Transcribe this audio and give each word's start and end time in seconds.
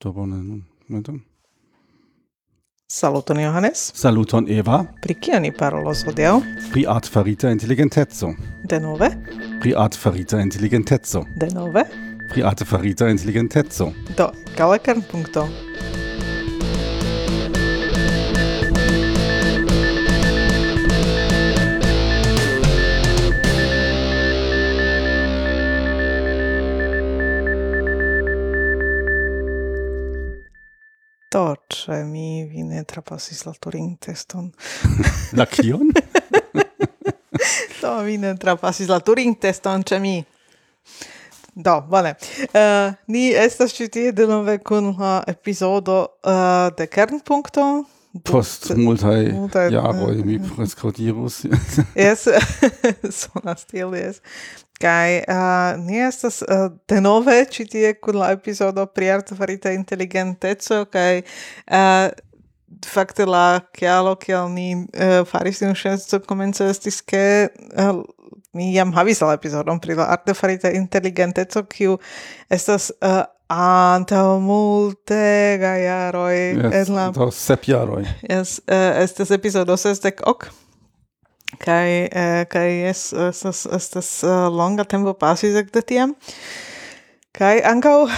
Tobonen. 0.00 0.64
Momentum. 0.88 1.20
Saluton 2.88 3.38
Johannes. 3.38 3.92
Saluton 3.94 4.48
Eva. 4.48 4.86
Pri 5.02 5.14
kia 5.14 5.40
ni 5.44 5.52
parolos 5.52 6.06
hodiaŭ? 6.08 6.40
Pri 6.72 6.86
artfarita 6.88 7.52
inteligenteco. 7.52 8.32
Denove? 8.64 9.10
Pri 9.60 9.74
artfarita 9.76 10.40
inteligenteco. 10.40 11.26
Denove? 11.36 11.84
Pri 12.32 12.42
artfarita 12.42 13.10
inteligenteco. 13.12 13.92
Do, 14.16 14.32
gaŭ 14.56 14.72
punkto. 15.10 15.44
Do, 31.30 31.54
ĉe 31.70 32.00
mi 32.08 32.42
vine 32.50 32.80
trapasis 32.90 33.44
la 33.46 33.52
Turing-teston. 33.54 34.48
la 35.38 35.44
kion? 35.46 35.92
Do, 37.80 37.92
mi 38.02 38.16
ne 38.18 38.32
trapasis 38.34 38.90
la 38.90 38.98
Turing-teston 38.98 39.84
ĉe 39.86 40.00
mi. 40.02 40.16
Do, 41.54 41.76
vale. 41.92 42.16
Uh, 42.50 42.98
ni 43.06 43.28
estas 43.30 43.76
ĉi 43.78 43.86
tie 43.94 44.10
denove 44.16 44.56
kun 44.58 44.90
la 44.98 45.20
epizodo 45.30 46.00
uh, 46.02 46.32
eh, 46.34 46.66
de 46.80 46.90
Kernpunkto. 46.90 47.68
Post 48.26 48.72
multaj 48.74 49.22
jaroj 49.70 50.16
eh, 50.16 50.24
mi 50.26 50.40
preskaŭ 50.42 50.90
dirus. 50.98 51.44
Jes, 51.94 52.26
sonas 53.20 53.68
tiel, 53.70 53.94
jes. 53.94 54.18
Kai 54.80 55.20
uh, 55.28 55.76
ni 55.84 56.00
estas 56.00 56.40
uh, 56.42 56.70
denove 56.88 57.36
ĉi 57.52 57.66
tie 57.68 57.92
kun 58.00 58.16
la 58.16 58.30
epizodo 58.32 58.86
pri 58.88 59.10
artefarita 59.12 59.74
inteligenteco 59.76 60.86
kaj 60.88 61.20
uh, 61.20 62.08
fakte 62.88 63.26
la 63.28 63.60
kialo 63.76 64.14
kial 64.16 64.48
ni 64.54 64.70
uh, 64.78 65.20
faris 65.28 65.60
tiun 65.60 65.76
ŝanco 65.76 66.22
komence 66.24 66.64
estis 66.72 67.02
ke 67.04 67.50
uh, 67.50 68.00
ni 68.56 68.70
jam 68.72 68.94
havis 68.96 69.20
la 69.20 69.34
epizodon 69.36 69.82
pri 69.84 69.98
la 69.98 70.08
artefarita 70.16 70.72
inteligenteco 70.72 71.66
kiu 71.68 71.98
estas 72.48 72.88
uh, 73.02 73.26
Antaŭ 73.50 74.38
multe 74.38 75.58
jaroj 75.58 76.34
Yes, 76.38 76.74
en 76.88 76.94
la... 76.94 77.08
do 77.10 77.26
sep 77.34 77.66
jaroj. 77.66 78.04
Yes, 78.22 78.60
uh, 78.62 79.02
estas 79.02 79.32
epizodo 79.34 79.74
sesdek 79.76 80.22
ok 80.22 80.46
kai 81.60 82.08
uh, 82.08 82.42
kai 82.50 82.88
es 82.88 83.10
estas 83.12 83.66
estas 83.66 84.08
uh, 84.24 84.30
eh, 84.30 84.48
longa 84.50 84.84
tempo 84.84 85.14
pasis 85.14 85.56
ekde 85.60 85.82
tiam. 85.84 86.14
Kai 87.36 87.60
ankaŭ 87.62 88.08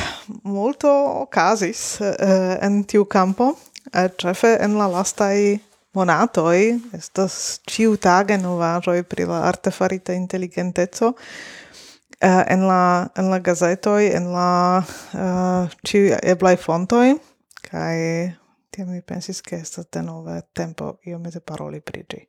multo 0.48 0.92
okazis 1.22 1.82
uh, 2.00 2.56
en 2.62 2.82
tiu 2.88 3.04
campo 3.04 3.52
uh, 3.52 4.08
ĉefe 4.22 4.56
en 4.64 4.78
la 4.80 4.88
lastaj 4.92 5.58
monatoj. 5.94 6.58
Estas 6.96 7.60
ĉiutage 7.68 8.38
novaĵoj 8.40 9.02
pri 9.04 9.26
la 9.28 9.42
artefarita 9.50 10.14
inteligenteco 10.16 11.12
uh, 11.12 12.42
en 12.46 12.68
la 12.68 13.08
en 13.18 13.30
la 13.32 13.40
gazetoj 13.50 14.06
en 14.12 14.30
la 14.36 14.52
uh, 14.82 15.74
ĉiuj 15.88 16.14
eblaj 16.34 16.56
fontoj. 16.62 17.08
Kaj 17.66 17.98
tiam 18.72 18.88
mi 18.88 19.02
pensis 19.04 19.42
ke 19.44 19.58
estas 19.60 19.90
denove 19.92 20.40
tempo 20.56 20.94
iomete 21.04 21.40
paroli 21.40 21.80
pri 21.80 22.06
ĝi. 22.08 22.22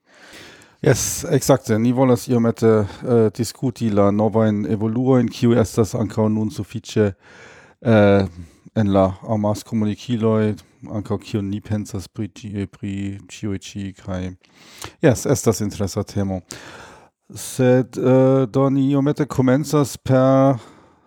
Yes, 0.84 1.26
exacte. 1.31 1.80
Ni 1.80 1.94
volas 1.94 2.28
iomete 2.28 2.67
uh, 2.67 3.30
diskuti 3.31 3.88
la 3.89 4.09
novajn 4.12 4.66
evoluojn, 4.67 5.30
kiu 5.31 5.53
estas 5.56 5.94
ankaŭ 5.95 6.26
nun 6.28 6.50
sufiĉe 6.52 7.06
uh, 7.08 8.26
en 8.76 8.92
la 8.92 9.06
amaskomunikiloj, 9.31 10.50
ankaŭ 10.92 11.17
kion 11.23 11.48
ni 11.48 11.61
pensas 11.64 12.09
pri 12.11 12.28
ĝi, 12.36 12.67
pri 12.67 12.95
ĉiuj 13.31 13.61
ĉi 13.64 13.86
kaj 14.02 14.20
yes, 15.06 15.23
estas 15.23 15.64
interesa 15.64 16.04
temo. 16.04 16.42
Sed 17.32 17.95
uh, 18.04 18.44
do 18.52 18.67
ni 18.67 18.89
iomete 18.92 19.23
komencas 19.23 19.95
per 19.95 20.60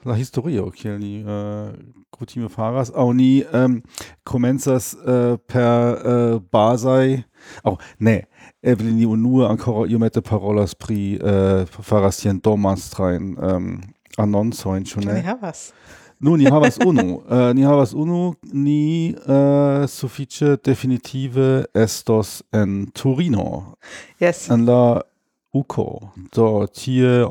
la 0.09 0.17
historio, 0.17 0.71
kiel 0.73 0.97
ni 1.03 1.21
uh, 1.21 1.69
kutime 2.17 2.49
faras, 2.49 2.95
aŭ 2.97 3.11
ni 3.13 3.45
um, 3.53 3.83
komencas 4.25 4.95
uh, 4.97 5.37
per 5.37 6.01
uh, 6.01 6.41
bazaj, 6.49 7.19
aŭ 7.69 7.77
ne, 8.01 8.23
ni 8.63 9.07
unue 9.07 9.47
ancora 9.49 9.87
iomete 9.89 10.21
parolas 10.21 10.75
pri 10.75 11.19
uh, 11.23 11.67
faras 11.69 12.17
tien 12.17 12.41
domanstrajn 12.41 13.37
um, 13.39 13.81
annoncojn, 14.19 14.85
ĉu 14.85 15.01
ne? 15.05 15.15
ni 15.15 15.23
havas? 15.23 15.73
Nu, 16.21 16.37
ni 16.37 16.45
havas 16.51 16.79
unu. 16.87 17.21
uh, 17.29 17.53
ni 17.55 17.63
havas 17.63 17.93
unu, 17.95 18.35
ni 18.53 19.15
uh, 19.29 19.85
sufiĉe 19.87 20.57
definitive 20.65 21.65
estos 21.75 22.43
en 22.53 22.87
Turino, 22.95 23.77
Yes. 24.21 24.49
en 24.51 24.65
la 24.67 25.01
UCO. 25.53 26.11
Do 26.35 26.67
tie 26.67 27.27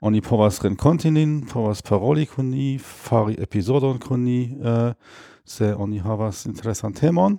oni 0.00 0.20
povas 0.20 0.60
renkonti 0.62 1.10
nin, 1.10 1.42
povas 1.52 1.82
paroli 1.82 2.26
kun 2.26 2.50
ni, 2.50 2.78
fari 2.78 3.36
episodon 3.38 3.98
kun 3.98 4.24
ni, 4.24 4.56
uh, 4.64 4.92
se 5.44 5.74
oni 5.74 5.98
havas 5.98 6.46
interesan 6.46 6.92
temon. 6.92 7.38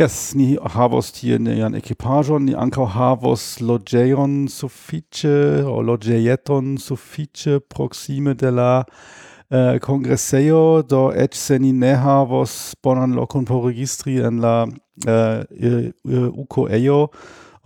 Yes, 0.00 0.32
ni 0.32 0.54
havos 0.64 1.10
tie 1.12 1.36
nian 1.36 1.74
ekipaĵon, 1.76 2.46
ni 2.48 2.54
ankaŭ 2.56 2.86
havos 2.94 3.42
loĝejon 3.60 4.46
sufiĉe, 4.48 5.60
o 5.68 5.82
loĝejeton 5.84 6.78
sufiĉe 6.80 7.58
proksime 7.68 8.32
de 8.40 8.48
la 8.48 8.70
uh, 8.80 9.76
kongresejo, 9.84 10.62
do 10.88 11.02
eĉ 11.12 11.36
se 11.36 11.58
ni 11.60 11.74
ne 11.76 11.90
havos 12.00 12.54
bonan 12.80 13.12
lokon 13.18 13.44
por 13.44 13.66
registri 13.66 14.16
en 14.24 14.40
la 14.40 14.54
uh, 14.64 16.32
UCO-ejo, 16.46 17.02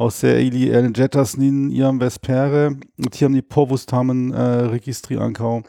aŭ 0.03 0.11
se 0.11 0.34
ili 0.49 0.73
enĵetas 0.75 1.37
nin 1.39 1.69
iam 1.71 2.03
vespere, 2.03 2.73
tiam 3.15 3.39
ni 3.39 3.47
povus 3.47 3.87
tamen 3.87 4.27
uh, 4.33 4.67
registri 4.75 5.23
ankaŭ 5.23 5.55
uh, 5.61 5.62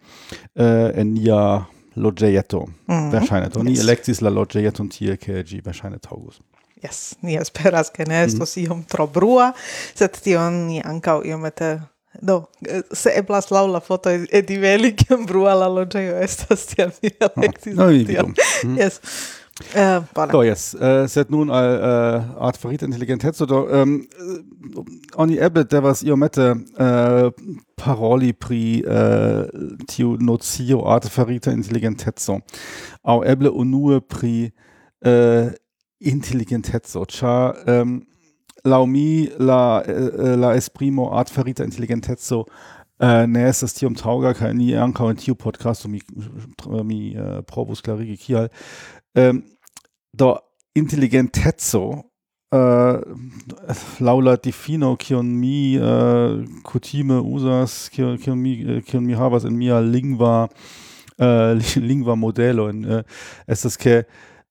en 0.66 1.14
nia 1.14 1.44
loĝejeto. 1.96 2.66
Mhm. 2.90 3.14
Verŝajne. 3.14 3.54
Do 3.54 3.64
ni 3.64 3.78
Yes. 3.78 3.86
elektis 3.86 4.26
la 4.26 4.34
loĝejeton 4.34 4.90
tie, 4.90 5.14
ke 5.22 5.44
ĝi 5.46 5.62
verŝajne 5.62 6.02
taŭgus. 6.02 6.42
Yes, 6.86 7.16
ni 7.26 7.36
esperas 7.42 7.90
che 7.90 8.06
ne 8.06 8.24
estos 8.24 8.56
mm. 8.56 8.66
iom 8.66 8.86
tro 8.86 9.08
brua, 9.08 9.52
sed 9.98 10.22
tion 10.22 10.66
ni 10.70 10.82
ankaŭ 10.86 11.24
iomete 11.26 11.80
do 12.22 12.46
se 12.94 13.12
eblas 13.20 13.50
laŭ 13.52 13.66
la 13.72 13.80
foto 13.84 14.12
ediveli 14.32 14.94
kiam 14.96 15.26
brua 15.26 15.54
la 15.54 15.68
loĝejo 15.68 16.20
estas 16.24 16.68
tiam 16.72 16.94
mi 17.02 17.12
ah, 17.20 17.32
elektis 17.36 17.80
oh, 17.80 17.92
tion. 18.08 18.36
Mm. 18.64 18.78
Yes. 18.78 19.02
Uh, 19.74 20.04
uh, 20.18 20.32
do 20.32 20.44
yes, 20.44 20.74
Uh, 20.76 21.08
sed 21.08 21.30
nun 21.32 21.48
eh, 21.50 21.56
al 21.56 21.70
uh, 21.80 22.48
art 22.48 22.58
ferita 22.60 22.86
intelligenteco 22.86 23.46
do 23.46 23.62
ähm, 23.72 24.04
oni 25.16 25.38
eble 25.40 25.64
devas 25.64 26.02
iomete 26.04 26.50
uh, 26.52 27.32
paroli 27.80 28.34
pri 28.34 28.84
uh, 28.84 29.48
tiu 29.88 30.18
nocio 30.20 30.84
art 30.84 31.08
ferita 31.08 31.56
so. 32.18 32.40
Au 33.04 33.24
eble 33.24 33.50
unue 33.50 34.02
pri 34.02 34.52
uh, 35.06 35.56
intelligentezo, 36.00 37.06
ĉar 37.06 37.62
um, 37.72 38.00
laŭ 38.66 38.86
mi 38.90 39.28
la, 39.40 39.82
uh, 39.82 40.34
la 40.40 40.56
esprimo 40.58 41.10
art 41.16 41.32
farita 41.32 41.64
intelligentezo 41.64 42.44
uh, 42.46 43.24
ne 43.28 43.46
estas 43.50 43.76
tiom 43.78 43.96
taŭga 43.96 44.34
kaj 44.38 44.54
ni 44.58 44.74
ankaŭ 44.76 45.12
en 45.12 45.22
tiu 45.22 45.36
podcasto 45.36 45.92
mi, 45.92 46.02
mi 46.84 47.16
uh, 47.16 47.40
provus 47.48 47.82
klarigi 47.86 48.18
kial. 48.18 48.50
Um, 49.16 49.44
do 50.14 50.36
intelligentezo 50.76 51.84
uh, 52.56 53.00
laŭ 54.00 54.18
la 54.22 54.38
kion 54.38 55.26
mi 55.26 55.78
uh, 55.80 56.44
kutime 56.64 57.20
uzas 57.20 57.90
kion, 57.90 58.18
kion, 58.18 58.38
mi, 58.38 58.82
kion 58.88 59.06
mi 59.06 59.14
havas 59.14 59.46
en 59.46 59.58
mia 59.58 59.80
lingva 59.80 60.48
uh, 61.20 61.60
lingva 61.90 62.16
modelo 62.16 62.70
en 62.70 62.86
uh, 62.86 63.02
estas 63.48 63.78
ke 63.78 64.04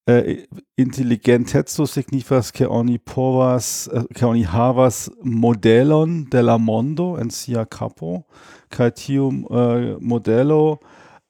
Äh, 0.07 0.35
uh, 0.35 0.59
intelligenteco 0.77 1.87
signifas 1.87 2.53
ke 2.53 2.69
oni 2.69 2.99
povas 2.99 3.89
äh, 3.89 4.05
ke 4.13 4.27
oni 4.27 4.45
havas 4.45 5.11
modelon 5.23 6.29
de 6.31 6.43
la 6.43 6.59
mondo 6.59 7.17
en 7.17 7.31
sia 7.31 7.65
kapo 7.65 8.27
kaj 8.69 8.91
tiu 8.91 9.29
uh, 9.49 9.57
äh, 9.57 9.97
modelo 10.01 10.79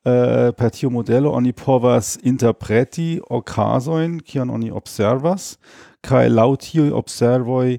uh, 0.04 0.50
per 0.58 0.70
tiu 0.72 0.90
modelo 0.90 1.30
oni 1.30 1.52
povas 1.52 2.16
interpreti 2.16 3.20
okazojn 3.30 4.18
kion 4.26 4.50
oni 4.50 4.72
observas 4.72 5.58
kaj 6.02 6.28
laŭ 6.28 6.56
tiuj 6.56 6.90
observoj 6.90 7.78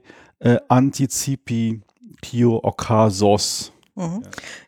anticipi 0.69 1.81
kio 2.21 2.59
okazos. 2.63 3.74
Mm 3.97 4.03
-hmm. 4.03 4.21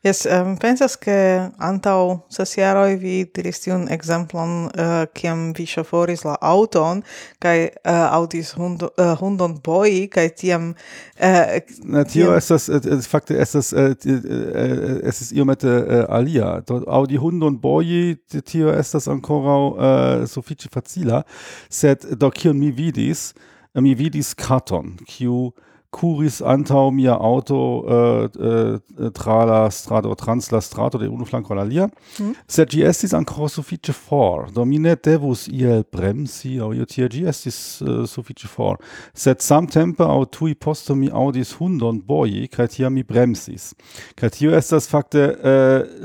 Yes, 0.03 0.25
um, 0.25 0.57
pensas 0.57 0.99
che 0.99 1.49
antau 1.57 2.19
ses 2.29 2.55
jaroi 2.55 2.95
vi 2.95 3.25
diris 3.35 3.59
tiun 3.59 3.87
exemplon 3.87 4.69
eh, 4.75 5.05
kiam 5.13 5.53
vi 5.53 5.65
chaforis 5.65 6.23
la 6.23 6.37
auton 6.41 7.03
kai 7.39 7.59
uh, 7.63 7.91
eh, 7.91 8.13
audis 8.13 8.53
hundo, 8.53 8.89
uh, 8.97 9.19
hundon 9.19 9.59
boi 9.63 10.07
kai 10.07 10.29
tiam... 10.29 10.75
Uh, 11.19 11.59
Na, 11.83 12.03
tio 12.03 12.25
tiam... 12.25 12.37
estas, 12.37 12.69
uh, 12.69 13.01
fakte 13.01 13.35
estas, 13.41 13.73
uh, 13.73 13.79
uh, 13.79 15.07
estas 15.07 15.31
iomete 15.31 15.67
uh, 15.67 16.05
alia. 16.09 16.61
Do, 16.67 16.83
audi 16.87 17.15
hundon 17.17 17.59
boi, 17.61 18.15
tio 18.45 18.73
estas 18.79 19.07
ancorau 19.07 19.75
uh, 19.75 20.27
sufiĉe 20.27 20.69
facila, 20.71 21.23
sed 21.69 21.99
do 22.15 22.29
kion 22.29 22.59
mi 22.59 22.71
vidis, 22.71 23.33
mi 23.73 23.95
vidis 23.95 24.35
karton, 24.35 24.95
kiu... 25.05 25.51
Kiu 25.51 25.66
kuris 25.97 26.41
antau 26.41 26.91
mia 26.91 27.13
auto 27.13 27.57
uh, 27.81 28.29
uh, 28.37 29.09
tra 29.13 29.69
strato 29.71 30.13
trans 30.15 30.51
la 30.51 30.61
strato 30.61 30.97
de 30.97 31.07
unu 31.07 31.25
flanco 31.25 31.55
la 31.55 31.63
lia 31.63 31.87
mm. 32.19 32.33
sed 32.47 32.69
gi 32.69 32.83
estis 32.85 33.13
ancora 33.13 33.49
suffice 33.49 33.93
for 33.93 34.47
do 34.53 34.65
mi 34.65 34.77
ne 34.77 34.95
devus 34.95 35.47
iel 35.47 35.83
bremsi 35.91 36.59
au 36.61 36.73
io 36.73 36.85
tia 36.85 37.09
gi 37.09 37.25
estis 37.25 37.81
äh, 37.81 37.89
uh, 37.89 38.05
suffice 38.05 38.47
for 38.47 38.77
sed 39.13 39.41
samtempe 39.41 40.03
au 40.03 40.25
tui 40.25 40.53
posto 40.55 40.95
mi 40.95 41.09
audis 41.09 41.55
hundon 41.57 42.01
boi, 42.07 42.47
kaj 42.47 42.67
tia 42.75 42.89
mi 42.89 43.03
bremsis 43.03 43.73
kaj 44.15 44.29
tio 44.37 44.53
estas 44.57 44.89
fakte 44.89 45.33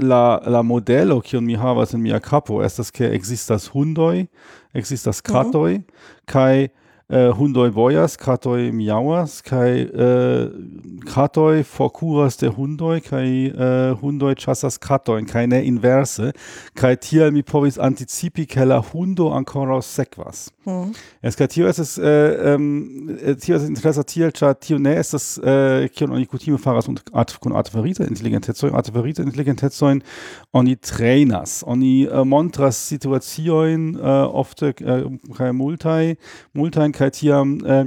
la 0.00 0.40
la 0.46 0.62
modelo 0.62 1.20
kiun 1.20 1.44
mi 1.44 1.56
havas 1.56 1.92
in 1.92 2.02
mia 2.02 2.20
kapo 2.20 2.62
estas 2.64 2.90
ke 2.90 3.12
existas 3.12 3.68
hundoi, 3.74 4.26
existas 4.74 5.20
mhm. 5.20 5.32
katoj 5.32 5.72
mm 5.72 5.82
-hmm. 5.82 6.32
kai 6.32 6.81
äh, 7.12 7.32
Hundoj 7.32 7.70
Boyas, 7.72 8.16
Katoj 8.16 8.72
Miauas, 8.72 9.42
Kai 9.42 9.82
äh, 9.82 10.50
Katoj 11.04 11.62
Forkuras 11.62 12.38
der 12.38 12.56
Hundoi, 12.56 13.00
Kai 13.00 13.48
äh, 13.48 13.94
Hundoj 14.00 14.34
Chasas 14.34 14.80
Katoj, 14.80 15.22
keine 15.26 15.62
Inverse, 15.62 16.32
Kai 16.74 16.96
Tialmi 16.96 17.42
Povis 17.42 17.78
Anticipi 17.78 18.46
Kella 18.46 18.82
Hundo 18.92 19.30
Ancoros 19.30 19.94
Sequas. 19.94 20.52
Hm. 20.64 20.92
Es 21.20 21.36
Kai 21.36 21.48
Tio 21.48 21.66
ist 21.66 21.78
es, 21.78 21.98
äh, 21.98 22.54
ähm, 22.54 23.18
äh, 23.22 23.34
Tio 23.34 23.56
ist 23.56 23.68
Interesse 23.68 24.04
Tielcha, 24.06 24.54
Tio 24.54 24.78
ne 24.78 24.94
ist 24.94 25.12
das 25.12 25.38
äh, 25.38 25.88
Kion 25.88 26.12
Onikutime 26.12 26.56
Fahrers 26.56 26.88
und 26.88 27.02
Art 27.12 27.32
von 27.32 27.52
Arteferite 27.52 28.04
Intelligentezoin, 28.04 28.74
Arteferite 28.74 29.22
Intelligentezoin, 29.22 30.02
Oni 30.52 30.76
Trainers, 30.76 31.62
Oni 31.66 32.04
äh, 32.04 32.24
Montras 32.24 32.88
Situationen 32.88 33.96
äh, 33.96 34.00
oft 34.00 34.62
äh, 34.62 34.72
Kai 35.36 35.52
Multai, 35.52 36.16
Multai 36.54 37.01
kaj 37.02 37.10
tiam 37.18 37.58
äh, 37.66 37.86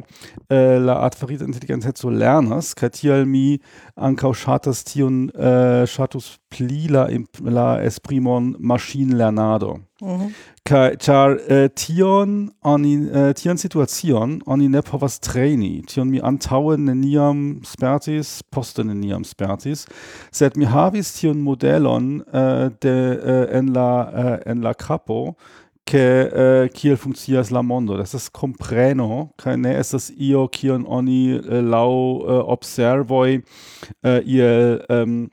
eh, 0.49 0.77
la 0.79 0.99
artifarita 1.07 1.47
inteligenteco 1.47 2.11
lernas 2.11 2.73
kaj 2.75 2.91
tial 2.99 3.25
mi 3.25 3.59
ancau 3.95 4.33
ŝatas 4.35 4.83
tion 4.89 5.29
äh, 5.31 5.85
ŝatus 5.87 6.35
pli 6.51 6.87
la, 6.91 7.07
la 7.39 7.67
esprimon 7.83 8.53
maŝinlernado 8.59 9.77
mhm. 10.03 10.33
kaj 10.67 10.97
tion 10.99 11.37
on 11.37 11.39
äh, 11.55 11.69
tion 11.75 12.35
oni 12.63 12.93
äh, 12.95 13.29
eh, 13.29 13.33
tian 13.33 13.57
situacion 13.57 14.41
oni 14.45 14.69
ne 14.69 14.81
povas 14.81 15.19
traini. 15.19 15.83
Tion 15.87 16.09
mi 16.09 16.19
antaŭe 16.19 16.77
neniam 16.77 17.61
spertis 17.63 18.41
poste 18.51 18.83
neniam 18.83 19.23
spertis 19.23 19.85
sed 20.31 20.57
mi 20.57 20.65
havis 20.65 21.13
tion 21.19 21.41
modelon 21.41 22.23
äh, 22.33 22.71
de 22.83 22.95
äh, 23.15 23.57
en 23.59 23.73
la 23.73 23.91
äh, 24.11 24.51
en 24.51 24.61
la 24.61 24.73
capo 24.73 25.35
che 25.85 26.63
eh, 26.63 26.69
kiel 26.69 26.97
funkcias 26.97 27.51
la 27.51 27.61
mondo. 27.61 27.97
Das 27.97 28.13
ist 28.13 28.33
compreno, 28.33 29.29
kaj 29.37 29.57
ne 29.57 29.75
estas 29.77 30.09
io 30.17 30.47
kion 30.47 30.85
oni 30.87 31.37
eh, 31.37 31.61
laŭ 31.61 31.91
eh, 32.25 32.41
observoj 32.55 33.35
eh, 34.01 34.21
iel 34.25 34.81
um, 34.89 35.29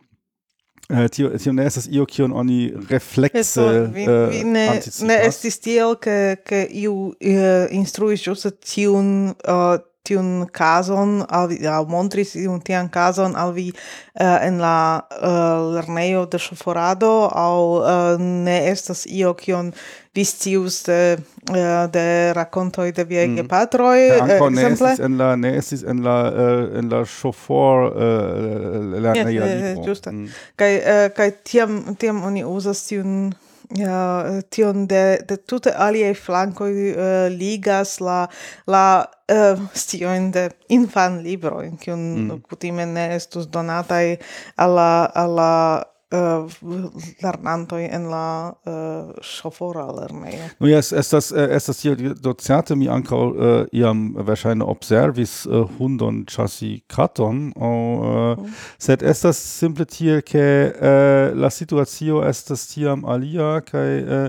eh, 0.91 1.09
tio 1.09 1.31
tio 1.39 1.53
ne 1.57 1.65
estas 1.65 1.89
io 1.89 2.05
kion 2.05 2.37
oni 2.37 2.69
reflexe 2.91 3.65
reflekse 3.65 4.37
eh, 4.37 4.45
ne 4.45 4.67
ne 5.09 5.17
estis 5.25 5.57
tiel 5.65 5.97
ke 5.97 6.37
ke 6.45 6.67
iu 6.85 6.95
uh, 7.17 7.65
instruis 7.73 8.21
ĵuse 8.21 8.53
tiun 8.61 9.33
uh, 9.49 9.81
tiun 10.03 10.47
cason 10.51 11.21
al 11.31 11.49
vi, 11.49 11.61
al 11.67 11.87
montris 11.87 12.35
tiun 12.35 12.61
tian 12.67 12.89
cason 12.91 13.37
al 13.39 13.53
vi 13.55 13.69
uh, 13.71 14.39
en 14.43 14.59
la 14.59 14.77
uh, 14.99 15.75
lernejo 15.75 16.27
de 16.27 16.39
shoforado 16.39 17.29
au 17.31 17.79
uh, 17.79 18.19
ne 18.19 18.57
estas 18.71 19.07
io 19.07 19.35
kion 19.35 19.71
vi 20.15 20.25
scius 20.25 20.83
de, 20.85 21.17
uh, 21.51 21.87
de 21.93 22.33
racontoi 22.37 22.91
de 22.93 23.05
viei 23.05 23.29
mm. 23.29 23.37
gepatroi, 23.37 24.01
uh, 24.19 24.51
ne 24.51 24.67
estis 24.69 25.01
en 25.01 25.17
la, 25.17 25.31
ne 25.37 25.55
estis 25.57 25.87
en 25.89 26.03
la, 26.05 26.17
uh, 26.29 26.67
en 26.79 26.91
la 26.93 27.05
shofor 27.09 27.87
uh, 27.95 28.99
lernejo 28.99 29.47
yeah, 29.47 29.79
libro. 29.79 29.95
Mm. 30.11 30.27
Kai, 30.61 30.73
uh, 30.83 31.07
kai 31.17 31.31
tiam, 31.47 31.79
tiam 31.97 32.21
oni 32.29 32.45
uzas 32.45 32.85
tiun 32.91 33.31
uh, 33.81 34.41
tion 34.49 34.87
de 34.87 35.23
de 35.27 35.37
tutte 35.45 35.75
alie 35.75 36.15
flanco 36.15 36.65
uh, 36.65 36.95
eh, 36.97 37.29
ligas 37.31 37.99
la 38.01 38.29
la 38.67 39.09
eh, 39.27 39.53
uh, 39.53 39.69
stioin 39.73 40.31
de 40.31 40.51
infan 40.69 41.23
libro 41.23 41.61
in 41.63 41.77
kiun 41.79 42.03
mm. 42.27 42.41
kutime 42.49 42.87
ne 42.87 43.15
estus 43.17 43.49
donataj 43.49 44.19
alla 44.57 45.11
alla 45.15 45.92
Eh, 46.13 46.45
uh, 46.61 46.93
lernantoj 47.23 47.87
en 47.89 48.09
la 48.13 48.53
eh, 48.67 48.73
uh, 48.73 49.13
ŝofora 49.25 49.87
lernejo. 49.97 50.49
Nu 50.59 50.67
no, 50.67 50.69
jes, 50.69 50.91
estas 50.93 51.31
eh, 51.33 51.55
estas 51.57 51.79
tiel 51.81 52.13
docerte 52.21 52.77
mi 52.77 52.89
ankaŭ 52.93 53.21
uh, 53.31 53.53
iam 53.73 54.03
verŝajne 54.19 54.67
observis 54.69 55.47
uh, 55.47 55.63
hundon 55.79 56.23
ĉasi 56.29 56.83
katon, 56.93 57.47
o, 57.57 57.71
uh, 57.71 58.43
oh. 58.43 58.67
sed 58.83 59.05
estas 59.09 59.41
simple 59.41 59.87
tiel 59.89 60.21
ke 60.27 60.45
uh, 60.69 61.33
la 61.33 61.49
situacio 61.51 62.21
estas 62.29 62.67
tiam 62.75 63.07
alia 63.09 63.55
kaj 63.65 63.89
uh, 64.03 64.29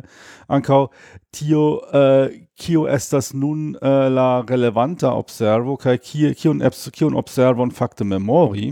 ankaŭ 0.56 0.86
tio 1.36 1.66
uh, 1.92 2.32
kio 2.56 2.86
estas 2.88 3.34
nun 3.34 3.74
uh, 3.76 4.08
la 4.14 4.30
relevanta 4.48 5.12
observo 5.18 5.76
kaj 5.82 5.98
kie 6.06 6.32
kiun 6.38 6.64
observon 7.20 7.76
fakte 7.76 8.08
memori 8.08 8.72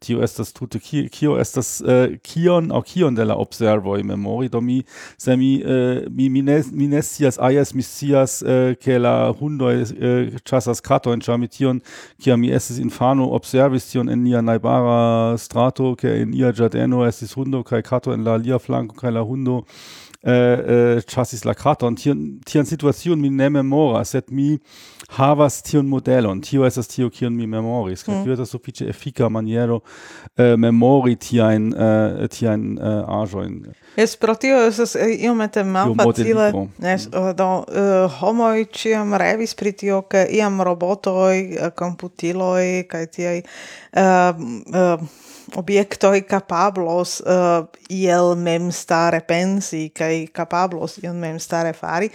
tio 0.00 0.22
estas 0.22 0.52
tute 0.52 0.78
ki, 0.78 1.08
kio 1.12 1.36
estas 1.38 1.80
uh, 1.80 1.88
äh, 1.90 2.18
kion 2.22 2.70
auch 2.70 2.84
kion 2.84 3.14
de 3.14 3.24
la 3.24 3.34
in 3.34 4.06
memori 4.06 4.48
domi 4.48 4.84
semi 5.16 5.62
äh, 5.62 6.08
mi 6.10 6.28
mines, 6.28 6.70
mi 6.72 6.86
mi 6.86 6.88
ne, 6.88 6.98
äh, 6.98 8.74
ne 8.74 8.74
ke 8.74 8.98
la 8.98 9.34
hundoj 9.40 9.82
äh, 9.92 10.30
chasas 10.44 10.82
katojn 10.82 11.20
ĉar 11.20 11.38
mi 11.38 11.48
kia 11.48 12.36
mi 12.36 12.50
estis 12.50 12.78
infano 12.78 13.32
observis 13.34 13.90
tion 13.90 14.08
en 14.08 14.22
nia 14.22 14.42
naibara 14.42 15.36
strato 15.38 15.94
ke 15.96 16.22
en 16.22 16.34
ia 16.34 16.52
ĝardeno 16.52 17.06
estis 17.06 17.34
hundo 17.34 17.62
kaj 17.62 17.82
kato 17.82 18.12
en 18.12 18.24
la 18.24 18.36
lia 18.36 18.58
flanco 18.58 18.94
kaj 18.94 19.10
la 19.10 19.22
hundo. 19.22 19.64
Äh, 20.26 20.32
äh, 20.32 21.02
chassis 21.06 21.14
ĉasis 21.14 21.44
la 21.46 21.52
kraton. 21.54 21.94
Tion 21.94 22.40
tian 22.42 22.66
situation 22.66 23.20
mi 23.22 23.28
ne 23.30 23.46
memoras 23.54 24.16
sed 24.16 24.32
mi 24.34 24.58
havas 25.14 25.60
tion 25.62 25.86
modelon. 25.86 26.40
Tio 26.42 26.64
estas 26.66 26.88
tio 26.90 27.06
kion 27.08 27.36
mi 27.36 27.46
memoris 27.46 28.02
kaj 28.02 28.16
mm. 28.16 28.24
tio 28.24 28.34
estas 28.34 28.50
sufiĉe 28.50 28.88
efika 28.90 29.28
maniero 29.28 29.76
uh, 29.78 30.56
memori 30.58 31.14
tiajn 31.22 31.68
uh, 31.70 32.26
tiajn 32.34 32.66
uh, 32.80 33.20
aĵojn. 33.20 33.60
Es 33.94 34.16
pro 34.18 34.34
tio 34.34 34.58
estas 34.66 34.96
iomete 34.98 35.62
malfacile. 35.62 36.50
es 36.96 37.06
do 37.38 37.48
uh, 37.62 38.18
homoj 38.18 38.66
ĉiam 38.74 39.14
revis 39.22 39.54
pri 39.54 39.72
tio 39.72 40.02
ke 40.02 40.26
iam 40.34 40.58
robotoj 40.66 41.70
komputiloj 41.78 42.88
kaj 42.90 43.06
tiaj 43.14 43.40
uh, 43.94 44.34
uh, 44.74 45.08
objektoj 45.56 46.22
kapablos 46.28 47.20
uh, 47.20 47.66
iel 47.88 48.34
memstare 48.36 49.20
pensi 49.20 49.88
kai 50.08 50.26
kapablos 50.32 50.98
ion 51.04 51.20
mem 51.20 51.38
stare 51.38 51.72
fari. 51.72 52.10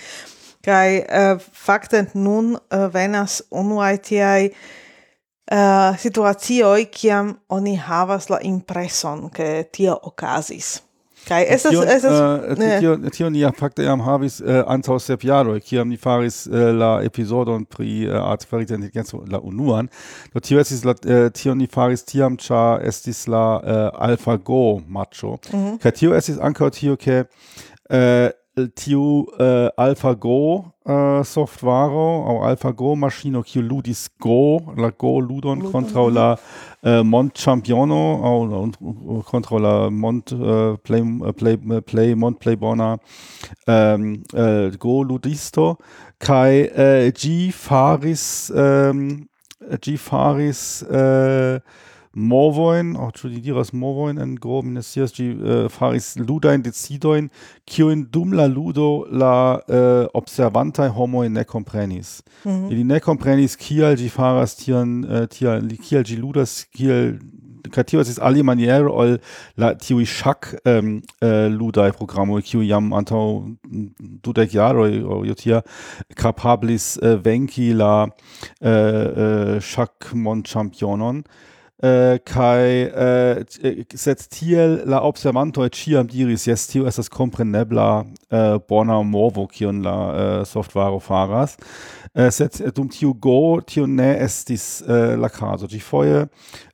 kai 0.64 1.02
uh, 1.02 1.18
eh, 1.20 1.40
fakte 1.66 2.06
nun 2.14 2.56
uh, 2.56 2.86
venas 2.94 3.42
unuaj 3.52 3.98
tiaj 4.08 4.46
uh, 4.48 5.58
eh, 5.58 6.00
situacioj, 6.00 6.86
kiam 6.88 7.34
oni 7.50 7.76
havas 7.76 8.30
la 8.32 8.40
impreson, 8.48 9.28
ke 9.30 9.68
tio 9.76 10.00
okazis. 10.04 10.78
Kai 11.28 11.46
es 11.48 11.66
es 11.66 12.04
tio 12.80 12.96
tio 13.12 13.30
ni 13.30 13.44
fakte 13.60 13.88
am 13.88 14.02
havis 14.04 14.42
uh, 14.42 14.64
antaŭ 14.68 14.98
sep 15.00 15.24
jaroj 15.24 15.60
kiam 15.64 15.88
ni 15.90 15.98
faris 15.98 16.48
uh, 16.48 16.72
la 16.76 16.90
epizodon 17.04 17.64
pri 17.66 18.10
uh, 18.10 18.18
artifarita 18.32 18.76
inteligenco 18.76 19.24
la 19.32 19.40
unuan 19.40 19.88
do 20.34 20.40
tio 20.40 20.60
estis 20.60 20.84
la 20.84 20.92
uh, 20.92 21.30
tio 21.32 21.56
ni 21.56 21.68
faris 21.68 22.04
tiam 22.04 22.36
cha 22.38 22.80
estis 22.84 23.28
la 23.28 23.44
uh, 23.56 24.10
AlphaGo 24.10 24.82
macho 24.88 25.38
mm 25.54 25.60
-hmm. 25.60 25.78
kai 25.84 25.92
tio 25.92 26.16
estis 26.16 26.38
ankaŭ 26.38 26.70
tio 26.70 26.96
ke 26.96 27.24
äh, 27.90 28.32
Tio 28.76 29.32
äh, 29.40 29.70
AlphaGo 29.78 30.74
äh, 30.86 31.24
softwaro 31.24 32.24
au 32.28 32.44
AlphaGo 32.44 32.96
maschino 32.96 33.42
kiu 33.42 33.64
ludis 33.64 34.12
Go 34.20 34.62
la 34.78 34.92
Go 34.92 35.20
ludon, 35.20 35.62
ludon. 35.62 35.72
kontraŭ 35.72 36.10
la 36.14 36.38
eh, 36.84 37.02
mondĉampiono 37.02 38.02
Controller 38.22 39.24
kontraŭ 39.26 39.58
äh, 39.58 39.62
la 39.64 39.90
mont 39.90 40.32
äh, 40.32 40.78
Play, 40.84 41.02
äh, 41.02 41.34
plej 41.34 41.58
plej 41.82 42.12
äh, 42.12 42.16
mont 42.16 42.40
Playbona, 42.40 42.98
ähm, 43.66 44.22
äh, 44.34 44.70
Go 44.78 45.02
ludisto 45.02 45.80
Kai 46.20 46.66
äh, 46.76 47.12
G 47.12 47.52
faris 47.52 48.54
ähm, 48.56 49.30
G 49.82 49.98
faris 49.98 50.84
äh, 50.84 51.60
movojn, 52.14 52.94
oh, 53.00 53.10
ĉu 53.14 53.32
li 53.32 53.42
diras 53.42 53.72
movoin 53.74 54.20
en 54.22 54.36
grob, 54.38 54.68
mi 54.68 54.78
ne 54.78 54.84
scias, 54.86 55.14
ĝi 55.18 55.30
uh, 55.34 55.66
faris 55.74 56.14
ludajn 56.20 56.62
decidojn, 56.66 57.30
kiujn 57.70 58.06
dum 58.14 58.36
la 58.38 58.46
ludo 58.48 59.06
la 59.10 59.36
uh, 59.58 60.06
observantaj 60.14 60.92
homoj 60.94 61.30
ne 61.30 61.44
komprenis. 61.44 62.22
Mm 62.46 62.52
-hmm. 62.52 62.72
Ili 62.72 62.84
ne 62.84 63.00
komprenis, 63.00 63.56
kial 63.56 63.96
ĝi 63.96 64.10
faras 64.10 64.56
tion 64.56 65.06
uh, 65.06 65.24
eh, 65.24 65.28
tial, 65.28 65.62
kial 65.82 66.04
ĝi 66.04 66.16
ludas, 66.18 66.66
kiel 66.72 67.18
kaj 67.72 67.84
tio 67.84 68.02
estis 68.02 68.20
alimaniere 68.20 68.90
ol 68.92 69.18
la 69.58 69.74
tiuj 69.74 70.06
ŝak 70.06 70.56
um, 70.66 71.02
uh, 71.22 71.30
ludaj 71.60 71.92
programoj, 71.92 72.42
kiuj 72.42 72.68
jam 72.68 72.94
antaŭ 72.94 73.24
dudek 74.24 74.54
jaroj 74.54 74.92
aŭ 75.16 75.26
jo 75.26 75.34
tia 75.34 75.62
kapablis 76.16 76.98
uh, 76.98 77.26
venki 77.26 77.74
la 77.74 78.08
uh, 78.62 78.70
uh. 78.70 79.58
Uh, 81.14 81.53
äh, 81.84 82.20
kai 82.20 82.84
äh, 82.84 83.42
äh 83.62 83.86
sextil 83.94 84.84
la 84.86 85.04
observantoi 85.04 85.70
ciam 85.70 86.08
diris, 86.08 86.46
yes, 86.46 86.68
tio 86.68 86.86
estas 86.86 87.10
comprenebla 87.10 88.06
eh, 88.32 88.56
äh, 88.56 88.60
bona 88.60 89.04
morvo 89.04 89.48
kion 89.48 89.84
la 89.84 89.98
äh, 90.14 90.42
eh, 90.42 90.46
softwaro 90.46 91.00
faras 91.00 91.58
uh, 92.16 92.30
set 92.30 92.62
dum 92.76 92.90
tiu 92.90 93.14
go 93.14 93.60
tio 93.62 93.86
ne 93.88 94.12
estis 94.24 94.84
uh, 94.88 95.16
la 95.20 95.30
caso 95.30 95.68
gi 95.68 95.80
foje 95.80 96.28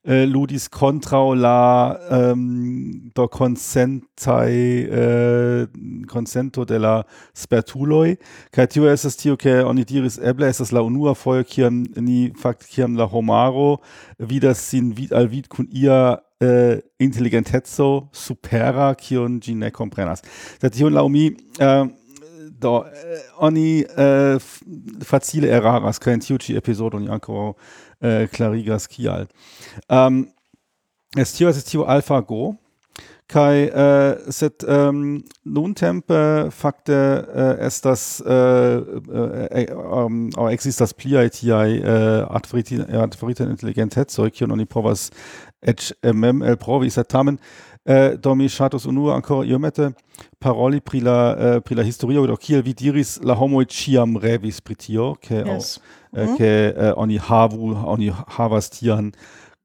ludis 0.09 0.69
contra 0.69 1.35
la 1.35 1.99
um, 2.09 3.11
do 3.13 3.27
consentai 3.27 4.87
uh, 4.89 5.67
consento 6.07 6.65
de 6.65 6.79
la 6.79 7.03
spertuloi. 7.33 8.17
Kai 8.51 8.67
tio 8.67 8.87
esas 8.89 9.17
tio 9.17 9.37
ke 9.37 9.59
oni 9.61 9.85
diris 9.85 10.17
eble 10.17 10.49
esas 10.49 10.71
la 10.71 10.81
unua 10.81 11.13
foje 11.15 11.43
kiam 11.43 11.83
ni 11.97 12.31
fakt 12.35 12.65
kiam 12.71 12.97
la 12.97 13.05
homaro. 13.05 13.81
Wieder 14.19 14.55
sin 14.55 14.93
vid 14.97 15.13
al 15.13 15.27
vid 15.27 15.49
kun 15.49 15.67
ia 15.69 16.17
uh, 16.41 16.79
intelligentezo 16.99 18.09
supera 18.11 18.95
kion 18.95 19.39
gi 19.39 19.53
ne 19.53 19.69
comprenas. 19.69 20.23
Sed 20.61 20.73
tio 20.73 20.89
la 20.89 21.05
mi 21.07 21.29
uh, 21.61 21.85
do, 22.61 22.85
eh, 22.85 23.21
oni 23.37 23.83
eh, 23.97 24.37
facile 25.03 25.47
eraras, 25.47 25.99
kaj 25.99 26.13
en 26.13 26.25
tiu 26.25 26.39
ĉi 26.41 26.57
epizodo 26.59 26.99
ni 26.99 27.11
ankoraŭ 27.11 27.53
klarigas 28.33 28.87
eh, 28.87 28.95
kial. 28.95 29.27
Um, 29.89 30.25
es 31.17 31.33
tio 31.35 31.49
estas 31.49 31.67
tio 31.67 31.87
AlphaGo, 31.87 32.55
kai 33.29 33.65
äh, 33.67 34.31
sed 34.31 34.65
ähm, 34.67 35.23
nuntempe 35.43 36.49
fakte 36.49 37.57
äh, 37.59 37.63
estas 37.63 38.23
äh, 38.25 38.31
äh, 38.33 39.67
ähm, 39.69 40.31
äh, 40.35 40.53
existas 40.53 40.95
pliaj 40.95 41.29
tiaj 41.29 41.77
äh, 41.77 42.25
artificial 42.25 43.51
intelligentecoj 43.51 44.31
kion 44.31 44.51
oni 44.51 44.65
povas 44.65 45.11
eĉ 45.61 45.91
mem 46.13 46.41
elprovi 46.41 46.89
sed 46.89 47.05
tamen 47.11 47.37
Uh, 47.85 48.13
do 48.19 48.35
mi 48.35 48.49
shatus 48.49 48.85
unua 48.85 49.15
ancora 49.15 49.47
iomete 49.47 49.93
paroli 50.39 50.81
pri 50.81 50.99
la 50.99 51.35
uh, 51.35 51.59
pri 51.63 51.75
la 51.75 51.83
historio 51.83 52.27
do 52.27 52.35
kiel 52.35 52.61
vi 52.61 52.73
diris 52.73 53.19
la 53.23 53.33
homoj 53.33 53.65
ĉiam 53.65 54.17
revis 54.19 54.59
pri 54.61 54.75
tio 54.75 55.15
ke 55.15 55.39
yes. 55.47 55.79
uh, 56.11 56.27
mm. 56.27 56.37
ke 56.37 56.73
uh, 56.75 56.93
oni 56.97 57.17
havu 57.17 57.71
oni 57.87 58.11
havas 58.27 58.69
tian 58.69 59.13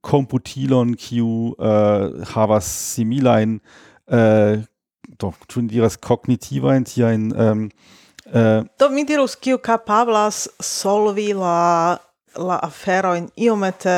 computilon, 0.04 0.94
kiu 0.94 1.54
uh, 1.58 2.22
havas 2.34 2.68
similain, 2.68 3.58
uh, 4.12 4.60
do 5.20 5.32
ĉu 5.48 5.64
diras 5.70 5.96
kognitivajn 6.00 6.86
tiajn 6.88 7.28
um, 7.32 7.66
uh, 8.30 8.64
do 8.80 8.90
mi 8.92 9.04
dirus 9.08 9.36
kiu 9.36 9.58
kapablas 9.58 10.46
solvi 10.60 11.32
la 11.36 11.98
la 12.34 12.58
aferojn 12.66 13.28
iomete 13.38 13.94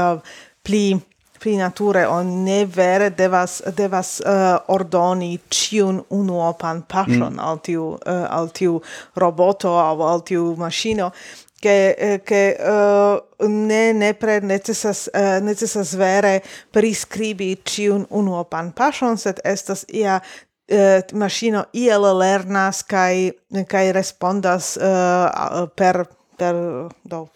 uh, 0.00 0.20
pli 0.66 0.98
pri 1.38 1.56
nature 1.56 2.06
on 2.06 2.44
ne 2.44 2.64
vere 2.66 3.10
devas 3.10 3.62
devas 3.76 4.20
uh, 4.20 4.58
ordoni 4.74 5.38
ciun 5.50 6.02
unuopan 6.10 6.82
paŝon 6.88 7.34
mm. 7.34 7.44
al 7.48 7.60
tiu 7.62 7.84
uh, 7.94 8.24
al 8.30 8.50
tiu 8.50 8.80
roboto 9.16 9.76
au 9.78 10.02
al 10.02 10.24
tiu 10.26 10.54
maŝino 10.58 11.12
che 11.60 12.20
che 12.24 12.54
eh, 12.54 13.22
uh, 13.38 13.48
ne 13.48 13.92
ne 13.92 14.12
pre 14.14 14.40
necessas 14.40 15.08
uh, 15.12 15.40
necessas 15.42 15.94
vere 15.94 16.42
prescribi 16.70 17.56
ciun 17.64 18.06
unuopan 18.10 18.70
paŝon 18.72 19.18
sed 19.18 19.40
estas 19.44 19.84
ia 19.88 20.20
uh, 20.20 21.00
maŝino 21.12 21.64
iel 21.72 22.06
lernas 22.18 22.82
kai 22.82 23.32
kai 23.66 23.90
respondas 23.92 24.76
uh, 24.76 25.66
per 25.74 26.04
per 26.38 26.54
do 27.02 27.26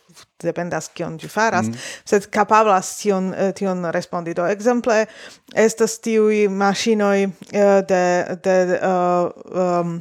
dependas 0.45 0.91
kion 0.95 1.19
ĝi 1.19 1.31
faras, 1.33 1.69
mm. 1.69 1.85
sed 2.09 2.29
kapablas 2.35 2.97
tion, 3.01 3.33
eh, 3.35 3.53
tion 3.57 3.85
respondi. 3.95 4.35
Do 4.35 4.47
ekzemple 4.49 5.05
estas 5.55 5.99
tiuj 6.05 6.47
maŝinoj 6.49 7.19
eh, 7.25 7.79
de, 7.89 8.03
de 8.45 8.57
uh, 8.79 9.31
um, 9.53 9.95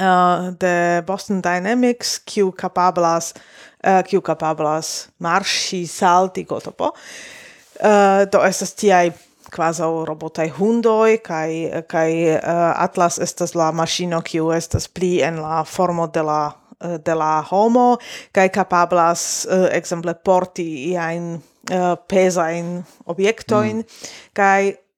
uh, 0.00 0.50
de 0.60 1.02
Boston 1.06 1.40
Dynamics 1.44 2.18
kiu 2.24 2.52
kapablas 2.52 3.32
uh, 3.34 4.02
kiu 4.06 4.20
kapablas 4.20 5.08
marŝi, 5.18 5.86
salti, 5.86 6.44
gotopo. 6.44 6.92
Uh, 7.76 8.24
do 8.32 8.40
estas 8.46 8.72
tiaj 8.74 9.10
quasau 9.52 10.04
robotai 10.08 10.48
hundoi, 10.50 11.18
kai, 11.22 11.82
kai 11.88 12.10
uh, 12.34 12.72
Atlas 12.82 13.18
estas 13.22 13.54
la 13.54 13.70
maschino, 13.72 14.20
kiu 14.24 14.50
estas 14.56 14.88
pli 14.88 15.20
en 15.22 15.40
la 15.42 15.62
formo 15.64 16.08
de 16.12 16.24
la 16.24 16.40
Eh, 16.78 16.98
de 17.00 17.14
la 17.16 17.40
homo 17.40 17.96
kaj 18.36 18.50
kapablas 18.52 19.46
eh, 19.48 19.68
exemple 19.78 20.12
porti 20.28 20.66
iajn 20.90 21.30
eh, 21.72 21.94
pesajn 22.08 22.66
in 23.64 23.78
mm. 23.80 23.84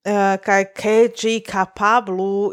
uh, 0.05 0.35
kai 0.43 0.65
ke 0.75 0.97
ĝi 1.15 1.37
kapablu 1.47 2.51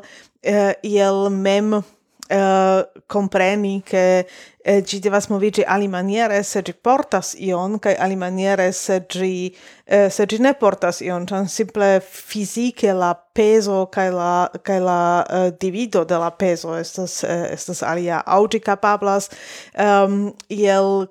uh, 0.00 0.72
il 0.82 1.28
mem 1.30 1.82
Uh, 2.26 2.82
compreni 3.06 3.82
che 3.84 4.26
eh, 4.64 4.80
gi 4.82 4.98
devas 4.98 5.26
movigi 5.26 5.62
alimaniere 5.62 6.42
se 6.42 6.62
gi 6.62 6.72
portas 6.72 7.34
ion, 7.36 7.78
che 7.78 7.96
ali 7.96 8.16
maniere 8.16 8.72
se 8.72 9.04
gi, 9.06 9.54
eh, 9.84 10.08
se 10.08 10.24
gi 10.24 10.38
ne 10.38 10.54
portas 10.54 11.00
ion, 11.00 11.26
tan 11.26 11.46
simple 11.46 12.00
fisice 12.00 12.94
la 12.94 13.12
peso 13.14 13.88
kai 13.92 14.10
la, 14.10 14.50
kai 14.62 14.80
la 14.80 15.26
uh, 15.28 15.50
divido 15.58 16.04
de 16.04 16.16
la 16.16 16.30
peso 16.30 16.72
estas, 16.78 17.22
uh, 17.22 17.52
estas 17.52 17.82
alia. 17.82 18.22
auti 18.24 18.58
capablas 18.58 19.28
um, 19.76 19.84
ehm, 19.84 20.34
iel 20.48 21.10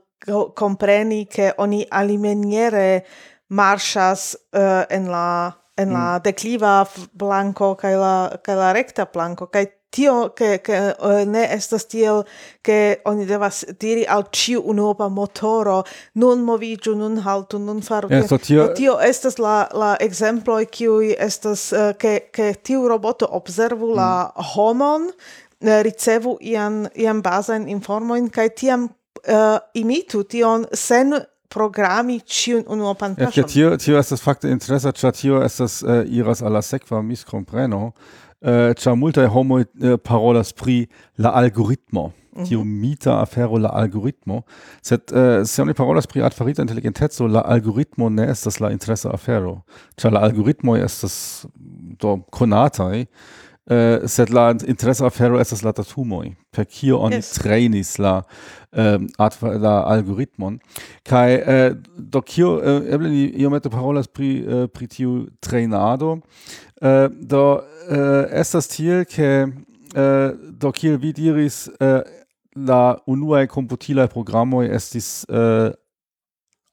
compreni 0.55 1.27
che 1.27 1.53
oni 1.57 1.85
ali 1.89 2.17
maniere 2.17 3.05
marchas 3.49 4.35
uh, 4.51 4.83
en 4.89 5.09
la 5.09 5.55
en 5.75 5.91
la 5.91 6.17
mm. 6.17 6.21
decliva 6.21 6.87
blanco 7.11 7.75
kai 7.75 7.95
la, 7.95 8.39
kai 8.41 8.55
la 8.55 8.71
recta 8.71 9.05
blanco, 9.05 9.47
kai 9.47 9.67
tio 9.93 10.33
che 10.33 10.61
che 10.61 10.95
uh, 10.99 11.23
ne 11.29 11.43
estas 11.53 11.85
stil 11.85 12.23
che 12.61 13.01
oni 13.05 13.25
devas 13.25 13.65
diri 13.77 14.05
al 14.05 14.25
ciu 14.31 14.61
unuopa 14.65 15.07
motoro 15.07 15.83
non 16.13 16.41
movigiu 16.41 16.95
non 16.95 17.17
haltu 17.17 17.57
non 17.59 17.81
faru 17.81 18.07
yeah, 18.09 18.25
so 18.27 18.37
tio... 18.37 18.71
Tio 18.73 18.97
estas 18.99 19.37
la 19.37 19.69
la 19.71 19.95
exemplo 19.99 20.57
kiu 20.65 20.99
estas 21.17 21.71
uh, 21.71 21.93
che 21.97 22.29
che 22.31 22.59
tiu 22.61 22.87
roboto 22.87 23.27
observu 23.35 23.91
mm. 23.91 23.95
la 23.95 24.33
homon 24.55 25.11
ricevu 25.59 26.37
ian 26.41 26.89
ian 26.95 27.21
bazan 27.21 27.67
informoin 27.67 28.29
kai 28.29 28.49
tiam 28.49 28.89
uh, 29.27 29.59
imitu 29.73 30.23
tion 30.23 30.65
sen 30.73 31.13
programi 31.53 32.19
ciun 32.25 32.63
unuopan 32.67 33.15
pasion. 33.15 33.45
Ja, 33.45 33.47
tio 33.47 33.77
tio 33.77 33.99
estas 33.99 34.21
fakte 34.21 34.49
interesa 34.49 34.91
cia 34.91 35.11
tio 35.11 35.41
estas 35.45 35.81
uh, 35.83 36.01
iras 36.09 36.41
alla 36.41 36.61
sekva 36.61 37.01
miscompreno, 37.01 37.93
uh, 38.43 38.73
cia 38.75 38.95
multae 38.95 39.27
homo 39.27 39.59
uh, 39.59 39.95
parolas 40.03 40.53
pri 40.53 40.87
la 41.17 41.29
algoritmo, 41.29 42.11
mm 42.35 42.43
-hmm. 42.43 42.63
mita 42.63 43.21
afero 43.21 43.57
la 43.57 43.69
algoritmo, 43.69 44.43
sed 44.81 45.01
uh, 45.11 45.45
se 45.45 45.61
oni 45.61 45.73
parolas 45.73 46.07
pri 46.07 46.21
adfarita 46.21 46.61
intelligentezo, 46.61 47.27
la 47.27 47.39
algoritmo 47.39 48.09
ne 48.09 48.29
estas 48.31 48.59
la 48.59 48.71
interesa 48.71 49.09
afero, 49.13 49.61
cia 49.97 50.09
la 50.09 50.19
algoritmo 50.19 50.75
estas 50.75 51.45
do 51.99 52.19
conatai, 52.29 53.05
äh, 53.69 54.07
Setla 54.07 54.51
Interesse 54.51 55.09
ferro 55.11 55.39
estas 55.39 55.63
la 55.63 55.73
tatumoj 55.73 56.35
per 56.51 56.65
kio 56.65 56.99
oni 56.99 57.15
yes. 57.15 57.33
trainis 57.39 57.97
la 57.97 58.23
um, 58.71 59.07
art, 59.17 59.37
la 59.41 59.83
algoritmon. 59.83 60.59
Kai, 61.05 61.35
äh, 61.35 61.67
eh, 61.67 61.75
do 61.97 62.21
kio 62.21 62.59
eh, 62.59 62.77
äh, 62.77 62.93
eble 62.93 63.09
ni 63.09 63.25
iomete 63.41 63.69
parolas 63.69 64.07
pri 64.07 64.45
eh, 64.45 64.67
pri 64.67 64.87
tiu 64.87 65.27
trainado, 65.41 66.21
eh, 66.81 67.09
do 67.09 67.61
eh, 67.89 68.27
estas 68.31 68.67
tiel 68.67 69.05
ke 69.05 69.47
eh, 69.95 70.29
do 70.51 70.71
kiel 70.71 70.97
vi 70.97 71.13
diris 71.13 71.69
eh, 71.79 72.01
la 72.55 72.97
unuaj 73.07 73.47
komputilaj 73.47 74.07
programoj 74.07 74.67
estis 74.69 75.25
eh, 75.29 75.71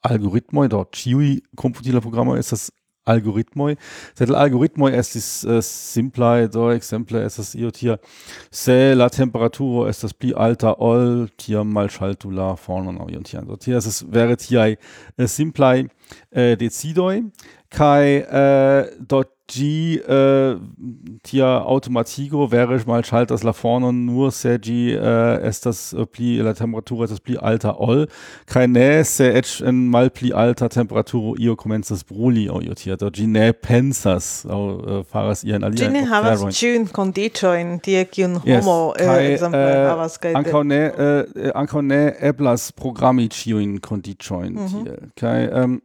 algoritmoj 0.02 0.68
do 0.68 0.84
ĉiuj 0.84 1.40
komputilaj 1.56 2.00
programoj 2.00 2.38
estas 2.40 2.70
algoritmoj. 3.08 3.76
Zdaj, 4.18 4.34
algoritmoj 4.36 4.92
estis 4.98 5.28
uh, 5.44 5.58
äh, 5.58 5.62
simplaj 5.64 6.48
do 6.54 6.70
ekzemple 6.72 7.24
estas 7.26 7.54
io 7.54 7.70
tia 7.70 7.96
se 8.50 8.94
la 8.94 9.08
temperaturo 9.08 9.88
estas 9.88 10.12
pli 10.12 10.32
alta 10.36 10.74
ol 10.78 11.28
tiam 11.36 11.72
malŝaltu 11.72 12.30
la 12.30 12.54
fornon 12.56 13.00
aŭ 13.00 13.10
ion 13.10 13.24
tian. 13.24 13.46
Do 13.46 13.56
tie 13.56 13.76
estas 13.78 14.02
vere 14.06 14.36
tiaj 14.36 14.76
uh, 14.76 15.24
äh, 15.24 15.28
simplaj 15.28 15.84
uh, 15.84 15.90
äh, 16.32 16.56
decidoj 16.60 17.22
kaj 17.70 18.06
uh, 18.20 18.88
do 18.98 19.24
G 19.50 19.96
äh, 19.96 20.56
tia 21.24 21.62
automatigo 21.62 22.52
wäre 22.52 22.76
ich 22.76 22.86
mal 22.86 23.04
schalt 23.04 23.30
das 23.32 23.42
la 23.42 23.52
vorne 23.52 23.92
nur 23.92 24.30
se 24.30 24.60
G 24.60 24.94
äh, 24.94 25.40
es 25.42 25.60
das 25.60 25.92
äh, 25.92 26.06
pli 26.06 26.38
la 26.38 26.54
temperatura 26.54 27.06
das 27.06 27.20
pli 27.20 27.36
alta 27.36 27.76
all 27.80 28.06
kai 28.46 28.68
ne 28.68 29.02
se 29.04 29.32
etch 29.32 29.60
en 29.60 29.88
mal 29.88 30.08
pli 30.10 30.32
alta 30.32 30.68
temperaturo 30.68 31.34
io 31.36 31.56
comenzas 31.56 32.04
bruli 32.04 32.48
au 32.48 32.60
io 32.60 32.74
tia 32.74 32.96
dort 32.96 33.16
G 33.16 33.26
ne 33.26 33.52
pensas 33.52 34.46
au 34.48 34.80
äh, 34.86 35.04
faras 35.04 35.42
ian 35.42 35.64
alia 35.64 35.88
G 35.88 35.92
ne 35.92 36.06
havas 36.06 36.40
tune 36.58 36.86
condicio 36.86 37.52
in 37.54 37.80
tie 37.80 38.04
kiun 38.04 38.36
homo 38.36 38.94
yes, 38.96 39.06
kai, 39.06 39.32
exemple 39.32 39.58
äh, 39.58 39.88
havas 39.88 40.20
kai 40.20 40.34
ankaŭ 40.34 40.62
ne 40.62 40.82
äh, 40.86 41.50
ankaŭ 41.54 41.82
ne 41.82 42.14
eblas 42.20 42.70
programi 42.72 43.28
ĉiujn 43.28 43.80
kondiĉojn 43.80 44.52
mm 44.52 44.66
-hmm. 44.66 44.84
tie 44.84 45.08
kai 45.16 45.48
ähm, 45.50 45.80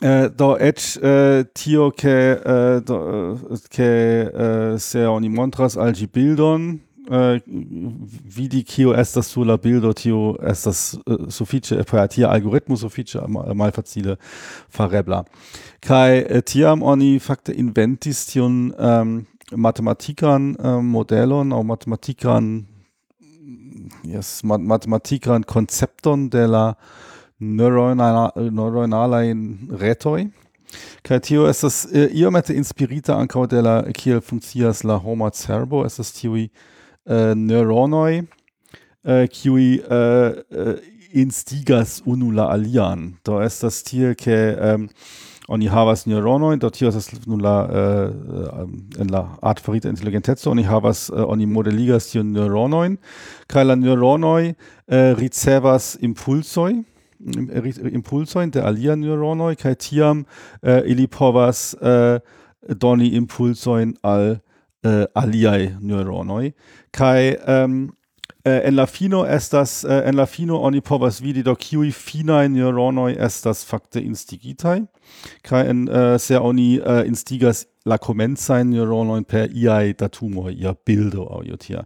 do 0.00 0.56
et 0.56 0.98
eh, 1.02 1.44
tio 1.54 1.92
eh, 2.04 2.80
do 2.80 3.38
ke 3.70 4.78
se 4.78 5.06
oni 5.06 5.28
montras 5.28 5.76
al 5.76 5.92
gi 5.92 6.06
bildon 6.06 6.80
vidi 8.36 8.62
kio 8.64 8.94
estas 8.94 9.26
sur 9.26 9.44
la 9.44 9.56
bildo 9.56 9.92
tio 9.92 10.36
estas 10.42 10.96
sufiĉe 11.28 11.84
per 11.84 12.06
tia 12.08 12.30
algoritmo 12.30 12.76
sufiĉe 12.76 13.20
malfacile 13.54 14.16
farebla. 14.70 15.24
Kaj 15.80 16.42
tiam 16.46 16.82
oni 16.82 17.18
fakte 17.18 17.52
inventis 17.52 18.26
tion 18.26 18.72
um, 18.78 19.26
matematikan 19.56 20.54
um, 20.58 20.86
modelon 20.86 21.52
aŭ 21.52 21.62
matematikan 21.62 22.64
yes, 24.04 24.40
matematikan 24.44 25.42
koncepton 25.42 26.28
de 26.30 26.46
la 26.46 26.74
neuronala, 27.42 28.30
neuronalai 28.36 29.34
retoi. 29.80 30.28
Kai 31.04 31.18
tio 31.20 31.48
estas 31.50 31.84
eh, 31.92 32.08
iomete 32.16 32.54
inspirita 32.56 33.18
ankaŭ 33.18 33.46
de 33.50 33.60
la 33.62 33.74
kiel 33.92 34.22
funkcias 34.24 34.84
la 34.88 34.96
homa 35.02 35.28
cerbo, 35.34 35.82
estas 35.84 36.14
tiuj 36.16 36.46
eh, 36.46 37.34
neuronoj, 37.36 38.22
qui 39.02 39.28
kiuj 39.34 39.64
uh, 39.90 40.76
instigas 41.12 42.02
unu 42.06 42.30
la 42.30 42.46
alian. 42.52 43.12
Do 43.24 43.40
estas 43.42 43.82
tiel, 43.82 44.14
ke 44.14 44.36
eh, 44.54 44.78
oni 45.48 45.68
havas 45.68 46.06
neuronoj, 46.06 46.56
do 46.62 46.70
tio 46.70 46.88
estas 46.88 47.10
nun 47.26 47.42
la 47.42 47.56
eh, 47.66 49.02
en 49.02 49.10
la 49.12 49.24
artfarita 49.42 49.90
inteligenteco, 49.90 50.50
oni 50.50 50.64
havas, 50.64 51.08
eh, 51.10 51.24
oni 51.26 51.46
modeligas 51.46 52.12
tiun 52.12 52.32
neuronojn, 52.32 52.96
kaj 53.52 53.66
la 53.66 53.76
neuronoj 53.76 54.52
eh, 54.52 55.12
ricevas 55.18 55.96
impulsoj, 56.00 56.82
Äh, 57.22 57.94
impulsojn 57.94 58.50
de 58.50 58.62
alia 58.62 58.96
neuronoi 58.96 59.54
kaj 59.56 59.74
tiam 59.78 60.24
eh, 60.62 60.82
ili 60.86 61.06
povas 61.06 61.76
eh, 61.80 62.18
doni 62.80 63.14
impulsojn 63.16 63.96
al 64.02 64.40
Aliai 65.14 65.76
Neuronoi, 65.78 65.84
neuronoj 65.86 66.46
kaj 66.90 67.36
um, 67.46 67.92
en 68.42 68.74
la 68.74 68.86
fino 68.90 69.20
estas 69.22 69.84
en 69.84 70.16
la 70.18 70.26
fino 70.26 70.58
oni 70.58 70.80
povas 70.80 71.20
vidi 71.22 71.44
do 71.46 71.54
kiuj 71.54 71.92
finaj 71.94 72.48
neuronoj 72.48 73.14
estas 73.14 73.62
fakte 73.64 74.02
instigitai 74.02 74.80
kaj 75.46 75.68
en 75.70 75.86
se 76.18 76.38
oni 76.38 76.80
instigas 77.06 77.62
la 77.86 77.98
komencajn 77.98 78.70
neuronojn 78.70 79.24
per 79.24 79.50
iai 79.54 79.94
datumoj, 79.98 80.52
ia 80.54 80.74
bildo 80.86 81.26
aŭ 81.30 81.42
io 81.46 81.56
tia. 81.58 81.84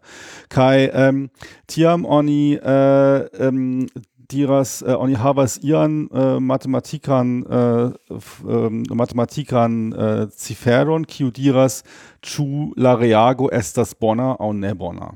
Kaj 0.52 0.88
ähm, 0.92 1.22
tiam 1.66 2.04
oni 2.04 2.56
uh, 2.56 3.24
um, 3.48 3.86
diras 4.30 4.82
äh, 4.82 4.94
oni 4.94 5.16
havas 5.16 5.58
ian 5.62 6.08
äh, 6.10 6.40
matematikan 6.40 7.44
äh, 7.46 7.84
äh, 7.86 8.70
matematikan 8.94 9.92
äh, 9.92 10.28
ciferon 10.30 11.06
kiu 11.06 11.30
diras 11.30 11.82
ĉu 12.22 12.72
la 12.76 12.94
reago 12.94 13.50
estas 13.50 13.94
bona 13.94 14.36
aŭ 14.38 14.52
ne 14.52 14.74
bona 14.74 15.12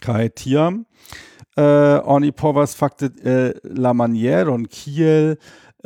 kaj 0.00 0.28
tiam 0.34 0.84
äh, 1.56 2.00
oni 2.04 2.32
povas 2.32 2.74
fakte 2.74 3.12
äh, 3.24 3.54
la 3.64 3.94
manieron 3.94 4.68
kiel 4.68 5.36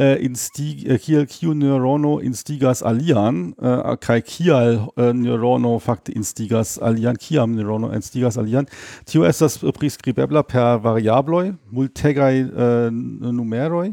Äh, 0.01 0.17
insti 0.25 0.87
äh, 0.89 0.97
kiel 0.97 1.27
kiu 1.27 1.53
neurono 1.53 2.21
instigas 2.21 2.83
alian 2.83 3.55
äh, 3.61 3.99
kai 4.01 4.23
kial 4.23 4.89
neurono 4.97 5.79
fakte 5.79 6.13
instigas 6.13 6.79
alian 6.79 7.19
kiam 7.19 7.53
neurono 7.55 7.93
instigas 7.93 8.39
alian 8.39 8.65
tio 9.05 9.27
estas 9.29 9.59
priskribebla 9.59 10.43
per 10.43 10.81
variabloj 10.81 11.53
multegaj 11.71 12.41
numeroj 13.21 13.93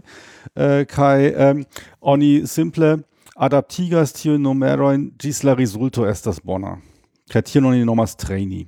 kaj 0.96 1.28
ähm, 1.28 1.66
oni 2.00 2.48
simple 2.48 3.00
adaptigas 3.36 4.14
tio 4.14 4.38
numeroin 4.38 5.12
gis 5.20 5.44
la 5.44 5.56
rezulto 5.60 6.08
estas 6.08 6.40
bona. 6.40 6.78
Kai 7.30 7.42
tio 7.42 7.68
oni 7.68 7.84
nomas 7.84 8.16
traini. 8.16 8.66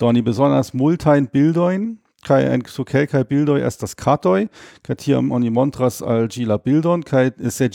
Do 0.00 0.06
oni 0.08 0.22
bezonas 0.22 0.72
multajn 0.72 1.28
bildojn 1.32 1.98
kai 2.26 2.42
en 2.44 2.62
so 2.66 2.84
kai 2.84 3.06
kai 3.06 3.24
bildoi 3.24 3.60
estas 3.66 3.94
katoi 3.94 4.48
kai 4.82 4.96
tiam 4.96 5.32
oni 5.32 5.50
montras 5.50 6.02
al 6.02 6.28
gila 6.28 6.58
bildon 6.58 7.02
kai 7.02 7.30
se 7.50 7.68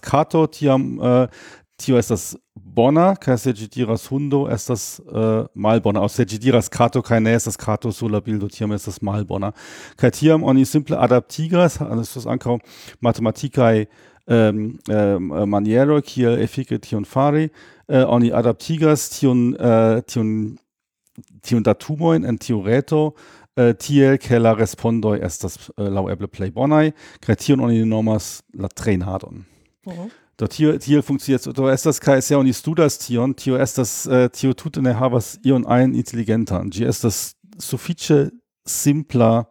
kato 0.00 0.46
tiam 0.46 0.98
uh, 0.98 1.26
tio 1.76 1.98
estas 1.98 2.36
bona 2.54 3.14
kai 3.16 3.36
se 3.38 3.52
diras 3.52 4.06
hundo 4.06 4.46
estas 4.50 5.00
uh, 5.00 5.46
malbona. 5.54 6.00
Aus 6.00 6.14
se 6.14 6.24
diras 6.24 6.68
kato 6.68 7.02
kai 7.02 7.20
ne 7.20 7.34
estas 7.34 7.56
kato 7.56 7.92
sur 7.92 8.10
la 8.10 8.20
bildo 8.20 8.48
tiam 8.48 8.72
estas 8.72 9.02
malbona. 9.02 9.52
Kai 9.96 10.10
tiam 10.10 10.42
oni 10.44 10.64
simple 10.64 10.96
adaptigas 10.96 11.78
das 11.78 12.16
ist 12.16 12.26
ankaŭ 12.26 12.58
matematikai 13.00 13.88
ähm, 14.28 14.78
ähm, 14.88 15.32
maniero 15.46 16.00
kiel 16.00 16.38
efike 16.40 16.78
tion 16.78 17.04
fari 17.04 17.50
uh, 17.88 18.04
oni 18.08 18.32
adaptigas 18.32 19.10
tion 19.10 19.54
uh, 19.56 20.00
tion 20.06 20.58
tion 21.42 21.62
datumoin 21.62 22.24
en 22.24 22.38
tiu 22.38 22.62
reto 22.62 23.14
uh, 23.60 23.72
tiel 23.78 24.18
ke 24.18 24.38
la 24.38 24.54
respondoi 24.54 25.20
estas 25.22 25.58
uh, 25.76 25.88
laueble 25.88 26.28
play 26.28 26.50
bonai, 26.50 26.92
kai 27.20 27.36
tion 27.36 27.60
oni 27.60 27.84
nomas 27.84 28.42
la 28.54 28.68
trainadon. 28.68 29.44
Uh 29.86 29.92
-huh. 29.92 30.10
Do 30.38 30.46
tio 30.46 30.78
tio 30.78 31.02
funkcioniert 31.02 31.56
do 31.56 31.68
estas 31.70 32.00
kai 32.00 32.22
se 32.22 32.36
oni 32.36 32.52
studas 32.52 32.98
tion 32.98 33.34
tio 33.34 33.58
estas 33.58 34.06
uh, 34.06 34.28
tio 34.32 34.52
tute 34.52 34.82
ne 34.82 34.92
havas 34.92 35.38
ion 35.44 35.64
ein 35.68 35.94
intelligentan 35.94 36.70
gi 36.70 36.84
estas 36.84 37.34
sufiĉe 37.58 38.30
simpla 38.66 39.44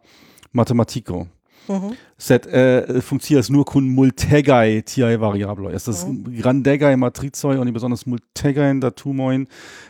matematiko 0.52 1.26
Mhm. 1.68 1.92
Sed 2.22 2.46
äh, 2.46 3.00
funktioniert 3.00 3.50
nur 3.50 3.64
kun 3.64 3.88
multegai 3.88 4.82
tiai 4.82 5.20
variablo. 5.20 5.68
Es 5.70 5.84
das 5.86 6.06
mhm. 6.06 6.38
grandegai 6.40 6.96
matrizoi 6.96 7.58
und 7.58 7.72
besonders 7.72 8.06
multegai 8.06 8.78
datumoin 8.78 9.48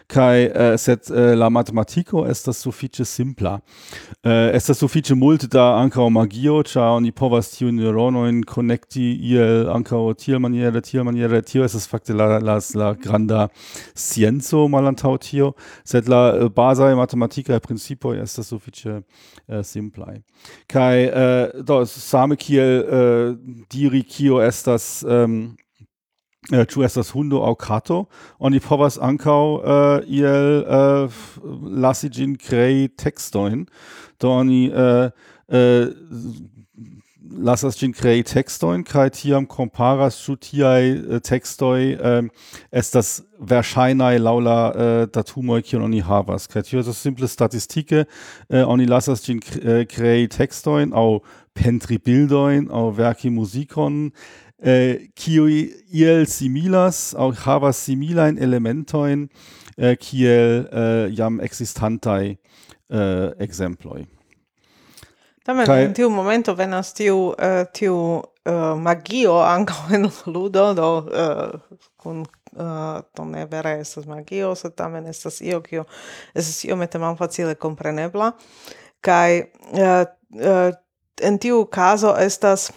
kai 0.09 0.47
äh, 0.47 0.79
set 0.79 1.11
äh, 1.11 1.35
la 1.35 1.51
matematico 1.51 2.25
es 2.25 2.42
das 2.42 2.62
suffice 2.62 3.05
simpla. 3.05 3.61
Äh, 4.25 4.53
es 4.53 4.64
das 4.64 4.79
suffice 4.79 5.14
multe 5.14 5.47
da 5.47 5.77
ankaŭ 5.83 6.09
magio 6.09 6.62
cha 6.62 6.95
oni 6.97 7.12
povas 7.12 7.51
tiu 7.51 7.71
neuronoin 7.71 8.47
connecti 8.47 9.12
iel 9.12 9.68
ankaŭ 9.68 10.14
tiel 10.14 10.38
maniere 10.38 10.81
tiel 10.81 11.05
maniere 11.05 11.42
tio 11.42 11.64
es 11.64 11.87
fakte 11.87 12.14
la 12.14 12.38
la 12.38 12.59
la 12.75 12.95
granda 12.95 13.51
scienzo 13.95 14.68
malantaŭ 14.68 15.18
tio 15.18 15.53
sed 15.85 16.09
la 16.09 16.23
äh, 16.33 16.49
basaj 16.49 16.95
matematikaj 16.97 17.61
principoj 17.61 18.23
estas 18.23 18.49
sufiĉe 18.49 19.03
äh, 19.49 19.62
simplaj. 19.62 20.23
Kai 20.66 21.05
äh, 21.12 21.62
do 21.62 21.85
same 21.85 22.21
kiel 22.37 22.72
äh, 22.82 23.66
diri 23.72 24.02
kio 24.02 24.40
estas 24.40 25.04
ähm, 25.08 25.56
äh, 26.50 26.66
ĉu 26.66 26.82
estas 26.82 27.14
hundo 27.14 27.42
aŭ 27.44 27.54
kato. 27.56 28.06
Oni 28.38 28.61
povas 28.61 28.98
ankaŭ 28.98 29.42
äh, 29.62 30.08
iel 30.08 30.64
äh, 30.64 31.20
lasi 31.85 32.11
ĝin 32.11 32.38
krei 32.38 32.88
tekstojn 32.88 33.66
do 34.20 34.32
oni 34.32 34.70
äh, 34.70 35.11
äh, 35.48 35.87
lasas 37.38 37.78
ĝin 37.80 37.92
krei 37.96 38.22
tekstojn 38.26 38.82
kaj 38.87 39.08
tiam 39.16 39.46
komparas 39.48 40.18
ĉu 40.24 40.37
tiaj 40.42 40.82
äh, 40.90 41.20
tekstoj 41.24 41.80
äh, 41.94 42.28
estas 42.72 43.22
verŝajnaj 43.38 44.18
laŭ 44.22 44.37
la 44.44 44.58
äh, 44.70 44.92
datumoj 45.14 45.62
kiujn 45.66 45.87
oni 45.88 46.02
havas. 46.04 46.48
Kaj 46.50 46.66
tio 46.68 46.82
estas 46.82 47.00
simple 47.02 47.28
statistike. 47.28 48.04
Äh, 48.48 48.64
oni 48.66 48.87
lasas 48.87 49.24
ĝin 49.26 49.40
äh, 49.40 49.85
krei 49.88 50.28
tekstojn 50.28 50.92
aŭ 50.94 51.22
pentri 51.55 51.99
bildoin 51.99 52.69
au 52.71 52.91
verki 52.97 53.31
musikon 53.31 54.11
eh, 54.62 55.09
kiuj 55.17 55.59
iel 55.93 56.27
similas 56.27 57.15
au 57.19 57.33
havas 57.45 57.85
similain 57.87 58.38
elementoin 58.38 59.29
eh, 59.79 59.97
kiel 60.01 60.67
eh, 60.73 61.07
jam 61.17 61.41
existantai 61.41 62.37
eh, 62.91 63.29
exemploi 63.38 64.07
Tamen 65.43 65.67
Kai... 65.67 65.85
in 65.85 65.95
tiu 65.95 66.11
momento 66.11 66.55
venas 66.55 66.93
tiu, 66.95 67.33
uh, 67.35 67.65
tiu 67.75 67.97
uh, 68.47 68.75
magio 68.79 69.41
anco 69.43 69.75
in 69.91 70.07
ludo, 70.35 70.69
do 70.75 70.91
uh, 71.11 71.81
kun 71.99 72.23
uh, 72.55 73.01
to 73.15 73.25
ne 73.27 73.47
vere 73.51 73.81
estas 73.81 74.07
magio, 74.07 74.55
se 74.55 74.71
tamen 74.71 75.09
estas 75.11 75.41
io, 75.43 75.61
kio 75.61 75.85
estas 76.35 76.62
iomete 76.65 77.01
malfacile 77.03 77.57
komprenebla. 77.59 78.33
Kaj 79.03 79.41
uh, 79.75 80.05
uh, 80.38 80.71
en 81.20 81.38
tiu 81.38 81.64
caso 81.66 82.16
estas 82.16 82.70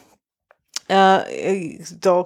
uh, 0.89 1.21
do 2.01 2.25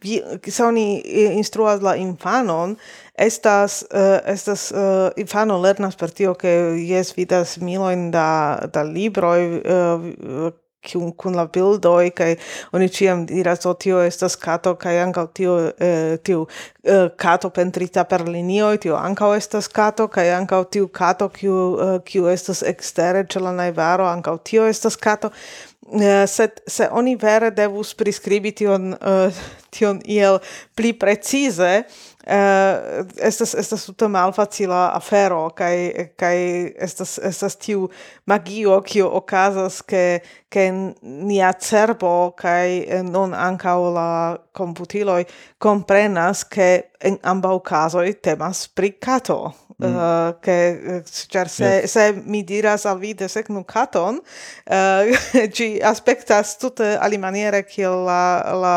vi 0.00 0.20
se 0.50 0.64
oni 0.64 1.02
instruas 1.38 1.82
la 1.82 1.96
infanon 1.96 2.76
estas 3.14 3.82
uh, 3.90 4.18
estas 4.24 4.70
uh, 4.72 5.10
infano 5.16 5.58
lernas 5.58 5.96
per 5.96 6.10
tio 6.10 6.34
ke 6.34 6.48
jes 6.88 7.14
vidas 7.16 7.58
miloin 7.58 8.10
da 8.10 8.58
da 8.72 8.82
libroj 8.82 9.40
uh, 9.58 10.52
kun, 10.86 11.12
kun 11.12 11.36
la 11.38 11.46
bildoi, 11.50 12.10
kai 12.16 12.36
oni 12.76 12.88
ciam 12.88 13.26
diras, 13.28 13.66
o 13.66 13.74
tio 13.74 14.00
estas 14.04 14.36
kato, 14.40 14.74
kai 14.80 14.96
anka 15.02 15.26
tio, 15.34 15.56
eh, 15.78 16.16
tio 16.22 16.46
eh, 16.84 17.08
kato 17.16 17.50
pentrita 17.50 18.04
per 18.04 18.26
linio 18.28 18.72
tio 18.80 18.96
anka 18.96 19.30
estas 19.36 19.68
kato, 19.68 20.08
kai 20.08 20.30
anka 20.30 20.64
tio 20.70 20.88
kato, 20.88 21.28
kiu, 21.28 21.54
uh, 21.54 21.96
kiu 22.04 22.28
estas 22.30 22.62
extere, 22.66 23.24
ĉe 23.24 23.42
la 23.42 23.52
naivaro, 23.52 24.06
anka 24.06 24.36
tio 24.44 24.66
estas 24.66 24.96
kato, 24.96 25.32
Uh, 25.86 26.24
sed 26.26 26.56
se 26.66 26.88
oni 26.90 27.12
vere 27.14 27.52
devus 27.54 27.92
priskribi 27.94 28.50
tion, 28.58 28.96
uh, 28.98 29.36
tion 29.70 30.00
iel 30.02 30.40
pli 30.74 30.90
precize, 30.98 31.84
uh, 32.26 33.06
estas 33.18 33.54
estas 33.54 33.86
tuta 33.86 34.08
malfacila 34.08 34.90
afero 34.94 35.50
kaj 35.56 35.76
kaj 36.18 36.38
estas 36.78 37.18
estas 37.18 37.56
tiu 37.56 37.88
magio 38.26 38.80
kio 38.86 39.10
okazas 39.20 39.82
ke 39.82 40.20
ke 40.48 40.70
nia 41.02 41.52
cerbo 41.52 42.32
kaj 42.38 43.02
non 43.04 43.34
ankaŭ 43.34 43.78
la 43.94 44.10
komputiloj 44.52 45.24
komprenas 45.58 46.44
ke 46.44 46.70
en 47.00 47.18
ambaŭ 47.22 47.58
kazoj 47.62 48.12
temas 48.22 48.66
pri 48.68 48.90
kato 48.90 49.52
mm. 49.78 49.96
uh, 49.96 51.02
ĉar 51.32 51.48
se 51.48 51.64
yes. 51.64 51.92
se 51.92 52.22
mi 52.24 52.42
diras 52.42 52.86
al 52.86 52.98
vi 52.98 53.14
desegnu 53.14 53.64
katon 53.64 54.20
eh, 54.66 55.12
uh, 55.12 55.88
aspectas 55.90 56.16
aspektas 56.16 56.56
tute 56.58 56.96
alimaniere 57.00 57.62
kiel 57.62 58.04
la 58.06 58.22
la 58.62 58.76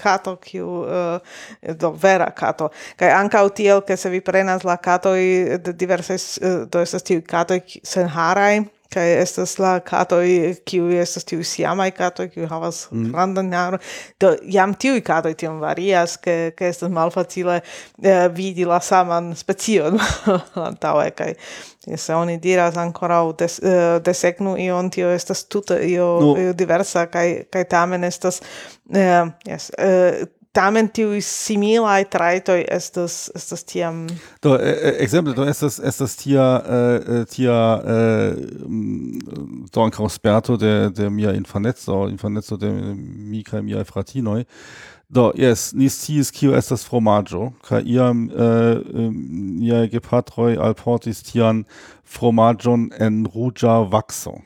kato 0.00 0.36
kiu 0.42 0.80
uh, 0.80 1.38
do 1.76 1.92
vera 2.02 2.30
kato. 2.36 2.70
Kaj 3.00 3.12
ankaŭ 3.20 3.46
tiel 3.54 3.84
ke 3.86 3.96
se 4.00 4.10
vi 4.10 4.20
prenas 4.24 4.64
la 4.64 4.76
katoj 4.80 5.20
de 5.64 5.76
diversaj 5.84 6.18
uh, 6.18 6.60
do 6.72 6.82
estas 6.82 7.06
tiuj 7.06 7.24
katoj 7.28 7.60
senharaj 7.84 8.79
kai 8.90 9.06
estas 9.20 9.56
la 9.62 9.76
katoj 9.86 10.26
kiuj 10.66 10.98
estas 11.02 11.26
tiu 11.28 11.44
siama 11.46 11.88
kato 11.94 12.26
kiuj 12.28 12.48
havas 12.50 12.82
mm. 12.90 13.10
grandan 13.12 13.50
naro 13.52 13.78
do 14.20 14.34
jam 14.42 14.74
tiu 14.74 15.00
kato 15.04 15.32
tiom 15.34 15.60
varias 15.62 16.16
ke 16.16 16.52
ke 16.56 16.68
estas 16.68 16.90
malfacile 16.90 17.60
eh, 18.02 18.28
vidi 18.34 18.64
la 18.64 18.80
saman 18.80 19.34
specion 19.36 19.98
antaŭe 20.70 21.10
kai 21.16 21.34
se 21.96 22.14
oni 22.14 22.36
diras 22.38 22.76
ankoraŭ 22.76 23.22
des, 23.38 23.60
uh, 23.62 24.02
desegnu 24.04 24.56
ion 24.58 24.90
tio 24.90 25.10
estas 25.14 25.46
tuta 25.48 25.78
io, 25.80 26.10
no. 26.20 26.34
io 26.38 26.52
diversa 26.52 27.06
kai 27.06 27.44
kai 27.50 27.64
tamen 27.64 28.04
estas 28.04 28.42
eh, 28.94 29.24
yes, 29.46 29.70
eh, 29.78 30.26
tamen 30.52 30.88
tiu 30.90 31.14
similaj 31.22 32.04
trajtoj 32.10 32.64
estas 32.68 33.30
estas 33.38 33.62
tiam 33.64 34.06
do 34.42 34.56
ekzemple 34.98 35.34
do 35.34 35.46
estas 35.46 35.78
estas 35.78 36.16
tia 36.18 36.46
äh, 36.66 37.24
tia 37.30 37.58
äh, 37.78 38.34
do 39.70 39.84
ankaŭ 39.86 40.08
sperto 40.10 40.56
de 40.56 40.90
de 40.90 41.10
mia 41.10 41.34
infaneco 41.38 42.08
infaneco 42.10 42.56
de 42.56 42.72
mi 43.30 43.44
kaj 43.44 43.62
mia 43.62 43.84
fratinoj. 43.84 44.44
Do 45.08 45.32
jes 45.34 45.72
ni 45.74 45.88
sciis 45.90 46.30
kio 46.30 46.54
estas 46.54 46.84
fromaĝo 46.86 47.52
kaj 47.66 47.82
iam 47.86 48.28
äh, 48.30 48.78
niaj 49.62 49.88
gepatroj 49.94 50.56
alportis 50.58 51.22
tian 51.22 51.64
fromaĝon 52.04 52.90
en 52.98 53.26
ruĝa 53.26 53.80
vakso. 53.90 54.38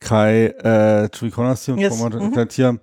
Kaj 0.00 0.32
ĉu 1.12 1.26
vi 1.26 1.30
konas 1.30 1.64
tiun 1.64 1.80
fromaĝon? 1.88 2.22
Mhm. 2.26 2.34
kaj 2.34 2.46
tiam 2.56 2.78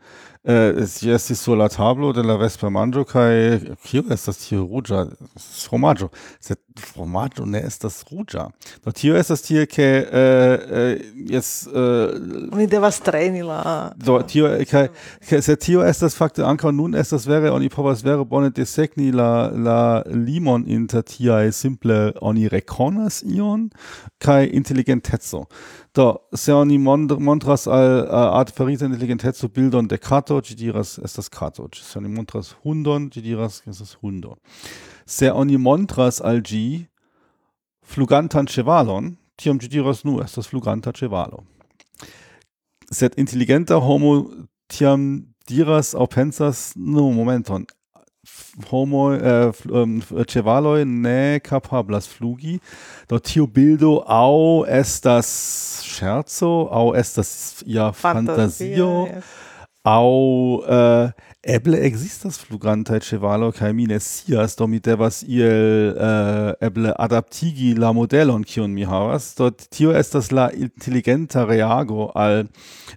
Äh, 0.48 0.70
eh, 0.70 0.88
si 0.88 1.10
essi 1.10 1.36
sulla 1.36 1.68
tablo 1.68 2.14
della 2.14 2.38
Vespa 2.38 2.70
Mangio 2.70 3.04
kai 3.04 3.60
kio 3.84 4.04
estas 4.10 4.38
ne, 4.40 4.46
tio 4.46 4.62
ruĝa 4.64 5.02
fromaĝo 5.36 6.08
sed 6.40 6.62
fromaĝo 6.80 7.44
ne 7.44 7.60
estas 7.68 8.06
ruĝa 8.08 8.46
do 8.86 8.94
tio 8.96 9.18
estas 9.20 9.44
tie 9.44 9.66
ke 9.68 9.88
jes 11.28 11.50
oni 11.74 12.68
devas 12.72 13.02
treni 13.04 13.44
la 13.44 13.92
do 14.00 14.22
tio 14.24 14.54
kaj 14.72 14.86
sed 15.20 15.60
tio 15.66 15.84
estas 15.84 16.16
fakte 16.16 16.46
ankaŭ 16.48 16.72
nun 16.72 16.96
estas 16.96 17.28
vere 17.28 17.52
oni 17.52 17.68
povas 17.68 18.06
bonnet 18.24 18.56
de 18.56 18.66
Segni 18.66 19.12
la 19.12 19.52
la 19.52 20.02
limon 20.08 20.64
inter 20.68 21.04
tiaj 21.04 21.52
simple 21.52 22.14
oni 22.22 22.48
rekonas 22.48 23.20
ion 23.28 23.68
kaj 24.24 24.48
inteligenteco 24.48 25.44
Se 26.34 26.54
oni 26.54 26.78
montras 26.78 27.68
al 27.68 28.06
uh, 28.06 28.38
artiferita 28.38 28.86
intelligentezo 28.86 29.50
bildon 29.50 29.88
de 29.88 29.98
kato, 29.98 30.42
ci 30.42 30.56
diras 30.56 31.00
estas 31.04 31.30
kato. 31.30 31.68
Se 31.74 31.98
oni 32.00 32.08
montras 32.08 32.56
hundon, 32.64 33.10
ci 33.12 33.22
diras 33.22 33.64
estas 33.66 33.98
hundo. 34.02 34.38
Se 35.06 35.32
montras 35.58 36.22
al 36.22 36.42
gi 36.42 36.88
flugantan 37.82 38.48
cevalon, 38.48 39.18
tiam 39.38 39.60
ci 39.60 39.68
diras 39.68 40.04
nu 40.04 40.20
estas 40.22 40.48
fluganta 40.48 40.92
cevalo. 40.92 41.44
Sed 42.92 43.14
intelligenta 43.18 43.76
homo 43.80 44.30
tiam 44.68 45.26
diras 45.48 45.96
au 45.96 46.08
pensas, 46.08 46.74
nu, 46.76 47.12
momenton, 47.12 47.66
homo 48.72 49.14
äh, 49.14 49.52
ähm, 49.72 50.02
chevaloi 50.28 50.86
ne 50.86 51.40
capablas 51.40 52.08
flugi. 52.08 52.60
Do 53.08 53.20
tio 53.20 53.48
bildo 53.48 54.04
au 54.08 54.66
estas 54.66 55.84
scherzo 55.86 56.70
au 56.72 56.94
estas 56.94 57.64
ja 57.66 57.92
fantasio 57.94 59.08
au 59.84 60.64
äh, 60.68 61.12
eble 61.44 61.80
existas 61.80 62.38
fluganta 62.38 63.00
chevalo 63.00 63.52
kai 63.52 63.72
mine 63.74 64.00
sias 64.00 64.56
do 64.58 64.68
mi 64.68 64.80
devas 64.80 65.24
iel 65.24 65.96
äh, 65.96 66.66
eble 66.66 66.92
adaptigi 67.00 67.74
la 67.74 67.94
modelon 67.94 68.44
kion 68.44 68.74
mi 68.74 68.84
havas. 68.84 69.36
Do 69.36 69.50
tio 69.52 69.94
estas 69.94 70.32
la 70.32 70.50
intelligenta 70.52 71.46
reago 71.46 72.12
al 72.16 72.50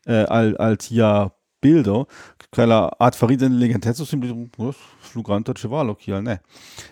äh, 0.07 0.25
al 0.29 0.57
al 0.59 0.77
tia 0.79 1.31
bildo 1.63 2.07
keiner 2.53 2.91
Art 2.99 3.15
Farid 3.15 3.43
Intelligenz 3.43 3.97
zu 3.97 4.17
dem 4.17 4.51
flugante 5.01 5.55
Chevalok 5.55 6.01
hier, 6.01 6.21
ne. 6.21 6.41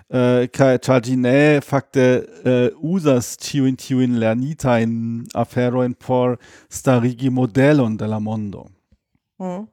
Äh, 0.08 0.48
Chargine 0.84 1.60
fakte 1.62 2.28
äh, 2.44 2.76
usas 2.80 3.36
tiuin 3.36 3.76
tiuin 3.76 4.14
lernitain 4.14 5.26
aferoin 5.34 5.94
por 5.96 6.38
starigi 6.70 7.30
Modellon 7.30 7.98
della 7.98 8.20
mondo. 8.20 8.70
Mhm. 9.38 9.68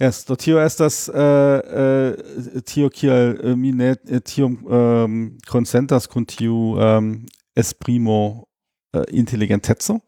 Es, 0.00 0.24
do 0.24 0.36
tio 0.36 0.58
estas 0.58 1.08
äh, 1.08 2.10
äh, 2.10 2.62
tio 2.64 2.88
kiel 2.90 3.38
äh, 3.42 3.56
mi 3.56 3.72
ne 3.72 3.96
äh, 4.08 4.20
ähm, 4.38 5.38
consentas 5.46 6.08
kun 6.08 6.26
ähm, 6.40 7.26
esprimo 7.54 8.48
äh, 8.92 9.04
intelligenteco. 9.10 10.02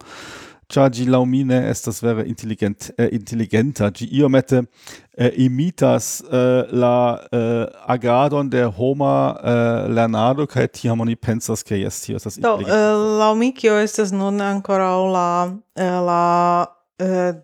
char 0.68 0.90
gi 0.90 1.05
laumine 1.07 1.59
estas 1.70 2.03
vere 2.03 2.24
intelligent 2.29 2.90
eh, 2.98 3.09
intelligenta 3.12 3.90
gi 3.90 4.09
iomete 4.18 4.62
eh, 5.16 5.33
imitas 5.37 6.22
eh, 6.33 6.64
la 6.72 7.20
eh, 7.33 7.66
agadon 7.87 8.50
de 8.50 8.64
homa 8.64 9.37
eh, 9.42 9.88
lernado 9.94 10.46
kaj 10.46 10.68
tiam 10.72 11.00
oni 11.00 11.16
pensas 11.16 11.62
ke 11.62 11.79
jes 11.83 12.03
tio 12.05 12.16
estas 12.16 12.37
inteligenta. 12.37 12.74
Do 12.74 12.77
eh, 12.77 13.18
laŭ 13.20 13.33
kio 13.57 13.79
estas 13.79 14.12
nun 14.12 14.40
ancora 14.40 14.90
la 15.16 15.29
la 15.77 16.66
eh, 16.98 17.07
eh 17.07 17.35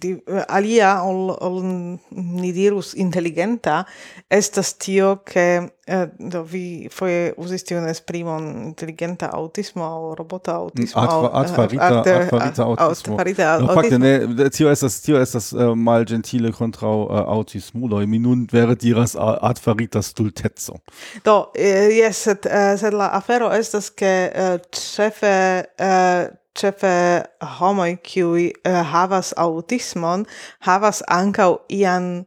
di, 0.00 0.16
alia 0.48 1.02
ol, 1.04 1.32
ol 1.40 1.62
ni 2.10 2.52
dirus 2.52 2.94
intelligenta 2.94 3.84
estas 4.28 4.74
tio 4.78 5.22
che 5.24 5.74
eh, 5.86 6.08
do 6.18 6.42
vi 6.44 6.88
foi 6.90 7.32
uzis 7.36 7.64
tiun 7.64 7.88
esprimon 7.88 8.46
intelligenta 8.68 9.30
autismo 9.32 9.84
o 9.84 10.14
robota 10.14 10.54
autismo 10.54 11.02
Atfa, 11.02 11.26
eh, 11.26 11.40
atfarita, 11.42 11.88
au, 11.88 11.96
arte, 11.96 12.10
atfarita 12.10 12.62
autismo. 12.62 13.14
atfarita 13.14 13.50
autismo 13.52 13.66
no, 13.66 13.74
fakte 13.80 13.98
ne 13.98 14.50
tio 14.50 14.70
estas 14.70 15.00
tio 15.02 15.20
estas 15.20 15.52
uh, 15.52 15.74
mal 15.74 16.04
gentile 16.04 16.52
contra 16.52 16.88
uh, 16.88 17.06
eh, 17.10 17.24
autismuloj 17.36 18.06
mi 18.06 18.18
nun 18.18 18.46
vere 18.52 18.76
diras 18.76 19.16
atfarita 19.18 20.02
stultezzo 20.02 20.78
do 21.24 21.50
eh, 21.54 21.90
yes 21.98 22.24
sed, 22.28 22.46
uh, 22.46 22.78
sed 22.78 22.94
la 22.94 23.10
afero 23.18 23.50
estas 23.52 23.90
ke 23.90 24.30
uh, 24.30 24.56
ĉefe 24.70 25.36
uh, 25.78 26.41
cefe 26.58 27.22
homoi 27.58 27.96
qui 28.02 28.22
uh, 28.22 28.50
eh, 28.64 28.82
havas 28.92 29.32
autismon 29.36 30.26
havas 30.66 31.02
ancau 31.08 31.60
ian 31.68 32.24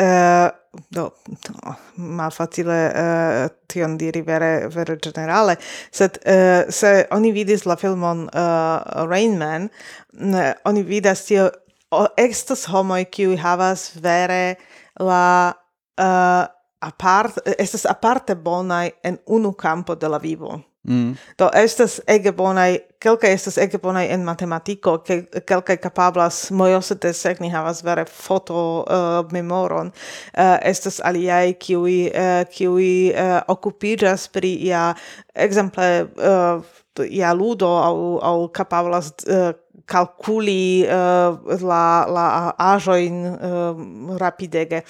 uh, 0.00 0.48
do, 0.90 1.10
do 1.46 1.74
malfacile 1.96 2.80
uh, 2.90 3.48
tion 3.68 3.96
diri 3.98 4.22
vere 4.22 4.68
vere 4.68 4.98
generale 5.02 5.56
sed 5.90 6.18
uh, 6.26 6.70
se 6.70 7.06
oni 7.10 7.32
vidis 7.32 7.66
la 7.66 7.76
filmon 7.76 8.28
uh, 8.34 9.06
Rain 9.06 9.38
Man 9.38 9.70
uh, 10.12 10.52
oni 10.64 10.82
vidas 10.82 11.24
tio 11.26 11.50
o, 11.90 12.06
estas 12.16 12.66
homoi 12.68 13.04
qui 13.04 13.36
havas 13.36 13.90
vere 14.02 14.56
la 15.00 15.54
uh, 16.00 16.46
apart 16.80 17.38
estas 17.58 17.86
aparte 17.86 18.34
bonai 18.34 18.92
en 19.02 19.18
unu 19.26 19.52
campo 19.52 19.94
de 19.94 20.08
la 20.08 20.18
vivo. 20.18 20.67
Mm. 20.88 21.16
Do 21.38 21.50
estas 21.52 21.98
ege 22.08 22.32
bonai, 22.32 22.78
kelkai 23.02 23.34
estas 23.36 23.58
ege 23.60 23.76
bonai 23.82 24.06
en 24.14 24.24
matematiko, 24.24 24.96
ke 25.04 25.18
kelkai 25.46 25.76
kapablas 25.82 26.48
mojose 26.50 26.96
desegni 27.02 27.50
havas 27.52 27.82
vere 27.84 28.06
foto 28.08 28.62
uh, 28.88 29.20
memoron. 29.32 29.92
Uh, 30.32 30.56
estas 30.64 31.00
aliai 31.04 31.54
kiui 31.60 31.98
uh, 32.08 32.40
kiui 32.48 33.12
uh, 33.12 33.42
okupiĝas 33.52 34.28
pri 34.32 34.54
ia 34.70 34.88
ekzemple 35.36 35.90
uh, 36.16 36.64
ia 37.04 37.34
ludo 37.36 37.68
au 37.68 38.18
au 38.24 38.48
kapablas 38.48 39.12
uh, 39.28 39.52
calculi 39.86 40.86
uh, 40.88 41.60
la 41.60 41.84
la 42.08 42.26
ajoin 42.72 43.26
uh, 43.26 44.16
rapidege. 44.16 44.82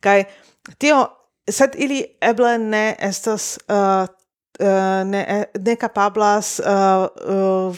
Kai 0.00 0.24
tio 0.78 1.02
sed 1.50 1.74
ili 1.74 2.04
eble 2.22 2.58
ne 2.58 2.94
estas 2.98 3.58
uh, 3.66 4.06
Eh, 4.60 5.04
ne, 5.04 5.24
eh, 5.28 5.44
ne 5.64 5.76
capablas 5.76 6.60
uh, 6.60 7.06
uh, 7.34 7.76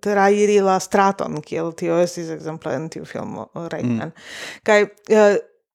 trairi 0.00 0.60
la 0.64 0.78
straton, 0.80 1.42
kiel 1.44 1.72
tio 1.76 1.98
estis 2.00 2.30
exemple 2.32 2.72
en 2.72 2.86
tiu 2.88 3.04
filmo 3.04 3.50
Reitman. 3.68 4.08
Mm. 4.08 4.62
Kai 4.64 4.82
uh, 5.12 5.34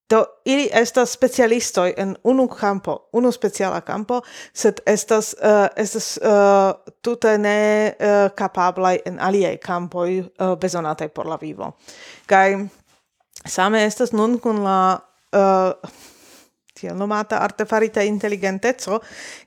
do 0.09 0.23
ili 0.45 0.69
estas 0.73 1.13
specialistoi 1.13 1.93
en 1.97 2.15
unu 2.23 2.47
campo, 2.47 2.95
unu 3.13 3.31
speciala 3.31 3.81
campo, 3.85 4.21
sed 4.53 4.81
estas 4.87 5.35
uh, 5.37 5.67
estas 5.75 6.15
uh, 6.23 6.73
tute 7.05 7.35
ne 7.37 7.93
uh, 7.93 8.31
capablai 8.35 8.97
en 9.05 9.19
aliei 9.19 9.57
campoi 9.57 10.19
uh, 10.19 10.55
bezonataj 10.57 11.09
por 11.09 11.29
la 11.29 11.37
vivo. 11.41 11.75
Kai 12.25 12.55
same 13.45 13.83
estas 13.85 14.13
nun 14.13 14.39
kun 14.39 14.63
la 14.63 14.79
uh, 15.35 15.93
tiel 16.79 16.97
nomata 16.97 17.43
artefarita 17.45 18.01
intelligenteco, 18.01 19.01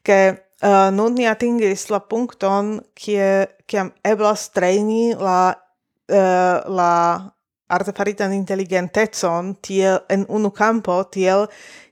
ke 0.05 0.50
Uh, 0.61 0.91
nun 0.93 1.15
ni 1.17 1.25
atingis 1.25 1.87
la 1.89 2.03
punkton 2.05 2.81
kie 2.93 3.47
kiam 3.65 3.95
eblas 4.05 4.51
treni 4.53 5.15
la 5.17 5.55
uh, 6.13 6.59
la 6.69 6.93
artefaritan 7.71 8.35
intelligentezon 8.37 9.55
tiel 9.63 10.03
en 10.11 10.27
unu 10.29 10.51
campo 10.51 11.03
tiel 11.09 11.47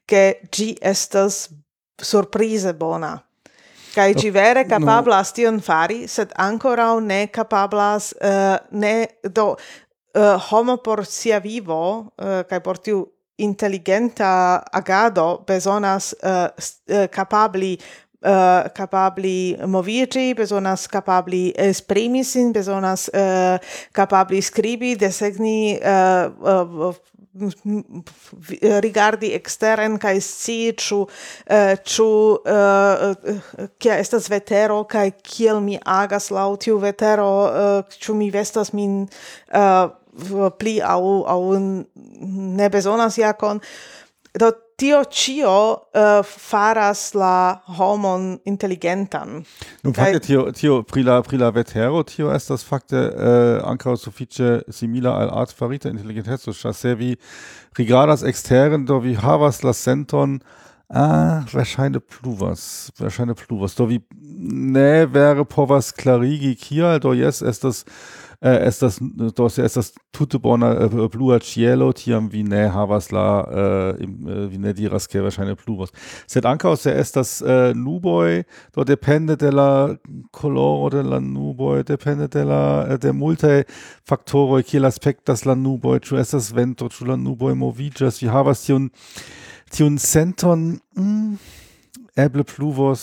che 0.05 0.41
gi 0.53 0.77
estas 0.81 1.49
surprize 2.03 2.75
bona 2.75 3.15
kai 3.95 4.15
gi 4.15 4.31
vere 4.31 4.65
capablas 4.67 5.31
no. 5.31 5.35
tion 5.35 5.61
fari 5.61 6.07
sed 6.07 6.33
ancora 6.37 6.89
ne 7.01 7.31
capablas 7.31 8.13
uh, 8.21 8.29
eh, 8.29 8.59
ne 8.71 9.09
do 9.23 9.57
uh, 10.15 10.37
homo 10.51 10.77
por 10.77 11.07
sia 11.07 11.41
vivo 11.41 12.13
uh, 12.17 12.43
kai 12.49 12.61
por 12.61 12.79
tiu 12.79 13.07
intelligenta 13.37 14.63
agado 14.73 15.45
besonas 15.47 16.15
uh, 16.23 16.49
uh, 16.95 17.07
capabli 17.11 17.79
Uh, 18.19 18.67
capabli 18.75 19.55
movici, 19.67 20.35
besonas 20.35 20.89
capabli 20.91 21.53
eh, 21.55 21.69
esprimi 21.71 22.25
sin, 22.25 22.51
besonas 22.53 23.07
uh, 23.15 23.63
capabli 23.95 24.41
scribi, 24.43 24.97
desegni, 24.99 25.79
uh, 25.79 26.91
rigardi 28.83 29.31
exteren 29.37 29.99
kaj 30.03 30.19
sci 30.21 30.73
chu 30.75 31.05
ĉu 31.87 32.09
kia 33.79 33.99
estas 34.03 34.27
vetero 34.33 34.83
kai 34.85 35.13
kiel 35.23 35.61
mi 35.63 35.79
agas 35.85 36.31
laŭ 36.35 36.57
tiu 36.59 36.79
vetero 36.83 37.31
chu 38.01 38.15
mi 38.19 38.31
vestas 38.35 38.73
min 38.73 39.05
pli 40.59 40.81
au 40.83 41.23
au 41.27 41.59
ne 41.59 42.69
bezonas 42.69 43.19
jakon 43.19 43.61
do 44.35 44.51
tio 44.79 45.03
cio 45.11 45.55
uh, 45.75 46.23
faras 46.23 47.15
la 47.15 47.61
homon 47.79 48.39
intelligentan. 48.47 49.43
Nun 49.83 49.95
fakte 49.97 50.21
tio, 50.23 50.45
tio 50.55 50.83
prila, 50.87 51.19
prila 51.27 51.51
vetero, 51.51 52.05
tio 52.07 52.31
estas 52.35 52.63
fakte 52.67 53.01
uh, 53.09 53.59
ankaŭ 53.67 53.97
sufiĉe 53.99 54.61
simila 54.71 55.17
al 55.25 55.35
art 55.43 55.55
farita 55.59 55.91
intelligenteco, 55.91 56.55
ĉar 56.55 56.77
se 56.79 56.95
vi 56.95 57.17
rigardas 57.79 58.23
exteren, 58.23 58.87
do 58.87 59.01
vi 59.03 59.19
havas 59.19 59.65
la 59.67 59.75
senton, 59.75 60.39
Ah, 60.91 61.45
wahrscheinlich 61.53 62.01
pluvas, 62.07 62.91
wahrscheinlich 62.99 63.37
pluvas. 63.37 63.75
Do 63.75 63.91
vi 63.91 64.01
ne 64.11 65.07
vere 65.13 65.45
povas 65.45 65.93
klarigi 65.93 66.55
kial, 66.57 66.99
do 66.99 67.13
jes 67.13 67.43
estas 67.43 67.85
eh, 68.41 68.67
estas 68.69 68.99
dos 69.37 69.59
estas 69.59 69.93
tute 70.13 70.39
bona 70.39 70.71
eh, 70.73 71.09
blua 71.11 71.39
cielo 71.41 71.93
tiam 71.93 72.29
vi 72.31 72.43
ne 72.43 72.69
havas 72.69 73.11
la 73.13 73.27
im, 73.99 74.29
eh, 74.29 74.47
vi 74.51 74.59
ne 74.59 74.73
diras 74.73 75.09
ke 75.09 75.23
wahrscheinlich 75.23 75.59
pluvos 75.59 75.93
sed 76.27 76.47
ankaŭ 76.47 76.77
se 76.77 76.95
estas 76.95 77.41
eh, 77.43 77.73
nuboj 77.75 78.45
do 78.77 78.85
depende 78.85 79.37
de 79.37 79.51
la 79.51 79.97
coloro 80.33 80.91
de 80.91 81.03
la 81.03 81.21
nuboj 81.21 81.83
depende 81.85 82.29
de 82.29 82.45
la 82.45 82.87
eh, 82.89 82.99
de 82.99 83.13
multaj 83.13 83.63
faktoroj 84.09 84.63
kiel 84.63 84.87
aspektas 84.87 85.45
la 85.45 85.55
nuboj 85.55 85.99
ĉu 86.01 86.21
estas 86.23 86.53
vento 86.55 86.89
ĉu 86.89 87.11
la 87.11 87.17
nuboj 87.17 87.55
moviĝas 87.55 88.23
vi 88.23 88.29
havas 88.29 88.65
tiun 88.67 88.91
tiun 89.71 89.99
senton 89.99 90.79
mm, 90.97 91.58
eble 92.19 92.45
pluvos 92.45 93.03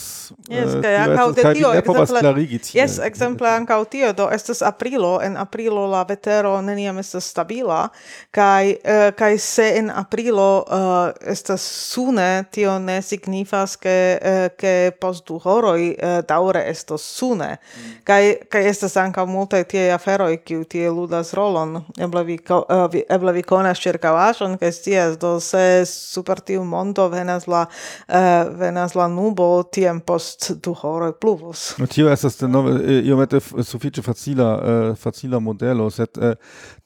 yes 0.50 0.74
uh, 0.76 0.82
kaj 0.84 0.96
ankaŭ 1.04 1.28
de 1.38 1.44
tio 1.58 1.74
ne 1.74 1.82
povas 1.86 2.12
klarigi 2.12 2.60
yes 2.78 2.98
ekzemple 3.04 3.50
ankaŭ 3.50 3.80
tio 3.92 4.12
do 4.14 4.28
estas 4.32 4.62
aprilo 4.62 5.20
en 5.24 5.38
aprilo 5.38 5.86
la 5.88 6.04
vetero 6.04 6.56
neniam 6.62 7.00
estas 7.00 7.30
stabila 7.32 7.88
kaj 8.36 8.74
uh, 8.76 9.08
kaj 9.18 9.38
se 9.38 9.68
en 9.80 9.90
aprilo 9.90 10.50
uh, 10.68 11.14
estas 11.32 11.62
sune 11.94 12.44
tio 12.52 12.80
ne 12.80 13.02
signifas 13.02 13.76
ke 13.76 13.96
uh, 14.20 14.48
ke 14.58 14.92
post 15.02 15.28
du 15.28 15.40
horoj 15.40 15.82
uh, 15.94 16.20
daŭre 16.28 16.66
estos 16.70 17.06
sune. 17.18 17.56
Mm. 17.56 17.96
kaj 18.04 18.34
kaj 18.50 18.70
estas 18.70 18.98
ankaŭ 18.98 19.26
multaj 19.30 19.64
tie 19.72 19.86
aferoj 19.94 20.38
kiu 20.44 20.64
tie 20.64 20.90
ludas 20.90 21.34
rolon. 21.34 21.80
Eble 21.98 22.24
vi 22.24 22.38
uh, 22.50 22.86
vi, 22.92 23.04
eble 23.10 23.34
vi 23.38 23.44
konas 23.44 23.80
ĉirkaŭaĵon 23.84 24.58
kaj 24.62 24.72
scias 24.72 25.18
do 25.22 25.40
se 25.40 25.86
super 25.90 26.40
tiu 26.40 26.64
mondo 26.64 27.08
venas 27.10 27.48
la 27.48 27.66
uh, 27.66 28.52
venas 28.60 28.96
la 28.96 29.05
la 29.06 29.14
nubo 29.14 29.64
tiem 29.64 30.00
post 30.02 30.52
du 30.64 30.74
hore 30.74 31.14
pluvos. 31.14 31.76
No, 31.80 31.88
tio 31.88 32.10
estas 32.10 32.38
denove 32.40 32.74
iomete 33.06 33.40
sufiĉe 33.42 34.04
facila 34.06 34.48
uh, 34.56 34.88
facila 35.00 35.40
modelo, 35.40 35.88
sed 35.94 36.18
uh, 36.18 36.34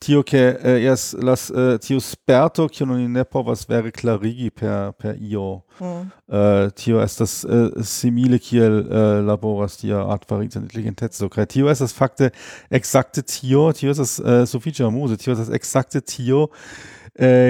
tio 0.04 0.24
ke 0.28 0.42
uh, 0.52 0.76
jes 0.84 1.14
las 1.24 1.48
uh, 1.54 1.78
tiu 1.82 2.02
sperto 2.04 2.68
kiun 2.68 2.96
oni 2.98 3.08
ne 3.08 3.24
povas 3.24 3.66
vere 3.70 3.94
klarigi 3.96 4.50
per 4.52 4.92
per 5.00 5.16
io. 5.20 5.62
Mm. 5.80 6.10
Uh, 6.28 6.68
tio 6.76 7.00
estas 7.00 7.40
uh, 7.48 7.70
simile 7.88 8.40
kiel 8.44 8.82
uh, 8.84 9.24
laboras 9.26 9.80
tia 9.80 10.04
artfarita 10.04 10.60
inteligenteco 10.60 11.30
kaj 11.32 11.48
tio 11.56 11.72
estas 11.72 11.96
fakte 11.96 12.34
exakte 12.70 13.24
tio, 13.24 13.70
tio 13.74 13.96
estas 13.96 14.20
uh, 14.20 14.44
sufiĉe 14.50 14.84
amuze, 14.86 15.18
tio 15.18 15.38
estas 15.38 15.54
exakte 15.56 16.04
tio 16.04 16.50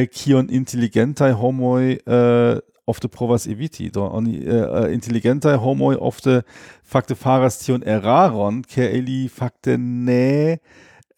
kion 0.10 0.48
uh, 0.50 1.26
homoi 1.38 1.98
uh, 2.08 2.58
ofte 2.90 3.08
provas 3.08 3.48
eviti 3.48 3.90
do 3.94 4.04
oni 4.04 4.40
uh, 4.48 4.90
intelligenta 4.94 5.56
homo 5.58 5.94
ofte 5.98 6.42
fakte 6.84 7.16
faras 7.16 7.60
tion 7.62 7.84
eraron 7.86 8.64
ke 8.64 8.90
eli 8.90 9.30
fakte 9.30 9.78
ne 9.78 10.58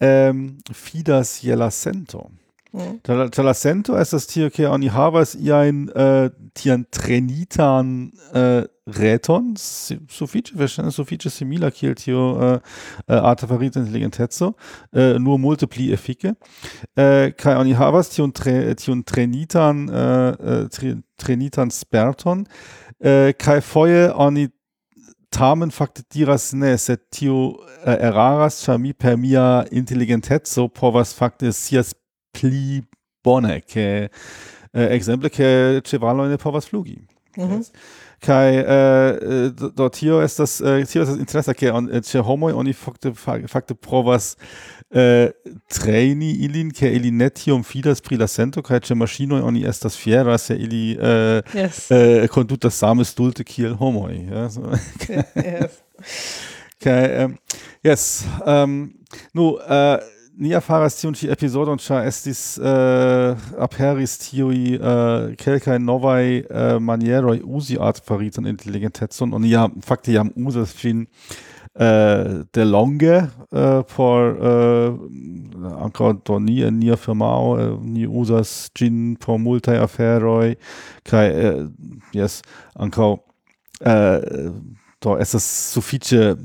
um, 0.01 0.57
fidas 0.73 1.39
je 1.43 1.55
la 1.55 1.71
sento 1.71 2.29
mm. 2.73 3.43
la 3.43 3.53
sento 3.53 3.97
es 3.97 4.11
das 4.11 4.27
tio 4.27 4.49
ke 4.49 4.67
oni 4.67 4.89
havas 4.89 5.35
i 5.35 5.51
ein 5.51 5.89
uh, 5.95 6.29
tian 6.53 6.85
trenitan 6.91 8.11
uh, 8.33 8.63
reton 8.87 9.53
sufice 9.57 10.91
sufice 10.91 11.29
simila 11.29 11.69
kiel 11.71 11.95
tio 11.95 12.33
uh, 12.33 12.57
uh, 13.07 13.15
artefarita 13.15 13.79
intelligentezo 13.79 14.55
uh, 14.91 15.19
nur 15.19 15.37
multipli 15.37 15.91
efike 15.93 16.33
uh, 16.97 17.29
kai 17.37 17.55
oni 17.55 17.73
havas 17.73 18.09
tion 18.09 18.31
tre, 18.31 18.75
tion 18.75 19.03
trenitan 19.03 19.87
uh, 19.89 20.65
trenitan 21.17 21.69
sperton. 21.69 22.45
Uh, 22.99 23.31
kai 23.37 23.61
foje 23.61 24.11
oni 24.13 24.47
tamen 25.31 25.71
fakte 25.71 26.01
diras 26.13 26.53
ne 26.53 26.77
sed 26.77 27.05
tio 27.11 27.37
uh, 27.85 27.95
eraras 27.99 28.63
ĉar 28.65 28.81
mi 28.81 28.93
per 28.93 29.17
mia 29.17 29.63
intelligentezo 29.71 30.67
povas 30.67 31.13
fakte 31.13 31.53
sias 31.53 31.93
pli 32.33 32.81
bone 33.23 33.61
ke 33.61 34.09
uh, 34.73 34.87
exemple 34.89 35.29
ke 35.29 35.81
ĉevaloj 35.85 36.31
ne 36.33 36.37
povas 36.37 36.65
flugi. 36.65 36.97
Mm 37.37 37.43
-hmm. 37.43 37.57
yes 37.57 37.71
kaj 38.21 38.57
eh, 38.57 39.51
do, 39.51 39.89
tio 39.89 40.21
estas, 40.21 40.59
eh, 40.61 40.85
tio 40.85 41.01
estas 41.01 41.17
und 41.17 41.53
äh, 41.53 41.53
ke 41.57 41.73
on, 41.73 41.89
ĉe 41.89 42.21
homoj 42.21 42.53
oni 42.53 42.73
fakte, 42.73 43.13
fakte 43.15 43.75
provas 43.75 44.35
eh, 44.35 44.81
äh, 44.91 45.31
trejni 45.69 46.31
ilin, 46.31 46.71
ke 46.71 46.91
ili 46.91 47.11
ne 47.11 47.29
fidas 47.63 48.01
pri 48.01 48.17
la 48.17 48.27
sento, 48.27 48.61
kaj 48.61 48.79
ĉe 48.79 48.95
maŝinoj 48.95 49.41
oni 49.41 49.63
estas 49.67 49.95
fiera, 49.97 50.37
se 50.37 50.55
ili 50.55 50.97
eh, 50.99 51.41
yes. 51.53 51.91
eh, 51.91 52.27
kondutas 52.27 52.75
same 52.75 53.05
stulte 53.05 53.43
kiel 53.43 53.75
homoj. 53.75 54.15
Ja? 54.31 54.49
So, 54.49 54.61
yes. 55.35 55.79
Kaj, 56.81 57.05
um, 57.05 57.31
ähm, 57.31 57.37
yes. 57.83 58.25
Um, 58.45 58.91
nu, 59.33 59.53
uh, 59.53 59.99
ni 60.39 60.53
afaras 60.55 60.95
tiun 60.99 61.15
ĉi 61.17 61.29
epizodon, 61.33 61.79
ĉar 61.81 62.07
estis 62.09 62.41
uh, 62.61 63.37
aperis 63.61 64.17
tiuj 64.21 64.57
uh, 64.77 64.81
äh, 64.91 65.35
kelkaj 65.41 65.77
novaj 65.83 66.23
uh, 66.23 66.43
äh, 66.47 66.75
manieroj 66.79 67.41
uzi 67.43 67.77
artfaritan 67.79 68.47
inteligentecon. 68.47 69.33
und 69.33 69.45
ja 69.45 69.69
fakte 69.83 70.13
jam 70.13 70.31
uzas 70.35 70.75
ĝin 70.75 71.05
uh, 71.05 72.43
delonge 72.53 72.71
Longe 72.71 73.83
por 73.95 74.35
uh, 74.35 74.95
ankaŭ 75.85 76.13
do 76.25 76.39
ni 76.39 76.61
en 76.63 76.79
nia 76.79 76.95
firmao 76.95 77.53
uh, 77.53 77.79
ni 77.83 78.07
uzas 78.07 78.71
ĝin 78.75 79.17
por 79.19 79.39
multaj 79.39 79.77
aferoj 79.83 80.55
kaj 81.03 81.27
uh, 81.31 81.67
jes 82.13 82.41
ankaŭ 82.75 83.11
uh, 83.13 84.51
do 85.01 85.17
estas 85.19 85.73
sufiĉe 85.73 86.35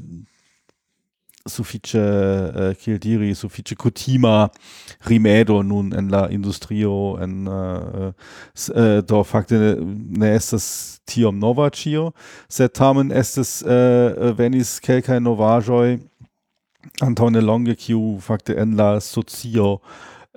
suffice 1.47 1.99
uh, 1.99 2.75
kiel 2.81 2.99
diri 2.99 3.35
kutima 3.77 4.49
rimedo 5.07 5.63
nun 5.63 5.93
en 5.93 6.11
la 6.11 6.29
industrio 6.31 7.19
en 7.23 7.47
uh, 7.49 8.13
uh, 8.75 9.01
do 9.03 9.23
fakte 9.25 9.77
ne 9.81 10.35
estas 10.35 11.01
tiom 11.07 11.39
nova 11.39 11.71
cio 11.71 12.13
sed 12.49 12.73
tamen 12.73 13.13
estes 13.13 13.63
uh, 13.63 14.37
venis 14.37 14.81
kelkaj 14.81 15.21
novaĵoj. 15.21 15.99
Antaŭ 17.03 17.31
nelonge 17.31 17.75
kiu 17.75 18.19
fakte 18.23 18.55
en 18.55 18.77
la 18.77 19.01
socio 19.01 19.81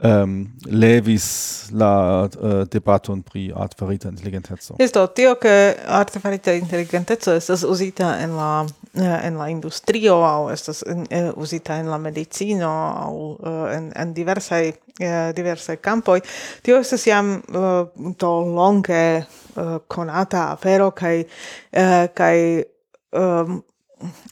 um, 0.04 0.48
levis 0.66 1.70
la 1.72 2.24
uh, 2.24 2.64
debaton 2.68 3.24
pri 3.24 3.52
artfarita 3.56 4.10
Ist 4.10 4.80
Esto, 4.80 5.08
tio 5.12 5.38
che 5.38 5.76
artfarita 5.86 6.52
intelligenteco 6.52 7.32
estas 7.32 7.64
uzita 7.64 8.20
en 8.22 8.36
la 8.36 8.66
uh, 8.94 9.26
en 9.26 9.38
la 9.38 9.50
industrio 9.50 10.24
au 10.26 10.50
estas 10.50 10.82
in, 10.82 11.00
uh, 11.00 11.06
äh, 11.10 11.32
uzita 11.36 11.78
en 11.78 11.90
la 11.90 11.98
medicino 11.98 12.70
au 12.96 13.38
uh, 13.40 13.72
en 13.72 13.92
en 13.96 14.14
diverse 14.14 14.80
uh, 15.00 15.34
diversaj 15.36 15.80
campoi. 15.82 16.22
Tio 16.62 16.80
estas 16.80 17.06
jam 17.06 17.42
uh, 17.54 18.14
to 18.18 18.42
longe 18.42 19.26
uh, 19.56 19.80
conata 19.88 20.52
afero 20.52 20.92
kai 20.92 21.26
uh, 21.74 22.08
kai 22.14 22.66
um, 23.12 23.22
ähm, 23.22 23.64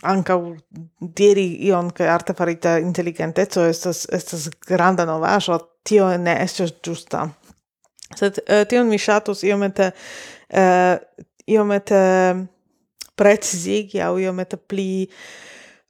anca 0.02 0.38
diri 1.00 1.66
ion 1.66 1.92
che 1.92 2.08
arte 2.08 2.34
farita 2.34 2.78
intelligentezzo 2.78 3.66
estas 3.66 4.06
estas 4.10 4.50
granda 4.68 5.06
novajo 5.06 5.58
tio 5.84 6.18
ne 6.18 6.42
estas 6.44 6.74
giusta 6.82 7.28
sed 8.16 8.44
uh, 8.48 8.66
tion 8.68 8.88
mi 8.88 8.98
shatus 8.98 9.44
iomete 9.44 9.92
uh, 10.54 10.96
iomete 11.46 12.48
precizigi 13.16 14.02
au 14.02 14.18
iomete 14.18 14.58
pli 14.58 15.10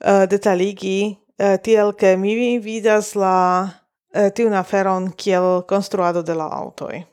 uh, 0.05 0.25
detaligi 0.25 1.17
uh, 1.37 1.57
tiel 1.61 1.93
che 1.95 2.15
mi 2.15 2.59
vidas 2.59 3.13
la 3.13 3.67
uh, 4.13 4.29
tion 4.33 4.53
aferon 4.53 5.13
kiel 5.15 5.65
construado 5.67 6.21
de 6.21 6.33
la 6.33 6.47
autoi 6.47 7.05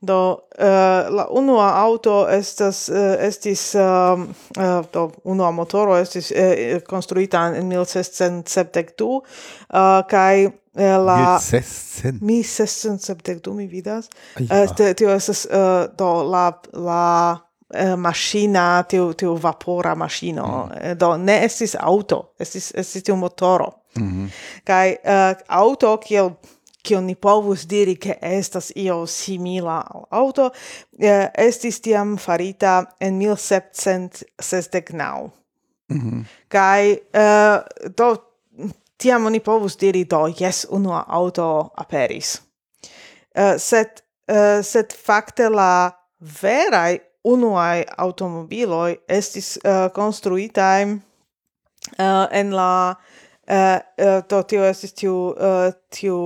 Do 0.00 0.32
uh, 0.32 1.14
la 1.16 1.26
unua 1.30 1.70
auto 1.80 2.28
estas 2.28 2.88
uh, 2.88 2.96
estis 3.20 3.74
uh, 3.74 3.80
uh, 3.80 4.84
do 4.92 5.10
unua 5.24 5.50
motoro 5.50 5.96
estis 5.96 6.30
uh, 6.30 6.82
konstruita 6.88 7.46
en 7.56 7.70
1672 7.72 9.04
uh, 9.04 9.22
kaj 10.08 10.46
uh, 10.46 10.52
la 11.06 11.40
mi 12.20 12.42
1672 12.42 13.54
mi 13.54 13.66
vidas 13.66 14.10
ja. 14.38 14.62
uh, 14.62 14.94
tio 14.96 15.10
estas 15.10 15.46
uh, 15.46 15.96
do 15.98 16.22
la 16.22 16.52
la 16.72 17.38
uh, 17.74 17.96
maŝina 17.96 18.82
tiu 18.82 19.12
tiu 19.12 19.34
vapora 19.34 19.94
maŝino 19.94 20.68
mm. 20.68 20.98
do 20.98 21.16
ne 21.16 21.44
estis 21.44 21.76
auto 21.80 22.34
estis 22.38 22.72
estis 22.74 23.02
tiu 23.02 23.16
motoro 23.16 23.72
mm 23.96 24.08
-hmm. 24.08 24.28
kaj 24.64 24.90
uh, 24.90 25.40
auto 25.48 25.96
kiel 25.96 26.30
kion 26.86 27.06
ni 27.06 27.14
povus 27.14 27.66
diri 27.68 27.98
che 27.98 28.18
estas 28.22 28.72
io 28.76 29.06
simila 29.06 29.86
al 29.94 30.06
auto, 30.10 30.50
eh, 30.98 31.30
estis 31.34 31.80
tiam 31.80 32.16
farita 32.16 32.86
en 33.00 33.18
1769. 33.18 35.30
Mm 35.88 36.00
-hmm. 36.00 36.24
Kai 36.48 36.92
uh, 36.92 36.98
do 37.96 38.16
tiam 38.98 39.26
oni 39.26 39.40
povus 39.40 39.76
diri 39.76 40.04
do 40.04 40.34
yes 40.40 40.66
unua 40.70 41.04
auto 41.08 41.70
aperis. 41.76 42.42
Uh, 43.38 43.58
set 43.58 44.04
uh, 44.30 44.64
set 44.64 44.98
fakte 45.04 45.48
la 45.48 45.92
verai 46.42 47.00
unuae 47.24 47.84
automobiloi 47.96 49.00
estis 49.08 49.58
eh, 49.64 49.70
uh, 49.70 49.92
construitae 49.92 50.86
uh, 50.86 50.98
en 52.30 52.54
la 52.54 52.94
Uh, 53.46 53.78
uh, 54.02 54.42
tio 54.50 54.64
estis 54.66 54.90
tiu, 54.98 55.14
uh, 55.38 55.68
tiu 55.94 56.16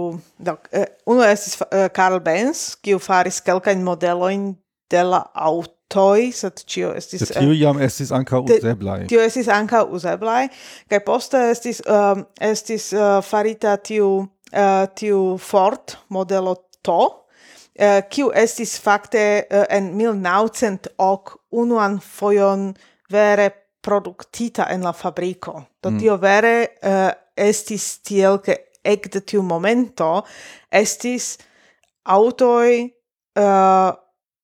do, 0.40 0.54
uh, 0.72 0.86
uno 1.12 1.26
estis 1.28 1.58
uh, 1.60 1.90
Karl 1.92 2.16
Benz, 2.24 2.78
kiu 2.80 2.96
faris 2.96 3.42
kelkajn 3.44 3.82
modelojn 3.84 4.54
de 4.90 5.02
la 5.04 5.20
autoi, 5.34 6.30
sed 6.32 6.64
tio 6.64 6.94
estis... 6.96 7.26
De 7.28 7.42
tio 7.44 7.52
jam 7.52 7.80
estis 7.84 8.08
anca 8.16 8.40
uzeblaj. 8.40 9.04
Tio 9.12 9.20
estis 9.20 9.52
anca 9.52 9.84
uzeblaj 9.84 10.48
kaj 10.88 11.02
poste 11.04 11.44
estis, 11.50 11.82
um, 11.84 12.24
estis 12.40 12.88
uh, 12.96 13.18
farita 13.20 13.76
tiu, 13.84 14.10
uh, 14.54 14.86
tiu 14.96 15.36
Ford 15.44 15.98
modelo 16.08 16.56
to, 16.80 17.02
uh, 17.04 18.00
kiu 18.08 18.32
estis 18.32 18.78
fakte 18.80 19.26
uh, 19.44 19.66
en 19.68 19.92
1900 20.00 20.96
ok 20.96 21.36
unuan 21.52 22.00
fojon 22.00 22.70
vere 23.12 23.50
productita 23.80 24.68
en 24.70 24.82
la 24.82 24.92
fabrico. 24.92 25.66
Do 25.80 25.90
mm. 25.90 25.98
tio 25.98 26.16
vere 26.18 26.72
uh, 26.82 27.10
estis 27.34 28.00
tiel, 28.02 28.40
che 28.40 28.70
ec 28.82 29.08
de 29.12 29.20
tiu 29.20 29.42
momento 29.42 30.24
estis 30.68 31.36
autoi 32.02 32.92
eh, 33.34 33.42
uh, 33.42 33.92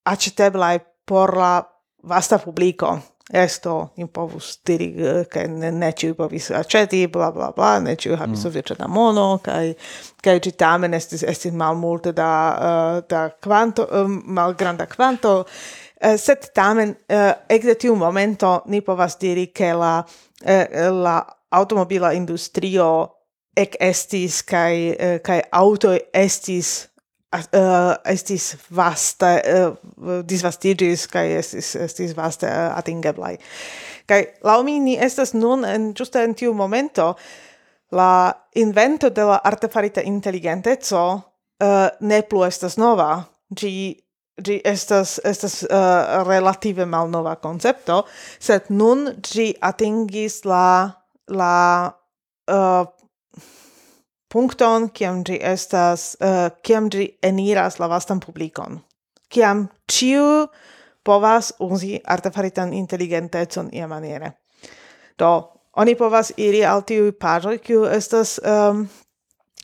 acceteblai 0.03 0.79
por 1.05 1.37
la 1.37 1.67
vasta 2.03 2.37
publico. 2.37 3.15
Esto 3.29 3.91
in 3.95 4.07
povus 4.07 4.61
diri 4.63 4.95
eh, 4.95 5.27
che 5.27 5.43
uh, 5.43 5.51
ne, 5.51 5.69
ne 5.71 5.93
ciu 5.93 6.15
povis 6.15 6.49
aceti, 6.49 7.07
bla 7.07 7.31
bla 7.31 7.51
bla, 7.51 7.79
ne 7.79 7.95
ciu 7.95 8.15
havis 8.15 8.45
mm. 8.45 8.77
da 8.77 8.87
mono, 8.87 9.41
kaj 9.43 9.73
kaj 10.23 10.39
ĝi 10.39 10.53
tamen 10.55 10.93
estis 10.93 11.23
estis 11.23 11.51
malmulte 11.51 12.13
da 12.13 12.29
uh, 12.55 13.03
da 13.09 13.29
kvanto 13.29 13.87
um, 13.91 14.21
malgranda 14.25 14.85
kvanto 14.85 15.43
Eh, 16.01 16.17
sed 16.17 16.51
tamen 16.53 16.95
eh, 17.09 17.33
ekde 17.49 17.73
tiu 17.73 17.95
momento 17.95 18.61
ni 18.65 18.81
povas 18.81 19.17
diri 19.17 19.47
ke 19.47 19.71
la 19.73 20.03
eh, 20.45 20.91
la 20.93 21.23
automobila 21.51 22.11
industrio 22.13 23.07
ec 23.57 23.75
estis 23.79 24.43
kai 24.43 24.93
kai 25.23 25.41
auto 25.51 25.95
estis 26.13 26.89
uh, 27.33 27.95
estis 28.05 28.57
vasta 28.75 29.31
uh, 29.41 30.21
disvastigis 30.29 31.07
kai 31.07 31.31
estis 31.39 31.75
estis 31.75 32.13
vaste 32.15 32.45
uh, 32.45 32.77
atingeblai 32.77 33.37
kai 34.05 34.21
lau 34.43 34.61
mi 34.63 34.79
ni 34.79 34.97
estas 35.01 35.33
nun 35.33 35.65
en 35.65 35.93
juste 35.97 36.23
en 36.23 36.35
tiu 36.35 36.53
momento 36.53 37.15
la 37.91 38.33
invento 38.55 39.09
de 39.09 39.23
la 39.23 39.41
artefarita 39.43 40.01
intelligenteco 40.01 41.13
uh, 41.63 41.87
ne 41.99 42.21
plu 42.21 42.43
estas 42.43 42.77
nova. 42.77 43.23
Gi 43.55 43.95
gi 44.43 44.61
estas 44.65 45.19
estas 45.25 45.63
uh, 45.63 46.23
relative 46.27 46.85
malnova 46.85 47.35
koncepto, 47.41 48.03
sed 48.39 48.69
nun 48.69 49.07
gi 49.23 49.53
atingis 49.61 50.43
la 50.45 50.91
la 51.27 51.91
uh, 52.51 52.85
punkton 54.29 54.89
kiam 54.89 55.23
gi 55.23 55.39
estas 55.41 56.15
uh, 56.21 56.49
kiam 56.63 56.89
gi 56.89 57.09
eniras 57.23 57.79
la 57.79 57.87
vastan 57.87 58.19
publikon. 58.19 58.81
Kiam 59.29 59.67
ciu 59.91 60.47
povas 61.03 61.53
uzi 61.59 61.97
artefaritan 62.03 62.73
inteligentecon 62.73 63.69
ia 63.73 63.87
maniere. 63.87 64.31
Do, 65.19 65.31
oni 65.79 65.95
povas 65.95 66.31
iri 66.37 66.63
al 66.65 66.83
tiu 66.87 67.11
pagoi, 67.19 67.57
kiu 67.63 67.85
estas 67.85 68.37
um, 68.43 68.87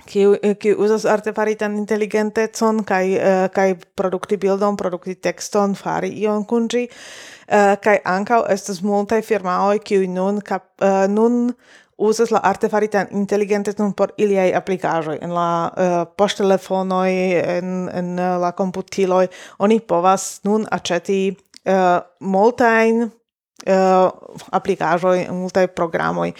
kiu 0.09 0.35
eh, 0.41 0.55
kiu 0.59 0.77
uzas 0.83 1.05
artefaritan 1.09 1.77
inteligentecon 1.77 2.83
kaj 2.87 3.05
uh, 3.13 3.21
eh, 3.29 3.45
kaj 3.53 3.69
produkti 3.95 4.37
bildon, 4.37 4.77
produkti 4.77 5.15
tekston, 5.15 5.75
fari 5.75 6.13
ion 6.23 6.45
kun 6.45 6.67
ĝi. 6.71 6.87
Eh, 6.87 7.55
uh, 7.59 7.75
kaj 7.83 7.99
ankaŭ 8.05 8.43
estas 8.53 8.81
multaj 8.81 9.21
firmaoj 9.21 9.79
kiuj 9.83 10.07
nun 10.07 10.41
kap, 10.41 10.69
uh, 10.81 11.05
nun 11.07 11.53
uzas 11.97 12.31
la 12.31 12.41
artefaritan 12.43 13.07
inteligentecon 13.11 13.93
por 13.93 14.13
iliaj 14.17 14.53
aplikaĵoj 14.57 15.17
en 15.21 15.33
la 15.33 15.49
uh, 15.69 15.97
poŝtelefonoj 16.17 17.11
en 17.57 17.73
en 17.93 18.13
uh, 18.19 18.37
la 18.41 18.51
komputiloj 18.51 19.27
oni 19.59 19.79
povas 19.79 20.41
nun 20.43 20.65
aĉeti 20.71 21.19
uh, 21.31 22.01
multajn 22.19 23.03
uh, 23.03 24.09
aplikaĵoj 24.51 25.27
multaj 25.31 25.67
programoj 25.67 26.33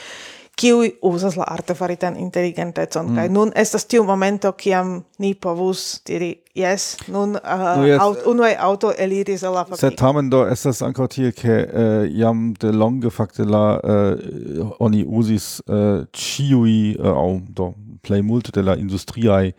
kiui 0.55 0.91
usas 1.01 1.35
la 1.37 1.47
artefaritan 1.49 2.17
inteligentecon. 2.19 3.09
Mm. 3.09 3.15
Kaj 3.17 3.29
nun 3.33 3.51
estas 3.55 3.85
tiu 3.89 4.03
momento, 4.05 4.51
kiam 4.57 4.99
ni 5.19 5.33
povus 5.33 6.01
diri, 6.05 6.29
yes, 6.55 6.93
nun 7.07 7.35
uh, 7.39 7.63
no, 7.77 7.87
yes. 7.87 8.01
Aut, 8.01 8.21
unuae 8.29 8.54
auto 8.60 8.93
eliris 8.97 9.41
la 9.41 9.63
fabrico. 9.63 9.81
Sed 9.81 9.97
tamen 9.97 10.29
do 10.29 10.43
estas 10.49 10.83
ankaŭ 10.85 11.08
tie, 11.15 11.31
ke 11.33 11.58
uh, 11.65 12.04
jam 12.19 12.51
de 12.62 12.73
longe 12.73 13.10
fakte 13.13 13.47
la 13.49 13.63
uh, 13.79 14.75
oni 14.83 15.01
uzis 15.08 15.58
uh, 15.65 16.06
ĉiuj 16.13 16.77
uh, 16.99 17.10
au 17.13 17.39
do 17.49 17.73
plej 18.04 18.21
multe 18.21 18.51
de 18.54 18.62
la 18.62 18.77
industriae, 18.77 19.54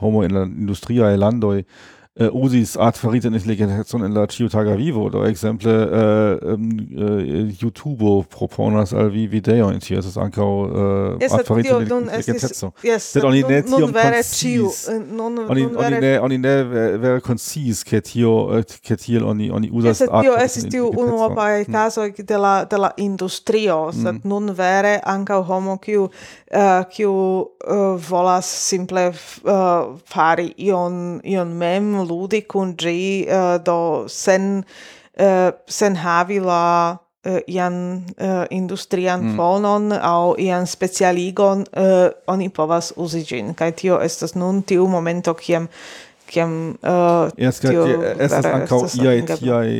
homo 0.00 0.22
in 0.24 0.34
la 0.34 0.46
industriae 0.46 1.16
landoi, 1.18 1.64
eh, 2.18 2.28
usis 2.32 2.76
ad 2.76 2.96
faritenis 2.96 3.46
legitation 3.46 4.04
in 4.04 4.14
la 4.14 4.26
ciutaga 4.26 4.76
vivo, 4.76 5.08
do 5.10 5.24
exemple 5.24 5.70
eh, 5.70 6.48
äh, 6.48 6.54
um, 6.54 6.70
ähm, 6.90 7.56
youtube 7.60 8.04
äh, 8.04 8.24
proponas 8.24 8.92
al 8.92 9.12
vi 9.12 9.30
video 9.30 9.70
in 9.70 9.80
tio, 9.80 9.98
anka 9.98 10.20
ankaŭ 10.20 11.20
art 11.22 11.32
ad 11.32 11.46
farite. 11.46 12.72
Yes, 12.82 13.12
sed 13.12 13.24
oni 13.24 13.42
ne 13.42 13.62
tiom 13.62 13.94
eh, 13.94 14.98
non 15.10 15.38
Oni 15.48 15.66
ne, 16.00 16.18
oni 16.20 16.38
ne 16.38 16.54
vere 16.98 17.20
concis 17.20 17.84
ke 17.84 18.00
tio, 18.00 18.58
eh, 18.58 18.64
ke 18.82 18.96
tio 18.96 19.26
oni, 19.28 19.50
oni 19.50 19.70
uzas 19.70 20.00
yes, 20.00 20.10
ad 20.10 20.26
tio 20.26 20.36
estis 20.38 20.68
tiu 20.70 20.90
unuopaj 20.90 21.64
mm. 21.66 21.72
casoj 21.72 22.12
de 22.18 22.38
la, 22.38 22.64
de 22.64 22.78
la 22.78 22.90
industrio, 22.96 23.92
sed 23.92 24.24
mm. 24.24 24.28
non 24.28 24.50
vere 24.54 24.98
anka 25.04 25.38
homo 25.42 25.78
kiu 25.78 26.08
eh, 26.50 26.82
kiu 26.90 27.14
volas 28.08 28.46
simple 28.46 29.10
fari 30.08 30.52
ion, 30.56 31.20
ion 31.24 31.50
mem, 31.58 31.94
ludi 32.08 32.40
kun 32.40 32.74
gi 32.76 33.26
eh, 33.28 33.58
do 33.66 34.08
sen 34.08 34.64
eh, 35.18 35.50
sen 35.66 35.96
havi 35.96 36.40
la 36.40 36.96
eh, 37.24 37.40
ian 37.48 38.04
industrian 38.50 39.20
mm. 39.20 39.36
fonon 39.36 39.92
au 39.92 40.34
ian 40.38 40.66
specialigon 40.66 41.64
oni 42.26 42.48
povas 42.48 42.92
uzi 42.96 43.24
gin 43.24 43.54
kaj 43.54 43.72
tio 43.72 44.00
estas 44.00 44.34
nun 44.34 44.62
tiu 44.62 44.86
momento 44.88 45.34
kiam 45.34 45.68
kiam 46.28 46.76
uh, 46.82 47.30
yes, 47.36 47.60
tio 47.60 47.84
es 47.84 48.28
estas 48.28 48.48
ankaŭ 48.50 48.80
iaj 49.00 49.22
tiaj 49.30 49.70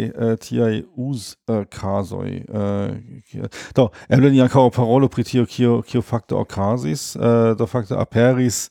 tiaj 0.44 0.80
uz 0.96 1.34
uh, 1.48 1.62
kazoj 1.72 2.30
uh, 2.48 3.44
do 3.76 3.88
eble 4.08 4.32
ni 4.32 4.40
ankaŭ 4.44 4.68
parolo 4.74 5.10
pri 5.12 5.26
tio 5.28 5.46
kio 5.46 5.80
kio 5.86 6.02
fakte 6.02 6.38
okazis 6.38 7.10
uh, 7.16 7.52
do 7.58 7.68
fakte 7.68 7.98
aperis 7.98 8.68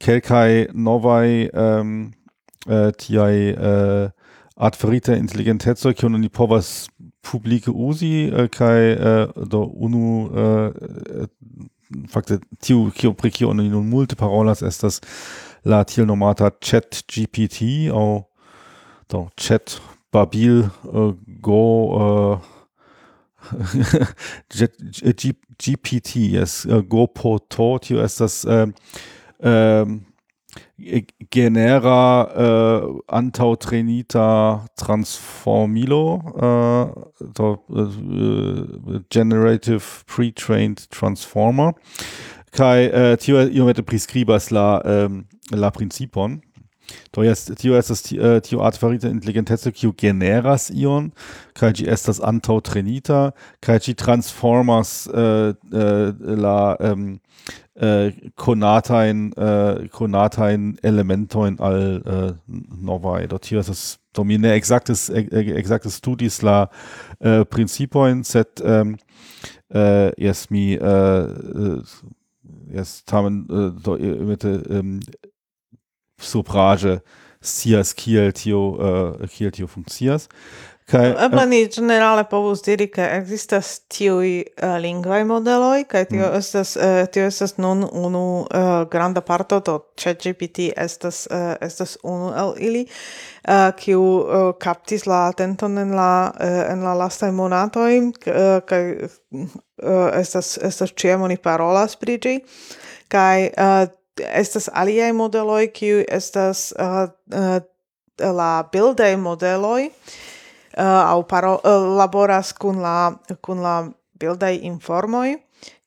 kelkaj 0.00 0.70
novaj 0.72 1.28
um, 1.52 2.12
äh, 2.66 2.92
tiai 2.92 3.50
äh, 3.50 4.10
art 4.56 4.76
ferita 4.76 5.14
intelligentezo 5.14 5.92
che 5.92 6.08
ni 6.08 6.28
povas 6.28 6.88
publike 7.22 7.70
usi 7.72 8.28
äh, 8.28 8.48
kai 8.48 8.92
äh, 8.92 9.28
do 9.48 9.62
unu 9.64 10.30
äh, 10.34 11.26
fakte 12.08 12.40
tiu 12.60 12.90
kio 12.90 13.14
pri 13.14 13.30
kio 13.30 13.54
ni 13.54 13.68
nun 13.68 13.88
multe 13.88 14.16
parolas 14.16 14.62
estas 14.62 15.00
la 15.64 15.84
tiel 15.84 16.06
nomata 16.06 16.50
chat 16.60 17.04
gpt 17.08 17.90
au 17.90 18.26
do 19.08 19.30
chat 19.36 19.80
babil 20.12 20.70
äh, 20.92 21.12
go 21.40 22.40
äh, 22.42 22.60
GPT, 25.58 26.16
yes, 26.16 26.66
uh, 26.66 26.82
go 26.82 27.06
po 27.06 27.38
to, 27.38 27.78
tio 27.78 28.00
estas 28.00 28.44
ähm, 28.44 28.74
ähm, 29.40 30.04
genera 31.30 32.82
äh, 32.86 33.02
antau 33.06 33.56
trainita 33.56 34.66
transformilo 34.76 36.22
äh, 36.36 37.24
do, 37.34 37.58
äh, 37.70 39.00
generative 39.10 39.82
pre-trained 40.06 40.90
transformer. 40.90 41.74
Kai 42.52 42.86
äh, 42.86 43.16
tio 43.16 43.40
io 43.40 43.64
mette 43.64 43.82
prescribas 43.82 44.50
la 44.50 44.82
ähm, 44.84 45.26
la 45.50 45.70
principon 45.70 46.42
tio 47.12 47.76
estas 47.76 48.12
äh, 48.12 48.40
tio 48.40 48.62
art 48.62 48.76
farita 48.76 49.08
intelligentezo 49.08 49.72
kiu 49.72 49.92
generas 49.92 50.70
ion 50.70 51.12
kai 51.54 51.72
gi 51.72 51.88
estas 51.88 52.20
antau 52.20 52.60
trainita 52.60 53.32
kai 53.60 53.78
gi 53.78 53.94
transformas 53.94 55.06
äh, 55.06 55.54
äh, 55.72 56.12
la 56.18 56.76
ähm, 56.80 57.20
äh, 57.74 58.12
konatain 58.36 59.32
äh, 59.32 59.88
konatain 59.88 60.78
elementoin 60.82 61.60
al 61.60 62.02
äh, 62.04 62.32
novae 62.46 63.28
dort 63.28 63.46
hier 63.46 63.62
das 63.62 63.98
domine 64.12 64.52
exactes 64.52 65.08
exactes 65.08 65.98
studis 65.98 66.42
la 66.42 66.70
principoin 67.50 68.24
set 68.24 68.60
ähm, 68.64 68.96
äh, 69.72 70.12
yes 70.20 70.50
mi 70.50 70.74
äh, 70.74 71.82
yes 72.72 73.04
tamen 73.04 73.48
äh, 73.88 74.24
mit 74.24 74.44
ähm, 74.44 75.00
sopraĵe 76.20 76.98
scias 77.40 77.94
kiel 77.96 78.32
tio 78.36 78.60
uh, 78.68 79.28
kiel 79.32 79.50
tio 79.50 79.66
funkcias 79.66 80.28
kaj 80.90 81.10
eble 81.24 81.42
eh, 81.44 81.48
ni 81.48 81.58
ĝenerale 81.70 82.24
povus 82.30 82.64
diri 82.66 82.88
ke 82.92 83.04
ekzistas 83.18 83.70
tiuj 83.92 84.30
uh, 84.42 84.74
lingvaj 84.82 85.22
modeloj 85.28 85.84
kaj 85.90 86.04
tio 86.10 86.24
mm. 86.26 86.38
estas 86.40 86.74
uh, 86.76 87.04
tio 87.12 87.28
estas 87.30 87.56
nun 87.62 87.84
unu 87.86 88.24
uh, 88.42 88.70
granda 88.92 89.22
parto 89.24 89.60
do 89.66 89.76
ChatGPT 90.00 90.70
estas 90.76 91.26
uh, 91.30 91.54
estas 91.60 91.96
unu 92.02 92.32
el 92.42 92.52
ili 92.58 92.82
uh, 92.86 93.70
kiu 93.78 94.02
uh, 94.02 94.50
kaptis 94.60 95.06
la 95.06 95.22
atenton 95.30 95.78
en 95.78 95.94
la 95.96 96.10
uh, 96.34 96.58
en 96.72 96.84
la 96.84 96.96
lastaj 97.04 97.30
monatoj 97.38 97.92
uh, 98.02 98.58
kaj 98.66 98.82
uh, 98.98 100.10
estas 100.20 100.58
estas 100.58 100.92
ĉiam 100.92 101.22
oni 101.28 101.38
parolas 101.38 101.96
pri 101.96 102.18
ĝi 102.18 102.36
kaj 103.10 103.48
uh, 103.48 103.88
estas 104.18 104.68
aliaj 104.72 105.12
modeloj 105.12 105.66
kiu 105.72 106.04
estas 106.08 106.72
uh, 106.78 107.08
uh, 107.34 107.60
la 108.20 108.68
bildaj 108.72 109.16
modeloj 109.16 109.86
uh, 109.86 110.84
au 110.84 111.22
paro, 111.22 111.60
uh, 111.64 111.96
laboras 111.98 112.52
kun 112.52 112.80
la 112.82 113.12
kun 113.40 113.62
la 113.62 113.76
bildaj 114.20 114.58
informoj 114.62 115.36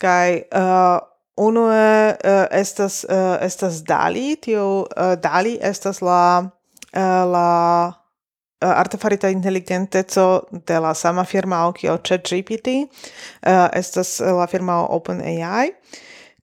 kaj 0.01 0.41
uh, 0.51 0.99
unue 1.37 2.13
uh, 2.13 2.45
estas 2.51 3.03
uh, 3.09 3.37
estas 3.41 3.83
dali 3.83 4.35
tio 4.35 4.65
uh, 4.81 5.13
dali 5.21 5.57
estas 5.61 6.01
la 6.01 6.43
uh, 6.43 7.01
la 7.31 7.49
uh, 7.89 8.69
artefarita 8.69 9.29
inteligenteco 9.29 10.45
de 10.51 10.79
la 10.79 10.93
sama 10.93 11.23
firma 11.25 11.67
o 11.67 11.71
kio 11.73 11.97
ChatGPT 11.97 12.67
uh, 12.67 13.69
estas 13.73 14.19
la 14.19 14.47
firma 14.47 14.85
OpenAI 14.87 15.71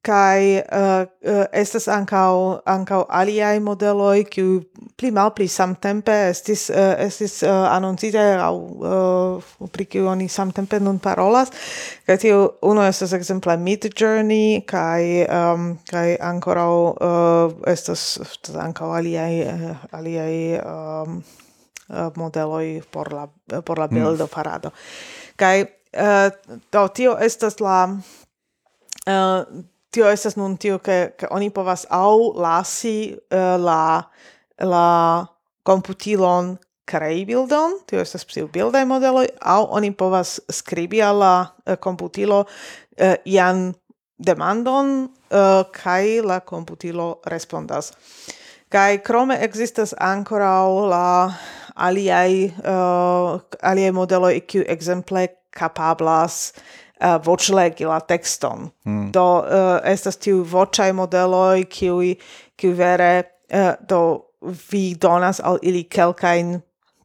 kai 0.02 0.62
uh, 0.64 1.04
uh, 1.28 1.44
estas 1.52 1.88
ankau 1.88 2.60
ankau 2.64 3.04
aliai 3.08 3.60
modeloi 3.60 4.24
ki 4.24 4.44
pli 4.96 5.10
malpli 5.12 5.48
samtempe 5.48 6.14
estis 6.30 6.70
uh, 6.72 6.94
estis 7.04 7.42
uh, 7.44 7.68
anoncite 7.68 8.22
au 8.40 8.56
uh, 8.80 9.68
pri 9.72 9.84
ki 9.84 10.00
oni 10.00 10.28
samtempe 10.28 10.80
nun 10.80 11.00
parolas 11.04 11.52
kai 12.06 12.16
tio 12.16 12.38
uno 12.62 12.86
estas 12.88 13.12
ekzemple 13.12 13.58
Mid 13.60 13.90
Journey 14.00 14.62
kai 14.64 15.26
um, 15.28 15.76
kai 15.90 16.16
ancora 16.16 16.64
uh, 16.70 17.52
estas 17.68 18.16
ankau 18.56 18.94
aliai 18.96 19.44
uh, 19.52 19.76
aliai 19.92 20.40
um, 20.64 21.20
uh, 21.90 22.08
modeloi 22.16 22.80
por 22.90 23.12
la 23.12 23.28
por 23.64 23.78
la 23.78 23.86
hmm. 23.86 23.94
bildo 23.94 24.24
mm. 24.24 24.32
farado 24.32 24.72
kai 25.36 25.60
uh, 25.92 26.32
do 26.72 26.88
tio 26.88 27.18
estas 27.20 27.60
la 27.60 27.84
Uh, 29.08 29.64
tio 29.90 30.08
estas 30.10 30.36
nun 30.36 30.56
tio 30.58 30.78
ke 30.78 31.12
ke 31.18 31.28
oni 31.30 31.50
povas 31.50 31.86
au 31.90 32.32
lasi 32.36 33.16
uh, 33.32 33.56
la 33.60 34.02
la 34.60 35.26
computilon 35.62 36.58
krei 36.90 37.24
bildon, 37.24 37.78
tio 37.86 38.00
estas 38.02 38.24
psiu 38.26 38.48
bildai 38.48 38.84
modeloi, 38.84 39.28
au 39.40 39.68
oni 39.76 39.90
povas 39.90 40.40
skribi 40.50 41.02
alla 41.02 41.34
uh, 41.40 41.72
eh, 41.72 41.78
computilo 41.78 42.40
uh, 42.40 43.14
ian 43.24 43.74
demandon 44.18 45.08
uh, 45.30 45.64
kai 45.72 46.20
la 46.22 46.40
computilo 46.40 47.20
respondas. 47.26 47.92
Kai 48.70 48.98
krome 48.98 49.38
existas 49.42 49.94
ancora 49.98 50.66
la 50.90 51.32
aliai 51.74 52.52
uh, 52.58 53.40
aliai 53.62 53.90
modeloi 53.92 54.40
kiu 54.40 54.62
exemple 54.66 55.28
capablas 55.50 56.52
Eh, 57.00 57.08
uh, 57.08 57.20
voĉlegi 57.24 57.86
la 57.88 58.00
tekston. 58.04 58.68
Mm. 58.84 59.10
Do 59.14 59.26
uh, 59.40 59.78
estas 59.88 60.20
tiu 60.20 60.42
voĉaj 60.44 60.92
modeloj 60.92 61.64
kiuj 61.72 62.14
kiuj 62.60 62.74
vere 62.76 63.12
uh, 63.48 63.72
do 63.88 64.00
vi 64.70 64.94
donas 65.00 65.40
al 65.40 65.58
ili 65.62 65.84
kelkajn 65.88 66.58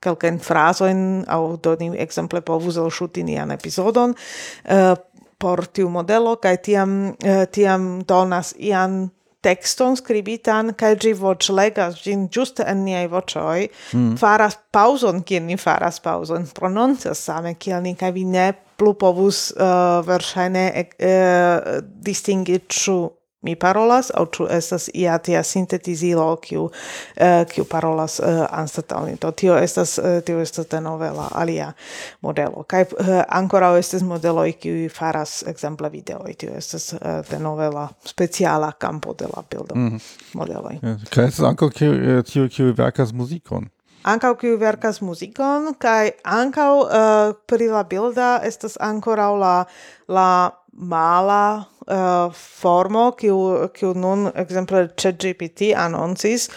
kelkajn 0.04 0.40
frazojn 0.44 1.00
aŭ 1.32 1.42
do 1.64 1.76
ni 1.80 1.90
ekzemple 2.04 2.42
povus 2.46 2.78
elŝuti 2.78 3.24
nian 3.24 3.52
epizodon 3.56 4.14
uh, 4.16 4.94
por 5.40 5.66
tiu 5.66 5.90
modelo 5.90 6.36
kaj 6.44 6.58
tiam 6.68 6.98
uh, 7.12 7.46
tiam 7.52 8.04
donas 8.08 8.54
ian 8.58 9.06
texton 9.46 9.96
skribitan 10.00 10.74
kaj 10.78 10.96
ĝi 11.04 11.14
voĉlegas 11.20 12.00
ĝin 12.04 12.28
ĝuste 12.34 12.66
en 12.68 12.84
niaj 12.88 13.08
voĉoj 13.14 13.68
mm. 13.94 14.14
faras 14.22 14.58
paŭzon 14.74 15.22
kiel 15.28 15.46
ni 15.48 15.58
faras 15.62 16.00
paŭzon 16.04 16.48
prononcas 16.58 17.22
same 17.30 17.54
kiel 17.56 17.84
ni 17.86 17.94
kaj 18.00 18.12
vi 18.16 18.26
ne 18.26 18.48
plu 18.78 18.94
povus 18.94 19.52
uh, 19.56 20.02
verŝajne 20.08 20.66
uh, 20.76 21.78
distingi 22.06 22.60
ĉu 22.68 22.98
mi 23.46 23.54
parolas 23.56 24.10
aŭ 24.18 24.26
ĉu 24.34 24.48
estas 24.52 24.88
ia 24.94 25.18
tia 25.22 25.44
sintetizilo 25.46 26.26
kiu 26.42 26.64
uh, 26.66 27.44
kiu 27.52 27.66
parolas 27.70 28.18
uh, 28.20 28.42
anstataŭ 28.50 29.04
to 29.22 29.32
tio 29.32 29.58
estas 29.62 29.98
uh, 30.02 30.18
tio 30.26 30.42
estas 30.42 30.70
denove 30.72 31.12
la 31.14 31.28
alia 31.42 31.72
modelo. 32.26 32.64
Kaj 32.68 32.86
uh, 32.88 33.12
ankoraŭ 33.40 33.76
estas 33.80 34.06
modeloj 34.08 34.56
kiuj 34.62 34.90
faras 34.98 35.44
ekzemple 35.48 35.90
videoj. 35.94 36.34
Tio 36.34 36.58
estas 36.58 36.94
uh, 36.94 37.22
denove 37.30 37.70
la 37.70 37.88
speciala 38.06 38.72
kampo 38.72 39.14
de 39.14 39.30
la 39.36 39.44
bildo 39.52 39.76
mm 39.76 39.90
-hmm. 39.90 40.02
modeloj. 40.34 40.80
Kaj 41.14 41.26
estas 41.26 41.46
ankaŭ 41.46 41.70
kiuj 41.70 42.50
kiuj 42.50 42.74
verkas 42.78 43.14
muzikon 43.14 43.70
ankaŭ 44.12 44.34
kiu 44.42 44.58
verkas 44.62 45.02
muzikon 45.02 45.74
kai 45.82 46.12
ankaŭ 46.24 46.72
uh, 46.82 46.90
eh, 47.00 47.34
pri 47.50 47.72
la 47.72 47.84
bilda 47.84 48.30
estas 48.44 48.78
ancora 48.82 49.32
la 49.44 49.56
la 50.08 50.30
mala 50.76 51.66
uh, 51.88 52.34
formo 52.34 53.12
kiu 53.20 53.38
kiu 53.74 53.94
nun 53.94 54.28
ekzemple 54.36 54.90
ChatGPT 55.00 55.72
anoncis 55.80 56.50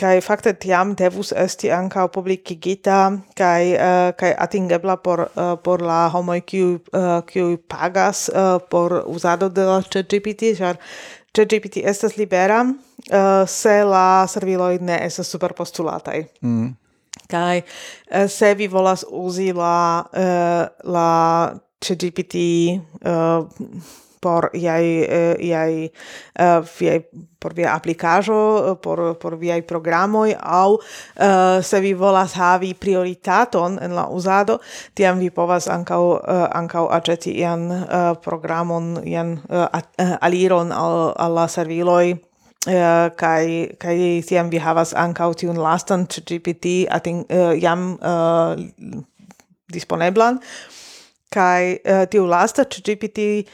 kaj 0.00 0.20
fakte 0.26 0.52
tiam 0.64 0.94
devus 0.98 1.30
esti 1.44 1.70
ankaŭ 1.72 2.08
publikigita 2.16 2.98
kaj 3.38 3.70
uh, 3.70 3.86
eh, 3.86 4.10
kaj 4.18 4.34
atingebla 4.46 4.96
por 4.96 5.24
uh, 5.28 5.54
por 5.62 5.82
la 5.82 6.08
homoj 6.12 6.40
kiu 6.40 6.74
uh, 6.74 7.22
kiu 7.26 7.56
pagas 7.68 8.28
uh, 8.28 8.58
por 8.70 9.02
uzado 9.06 9.48
de 9.48 9.64
la 9.70 9.80
ChatGPT 9.82 10.54
ĉar 10.58 10.76
ChatGPT 11.32 11.84
estas 11.86 12.16
libera 12.16 12.64
uh, 12.66 13.46
se 13.46 13.84
la 13.84 14.26
serviloj 14.26 14.78
ne 14.82 14.98
estas 15.06 15.30
superpostulataj. 15.30 16.24
Mm. 16.42 16.79
Kai 17.30 17.62
eh, 18.10 18.28
se 18.28 18.54
vi 18.54 18.68
volas 18.68 19.04
uzi 19.10 19.52
la 19.52 20.04
eh, 20.12 20.66
la 20.84 21.08
ChatGPT 21.80 22.34
eh, 22.34 23.40
por 24.20 24.50
iai 24.52 25.06
iai 25.40 25.90
viai 26.78 27.04
por 27.40 27.54
via 27.54 27.74
aplikajo 27.74 28.76
por 28.82 29.16
por 29.18 29.36
viai 29.40 29.62
programoj 29.62 30.34
au 30.40 30.74
uh, 30.74 31.62
se 31.62 31.80
vi 31.80 31.94
volas 31.94 32.34
havi 32.36 32.74
prioritaton 32.74 33.78
en 33.80 33.94
la 33.96 34.06
uzado 34.08 34.58
tiam 34.94 35.18
vi 35.18 35.30
povas 35.30 35.68
ankaŭ 35.68 36.02
uh, 36.04 36.48
ankaŭ 36.52 36.86
aĉeti 36.92 37.32
ian 37.40 37.70
uh, 37.70 38.12
programon 38.20 39.00
ian 39.04 39.40
uh, 39.48 39.66
aliron 40.20 40.72
al, 40.72 41.14
al 41.16 41.34
la 41.34 41.48
serviloj 41.48 42.29
Uh, 42.68 43.08
kai 43.16 43.72
kai 43.80 44.20
tiam 44.20 44.50
vi 44.52 44.58
havas 44.60 44.90
ankaŭ 44.92 45.30
tiun 45.40 45.56
lastan 45.56 46.02
ChatGPT 46.12 46.84
ating 46.92 47.22
uh, 47.32 47.36
eh, 47.36 47.60
jam 47.62 47.96
uh, 48.04 48.52
disponeblan. 49.72 50.42
Kai 51.32 51.80
uh, 51.80 52.04
tiu 52.12 52.26
lasta 52.28 52.66
ChatGPT 52.68 53.48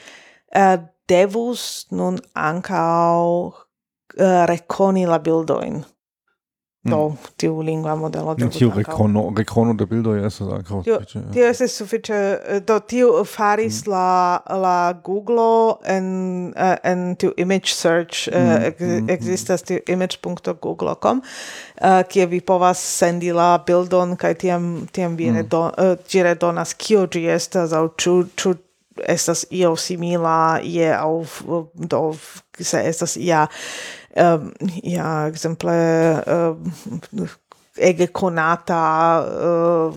uh, 0.56 0.82
devus 1.06 1.86
nun 1.90 2.18
ankaŭ 2.34 3.22
uh, 3.46 4.42
rekoni 4.50 5.06
la 5.06 5.22
bildojn 5.22 5.84
Mm. 6.86 6.90
do 6.90 7.16
tiu 7.36 7.62
lingua 7.62 7.96
modelo 7.96 8.34
do 8.34 8.48
tiu 8.48 8.70
recono 8.70 9.32
recono 9.36 9.74
de 9.74 9.86
bildo 9.86 10.14
estas 10.16 10.48
tiu 10.84 10.98
tio 11.32 11.46
es 11.50 11.62
sufiĉe 11.74 12.18
do 12.66 12.78
tiu 12.80 13.24
faris 13.24 13.86
mm. 13.86 13.90
la 13.90 14.40
la 14.62 14.92
Google 15.04 15.76
en 15.84 16.52
eh, 16.56 16.76
en 16.82 17.16
tiu 17.16 17.32
image 17.36 17.74
search 17.74 18.28
eh, 18.28 18.72
mm, 18.80 19.10
ekzistas 19.10 19.62
tiu 19.62 19.80
image.google.com 19.86 21.22
eh, 21.76 22.02
kie 22.08 22.26
vi 22.26 22.40
povas 22.40 22.78
sendi 22.98 23.32
la 23.32 23.58
bildon 23.66 24.16
kaj 24.16 24.34
tiam 24.34 24.86
tiam 24.92 25.16
vi 25.16 25.32
redonas 26.22 26.74
kio 26.74 27.06
gi 27.06 27.26
estas 27.26 27.72
au 27.72 27.88
ĉu 27.88 28.24
ĉu 28.36 28.54
estas 29.04 29.44
io 29.50 29.76
simila 29.76 30.60
je 30.62 30.94
au 30.94 31.24
do 31.74 32.14
se 32.60 32.82
estas 32.84 33.16
ia 33.16 33.46
um, 34.16 34.52
ja 34.82 35.26
exemple 35.28 35.72
uh, 36.26 37.28
ege 37.76 38.06
conata 38.12 38.82
uh, 39.20 39.94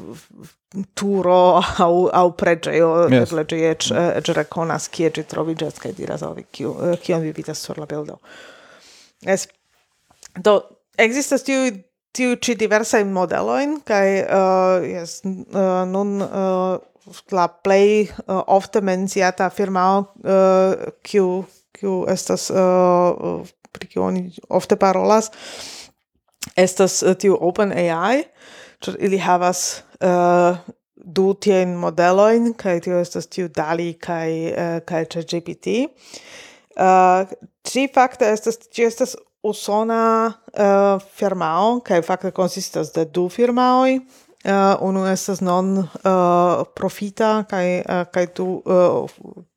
turo 0.93 1.61
au 1.77 2.09
au 2.13 2.31
pregeo 2.31 3.09
yes. 3.09 3.31
eble 3.31 3.45
gi 3.49 3.63
ec 3.71 3.91
ec 3.91 4.31
reconas 4.37 4.87
kie 4.89 5.09
trovi 5.09 5.27
trovigas 5.31 5.79
kaj 5.81 5.93
diras 5.97 6.23
al 6.23 6.35
vi 6.37 6.45
kiu 6.51 6.75
eh, 6.85 6.97
kion 7.01 7.21
vi 7.21 7.31
vidas 7.33 7.61
sur 7.65 7.79
la 7.79 7.85
bildo 7.85 8.19
es 9.25 9.47
do 10.37 10.61
ekzistas 10.97 11.43
tiu 11.43 11.71
tiu 12.13 12.35
ĉi 12.35 12.55
diversaj 12.59 13.03
modelojn 13.05 13.79
kai 13.85 14.21
uh, 14.21 14.77
eh, 14.77 14.89
yes 14.93 15.21
uh, 15.25 15.33
eh, 15.33 15.85
nun 15.89 16.21
uh, 16.21 16.77
la 17.31 17.47
play 17.47 18.05
uh, 18.05 18.43
ofte 18.47 18.81
menciata 18.81 19.49
firma 19.49 19.85
uh, 19.97 20.73
kiu 21.01 21.45
kiu 21.73 22.03
estas 22.13 22.49
uh, 22.51 23.41
pri 23.71 23.87
kiu 23.87 24.03
oni 24.03 24.29
ofte 24.49 24.75
parolas 24.75 25.31
estas 26.55 27.01
uh, 27.03 27.15
tiu 27.19 27.37
open 27.41 27.71
AI 27.71 28.23
ĉar 28.83 28.95
ili 28.99 29.19
havas 29.19 29.83
uh, 29.99 30.57
du 30.95 31.33
tiajn 31.33 31.75
modelojn 31.79 32.53
kaj 32.59 32.79
tio 32.85 32.99
estas 32.99 33.27
tiu 33.27 33.49
Dali 33.49 33.93
kaj 33.99 34.29
uh, 34.51 34.77
kaj 34.85 35.05
ChatGPT. 35.13 35.89
Uh, 36.79 37.27
ĝi 37.67 37.87
fakte 37.93 38.29
estas 38.31 38.59
ĝi 38.71 38.87
estas 38.87 39.15
usona 39.43 40.01
uh, 40.27 41.03
firmao 41.15 41.79
kaj 41.85 42.01
fakte 42.07 42.31
konsistas 42.35 42.93
de 42.95 43.05
du 43.05 43.27
firmaoj 43.29 43.99
uh, 44.45 44.75
unu 44.81 45.05
estas 45.09 45.41
non 45.41 45.77
uh, 45.77 46.63
profita 46.75 47.43
kai 47.49 47.81
uh, 47.83 48.05
kai 48.13 48.27
tu 48.33 48.61
uh, 48.65 49.09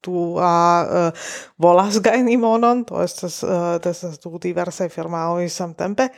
tu 0.02 0.38
a 0.38 0.54
uh, 0.82 1.26
volas 1.58 2.00
gajni 2.02 2.36
monon 2.36 2.84
to 2.84 3.02
estas 3.02 3.42
uh, 3.42 3.78
estas 3.78 4.18
du 4.18 4.38
diversaj 4.38 4.88
firmaoj 4.88 5.48
samtempe. 5.48 6.08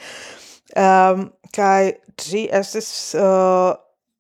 Um, 0.77 1.31
kai 1.55 1.93
ĝi 2.19 2.49
estis 2.51 3.15
uh, 3.15 3.75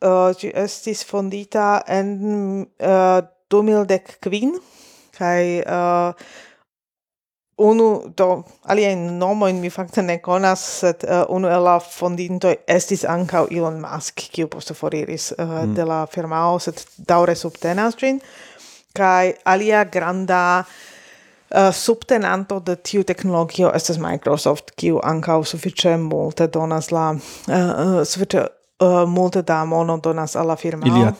uh, 0.04 0.30
ĝi 0.38 0.52
estis 0.54 1.04
fondita 1.08 1.82
en 1.88 2.66
uh, 2.78 3.20
2015 3.50 4.60
kai 5.18 5.62
uh, 5.62 6.12
unu 7.56 8.12
do 8.16 8.42
alia 8.62 8.94
nomo 8.96 9.46
in 9.48 9.60
mi 9.60 9.70
fakte 9.70 10.02
ne 10.02 10.18
konas 10.18 10.60
sed 10.80 11.04
uh, 11.04 11.24
unu 11.28 11.48
el 11.48 11.62
la 11.62 11.78
fondinto 11.80 12.50
estis 12.66 13.04
ankaŭ 13.04 13.46
Elon 13.50 13.80
Musk 13.80 14.24
kiu 14.32 14.48
poste 14.48 14.74
foriris 14.74 15.32
uh, 15.38 15.44
mm. 15.44 15.74
de 15.74 15.84
la 15.84 16.06
firmao 16.06 16.58
sed 16.58 16.82
daŭre 16.98 17.34
subtenas 17.34 17.94
ĝin 18.00 18.18
kaj 18.94 19.32
alia 19.44 19.84
granda 19.84 20.64
uh, 20.64 21.70
subtenanto 21.70 22.58
de 22.60 22.76
tiu 22.76 23.04
teknologio 23.04 23.70
estas 23.74 23.98
Microsoft 24.02 24.74
kiu 24.76 24.98
ankaŭ 25.02 25.44
sufiĉe 25.44 25.96
multe 25.96 26.46
donas 26.46 26.90
la 26.90 27.12
uh, 27.14 28.02
sufiĉe 28.02 28.42
uh, 28.42 29.04
multe 29.08 29.42
da 29.42 29.64
mono 29.64 29.96
donas 30.02 30.36
al 30.36 30.50
la 30.50 30.56
firmao 30.56 30.90
Ilia 30.90 31.14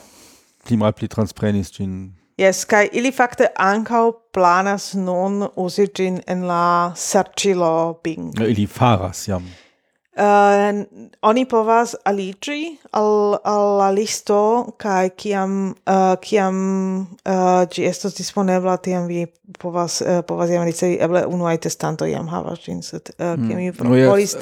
pli 0.65 0.77
malpli 0.77 1.07
transprenis 1.07 1.71
ĝin 1.71 1.95
Yes, 2.37 2.65
kai 2.67 2.89
ili 2.91 3.11
fakte 3.15 3.47
ankau 3.55 4.09
planas 4.33 4.93
nun 4.93 5.47
uzi 5.55 5.87
en 6.27 6.41
la 6.47 6.91
serĉilo 6.95 8.01
Bing. 8.03 8.33
Ili 8.39 8.67
faras 8.67 9.27
jam. 9.27 9.45
Uh, 10.15 10.85
oni 11.27 11.41
povas 11.43 11.91
aliĝi 12.07 12.77
al, 12.95 13.35
al 13.43 13.65
la 13.81 13.89
listo 13.91 14.37
kaj 14.79 15.09
kiam 15.19 15.57
uh, 15.75 16.13
kiam 16.23 16.55
uh, 17.03 17.65
ĝi 17.67 17.83
estos 17.89 18.15
disponebla 18.15 18.77
tiam 18.79 19.09
vi 19.11 19.25
povas 19.59 19.97
uh, 20.05 20.21
povas 20.23 20.53
jam 20.55 20.63
ricevi 20.63 21.01
eble 21.03 21.25
unuaj 21.27 21.57
testantoj 21.67 22.07
jam 22.13 22.31
havas 22.31 22.63
hava, 22.63 22.79
sed 22.87 23.11
uh, 23.17 23.35
kiam 23.35 23.59
hmm. 23.59 23.91
mi 23.91 24.05
volis 24.07 24.37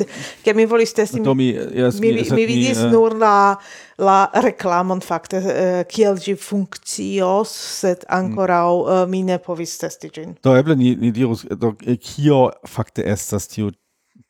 kiam 0.46 0.62
mi 0.62 0.70
volis 0.70 0.94
testi 0.94 1.26
mi, 1.26 1.50
yes, 1.50 1.98
mi, 1.98 2.14
mi, 2.20 2.30
mi 2.38 2.46
vidis 2.54 2.78
uh... 2.78 2.92
nur 2.94 3.18
la 3.18 3.58
la 3.98 4.30
reklamon 4.46 5.02
fakte 5.02 5.42
uh, 5.42 5.82
kiel 5.90 6.22
ĝi 6.22 6.38
funkcios 6.38 7.50
sed 7.82 8.06
ancora 8.14 8.62
mm. 8.62 8.82
uh, 8.86 9.08
mi 9.10 9.26
ne 9.26 9.42
povis 9.42 9.80
testi 9.82 10.14
ĝin 10.14 10.38
do 10.46 10.54
eble 10.54 10.78
ni, 10.78 10.94
ni 11.02 11.10
dirus 11.10 11.48
do 11.50 11.74
kio 11.82 12.52
fakte 12.70 13.10
estas 13.10 13.50
tiu 13.50 13.74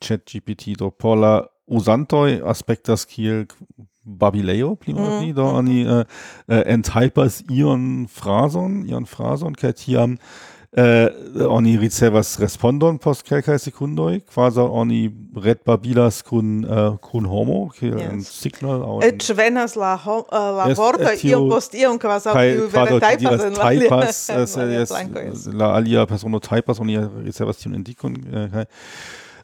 ChatGPT 0.04 0.78
do 0.80 0.92
pola 0.92 1.34
uzantoj 1.68 2.42
aspektas 2.52 3.08
kiel 3.08 3.46
babileo 4.04 4.76
pli 4.76 4.94
malpli 4.94 5.30
mm. 5.32 5.36
do 5.36 5.46
oni 5.46 5.82
e, 5.82 5.86
e, 5.86 6.00
uh, 6.56 6.64
entajpas 6.68 7.44
ion 7.50 8.08
frazon 8.12 8.84
ion 8.90 9.08
frazon 9.08 9.56
kaj 9.56 9.72
tiam 9.80 10.18
äh, 10.18 10.54
e, 10.74 11.46
oni 11.48 11.78
ricevas 11.78 12.40
respondon 12.42 12.98
post 12.98 13.24
kelkaj 13.28 13.60
sekundoj, 13.62 14.20
kvazaŭ 14.34 14.66
oni 14.82 15.06
redbabilas 15.38 16.22
kun 16.26 16.66
äh, 16.66 16.98
kun 17.02 17.28
homo, 17.30 17.70
kiel 17.78 18.00
yes. 18.00 18.10
en 18.10 18.24
signal. 18.26 18.82
aŭ 18.82 19.00
eĉ 19.06 19.30
venas 19.38 19.78
la 19.78 19.94
hom, 20.02 20.24
uh, 20.26 20.50
la 20.58 20.70
yes, 20.72 20.80
vortoj 20.82 21.16
iom 21.30 21.50
post 21.52 21.78
iom 21.78 22.00
kvazaŭ 22.02 22.36
iu 22.50 22.70
vere 22.74 23.00
tajpas 23.00 23.48
en 23.48 23.60
la 23.60 23.72
tajpas 23.86 25.48
la 25.54 25.74
alia 25.78 26.08
persono 26.10 26.42
tajpas 26.44 26.82
oni 26.82 26.98
ricevas 27.24 27.62
tiun 27.62 27.78
indikon 27.78 28.18
kaj 28.54 28.66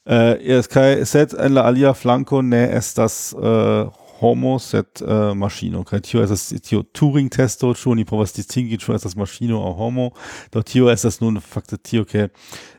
Äh, 0.09 0.41
es 0.43 0.69
kai 0.69 1.05
set 1.05 1.33
en 1.33 1.53
la 1.53 1.61
alia 1.69 1.93
flanco 1.93 2.41
ne 2.41 2.67
estas 2.71 3.31
äh, 3.33 3.85
homo 4.21 4.57
sed 4.57 5.03
äh, 5.05 5.35
maŝino 5.37 5.83
Kai 5.85 5.99
tio 6.01 6.23
estas 6.23 6.47
tio 6.65 6.81
Turing 6.81 7.29
testo 7.29 7.75
schon 7.75 7.97
ni 7.97 8.05
povas 8.05 8.33
distingi 8.33 8.79
schon 8.79 8.95
es 8.95 9.03
das 9.03 9.15
maschino 9.15 9.61
au 9.61 9.77
homo. 9.77 10.13
Do 10.51 10.63
tio 10.63 10.89
estas 10.89 11.21
nun 11.21 11.39
fakte 11.39 11.77
tio 11.77 12.05
ke 12.05 12.31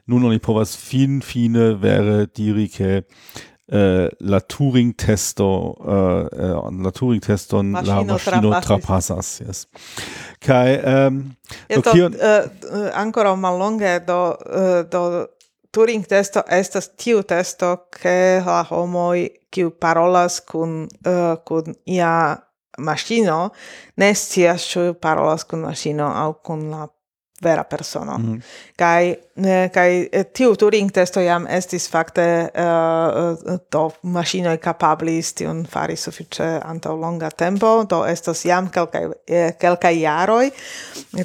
nun 0.07 0.25
oni 0.25 0.41
povas 0.41 0.75
fin 0.75 1.23
fine 1.23 1.81
wäre 1.83 2.27
diri 2.27 2.69
ke 2.69 3.05
Uh, 3.73 4.09
la 4.19 4.41
Turing 4.41 4.97
testo 4.97 5.77
uh, 5.79 6.27
uh, 6.27 6.83
la 6.83 6.91
Turing 6.91 7.21
testo 7.23 7.63
la 7.63 8.03
maŝino 8.03 8.61
trapasas. 8.61 9.69
Kai 10.41 10.75
ähm 10.83 11.07
um, 11.07 11.37
do 11.77 11.83
kion 11.83 12.17
uh, 12.19 12.91
ankoraŭ 12.99 13.37
mallonge 13.37 14.01
do 14.05 14.35
uh, 14.35 14.83
do 14.91 15.29
Turing 15.75 16.07
testo 16.07 16.43
estas 16.51 16.89
tiu 16.99 17.23
testo 17.23 17.77
ke 17.95 18.43
la 18.47 18.63
homoi 18.71 19.29
kiu 19.51 19.71
parolas 19.71 20.41
kun 20.41 20.89
uh, 21.07 21.37
kun 21.47 21.75
ia 21.87 22.37
maŝino 22.79 23.51
ne 23.97 24.15
scias 24.15 24.67
ĉu 24.73 24.95
parolas 25.03 25.45
kun 25.45 25.63
maŝino 25.69 26.09
aŭ 26.25 26.33
kun 26.43 26.71
la 26.71 26.89
vera 27.43 27.65
persono. 27.65 28.19
Mm 28.19 28.35
-hmm. 28.35 28.41
Kai 28.77 29.17
kai 29.73 30.09
tiu 30.33 30.57
Turing 30.57 30.93
testo 30.93 31.21
jam 31.21 31.47
estis 31.47 31.91
fakte 31.91 32.49
uh, 32.55 33.59
do 33.73 33.91
maŝinoj 34.03 34.57
kapablis 34.57 35.33
tion 35.33 35.67
fari 35.67 35.97
sufiĉe 35.97 36.61
antaŭ 36.65 36.97
longa 37.01 37.31
tempo, 37.31 37.85
do 37.91 38.05
estas 38.05 38.45
jam 38.45 38.69
kelkaj 38.69 39.07
kelkaj 39.61 40.01
jaroj. 40.01 40.51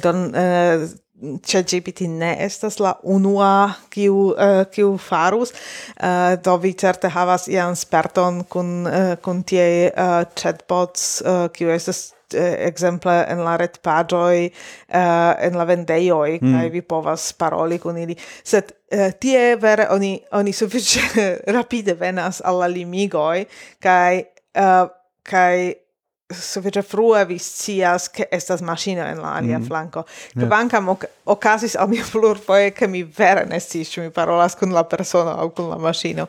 Don 0.02 0.16
uh, 0.24 0.90
ChatGPT 1.20 2.00
ne 2.12 2.34
estas 2.44 2.76
la 2.78 2.92
unua 3.02 3.70
kiu 3.90 4.34
uh, 4.34 4.64
kiu 4.70 4.96
farus 5.00 5.52
uh, 5.52 6.34
do 6.44 6.56
vi 6.60 6.74
certe 6.76 7.08
havas 7.08 7.48
ian 7.48 7.76
sperton 7.76 8.44
kun 8.44 8.86
uh, 8.86 9.14
kun 9.24 9.40
tie 9.44 9.88
uh, 9.96 10.24
chatbots 10.36 11.22
uh, 11.24 11.46
kiu 11.52 11.72
estas 11.72 12.12
exemple 12.34 13.14
en 13.30 13.40
la 13.46 13.54
retpaĝoj 13.60 14.46
uh, 14.46 15.32
en 15.46 15.56
la 15.56 15.64
vendeioi 15.64 16.38
mm. 16.40 16.52
kai 16.52 16.70
vi 16.74 16.82
povas 16.82 17.30
paroli 17.38 17.78
kun 17.78 17.98
ili 18.02 18.16
sed 18.44 18.72
uh, 18.92 19.08
tie 19.20 19.56
vere 19.62 19.88
oni 19.94 20.18
oni 20.32 20.52
sufiĉe 20.52 21.30
rapide 21.56 21.94
venas 21.94 22.42
al 22.44 22.64
limigoi 22.72 23.46
kai 23.80 24.24
uh, 24.58 24.90
kai 25.22 25.85
sufiĉe 26.34 26.82
frue 26.82 27.20
vi 27.24 27.36
scias 27.38 28.08
ke 28.10 28.24
estas 28.34 28.62
maŝino 28.66 29.04
en 29.06 29.20
la 29.22 29.34
alia 29.38 29.58
mm 29.58 29.62
-hmm. 29.62 29.68
flanko. 29.68 30.02
Kvankam 30.34 30.88
yes. 30.88 31.04
okazis 31.24 31.76
al 31.76 31.88
mi 31.88 32.00
plurfoje, 32.12 32.70
ke 32.70 32.86
mi 32.86 33.02
vere 33.02 33.46
ne 33.46 33.60
sciis 33.60 33.90
ĉu 33.90 34.00
mi 34.00 34.10
parolas 34.10 34.54
kun 34.54 34.72
la 34.72 34.82
persono 34.82 35.30
aŭ 35.30 35.48
kun 35.50 35.68
la 35.68 35.78
maŝino. 35.78 36.26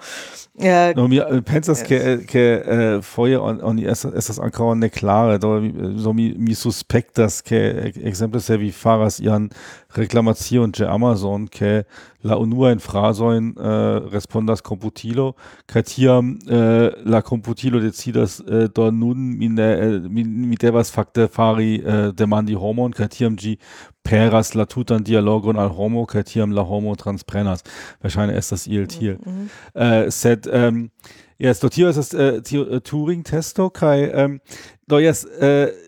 Uh, 0.53 0.65
eh, 0.65 0.93
no, 0.95 1.07
mi 1.07 1.17
eh, 1.17 1.41
pensas 1.45 1.79
yes. 1.79 1.87
ke 1.87 1.95
eh, 1.95 2.25
ke 2.25 2.63
uh, 2.67 3.03
foje 3.03 3.39
on 3.39 3.59
on 3.63 3.79
estas 3.79 4.13
estas 4.15 4.39
ankaŭ 4.39 4.73
ne 4.75 4.89
klare, 4.89 5.37
do 5.37 5.61
so 6.03 6.13
mi 6.13 6.35
mi 6.37 6.55
suspektas 6.55 7.41
ke 7.41 7.91
ekzemple 8.03 8.41
se 8.41 8.57
vi 8.57 8.71
faras 8.71 9.19
ian 9.19 9.49
reclamazione 9.97 10.71
de 10.71 10.85
Amazon 10.85 11.47
che 11.47 11.85
la 12.21 12.35
unua 12.37 12.71
in 12.71 12.79
frasoin 12.79 13.53
uh, 13.57 14.09
respondas 14.11 14.61
computilo 14.61 15.35
che 15.65 15.83
tiam 15.83 16.37
uh, 16.47 16.89
la 17.03 17.21
computilo 17.21 17.79
decidas 17.79 18.39
uh, 18.39 18.67
do 18.67 18.91
nun 18.91 19.37
min, 19.37 19.57
uh, 19.57 20.07
min, 20.09 20.47
mit 20.47 20.61
devas 20.61 20.89
fakte 20.91 21.27
fari 21.27 21.81
uh, 21.83 22.11
demandi 22.11 22.53
homon 22.53 22.91
che 22.91 23.07
tiam 23.07 23.35
gi 23.35 23.57
peras 24.03 24.53
la 24.53 24.65
tutan 24.65 25.03
dialogon 25.03 25.57
al 25.57 25.69
homo 25.69 26.05
che 26.05 26.23
tiam 26.23 26.51
la 26.51 26.61
homo 26.61 26.95
transprenas 26.95 27.63
wahrscheinlich 28.01 28.37
ist 28.37 28.51
das 28.51 28.67
il 28.67 28.87
tier 28.87 29.17
mm 29.25 29.47
-hmm. 29.75 30.05
uh, 30.05 30.09
sed 30.09 30.47
um, 30.47 30.89
yes 31.37 31.59
do 31.59 31.69
tio 31.69 31.89
ist 31.89 31.97
das 31.97 32.13
uh, 32.13 32.79
turing 32.79 33.23
testo 33.23 33.69
kai 33.69 34.11
um, 34.13 34.39
do 34.87 34.99
yes 34.99 35.25
uh, 35.25 35.86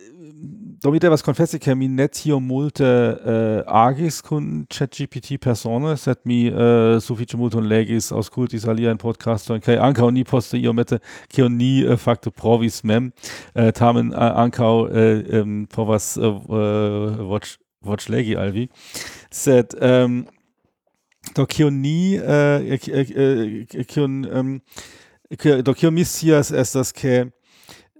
Domitevas 0.82 1.24
confessi 1.24 1.60
che 1.60 1.76
mi 1.76 1.90
netio 1.90 2.40
multe 2.40 3.66
äh, 3.66 3.70
agis 3.70 4.22
kun 4.24 4.66
ChatGPT 4.70 5.38
persone, 5.38 5.98
set 5.98 6.26
mi 6.26 6.48
eh, 6.48 7.00
suffice 7.02 7.36
multon 7.36 7.68
legis 7.68 8.14
auscultis 8.14 8.64
in 8.64 8.98
podcaston 8.98 9.60
kai 9.60 9.76
ankaŭ 9.76 10.10
ni 10.12 10.24
poste 10.24 10.58
iomete 10.58 11.00
kion 11.28 11.58
ni 11.58 11.82
eh, 11.82 11.92
äh, 11.92 11.98
fakte 11.98 12.32
provis 12.32 12.84
mem, 12.84 13.12
äh, 13.56 13.74
tamen 13.74 14.14
ankaŭ 14.14 14.88
äh, 14.88 15.40
eh, 15.40 15.68
povas 15.68 16.16
äh, 16.16 16.22
watch, 16.22 17.58
watch 17.82 18.08
legi 18.08 18.38
alvi, 18.38 18.70
set 19.32 19.76
ähm, 19.82 20.28
do 21.36 21.46
kion 21.46 21.82
ni 21.82 22.16
äh, 22.16 22.76
e, 22.76 22.80
e, 22.88 23.02
eh, 23.02 23.66
eh, 23.74 23.84
kion 23.84 24.26
um, 24.26 24.62
ähm, 25.30 25.64
do 25.64 25.74
kion 25.74 25.94
mi 25.94 26.06
scias 26.06 26.52
estas 26.52 26.94
ke 26.94 27.34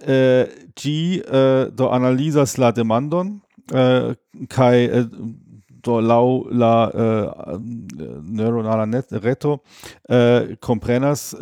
Äh, 0.02 0.48
gi 0.76 1.20
äh, 1.20 1.70
do 1.72 1.90
analisas 1.90 2.56
la 2.56 2.72
demandon 2.72 3.42
äh, 3.70 4.16
kaj 4.48 5.10
do 5.82 6.00
lau 6.00 6.48
la 6.50 7.36
neuronala 8.24 8.86
net 8.86 9.12
reto 9.12 9.60
komprenas 10.60 11.36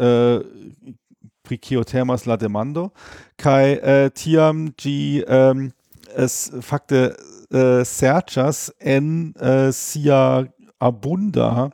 pri 1.44 1.58
kio 1.58 1.84
temas 1.84 2.26
la 2.26 2.38
demando. 2.38 2.92
Kaj 3.38 4.12
tiam 4.14 4.74
gi 4.78 5.24
ähm, 5.28 5.72
es 6.16 6.52
fakte 6.62 7.16
serĉas 7.50 8.72
en 8.80 9.34
sia 9.72 10.46
abunda 10.80 11.72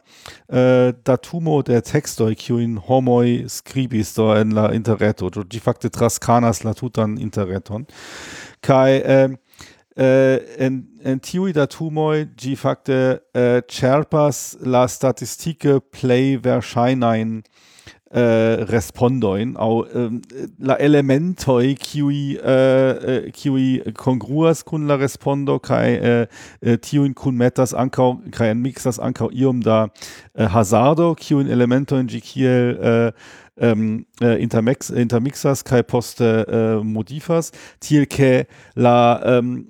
uh, 0.50 0.92
datumo 1.04 1.62
de 1.62 1.82
textoi 1.82 2.36
kiu 2.36 2.60
in 2.60 2.78
homoi 2.78 3.46
scribis 3.48 4.14
do 4.16 4.32
en 4.34 4.54
la 4.56 4.72
interreto. 4.74 5.30
Di 5.30 5.60
facte 5.60 5.90
trascanas 5.90 6.64
la 6.64 6.74
tutan 6.74 7.18
interreton. 7.18 7.86
Kai 8.62 9.02
uh, 9.02 9.36
uh, 9.98 10.38
en 10.58 10.88
en 11.04 11.20
tiui 11.20 11.52
datumoi 11.52 12.26
di 12.26 12.56
facte 12.56 13.20
uh, 13.36 13.60
cerpas 13.68 14.56
la 14.62 14.88
statistike 14.88 15.82
play 15.92 16.38
verscheinain 16.38 17.44
äh, 18.14 18.64
respondoin 18.64 19.56
au 19.56 19.86
ähm, 19.94 20.22
la 20.60 20.76
elementoi 20.76 21.76
qui 21.76 22.38
äh, 22.38 23.26
äh 23.28 23.32
qui 23.32 23.82
congruas 23.98 24.66
kun 24.66 24.88
la 24.88 24.96
respondo 24.96 25.60
kaj 25.60 26.28
kun 27.16 27.34
äh, 27.34 27.38
äh, 27.38 27.38
metas 27.38 27.74
ankau 27.74 28.22
kai 28.32 28.52
en 28.52 28.62
mixas 28.62 29.00
ankau 29.00 29.30
iom 29.32 29.62
da 29.62 29.90
äh, 30.36 30.48
hazardo 30.48 31.16
kiujn 31.16 31.50
elementojn 31.50 32.08
ĝi 32.08 32.22
kiel 32.22 32.78
eh, 32.82 33.12
ähm, 33.58 34.06
äh, 34.22 34.42
intermex, 34.42 34.90
intermixas 34.90 35.64
kai 35.64 35.84
poste 35.84 36.46
äh, 36.48 36.84
modifas 36.84 37.52
tiel 37.80 38.06
ke 38.06 38.46
la 38.76 39.22
ähm, 39.26 39.68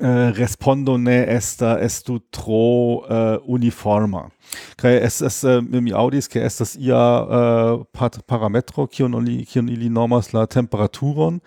Eh, 0.00 0.30
respondo 0.30 0.96
ne 0.96 1.26
esta 1.26 1.80
estu 1.82 2.20
tro 2.30 3.02
eh, 3.10 3.38
uniforma. 3.46 4.30
Kai 4.76 4.92
es 5.02 5.20
es 5.20 5.42
eh, 5.42 5.60
mi 5.60 5.90
audis 5.90 6.28
ke 6.28 6.38
estas 6.38 6.76
ia 6.76 6.94
eh, 6.94 8.20
parametro 8.26 8.86
kiun 8.86 9.14
oni 9.14 9.44
kiun 9.44 9.68
ili 9.68 9.88
normas 9.88 10.32
la 10.32 10.46
temperaturon, 10.46 11.40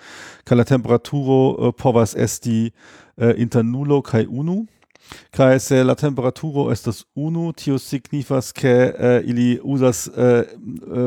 Kai 0.44 0.58
la 0.58 0.66
temperaturo 0.66 1.70
eh, 1.70 1.72
povas 1.72 2.14
esti 2.14 2.74
eh, 3.18 3.34
inter 3.38 3.64
nulo 3.64 4.02
kai 4.02 4.26
unu. 4.28 4.68
kaj 5.36 5.56
eh, 5.56 5.84
la 5.84 5.96
temperaturo 5.96 6.72
estas 6.72 7.04
unu, 7.16 7.52
tio 7.54 7.80
signifas 7.80 8.52
ke 8.54 8.68
äh, 8.70 9.22
ili 9.26 9.60
uzas 9.64 10.08
äh, 10.08 10.44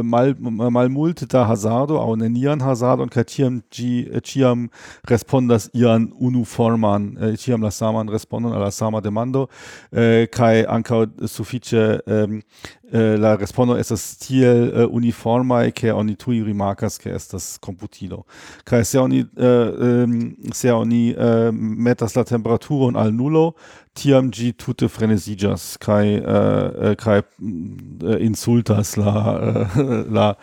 mal, 0.03 0.35
malmulte 0.71 1.27
da 1.27 1.45
hazardo 1.49 1.99
aŭ 2.01 2.17
nenian 2.17 2.61
hazardon 2.61 3.09
kaj 3.09 3.25
tiam 3.25 3.61
ĝi 3.73 4.21
ĉiam 4.25 4.69
respondas 5.09 5.69
ian 5.75 6.11
unuforman, 6.21 7.17
äh, 7.19 7.37
ĉiam 7.41 7.63
la 7.63 7.71
saman 7.71 8.09
respondon 8.09 8.53
al 8.53 8.65
la 8.65 8.71
sama 8.71 9.01
demando 9.01 9.49
äh, 9.93 10.27
kaj 10.31 10.65
ankaŭ 10.69 11.05
sufiĉe 11.29 11.85
äh, 12.07 12.41
Äh, 12.93 13.17
la 13.17 13.35
respondo 13.35 13.77
estas 13.77 14.19
tiel 14.19 14.71
äh, 14.77 14.85
uh, 14.85 14.93
uniforma 14.93 15.71
ke 15.71 15.95
oni 15.95 16.17
tuj 16.17 16.43
rimarkas 16.45 16.99
ke 16.99 17.09
estas 17.11 17.59
computilo 17.59 18.27
kai 18.65 18.85
se 18.85 19.01
oni 19.01 19.25
eh, 19.37 20.07
se 20.53 20.71
oni 20.71 21.15
metas 21.53 22.15
la 22.15 22.25
temperaturon 22.25 22.97
al 22.97 23.13
nulo, 23.13 23.55
tiam 23.95 24.31
ĝi 24.31 24.53
tute 24.53 24.85
uh, 24.85 24.91
kai 25.81 27.23
uh, 27.23 28.21
insultas 28.21 28.97
la 28.97 30.07
la 30.11 30.37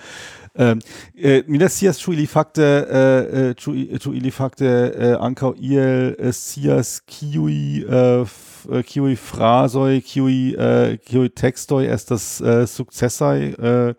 Ähm, 0.53 0.79
äh, 1.15 1.43
mi 1.47 1.57
ne 1.57 1.69
sias 1.69 1.97
chu 1.97 2.11
ili 2.11 2.27
fakte 2.27 3.53
äh, 3.53 3.55
chu, 3.55 3.71
chu 3.99 4.11
ili 4.11 4.31
fakte 4.31 4.93
äh, 4.99 5.15
ankau 5.15 5.53
iel 5.53 6.17
scias 6.33 7.03
äh, 7.07 8.25
Äh, 8.69 8.83
kiuj 8.83 9.15
frazoj, 9.15 10.01
kiuj 10.05 10.35
uh, 10.53 10.97
kiuj 11.05 11.29
tekstoj 11.37 11.87
estas 11.93 12.25
uh, 12.41 12.63
sukcesaj 12.69 13.47
uh, 13.57 13.93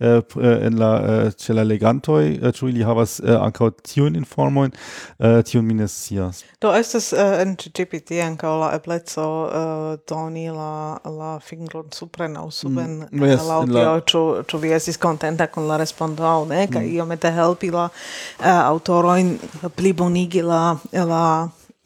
uh, 0.00 0.38
en 0.66 0.78
la 0.80 0.90
uh, 0.98 1.32
ĉe 1.36 1.56
la 1.58 1.64
legantoj, 1.66 2.38
uh, 2.38 2.52
ĉu 2.54 2.70
ili 2.72 2.86
havas 2.86 3.18
uh, 3.20 3.36
ankaŭ 3.42 3.70
tiun 3.82 4.16
informojn, 4.16 4.72
uh, 5.18 5.40
tiun 5.44 5.66
mi 5.66 5.76
ne 5.78 5.88
scias. 5.88 6.44
Do 6.62 6.72
estas 6.76 7.10
uh, 7.12 7.36
en 7.42 7.56
GPT 7.58 8.22
ankaŭ 8.24 8.54
la 8.62 8.70
ebleco 8.78 9.26
uh, 9.44 9.90
doni 10.08 10.48
la 10.54 10.98
la 11.04 11.34
fingron 11.44 11.92
supren 11.92 12.36
aŭ 12.40 12.48
suben 12.54 13.02
mm, 13.10 13.28
yes, 13.28 13.44
la 13.44 13.60
audio, 13.60 14.00
ĉu 14.08 14.24
ĉu 14.48 14.62
vi 14.64 14.72
estis 14.78 15.00
kontenta 15.00 15.50
kun 15.52 15.68
la 15.68 15.76
respondo 15.80 16.26
aŭ 16.26 16.48
ne, 16.48 16.66
kaj 16.70 16.84
mm. 16.84 16.96
iomete 16.96 17.32
helpi 17.34 17.72
la 17.74 17.88
uh, 17.90 18.48
aŭtorojn 18.48 19.36
plibonigi 19.76 20.42
la 20.42 20.62
la 20.92 21.24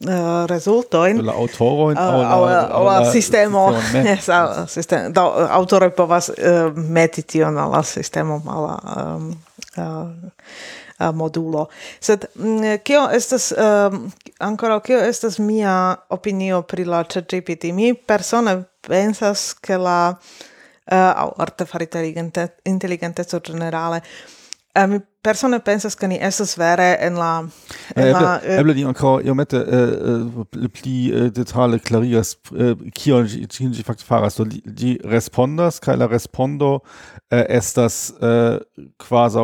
Eh, 0.07 0.13
uh, 0.13 0.45
rezultojn. 0.47 1.25
La 1.25 1.33
autoro 1.33 1.91
eh, 1.91 1.97
aŭ 1.97 2.83
la 2.83 3.11
sistemo. 3.11 3.71
Jes, 3.93 4.29
sistema 4.67 5.09
Do 5.09 5.23
aŭtoroj 5.49 5.89
povas 5.95 6.29
uh, 6.29 6.75
meti 6.75 7.21
tion 7.21 7.57
al 7.57 7.71
la 7.71 7.83
sistemo, 7.83 8.41
mala 8.43 8.75
um, 8.83 9.29
ehm, 9.77 10.11
uh, 10.99 11.09
modulo. 11.15 11.67
Sed 11.99 12.25
mm, 12.35 12.83
kio 12.83 13.07
estas 13.13 13.51
um, 13.55 14.11
ancora 14.39 14.79
kio 14.79 14.99
estas 14.99 15.39
mia 15.39 15.95
opinio 16.09 16.61
pri 16.61 16.85
la 16.85 17.03
ChatGPT? 17.03 17.71
Mi 17.73 17.93
persone 17.93 18.63
pensas 18.87 19.53
ke 19.53 19.77
la 19.77 19.97
uh, 20.11 21.33
artefarita 21.37 22.03
inteligenteco 22.65 23.39
generale 23.39 24.01
uh, 24.03 24.42
Uh, 24.75 24.87
mi 24.87 24.99
persone 25.21 25.59
pensas 25.59 25.95
che 25.95 26.07
ni 26.07 26.17
esas 26.17 26.57
vere 26.57 26.97
en 26.99 27.13
la 27.13 27.47
en 27.95 28.07
eble, 28.07 28.21
la 28.21 28.41
eble 28.43 28.71
eh, 28.71 28.75
di 28.75 28.83
anko 28.83 29.19
io 29.21 29.35
mette 29.35 29.55
uh, 29.55 30.39
uh, 30.39 30.67
pli 30.71 31.11
uh, 31.13 31.29
detale 31.29 31.79
clarigas 31.79 32.39
uh, 32.51 32.73
kion 32.91 33.27
ci 33.27 33.45
ĝin 33.45 33.71
ĝi 33.71 33.83
faras. 33.85 34.39
Do 34.41 34.45
di 34.49 34.97
respondas 35.05 35.77
kai 35.79 35.95
la 35.95 36.07
respondo 36.07 36.81
uh, 36.81 37.43
estas 37.47 38.15
uh, 38.17 38.57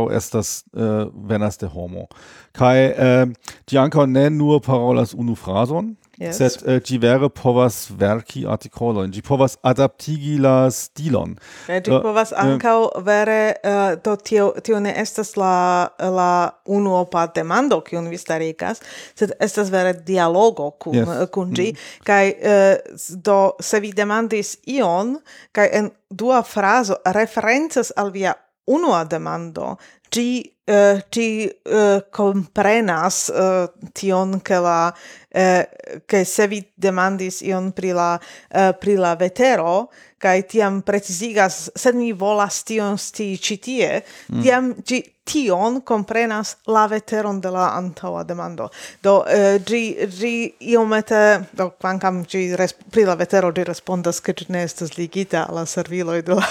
estas 0.10 0.64
uh, 0.74 1.14
venas 1.14 1.58
de 1.58 1.68
homo. 1.68 2.08
Kai 2.52 2.90
uh, 2.90 3.30
ĝi 3.70 4.08
ne 4.08 4.30
nur 4.30 4.60
parolas 4.62 5.14
unu 5.14 5.36
frason 5.36 5.96
Yes. 6.20 6.36
Sed 6.36 6.58
eh, 6.66 6.76
uh, 6.76 6.82
gi 6.84 6.98
vere 7.00 7.30
povas 7.32 7.86
verki 7.96 8.42
artikolojn, 8.44 9.08
gi 9.16 9.22
povas 9.24 9.54
adaptigi 9.64 10.34
la 10.44 10.68
stilon. 10.68 11.38
Ne, 11.70 11.78
ĝi 11.86 12.00
povas 12.04 12.34
uh, 12.36 12.90
vere 13.06 13.38
uh, 13.64 13.94
do 14.04 14.18
tio 14.20 14.50
tio 14.60 14.82
ne 14.84 14.92
estas 15.00 15.38
la 15.40 15.88
la 16.04 16.32
unuopa 16.68 17.24
demando 17.36 17.80
kiun 17.88 18.12
vi 18.12 18.20
starigas, 18.20 18.84
sed 19.16 19.32
estas 19.40 19.72
vere 19.72 19.96
dialogo 20.04 20.74
kun 20.76 21.00
yes. 21.00 21.32
kun 21.32 21.56
gi 21.56 21.70
mm. 21.72 22.04
kai 22.04 22.36
uh, 22.36 23.00
do 23.16 23.40
se 23.64 23.80
vi 23.80 23.96
demandis 23.96 24.58
ion 24.76 25.16
kai 25.56 25.70
en 25.80 25.88
dua 26.12 26.44
frazo 26.44 27.00
referencas 27.16 27.94
al 27.96 28.12
via 28.12 28.36
unua 28.68 29.06
demando, 29.08 29.78
gi 30.12 30.44
Eh, 30.70 31.02
ti 31.10 31.50
eh, 31.50 32.06
comprenas 32.12 33.32
uh, 33.34 33.66
tion 33.92 34.40
che 34.40 34.60
la 34.60 34.96
eh, 35.30 35.68
che 36.06 36.24
se 36.24 36.48
vi 36.48 36.64
demandis 36.76 37.42
ion 37.42 37.72
pri 37.72 37.90
la 37.90 38.20
uh, 38.54 38.78
pri 38.78 38.94
la 38.94 39.16
vetero 39.16 39.90
kai 40.22 40.46
tiam 40.46 40.84
precisigas 40.86 41.72
sed 41.74 41.96
mi 41.96 42.12
volas 42.14 42.62
tion 42.62 43.02
sti 43.02 43.40
citie 43.42 44.06
mm. 44.30 44.42
tiam 44.44 44.76
ci 44.84 45.02
tion 45.30 45.82
comprenas 45.82 46.56
la 46.66 46.88
veteron 46.90 47.42
de 47.42 47.52
la 47.54 47.70
antaŭa 47.78 48.24
demando. 48.26 48.70
Do 49.04 49.24
eh, 49.28 49.60
gi 49.66 50.08
gi 50.10 50.34
iomete 50.74 51.22
do 51.54 51.70
quancam 51.82 52.24
gi 52.26 52.56
pri 52.92 53.06
la 53.06 53.16
vetero 53.16 53.52
gi 53.54 53.64
respondas 53.68 54.20
ke 54.26 54.34
ĝi 54.34 54.50
ne 54.50 54.64
estas 54.66 54.98
ligita 54.98 55.46
al 55.46 55.60
la 55.60 55.66
serviloj 55.66 56.22
de 56.26 56.38
la 56.40 56.48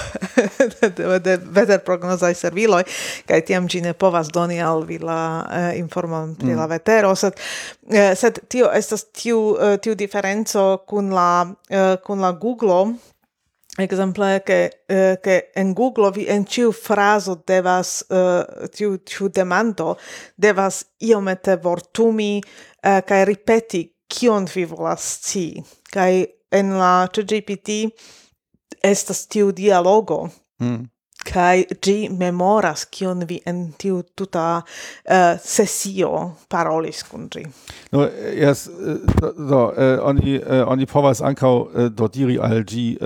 de, 0.98 1.18
de 1.24 1.36
veter 1.58 1.82
prognozaj 1.86 2.34
serviloj 2.34 2.82
kaj 3.28 3.40
tiam 3.50 3.68
ĝi 3.68 3.82
ne 3.88 3.94
povas 3.94 4.30
doni 4.34 4.60
al 4.62 4.84
vi 4.86 4.98
la 5.02 5.20
eh, 5.50 5.78
informon 5.78 6.34
pri 6.38 6.52
mm. 6.52 6.58
la 6.60 6.66
vetero 6.70 7.14
sed 7.16 7.38
eh, 7.90 8.14
sed 8.14 8.42
tio 8.48 8.70
estas 8.74 9.08
tiu 9.12 9.38
uh, 9.38 9.76
tiu 9.82 9.94
diferenco 9.94 10.84
kun 10.86 11.12
la 11.14 11.30
uh, 11.48 11.94
kun 12.04 12.20
la 12.20 12.32
Google 12.32 12.94
exemple 13.78 14.42
che 14.44 14.82
eh, 14.86 15.18
che 15.22 15.50
in 15.54 15.72
Google 15.72 16.10
vi 16.10 16.26
en 16.26 16.44
ciu 16.44 16.72
frazo 16.72 17.42
devas 17.44 18.04
eh, 18.10 18.68
tiu 18.70 18.98
ciu 19.04 19.28
demando 19.28 19.96
devas 20.34 20.84
iomete 20.98 21.56
vortumi 21.56 22.42
eh, 22.82 23.02
kaj 23.02 23.24
ripeti 23.24 23.84
kion 24.08 24.44
vi 24.44 24.64
volas 24.64 25.20
ci 25.22 25.62
kaj 25.92 26.26
en 26.50 26.78
la 26.78 27.08
ChatGPT 27.12 27.92
estas 28.82 29.26
tiu 29.26 29.52
dialogo 29.52 30.28
mm. 30.60 30.84
kai 31.28 31.66
gi 31.82 32.08
memoras 32.08 32.86
kion 32.90 33.24
vi 33.28 33.40
en 33.46 33.72
tiu 33.78 34.02
tuta 34.16 34.62
eh, 35.04 35.14
uh, 35.14 35.40
sesio 35.42 36.10
parolis 36.48 37.02
kun 37.02 37.28
gi. 37.30 37.44
No 37.92 38.06
eh, 38.06 38.34
yes 38.38 38.68
eh, 38.68 38.98
do, 39.20 39.32
do 39.50 39.62
eh, 39.76 39.98
oni 40.02 40.38
uh, 40.38 40.64
oni 40.68 40.86
povas 40.86 41.20
ankaŭ 41.20 41.54
uh, 41.58 41.88
do 41.90 42.08
diri 42.08 42.38
al 42.38 42.62
gi 42.64 42.96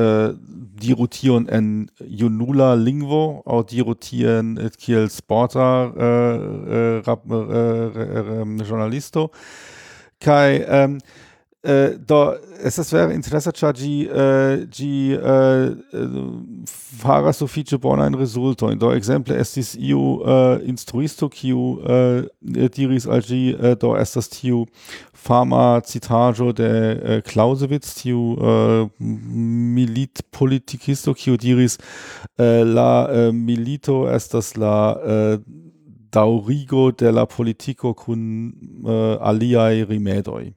die 0.83 0.93
rotieren 0.93 1.49
en 1.49 1.91
Junula 2.05 2.75
Lingvo, 2.75 3.43
auch 3.45 3.63
die 3.63 3.81
rotieren 3.81 4.57
et 4.57 4.79
Kiel 4.79 5.09
Sporta 5.11 5.93
äh 5.97 6.33
äh, 6.73 6.99
äh, 6.99 7.03
äh, 7.03 7.13
äh, 7.31 7.87
äh, 7.87 8.19
äh, 8.19 8.43
äh, 8.43 8.63
Journalisto. 8.63 9.31
Kai, 10.21 10.65
ähm, 10.69 10.99
Eh, 11.65 11.71
äh, 11.71 11.95
äh 11.95 11.99
do 11.99 12.35
estas 12.63 12.93
vere 12.93 13.15
interesa 13.15 13.51
äh, 13.51 13.73
ĝi 13.73 14.11
uh, 14.11 14.69
ĝi 14.71 15.19
uh, 15.19 15.71
faras 16.99 17.39
sufiĉe 17.39 17.79
bonajn 17.79 18.15
rezultojn 18.15 18.79
do 18.79 18.93
ekzemple 18.95 19.39
estis 19.39 19.75
iu 19.75 20.21
äh, 20.23 20.61
instruisto 20.67 21.29
kiu 21.29 21.79
äh, 21.83 22.23
diris 22.69 23.07
algi 23.07 23.29
ĝi 23.29 23.55
uh, 23.55 23.61
äh, 23.71 23.77
do 23.77 23.97
estas 23.97 24.29
tiu 24.29 24.67
fama 25.13 25.81
citaĵo 25.81 26.53
de 26.53 26.69
uh, 26.69 27.21
Clausewitz 27.23 27.95
tiu 28.03 28.35
uh, 28.35 28.89
militpolitikisto 28.99 31.15
kiu 31.15 31.37
diris 31.37 31.79
äh, 32.39 32.65
la 32.65 33.09
äh, 33.11 33.33
milito 33.33 34.09
estas 34.09 34.57
la 34.57 34.97
äh, 35.03 35.39
Daurigo 36.13 36.93
della 36.93 37.27
politico 37.27 37.95
cun 37.95 38.53
äh, 38.85 39.17
aliai 39.19 39.83
rimedoi. 39.83 40.53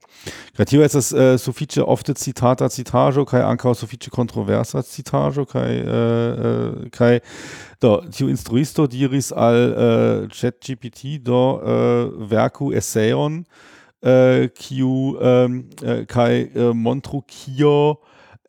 Creativa 0.54 0.84
estas 0.84 1.14
äh, 1.14 1.38
sufiĉe 1.40 1.86
ofte 1.88 2.14
citata 2.14 2.68
citaĵo 2.70 3.24
kaj 3.26 3.42
ancao 3.48 3.74
suffice 3.74 4.12
kontroversa 4.12 4.84
citaĵo 4.84 5.46
kaj 5.48 5.72
äh, 5.72 5.88
äh 5.88 6.90
kaj 6.92 7.20
do 7.82 8.02
tiu 8.12 8.28
instruisto 8.30 8.88
diris 8.88 9.32
al 9.32 9.56
äh, 9.56 10.28
ChatGPT 10.28 11.24
do 11.24 11.62
äh, 11.64 12.30
verku 12.30 12.74
eseon 12.74 13.46
äh, 14.04 14.50
kiu 14.50 15.18
ähm, 15.22 15.70
äh, 15.82 16.06
kaj 16.06 16.52
äh, 16.52 16.74
montru 16.74 17.22
kio 17.22 18.02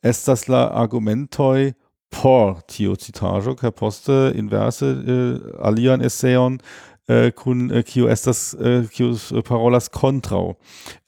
estas 0.03 0.47
la 0.47 0.67
argumentoi 0.75 1.73
por 2.09 2.61
tio 2.67 2.95
citaĵo 2.95 3.55
kaj 3.55 3.71
poste 3.71 4.17
inverse 4.35 4.85
eh, 4.85 5.39
alian 5.59 6.01
eseon 6.01 6.59
äh, 7.07 7.31
kun 7.31 7.71
äh, 7.71 7.83
kiu 7.83 8.07
estas 8.07 8.53
äh, 8.53 8.83
kiu 8.91 9.15
parolas 9.43 9.89
kontraŭ 9.91 10.55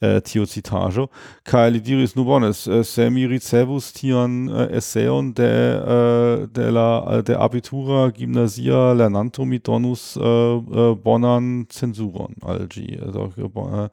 äh, 0.00 0.20
tio 0.24 0.46
citaĵo 0.46 1.08
kaj 1.44 1.70
li 1.70 1.80
diris 1.80 2.16
nu 2.16 2.24
bone 2.24 2.48
äh, 2.50 2.82
se 2.84 3.10
mi 3.10 3.26
ricevus 3.26 3.92
tion 3.92 4.48
äh, 4.48 4.76
eseon 4.80 5.34
de 5.34 5.50
äh, 5.50 6.46
de 6.48 6.70
la 6.70 7.22
de 7.22 7.36
abitura 7.36 8.10
gimnazia 8.10 8.92
lernanto 8.94 9.44
mi 9.44 9.58
donus 9.58 10.16
äh, 10.16 10.22
äh, 10.22 10.94
bonan 10.96 11.66
ĝi 11.70 12.98
also, 13.04 13.32
äh, 13.36 13.88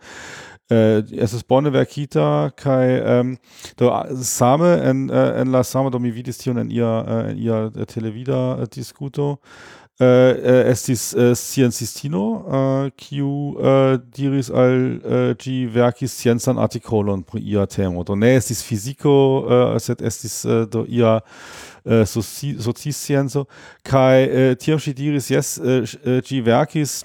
äh, 0.69 1.03
es 1.15 1.33
ist 1.33 1.47
bone 1.47 1.73
verkita 1.73 2.51
kai 2.55 2.99
ähm, 2.99 3.37
do 3.77 3.91
same 4.21 4.81
en 4.81 5.09
äh, 5.09 5.41
en 5.41 5.51
la 5.51 5.63
same 5.63 5.91
do 5.91 5.99
mi 5.99 6.15
vidis 6.15 6.37
tion 6.37 6.57
en 6.57 6.69
ia 6.69 7.01
äh, 7.07 7.31
in 7.31 7.37
ia 7.37 7.69
televida 7.85 8.65
diskuto 8.67 9.39
Äh, 9.99 10.05
äh, 10.05 10.63
uh, 10.63 10.69
estis 10.69 11.15
uh, 11.15 11.31
äh, 11.31 11.35
sciencistino, 11.35 12.91
kiu 12.97 13.57
uh, 13.57 13.97
diris 13.97 14.51
al 14.51 15.01
gi 15.41 15.65
verkis 15.73 16.13
sciencan 16.13 16.59
artikolon 16.61 17.23
pri 17.25 17.41
ia 17.41 17.65
temo. 17.65 18.03
Do 18.05 18.13
ne 18.13 18.35
estis 18.37 18.61
fiziko, 18.61 19.15
sed 19.81 20.03
estis 20.05 20.43
do 20.69 20.85
ia 20.85 21.15
soci, 22.05 22.53
soci 22.61 22.93
scienzo 22.93 23.47
Kai 23.81 24.53
tiam 24.61 24.77
si 24.77 24.93
diris, 24.93 25.31
jes, 25.33 25.55
gi 26.29 26.43
verkis 26.45 26.99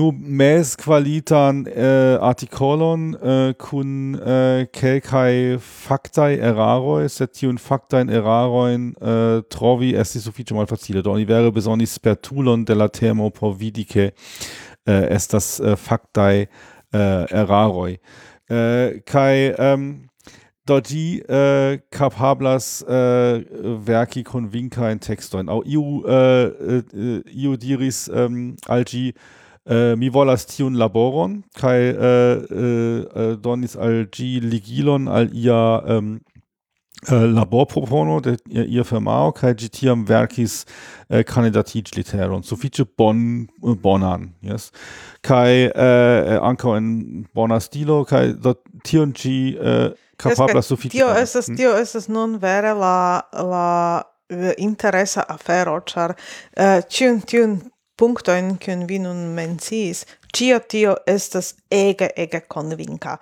nu 0.00 0.14
mes 0.18 0.76
qualitan 0.76 1.66
äh, 1.66 2.16
artikolon 2.20 3.14
äh, 3.14 3.54
kun 3.54 4.14
äh, 4.14 4.66
kelkai 4.72 5.58
factai 5.58 6.38
eraroi 6.38 7.08
set 7.08 7.32
tiun 7.32 7.58
factain 7.58 8.08
eraroin 8.08 8.94
äh, 9.02 9.42
trovi 9.50 9.94
esti 9.94 10.20
suffice 10.20 10.54
mal 10.54 10.66
facile. 10.66 11.02
Do 11.02 11.12
oni 11.12 11.28
vere 11.28 11.52
besonis 11.52 11.98
per 11.98 12.14
tulon 12.22 12.64
de 12.64 12.74
la 12.74 12.88
termo 12.88 13.30
por 13.30 13.60
vidike 13.60 14.12
äh, 14.86 15.06
estas 15.10 15.60
äh, 15.60 15.76
factai 15.76 16.48
äh, 16.94 17.24
eraroi. 17.30 17.98
Äh, 18.48 19.00
kai 19.04 19.54
ähm, 19.58 20.08
dogi 20.66 21.22
uh, 21.28 21.78
capablas 21.90 22.82
uh, 22.82 23.42
verki 23.86 24.22
convinca 24.22 24.90
in 24.90 25.00
textoin. 25.00 25.48
Au 25.48 25.62
iu 25.62 26.04
uh, 26.04 26.50
uh, 26.92 27.20
iu 27.26 27.56
diris 27.56 28.08
um, 28.08 28.56
algi 28.68 29.14
Uh, 29.68 29.92
mi 29.98 30.08
volas 30.08 30.46
tiun 30.48 30.78
laboron 30.80 31.42
kaj 31.60 31.90
uh, 31.92 31.96
äh, 32.00 32.36
uh, 32.48 33.00
äh, 33.12 33.32
donis 33.36 33.74
al 33.76 34.06
ĝi 34.08 34.40
ligilon 34.40 35.04
al 35.04 35.26
ia 35.36 35.82
um, 35.84 36.14
laborpropono 37.10 38.22
de 38.24 38.38
ia 38.64 38.84
firmao 38.88 39.34
kaj 39.36 39.52
ĝi 39.60 39.68
tiam 39.68 40.04
verkis 40.08 40.54
kandidatiĝliteron 41.28 42.40
sufiĉe 42.44 42.86
bon 42.98 43.20
bonan 43.84 44.30
yes? 44.40 44.70
kaj 45.20 45.68
ankaŭ 46.40 46.76
en 46.78 46.88
bona 47.36 47.60
stilo 47.60 47.98
kaj 48.08 48.32
do 48.40 48.54
tion 48.84 49.12
ĝi 49.12 49.34
kapablas 50.16 50.72
sufiĉe 50.72 50.96
tio 50.96 51.10
estas 51.20 51.48
hm? 51.52 51.56
tio 51.60 51.74
estas 51.76 52.08
nun 52.08 52.38
vere 52.40 52.72
la 52.80 52.96
la 53.52 53.68
interesa 54.56 55.28
afero 55.28 55.76
ĉar 55.84 56.16
ĉiun 56.88 57.20
tiun 57.28 57.60
punktojn, 58.00 58.56
kun 58.64 58.86
vi 58.88 58.98
nun 59.02 59.28
mencis 59.36 60.06
Cio 60.30 60.60
tio 60.62 60.92
estas 61.10 61.54
ege, 61.74 62.06
ege 62.16 62.40
convinca. 62.46 63.16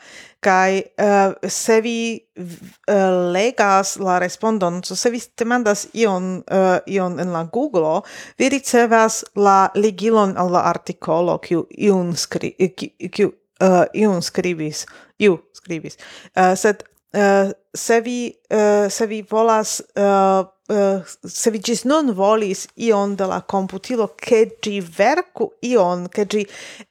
Kai 0.45 0.83
uh, 0.83 1.05
eh, 1.07 1.49
se 1.49 1.81
vi 1.81 2.21
uh, 2.37 3.33
legas 3.33 3.97
la 3.97 4.19
respondon, 4.21 4.83
so 4.85 4.97
se 4.97 5.11
vi 5.11 5.21
demandas 5.39 5.87
ion, 5.95 6.43
uh, 6.53 6.77
ion 6.87 7.17
en 7.21 7.33
la 7.33 7.47
Google, 7.53 8.03
vi 8.39 8.51
ricevas 8.53 9.23
la 9.35 9.71
ligilon 9.75 10.37
al 10.37 10.53
la 10.53 10.67
articolo, 10.69 11.39
kiu 11.39 11.65
iun, 11.79 12.13
skri, 12.17 12.53
kiu, 12.77 13.33
uh, 13.65 13.85
iun 13.95 14.23
skribis 14.23 14.85
iu 15.19 15.39
skribis 15.57 15.99
Uh, 16.37 16.55
sed 16.55 16.85
Uh, 17.11 17.51
se 17.73 18.01
vi 18.01 18.35
uh, 18.51 18.91
se 18.91 19.07
vi 19.07 19.23
volas 19.23 19.83
uh, 19.97 20.45
uh, 20.69 21.01
se 21.25 21.51
vi 21.51 21.59
gis 21.59 21.85
non 21.85 22.13
volis 22.13 22.67
ion 22.77 23.15
de 23.17 23.25
la 23.25 23.41
computilo 23.41 24.09
che 24.15 24.59
gi 24.61 24.81
verku 24.81 25.49
ion 25.61 26.09
che 26.09 26.27
gi 26.27 26.47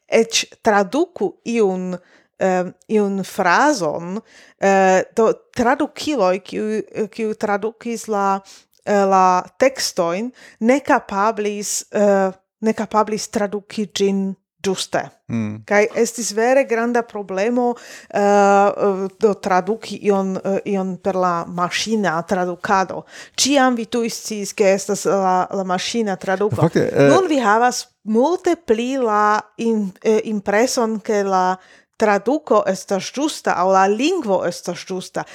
ec 0.06 0.58
traduku 0.62 1.38
iun 1.44 1.94
uh, 1.94 2.72
iun 2.88 3.24
frazon 3.24 4.18
uh, 4.18 5.00
do 5.14 5.34
tradukiloj 5.54 6.42
kiu 6.42 6.82
kiu 7.14 7.36
tradukis 7.38 8.08
la 8.08 8.42
uh, 8.42 9.06
la 9.14 9.46
textoin 9.60 10.32
ne 10.60 10.80
capablis 10.82 11.84
uh, 11.94 12.34
ne 12.62 12.74
capablis 12.74 13.30
traduki 13.30 13.86
gin 13.94 14.34
Giuste. 14.64 15.04
Mm. 15.32 15.62
Kai 15.70 15.84
estis 15.94 16.32
vere 16.34 16.64
granda 16.66 17.04
problemo 17.06 17.76
uh, 17.76 19.08
do 19.22 19.34
traduki 19.38 20.00
ion, 20.10 20.34
uh, 20.42 20.58
ion 20.66 20.96
per 20.98 21.16
la 21.16 21.46
maschina 21.46 22.16
traducado. 22.26 23.04
Ciam 23.38 23.76
vi 23.76 23.86
tu 23.86 24.02
istis 24.02 24.54
che 24.58 24.74
estas 24.74 25.06
la, 25.06 25.48
la 25.52 25.64
maschina 25.64 26.16
traduco. 26.18 26.56
Fakte, 26.56 26.90
uh, 26.90 27.10
Nun 27.12 27.30
vi 27.30 27.38
havas 27.38 27.86
multe 28.10 28.56
pli 28.58 28.96
la 28.98 29.38
in, 29.58 29.92
uh, 29.94 30.20
impreson 30.24 31.02
che 31.02 31.22
la 31.24 31.58
traduco 31.98 32.64
estas 32.66 33.12
giusta 33.14 33.56
au 33.58 33.72
la 33.72 33.86
lingvo 33.86 34.44
estas 34.46 34.84
giusta 34.86 35.26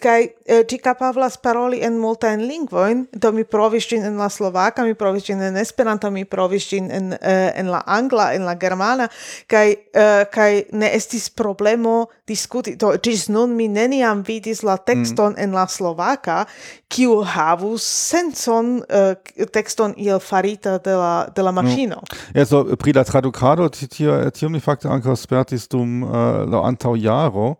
kai 0.00 0.32
eh, 0.46 0.64
ti 0.64 0.78
capablas 0.78 1.36
paroli 1.36 1.80
en 1.82 1.98
multa 1.98 2.30
en 2.32 2.46
lingvoin 2.48 3.04
do 3.12 3.32
mi 3.32 3.44
provis 3.44 3.86
gin 3.88 4.04
en 4.04 4.16
la 4.16 4.28
slovaka 4.28 4.84
mi 4.84 4.94
provis 4.94 5.24
gin 5.24 5.42
en 5.42 5.56
esperanto 5.56 6.10
mi 6.10 6.24
provis 6.24 6.68
gin 6.68 6.90
en 6.90 7.12
uh, 7.12 7.58
en 7.58 7.70
la 7.70 7.82
angla 7.86 8.32
en 8.34 8.44
la 8.44 8.54
germana 8.56 9.08
kai 9.46 9.74
uh, 9.74 10.00
eh, 10.00 10.24
kai 10.32 10.64
ne 10.72 10.90
estis 10.94 11.28
problemo 11.28 12.06
diskuti 12.26 12.76
do 12.76 12.92
gis 13.02 13.28
nun 13.28 13.56
mi 13.56 13.68
neniam 13.68 14.22
vidis 14.22 14.62
la 14.62 14.76
mm. 14.76 14.84
tekston 14.86 15.32
mm. 15.32 15.42
en 15.42 15.52
la 15.52 15.66
slovaka 15.66 16.44
kiu 16.88 17.22
havus 17.22 17.82
senson 17.82 18.82
uh, 18.88 19.14
tekston 19.52 19.94
il 19.96 20.20
farita 20.20 20.78
de 20.78 20.94
la 20.96 21.26
de 21.34 21.42
la 21.42 21.52
maschino 21.52 22.00
mm. 22.00 22.38
ja 22.38 22.46
so 22.46 22.64
pri 22.76 22.92
la 22.92 23.04
tradukado 23.04 23.68
ti 23.68 23.88
ti 23.88 24.48
mi 24.48 24.60
fakte 24.60 24.88
ankaŭ 24.88 25.16
spertis 25.16 25.68
dum 25.68 26.02
uh, 26.02 26.46
la 26.48 26.62
antaŭ 26.68 26.96
jaro 26.96 27.56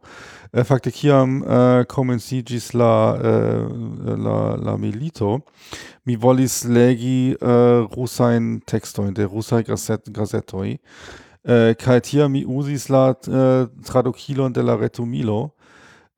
eh, 0.55 0.65
fakte 0.65 0.93
kiam 0.93 1.43
äh, 1.43 1.81
eh, 1.81 1.85
komencigis 1.85 2.73
la, 2.73 3.19
eh, 3.19 4.17
la, 4.17 4.57
la 4.57 4.77
milito, 4.79 5.41
mi 6.07 6.17
volis 6.17 6.63
legi 6.65 7.35
eh, 7.35 7.87
rusajn 7.97 8.61
tekstojn 8.67 9.15
de 9.15 9.27
rusaj 9.27 9.65
gazet, 9.67 10.09
gazetoj, 10.15 10.77
eh, 11.45 11.75
kaj 11.81 12.01
tiam 12.09 12.33
mi 12.33 12.45
uzis 12.47 12.89
la 12.89 13.11
eh, 13.13 13.67
tradukilon 13.85 14.53
de 14.53 14.63
la 14.63 14.77
retumilo, 14.77 15.51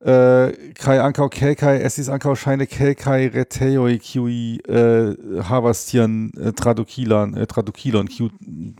äh, 0.05 0.51
kai 0.75 0.99
ankau 0.99 1.27
kelkai 1.29 1.81
es 1.81 1.97
is 1.97 2.09
ankau 2.09 2.35
scheine 2.35 2.67
kelkai 2.67 3.27
retejoi 3.27 3.97
qui 3.97 4.61
äh, 4.67 5.15
havas 5.41 5.85
tian 5.87 6.31
äh, 6.37 6.53
tradukilan 6.53 7.33
äh, 7.35 7.47
tradukilon 7.47 8.07
qui 8.07 8.29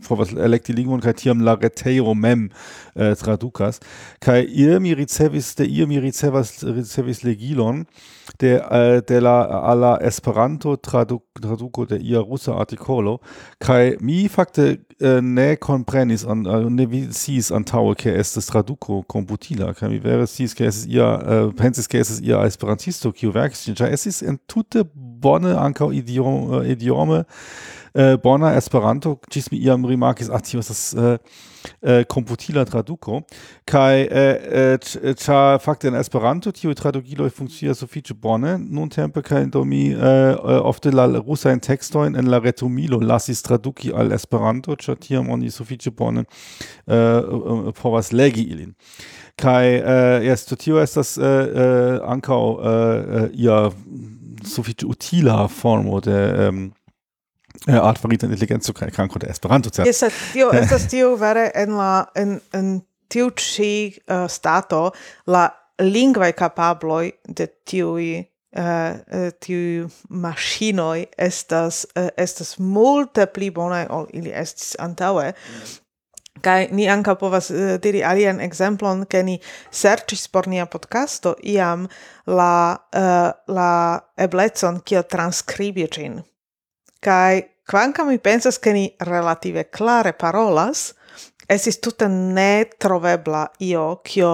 vor 0.00 0.18
was 0.18 0.32
elekti 0.32 0.72
lingvon 0.72 1.00
kai 1.00 1.14
tiam 1.14 1.40
la 1.40 1.54
retejo 1.54 2.14
mem 2.14 2.50
äh, 2.94 3.14
tradukas. 3.16 3.80
Kai 4.20 4.44
ihr 4.44 4.80
mi 4.80 4.92
ricevis 4.92 5.54
de 5.56 5.64
ihr 5.64 5.86
mi 5.86 5.98
ricevas 5.98 6.64
ricevis 6.64 7.22
legilon 7.22 7.86
de 8.40 8.62
äh, 8.70 9.02
de 9.02 9.18
la 9.18 9.42
alla 9.42 10.00
esperanto 10.00 10.76
tradu 10.76 11.22
traduko 11.40 11.84
de 11.84 11.98
ia 11.98 12.20
russa 12.20 12.52
articolo. 12.52 13.20
Kai 13.58 13.96
mi 14.00 14.28
fakte 14.28 14.78
äh, 15.00 15.20
ne 15.20 15.56
comprenis 15.56 16.24
an 16.24 16.46
äh, 16.46 16.70
ne 16.70 16.86
vi 16.90 17.08
sis 17.12 17.50
antaŭe 17.50 17.94
ke 17.94 18.14
estas 18.14 18.46
traduko 18.46 19.02
komputila 19.02 19.72
kai 19.74 19.88
mi 19.88 19.98
vere 20.02 20.26
sis 20.26 20.54
ke 20.54 20.66
es 20.68 20.84
ia 20.86 21.07
uh, 21.16 21.52
pensis 21.56 21.88
che 21.88 22.00
es 22.00 22.20
ia 22.20 22.44
esperantisto 22.46 23.12
kiu 23.12 23.32
verkis 23.34 23.66
ĝin 23.66 23.78
ĉar 23.80 23.94
estis 23.96 24.22
en 24.22 24.38
tute 24.46 24.84
bone 24.94 25.54
ankaŭ 25.56 25.92
idiome, 25.92 26.60
uh, 26.60 26.70
idiome. 26.70 27.24
Uh, 27.24 28.14
bona 28.22 28.52
esperanto 28.54 29.14
ĝis 29.32 29.48
mi 29.50 29.58
iam 29.64 29.86
rimarkis 29.88 30.28
ah 30.30 30.42
tio 30.44 30.60
estas 30.60 30.92
uh, 30.92 31.16
uh, 31.82 32.02
komputila 32.12 32.64
traduko 32.68 33.22
kaj 33.66 34.04
ĉar 35.18 35.56
uh, 35.56 35.62
fakte 35.64 35.88
en 35.88 35.96
esperanto 35.98 36.52
tiuj 36.52 36.76
tradukiloj 36.78 37.30
funkcias 37.34 37.80
sufiĉe 37.82 38.14
bone 38.14 38.58
nuntempe 38.60 39.22
kaj 39.24 39.46
do 39.54 39.64
mi 39.64 39.88
uh, 39.96 40.36
ofte 40.68 40.92
la 40.92 41.08
rusajn 41.16 41.64
tekstojn 41.64 42.18
en 42.20 42.30
la 42.30 42.42
retumilo 42.44 43.00
lasis 43.00 43.42
traduki 43.42 43.90
al 43.90 44.12
esperanto 44.12 44.76
ĉar 44.76 45.00
tiam 45.00 45.32
oni 45.34 45.50
sufiĉe 45.50 45.90
bone 45.90 46.26
uh, 46.28 47.72
povas 47.82 48.12
legi 48.12 48.46
ilin 48.52 48.76
Kai, 49.38 49.76
äh, 49.76 50.26
yes, 50.26 50.46
to 50.46 50.56
tio 50.56 50.80
das 50.84 51.16
äh, 51.16 51.22
äh, 51.22 52.02
ankau 52.02 52.60
äh, 52.60 53.26
äh 53.26 53.30
ia 53.32 53.70
viel 54.62 54.74
utila 54.84 55.48
formo 55.48 56.00
de 56.00 56.48
ähm, 56.48 56.72
äh, 57.66 57.72
artfarita 57.72 58.26
inteligenco 58.26 58.72
kaj 58.72 58.90
krank 58.90 59.14
oder 59.14 59.28
Esperanto. 59.28 59.70
Yes, 59.84 60.04
tio 60.32 60.50
estas 60.62 60.88
tio 60.88 61.16
vere 61.20 61.54
en 61.54 61.76
la 61.76 62.08
en 62.14 62.40
en 62.52 62.82
tio 63.08 63.30
chi 63.30 63.94
uh, 64.08 64.24
äh, 64.24 64.28
stato 64.28 64.92
la 65.26 65.52
lingua 65.78 66.32
kapabloj 66.32 67.12
de 67.28 67.46
tio 67.64 67.94
uh, 67.94 69.30
tiu 69.40 69.88
maŝinoj 70.08 71.06
estas 71.16 71.86
uh, 71.94 72.08
estas 72.16 72.58
multe 72.58 73.26
pli 73.26 73.50
bonaj 73.50 73.86
ol 73.90 74.06
ili 74.12 74.32
estis 74.34 74.74
antaŭe 74.78 75.32
Kaj 76.44 76.68
ni 76.76 76.88
anka 76.90 77.14
povas 77.18 77.50
eh, 77.50 77.74
uh, 77.74 77.80
diri 77.82 78.02
alian 78.04 78.40
exemplon, 78.44 79.04
ke 79.10 79.22
ni 79.26 79.38
serĉis 79.70 80.28
por 80.32 80.48
nia 80.48 80.66
podcasto 80.66 81.34
iam 81.42 81.86
la, 82.26 82.76
uh, 82.94 83.30
la 83.48 83.72
eblecon 84.16 84.82
kiel 84.84 85.06
transkribi 85.08 85.88
ĝin. 85.90 86.20
Kaj 87.04 87.42
kvankam 87.68 88.08
mi 88.12 88.18
pensas, 88.18 88.58
ke 88.58 88.72
ni 88.74 88.86
relative 89.06 89.68
klare 89.70 90.12
parolas, 90.12 90.92
esis 91.48 91.80
tute 91.80 92.08
netrovebla 92.08 93.46
io, 93.64 94.00
kio 94.04 94.32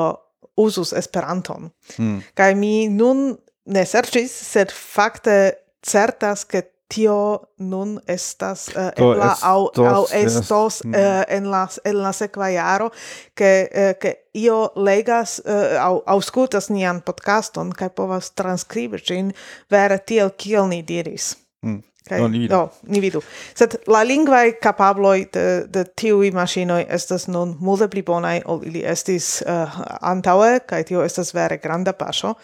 uzus 0.56 0.92
Esperanton. 0.92 1.70
Mm. 1.98 2.20
Kaj 2.34 2.54
mi 2.58 2.88
nun 2.88 3.34
ne 3.64 3.84
serĉis, 3.86 4.32
sed 4.52 4.72
fakte 4.74 5.36
certas, 5.84 6.44
ke 6.44 6.62
tio 6.94 7.18
nun 7.58 7.96
estas 8.08 8.68
uh, 8.72 8.90
en 8.96 9.18
la 9.18 9.30
au, 9.50 9.70
au 9.82 10.04
estos 10.14 10.80
yes. 10.84 10.90
uh, 10.94 11.22
en, 11.28 11.48
la, 11.50 11.64
en 11.84 12.02
la 12.02 12.12
sekva 12.14 12.50
jaro, 12.54 12.90
ke, 13.34 13.52
uh, 13.66 13.94
ke 14.00 14.14
io 14.38 14.60
legas 14.76 15.40
uh, 15.44 15.74
au 15.82 16.02
auscultas 16.16 16.70
nian 16.70 17.02
podcaston 17.02 17.72
kaj 17.74 17.90
povas 17.98 18.30
transkribi 18.38 19.02
ĝin 19.02 19.34
vere 19.70 19.98
tiel 20.06 20.30
kiel 20.38 20.70
ni 20.70 20.82
diris. 20.86 21.34
Mm. 21.66 21.82
Okay. 22.04 22.20
no, 22.20 22.28
ni 22.28 22.38
vidu. 22.38 22.52
No, 22.54 22.70
ni 22.82 23.00
vidu. 23.00 23.20
Sed 23.56 23.78
la 23.88 24.02
lingvae 24.04 24.58
capabloi 24.60 25.24
de, 25.32 25.44
de 25.72 25.86
tiui 25.96 26.28
maŝinoj 26.36 26.82
estas 26.92 27.24
nun 27.32 27.54
multe 27.64 27.88
pli 27.88 28.02
bonai 28.04 28.42
ol 28.44 28.60
ili 28.68 28.82
estis 28.84 29.38
uh, 29.40 29.78
antaŭe, 30.04 30.58
kaj 30.68 30.82
tio 30.90 31.04
estas 31.04 31.32
vere 31.32 31.56
granda 31.62 31.96
paŝo. 31.96 32.34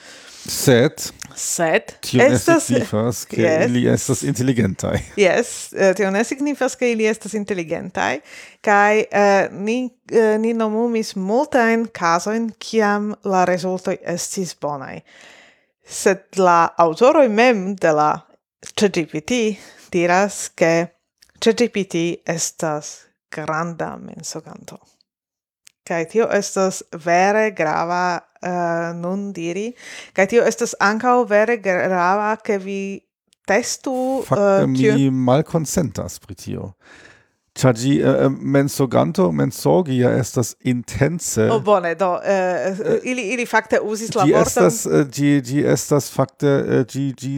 Sed 0.46 1.10
sed 1.40 1.92
tio 2.00 2.22
estas 2.24 2.48
ne 2.48 2.60
signifas 2.60 3.24
ke 3.24 3.42
yes. 3.42 3.64
ili 3.68 3.86
estas 3.88 4.22
intelligentai. 4.22 4.98
Yes, 5.16 5.72
eh, 5.72 5.94
tio 5.96 6.10
ne 6.10 6.24
signifas 6.24 6.76
ke 6.76 6.92
ili 6.92 7.06
estas 7.06 7.34
intelligentai. 7.34 8.20
Kai 8.64 9.04
uh, 9.04 9.18
eh, 9.20 9.48
ni 9.50 9.78
uh, 10.12 10.36
ni 10.40 10.52
nomumis 10.54 11.14
multajn 11.16 11.88
casoin, 11.96 12.50
kiam 12.58 13.14
la 13.24 13.44
resultoi 13.48 13.98
estis 14.14 14.54
bonai. 14.60 15.00
Sed 15.86 16.38
la 16.38 16.74
autoroi 16.78 17.28
mem 17.28 17.74
de 17.80 17.92
la 17.96 18.10
ChatGPT 18.76 19.40
diras 19.92 20.48
ke 20.54 20.72
ChatGPT 21.40 22.20
estas 22.28 23.06
granda 23.32 23.96
mensoganto. 23.96 24.78
Kai 25.86 26.04
tio 26.06 26.28
estas 26.30 26.84
vere 27.04 27.50
grava 27.56 28.20
uh, 28.42 28.90
nun 28.96 29.30
diri. 29.32 29.70
Kaj 30.16 30.26
tio 30.32 30.46
estas 30.46 30.74
ankaŭ 30.80 31.22
vere 31.28 31.58
grava, 31.62 32.34
ke 32.44 32.58
vi 32.58 32.80
testu... 33.48 33.94
Eh, 34.22 34.26
fakte 34.26 34.64
uh, 34.64 34.68
mi 34.70 35.10
malkonsentas 35.10 36.18
pri 36.22 36.36
tio. 36.38 36.72
Ĉar 37.60 37.74
ĝi 37.74 37.96
uh, 37.98 38.26
mensoganto 38.30 39.26
mensogi 39.34 39.98
ja 40.00 40.12
estas 40.16 40.54
intense. 40.70 41.48
Oh, 41.50 41.58
bone, 41.62 41.96
do 41.98 42.12
uh, 42.14 42.84
ili 43.02 43.30
ili 43.34 43.46
fakte 43.46 43.80
uzis 43.82 44.14
la 44.14 44.24
vorton. 44.24 44.38
Ĝi 44.38 44.46
estas 44.46 44.84
ĝi 45.16 45.32
ĝi 45.48 45.64
estas 45.72 46.10
fakte 46.14 46.84
ĝi 46.88 47.08
ĝi 47.18 47.34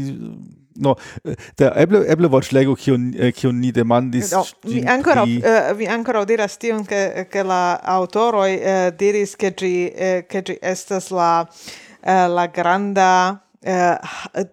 no, 0.83 0.97
der 1.59 1.77
eble 1.83 2.03
eble 2.13 2.31
vortlego 2.33 2.75
kio 2.79 2.97
eh, 2.97 3.33
kio 3.37 3.53
ni 3.53 3.73
demandis 3.73 4.33
no, 4.35 4.43
mi 4.71 4.83
ancora 4.87 5.23
pri... 5.23 5.39
uh, 5.39 5.77
mi 5.79 5.87
ancora 5.87 6.25
diras 6.29 6.59
tion 6.59 6.85
che 6.85 7.27
che 7.31 7.43
la 7.43 7.81
autoroi 7.97 8.57
uh, 8.57 8.67
eh, 8.73 8.95
diris 8.99 9.37
che 9.37 9.55
gi 9.55 9.93
uh, 9.93 10.27
che 10.27 10.43
gi 10.43 10.59
estas 10.61 11.11
la 11.11 11.47
uh, 11.47 12.29
la 12.35 12.47
granda 12.47 13.43
uh, 13.63 13.97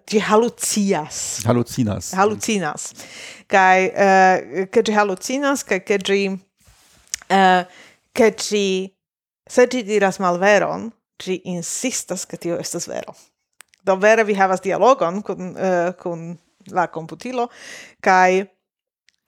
gi 0.04 0.20
halucias 0.20 1.42
halucinas. 1.44 2.12
Halucinas. 2.12 2.92
Kai 3.46 3.90
uh, 3.90 4.68
che 4.70 4.82
gi 4.82 4.92
halucinas 4.92 5.64
kai 5.64 5.82
che 5.82 5.98
gi 5.98 6.28
uh, 6.28 7.64
che 8.12 8.34
gi 8.34 8.94
se 9.46 9.66
gi 9.66 9.82
diras 9.82 10.18
malveron 10.18 10.90
gi 11.18 11.40
insistas 11.44 12.26
che 12.26 12.36
tio 12.36 12.58
estas 12.58 12.86
vero 12.86 13.14
do 13.86 13.96
vere 14.00 14.24
vi 14.24 14.34
havas 14.34 14.62
dialogon 14.64 15.22
kun 15.22 15.52
uh, 15.56 15.92
kun 15.98 16.38
la 16.70 16.86
computilo 16.86 17.48
kai 18.00 18.40
eh, 18.40 18.48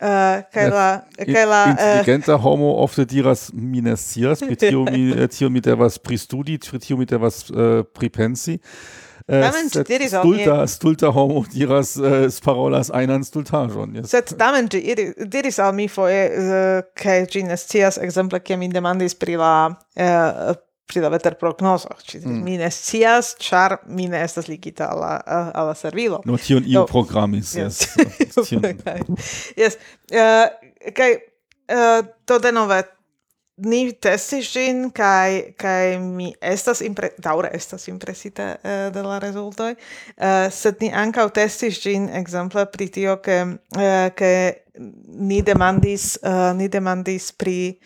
Uh, 0.03 0.41
kaj 0.51 0.65
la, 0.71 0.87
eh, 1.15 1.29
kai 1.31 1.45
la, 1.47 1.61
inteligenter 1.71 2.35
uh, 2.35 2.41
homo 2.43 2.73
ofte 2.83 3.05
diras 3.07 3.53
mi 3.55 3.81
ne 3.81 3.93
scias, 3.97 4.41
pri 4.43 4.57
tio 4.59 4.81
mi, 4.83 5.13
tio 5.37 5.51
mi 5.51 5.61
devas 5.63 5.99
pristudi, 5.99 6.57
pri 6.59 6.81
tio 6.83 6.97
mi 6.97 7.07
devas 7.07 7.45
uh, 7.51 7.85
pripensi. 7.95 8.57
Tamen 9.31 9.71
ĝi 9.71 9.85
diris 9.87 10.17
oh, 10.19 10.25
al 10.25 10.27
stulta, 10.27 10.57
mi 10.59 10.73
stulta 10.73 11.13
homo 11.15 11.45
diras 11.53 11.95
uh, 12.01 12.27
parolas 12.43 12.91
einan 12.99 13.23
stultaĵon. 13.23 13.95
Yes. 14.01 14.11
Sed 14.11 14.35
tamen 14.41 14.67
ĝi 14.75 14.83
diris 15.31 15.63
al 15.63 15.71
mi 15.79 15.87
foje 15.87 16.25
uh, 16.35 16.83
ke 16.99 17.21
ĝi 17.31 17.45
ne 17.47 17.61
scias 17.61 18.01
ekzemple 18.03 18.43
ke 18.43 18.59
mi 18.59 18.73
demandis 18.75 19.15
pri 19.15 19.39
la 19.39 19.55
uh, 19.71 20.51
pri 20.87 21.01
la 21.01 21.09
veterprognozo, 21.09 21.89
ci 22.03 22.19
mm. 22.19 22.41
mi 22.45 22.57
ne 22.61 22.71
scias, 22.71 23.35
ĉar 23.41 23.77
mi 23.87 24.09
ne 24.13 24.23
estas 24.25 24.49
ligita 24.49 24.91
al 24.93 25.01
la 25.01 25.13
al 25.55 25.67
la 25.71 25.75
servilo. 25.75 26.21
No 26.29 26.37
tion 26.37 26.65
iu 26.67 26.87
programis, 26.91 27.55
yes. 27.57 27.87
Yes. 29.63 29.79
Eh, 30.11 30.47
kaj 30.93 31.11
eh, 31.13 32.03
to 32.25 32.39
denove 32.39 32.83
ni 33.57 33.93
testis 33.93 34.49
ĝin 34.55 34.87
kaj 34.95 35.55
kaj 35.61 35.99
mi 36.01 36.31
estas 36.41 36.81
impre 36.85 37.13
daŭre 37.23 37.51
estas 37.55 37.87
impresita 37.93 38.55
uh, 38.57 38.87
de 38.95 39.03
la 39.05 39.19
rezultoj, 39.23 39.75
uh, 39.75 40.49
sed 40.51 40.81
ni 40.81 40.89
ankaŭ 40.89 41.29
testis 41.37 41.81
ĝin 41.83 42.09
ekzemple 42.23 42.65
pri 42.73 42.89
tio 42.89 43.19
ke 43.23 43.43
uh, 43.45 44.09
ke 44.17 44.33
ni 45.21 45.43
demandis 45.45 46.17
uh, 46.23 46.51
ni 46.57 46.69
demandis 46.73 47.31
pri 47.37 47.77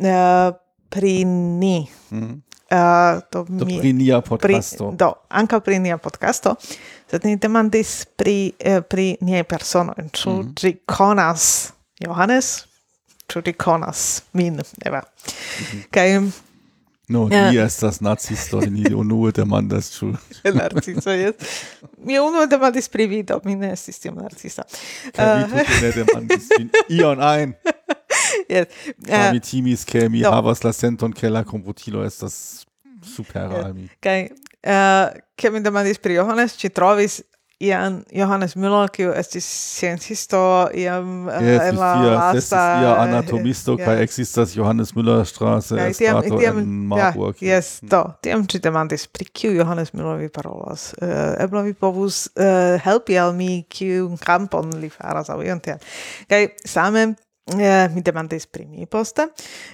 uh, 0.00 0.56
pri 0.90 1.24
ni. 1.24 1.86
Mm. 2.10 2.42
Uh, 2.70 3.18
do, 3.32 3.46
do 3.48 3.66
mi, 3.66 3.80
pri 3.80 3.92
nia 3.92 4.20
podcasto. 4.20 4.90
Pri, 4.90 4.96
do, 4.96 5.14
anca 5.28 5.58
pri 5.60 5.78
nia 5.78 5.98
podcasto. 5.98 6.54
Sed 7.10 7.24
ni 7.26 7.34
demandis 7.36 8.06
pri, 8.14 8.52
eh, 8.58 8.82
pri 8.82 9.18
nie 9.26 9.42
persono. 9.44 9.94
Ču 10.12 10.30
mm. 10.30 10.36
Mm-hmm. 10.38 10.54
gi 10.54 10.70
conas 10.86 11.72
Johannes? 11.98 12.66
Ču 13.26 13.42
gi 13.42 13.52
conas 13.58 14.22
min, 14.32 14.62
eva. 14.86 15.02
Mm. 15.02 15.82
Kaj... 15.90 16.08
No, 17.10 17.26
eh, 17.32 17.50
ni 17.50 17.56
ja. 17.56 17.64
estas 17.66 18.00
nazisto, 18.00 18.60
ni 18.60 18.94
unue 19.02 19.32
demandas 19.32 19.90
ĉu. 19.98 20.12
Narciso 20.58 21.10
jes. 21.10 21.34
Mi 21.98 22.20
unue 22.22 22.46
demandis 22.46 22.88
pri 22.88 23.06
vi, 23.06 23.22
do 23.22 23.40
mi 23.44 23.56
ne 23.58 23.72
estis 23.72 23.98
tiom 23.98 24.14
narcisa. 24.14 24.62
Kaj 25.16 25.42
vi 25.42 25.64
tute 25.66 25.80
ne 25.82 25.90
demandis 25.98 26.50
eh, 26.50 26.58
min 26.58 26.70
ion 26.88 27.22
ajn. 27.22 27.52
yes. 28.50 28.66
Ĉar 29.06 29.28
Uh, 29.28 29.32
mi 29.36 29.40
timis, 29.40 29.86
ke 29.88 30.08
mi 30.10 30.22
do. 30.26 30.30
havas 30.34 30.64
la 30.66 30.72
senton, 30.76 31.12
ke 31.14 31.30
la 31.30 31.44
komputilo 31.46 32.04
estas 32.06 32.66
supera 33.02 33.54
Ja. 33.60 33.66
al 33.70 33.74
mi. 33.74 33.88
Kaj 34.02 34.28
uh, 34.66 35.18
ke 35.38 35.50
mi 35.50 35.60
demandis 35.64 35.98
pri 36.02 36.18
Johannes, 36.20 36.56
ci 36.60 36.68
trovis 36.68 37.20
ian 37.60 37.98
Johannes 38.16 38.54
Müller, 38.56 38.88
kiu 38.88 39.10
estis 39.12 39.44
sciencisto 39.44 40.38
iam 40.72 41.26
uh, 41.28 41.34
Yes, 41.44 41.60
en 41.68 41.76
la 41.76 41.90
estis 42.32 42.46
lasta... 42.48 42.60
ia 42.80 42.92
anatomisto, 43.02 43.74
ja. 43.78 43.84
kaj 43.84 44.00
existas 44.06 44.54
Johannes 44.56 44.94
Müller 44.96 45.26
Straße, 45.28 45.76
Kaj 45.76 45.92
tiam, 45.98 46.22
tiam, 46.24 46.58
en 46.62 46.70
Marburg. 46.88 47.36
yes, 47.44 47.80
do, 47.84 48.00
tiam 48.24 48.46
ci 48.48 48.62
demandis, 48.64 49.04
pri 49.12 49.28
kiu 49.28 49.52
Johannes 49.58 49.92
Müller 49.92 50.16
vi 50.22 50.30
parolas? 50.32 50.94
Uh, 51.02 51.36
eble 51.44 51.62
vi 51.68 51.74
povus 51.76 52.30
uh, 52.40 52.80
helpi 52.80 53.18
al 53.20 53.34
mi, 53.36 53.66
kiu 53.68 54.08
campon 54.24 54.72
li 54.80 54.88
faras, 54.88 55.28
au 55.28 55.42
ion 55.44 55.60
tiam. 55.60 55.76
Kaj 56.32 56.48
same, 56.64 57.10
eh, 57.58 57.88
mi 57.94 58.02
demandis 58.02 58.46
pri 58.46 58.66
mi 58.66 58.86
poste. 58.86 59.28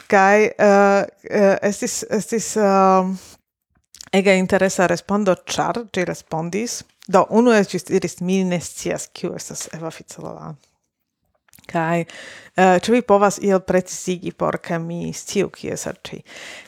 Kaj 0.09 0.45
eh, 0.45 1.07
eh 1.31 1.57
estis 1.62 2.05
estis 2.11 2.55
uh, 2.57 3.11
ege 4.12 4.37
interesa 4.39 4.87
respondo 4.87 5.35
char, 5.45 5.83
ĝi 5.93 6.05
respondis. 6.05 6.83
Do 7.09 7.27
unu 7.31 7.53
ĝi 7.62 7.83
diris 7.89 8.20
mi 8.20 8.45
ne 8.45 8.61
scias 8.61 9.11
kiu 9.12 9.35
estas 9.35 9.68
Eva 9.74 9.91
Ficelova 9.91 10.55
kai 11.66 12.03
uh, 12.03 12.09
eh, 12.55 12.77
ĉu 12.83 12.93
vi 12.95 13.03
povas 13.03 13.39
iel 13.43 13.61
precizigi 13.66 14.33
por 14.33 14.61
ke 14.62 14.79
mi 14.79 15.12
sciu 15.12 15.51
kie 15.51 15.77
serĉi 15.77 16.22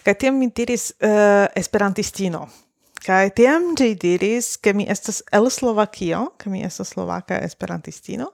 kaj 0.05 0.15
tiam 0.19 0.39
mi 0.39 0.51
diris 0.51 0.91
uh, 0.99 1.47
esperantistino. 1.55 2.49
Kai 2.99 3.31
tiam 3.31 3.71
ĝi 3.79 3.93
diris, 4.01 4.57
ke 4.59 4.73
mi 4.75 4.85
estas 4.91 5.21
el 5.35 5.47
Slovakio, 5.55 6.33
ke 6.39 6.51
mi 6.51 6.65
estas 6.67 6.91
slovaka 6.95 7.39
esperantistino, 7.47 8.33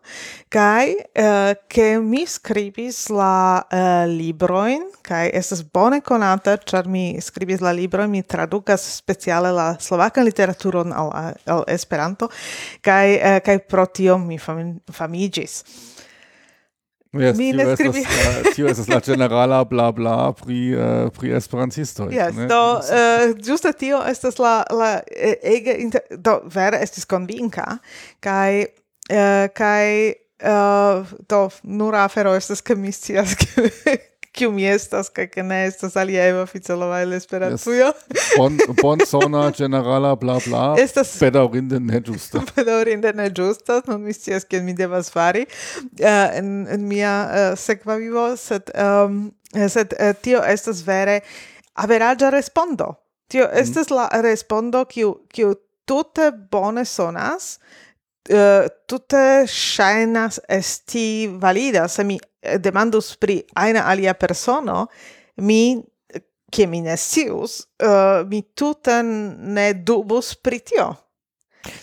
kaj 0.53 0.95
uh, 0.95 1.53
ke 1.69 1.99
mi 2.01 2.25
skribis 2.27 3.05
la 3.13 3.61
eh, 3.61 3.79
uh, 3.79 4.05
librojn, 4.09 4.87
kaj 5.05 5.29
estas 5.37 5.63
bone 5.65 6.01
konata, 6.05 6.57
ĉar 6.57 6.89
mi 6.89 7.21
skribis 7.21 7.61
la 7.65 7.75
librojn, 7.77 8.11
mi 8.11 8.23
tradukas 8.23 8.87
speciale 8.97 9.53
la 9.53 9.75
slovakan 9.81 10.25
literaturon 10.25 10.97
al, 10.97 11.13
al 11.47 11.67
Esperanto, 11.69 12.31
kaj 12.85 13.17
uh, 13.19 13.41
kaj 13.45 13.59
pro 13.69 13.87
tio 13.87 14.19
mi 14.19 14.41
fam, 14.41 14.79
famiĝis. 14.93 15.61
Yes, 17.15 17.37
mi 17.37 17.53
ne 17.53 17.77
skribis. 17.77 18.07
Eh, 18.07 18.51
tio 18.55 18.67
estas 18.71 18.89
la 18.89 19.01
generala 19.07 19.65
bla 19.65 19.91
bla 19.93 20.33
pri 20.33 20.75
uh, 20.75 21.11
pri 21.15 21.35
esperantistoj. 21.39 22.11
Yes, 22.15 22.35
ne? 22.37 22.49
do 22.51 22.63
eh, 22.83 23.29
uh, 23.31 23.37
ĝuste 23.39 23.73
tio 23.79 24.03
estas 24.09 24.39
la 24.43 24.57
la 24.71 24.91
ege 25.43 25.77
inter... 25.79 26.03
do 26.11 26.41
vere 26.55 26.83
estis 26.83 27.07
konvinka 27.07 27.79
kaj 28.25 28.65
uh, 28.65 29.47
kaj 29.55 29.87
uh, 30.43 31.15
do 31.31 31.49
nura 31.63 32.05
afero 32.05 32.35
estas 32.35 32.61
ke 32.61 32.75
mi 32.75 32.93
scias 32.93 33.37
ke 33.41 33.99
kiu 34.35 34.51
mi 34.53 34.67
estas 34.67 35.09
kaj 35.15 35.27
ke 35.31 35.43
ne 35.47 35.61
estas 35.69 35.95
aliaj 35.97 36.33
oficialaj 36.43 37.03
el 37.03 37.13
Esperantujo. 37.17 37.91
Yes. 38.15 38.79
Bon 38.83 39.05
sona 39.07 39.45
generala 39.59 40.15
bla 40.19 40.39
bla. 40.47 40.65
Estas 40.85 41.13
bedaŭrinde 41.21 41.79
ne 41.81 42.01
ĝusta. 42.03 42.43
bedaŭrinde 42.57 43.13
ne 43.21 43.29
ĝusta, 43.31 43.81
nun 43.87 44.03
mi 44.03 44.15
scias 44.17 44.47
kion 44.49 44.67
mi 44.67 44.75
devas 44.75 45.13
fari 45.15 45.47
uh, 45.47 46.09
en, 46.09 46.67
en 46.71 46.89
mia 46.91 47.15
uh, 47.25 47.47
sekva 47.59 47.99
vivo, 48.03 48.27
sed 48.41 48.75
um, 48.75 49.29
sed 49.55 49.95
uh, 49.95 50.11
tio 50.23 50.43
estas 50.43 50.83
vere 50.87 51.21
averaĝa 51.75 52.33
respondo. 52.35 52.95
Tio 53.31 53.47
mm-hmm. 53.47 53.63
estas 53.63 53.91
mm. 53.91 54.01
la 54.01 54.23
respondo 54.27 54.85
kiu 54.91 55.15
kiu 55.31 55.55
tute 55.87 56.31
bone 56.51 56.85
sonas, 56.89 57.59
uh, 58.33 58.67
tute 58.91 59.45
ŝajnas 59.51 60.43
esti 60.49 61.07
valida, 61.41 61.87
se 61.89 62.05
mi 62.05 62.19
demandus 62.61 63.17
pri 63.17 63.45
aina 63.55 63.85
alia 63.87 64.15
persono, 64.15 64.89
mi 65.37 65.83
che 66.55 66.67
mi 66.67 66.81
ne 66.81 66.97
scius, 66.97 67.67
uh, 67.79 67.85
eh, 67.85 68.25
mi 68.27 68.53
tutan 68.55 69.35
ne 69.41 69.83
dubus 69.83 70.37
pri 70.37 70.63
tio. 70.63 71.04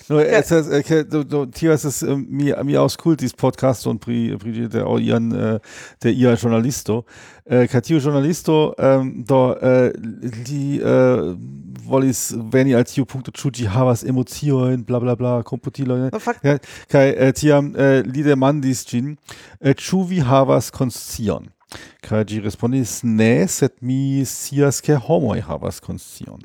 No, 0.09 0.19
ja. 0.19 0.25
es, 0.39 0.51
äh, 0.51 0.59
es, 0.59 0.91
es, 0.91 1.09
do, 1.09 1.23
do, 1.23 1.45
tio 1.45 1.71
es 1.71 2.03
äh, 2.03 2.15
mi, 2.15 2.53
mi 2.63 2.77
Podcast 3.37 3.87
und 3.87 3.99
pri, 3.99 4.37
pri 4.37 4.69
de 4.69 4.81
äh, 4.81 5.01
ian 5.01 5.31
äh, 5.31 5.59
der 6.03 6.11
ia 6.11 6.35
Journalisto. 6.35 7.05
äh, 7.45 7.67
Katio 7.67 7.97
Journalisto, 7.97 8.75
ähm, 8.77 9.25
do 9.25 9.53
äh, 9.53 9.91
die, 10.45 10.79
äh, 10.79 11.35
volis 11.91 12.33
veni 12.51 12.75
al 12.75 12.85
tiu 12.87 13.05
punkto 13.09 13.33
ĉu 13.35 13.51
ĝi 13.57 13.67
havas 13.71 14.05
emociojn 14.07 14.85
bla 14.87 15.01
bla 15.03 15.15
bla 15.19 15.33
komputilojn 15.47 16.09
no, 16.13 16.21
kaj, 16.21 16.57
kaj 16.91 17.07
äh, 17.11 17.33
tiam 17.37 17.73
äh, 17.75 17.99
li 18.07 18.23
demandis 18.25 18.85
ĝin 18.87 19.15
äh, 19.59 19.75
Chuvi 19.75 20.21
havas 20.25 20.71
konscion 20.73 21.51
Kai, 22.03 22.25
ĝi 22.27 22.41
respondis 22.43 22.99
ne 23.07 23.47
set 23.47 23.77
mi 23.79 24.25
sias 24.27 24.81
ke 24.83 24.97
homoi 25.07 25.39
havas 25.47 25.79
konscion 25.83 26.41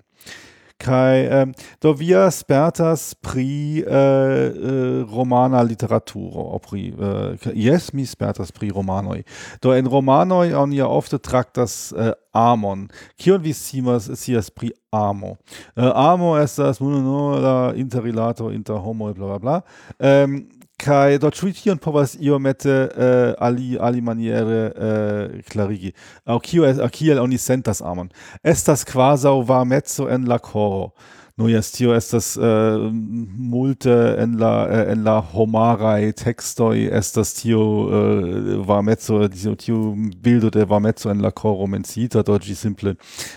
kai 0.78 1.28
ähm, 1.30 1.52
do 1.80 1.98
via 1.98 2.30
spertas 2.30 3.14
pri 3.14 3.84
äh, 3.86 4.46
äh, 4.48 5.02
romana 5.02 5.62
literaturo 5.62 6.58
pri 6.58 6.94
äh, 6.98 7.36
yes 7.54 7.92
mi 7.92 8.04
spertas 8.06 8.52
pri 8.52 8.70
romanoi. 8.70 9.24
Do 9.60 9.72
en 9.72 9.86
romanoi 9.86 10.54
on 10.54 10.72
ja 10.72 10.86
ofte 10.86 11.20
trakt 11.20 11.56
das 11.56 11.92
äh, 11.92 12.12
amon. 12.32 12.88
Kion 13.18 13.42
vi 13.42 13.52
simas 13.52 14.10
sias 14.14 14.50
pri 14.50 14.72
amo? 14.90 15.38
Äh, 15.76 15.92
amo 15.94 16.36
estas 16.36 16.80
mono 16.80 17.38
la 17.40 17.72
interilato 17.74 18.50
inter 18.50 18.76
homo 18.84 19.12
bla 19.14 19.26
bla 19.26 19.38
bla. 19.38 19.62
Ähm, 19.98 20.48
Kai, 20.76 21.18
dort 21.18 21.34
schwit 21.34 21.56
kaj 21.56 21.62
dočutijo 21.62 21.76
povazijo 21.76 22.38
med 22.38 22.66
uh, 22.66 23.34
ali, 23.38 23.78
ali 23.80 24.00
maniere 24.00 24.72
uh, 24.76 25.40
klarigi. 25.48 25.92
Au 26.24 26.38
kio, 26.38 26.64
au 26.64 26.88
kiel 26.92 27.18
oni 27.18 27.38
sentas 27.38 27.80
amon. 27.80 28.10
Estas 28.44 28.84
quasau 28.84 29.42
va 29.42 29.64
mezzo 29.64 30.08
en 30.08 30.28
la 30.28 30.38
coro. 30.38 30.92
No 31.38 31.48
jes, 31.48 31.70
tio 31.72 31.92
estas 31.92 32.36
uh, 32.36 32.44
äh, 32.44 32.90
multe 32.92 34.16
en 34.18 34.38
la, 34.38 34.66
uh, 34.66 34.92
en 34.92 35.02
la 35.04 35.18
homaraj 35.20 36.12
tekstoj 36.16 36.88
estas 36.92 37.34
tio 37.36 37.60
uh, 37.60 38.66
varmeco, 38.66 39.28
tio, 39.28 39.54
tio 39.54 39.94
bildo 40.24 40.50
de 40.50 40.64
varmeco 40.64 41.10
en 41.10 41.20
la 41.20 41.30
koro 41.30 41.66
mencita, 41.66 42.22
do 42.22 42.38
ĝi 42.40 42.56
simple 42.56 42.94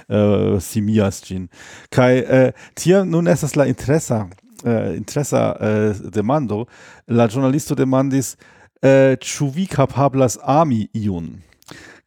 uh, 0.07 0.59
simias 0.63 1.19
ĝin. 1.27 1.49
Kaj 1.91 2.21
uh, 2.23 2.69
tia 2.75 3.03
nun 3.03 3.27
estas 3.27 3.55
la 3.59 3.67
interesa 3.67 4.25
uh, 4.63 4.95
interesa 4.95 5.55
uh, 5.59 6.11
demando, 6.11 6.65
la 7.07 7.27
giornalisto 7.27 7.75
demandis 7.75 8.35
uh, 8.83 9.15
ĉu 9.19 9.49
vi 9.55 9.67
kapablas 9.67 10.37
ami 10.43 10.87
iun? 10.93 11.39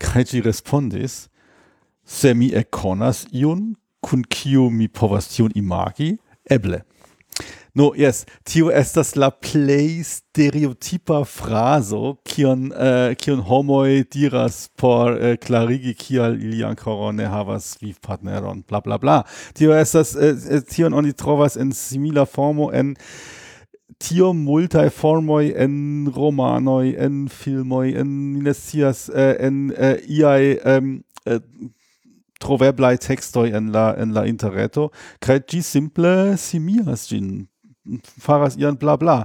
Kaj 0.03 0.24
ĝi 0.32 0.42
respondis: 0.44 1.28
Se 2.05 2.34
mi 2.34 2.50
ekkonas 2.53 3.26
iun, 3.32 3.74
kun 4.03 4.24
kiu 4.28 4.68
mi 4.70 4.88
povas 4.88 5.28
tion 5.30 5.53
imagi, 5.55 6.16
eble. 6.50 6.82
No, 7.74 7.94
yes, 7.96 8.26
tio 8.44 8.68
estas 8.68 9.14
la 9.16 9.30
plej 9.30 10.02
stereotipa 10.04 11.22
frazo, 11.24 12.18
kion, 12.28 12.66
uh, 12.68 13.14
kion 13.16 13.40
homoj 13.48 14.02
diras 14.12 14.66
por 14.76 15.14
uh, 15.16 15.30
klarigi 15.40 15.94
kial 15.96 16.36
ili 16.36 16.60
ankoraŭ 16.68 17.14
ne 17.16 17.30
havas 17.32 17.70
vivpartneron, 17.80 18.60
bla 18.68 18.82
bla 18.84 18.98
bla. 19.00 19.22
Tio 19.56 19.72
estas, 19.72 20.12
uh, 20.12 20.60
tion 20.68 20.92
oni 20.92 21.14
trovas 21.16 21.56
en 21.56 21.72
simila 21.72 22.26
formo 22.28 22.68
en 22.76 22.92
tio 23.96 24.34
multaj 24.36 24.90
formoj 24.92 25.54
en 25.56 26.12
romanoj, 26.12 26.92
en 26.98 27.22
filmoj, 27.32 27.86
en 28.02 28.10
minestias, 28.34 29.06
uh, 29.08 29.32
en 29.40 29.70
uh, 29.72 29.94
iaj 30.12 30.58
um, 30.76 30.98
uh, 31.24 31.40
troveblai 32.42 32.98
textoi 32.98 33.52
en 33.56 33.70
la 33.72 33.92
en 33.96 34.12
la 34.16 34.26
interreto 34.28 34.90
kaj 35.22 35.38
gi 35.48 35.62
simple 35.62 36.36
simias 36.36 37.06
gin 37.08 37.46
faras 38.20 38.57
ian 38.57 38.76
bla 38.78 38.97
bla. 38.97 39.24